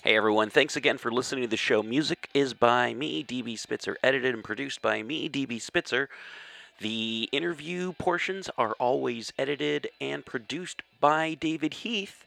Hey 0.02 0.16
everyone, 0.16 0.50
thanks 0.50 0.74
again 0.74 0.98
for 0.98 1.12
listening 1.12 1.44
to 1.44 1.48
the 1.48 1.56
show. 1.56 1.80
Music 1.80 2.28
is 2.34 2.54
by 2.54 2.92
me, 2.92 3.22
DB 3.22 3.56
Spitzer, 3.56 3.96
edited 4.02 4.34
and 4.34 4.42
produced 4.42 4.82
by 4.82 5.00
me, 5.00 5.28
DB 5.28 5.60
Spitzer. 5.60 6.08
The 6.82 7.28
interview 7.30 7.92
portions 7.92 8.50
are 8.58 8.72
always 8.80 9.32
edited 9.38 9.88
and 10.00 10.26
produced 10.26 10.82
by 10.98 11.34
David 11.34 11.74
Heath. 11.74 12.26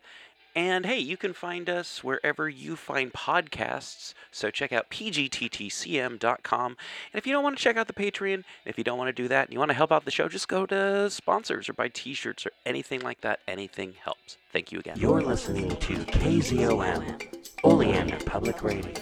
And 0.55 0.85
hey, 0.85 0.99
you 0.99 1.17
can 1.17 1.33
find 1.33 1.69
us 1.69 2.05
wherever 2.05 2.47
you 2.47 2.77
find 2.77 3.11
podcasts. 3.11 4.13
So 4.31 4.49
check 4.49 4.71
out 4.71 4.89
pgttcm.com. 4.89 6.65
And 6.67 6.77
if 7.17 7.27
you 7.27 7.33
don't 7.33 7.43
want 7.43 7.57
to 7.57 7.61
check 7.61 7.75
out 7.75 7.87
the 7.87 7.93
Patreon, 7.93 8.45
if 8.63 8.77
you 8.77 8.85
don't 8.85 8.97
want 8.97 9.09
to 9.09 9.23
do 9.23 9.27
that 9.27 9.47
and 9.47 9.53
you 9.53 9.59
want 9.59 9.71
to 9.71 9.75
help 9.75 9.91
out 9.91 10.05
the 10.05 10.11
show, 10.11 10.29
just 10.29 10.47
go 10.47 10.65
to 10.67 11.09
sponsors 11.09 11.67
or 11.67 11.73
buy 11.73 11.89
t 11.89 12.13
shirts 12.13 12.45
or 12.45 12.51
anything 12.65 13.01
like 13.01 13.19
that. 13.21 13.41
Anything 13.49 13.95
helps. 14.05 14.37
Thank 14.53 14.71
you 14.71 14.79
again. 14.79 14.97
You're 14.97 15.21
listening 15.21 15.67
to 15.67 15.95
KZOM, 15.95 17.59
Oleander 17.65 18.19
Public 18.25 18.63
Radio. 18.63 18.93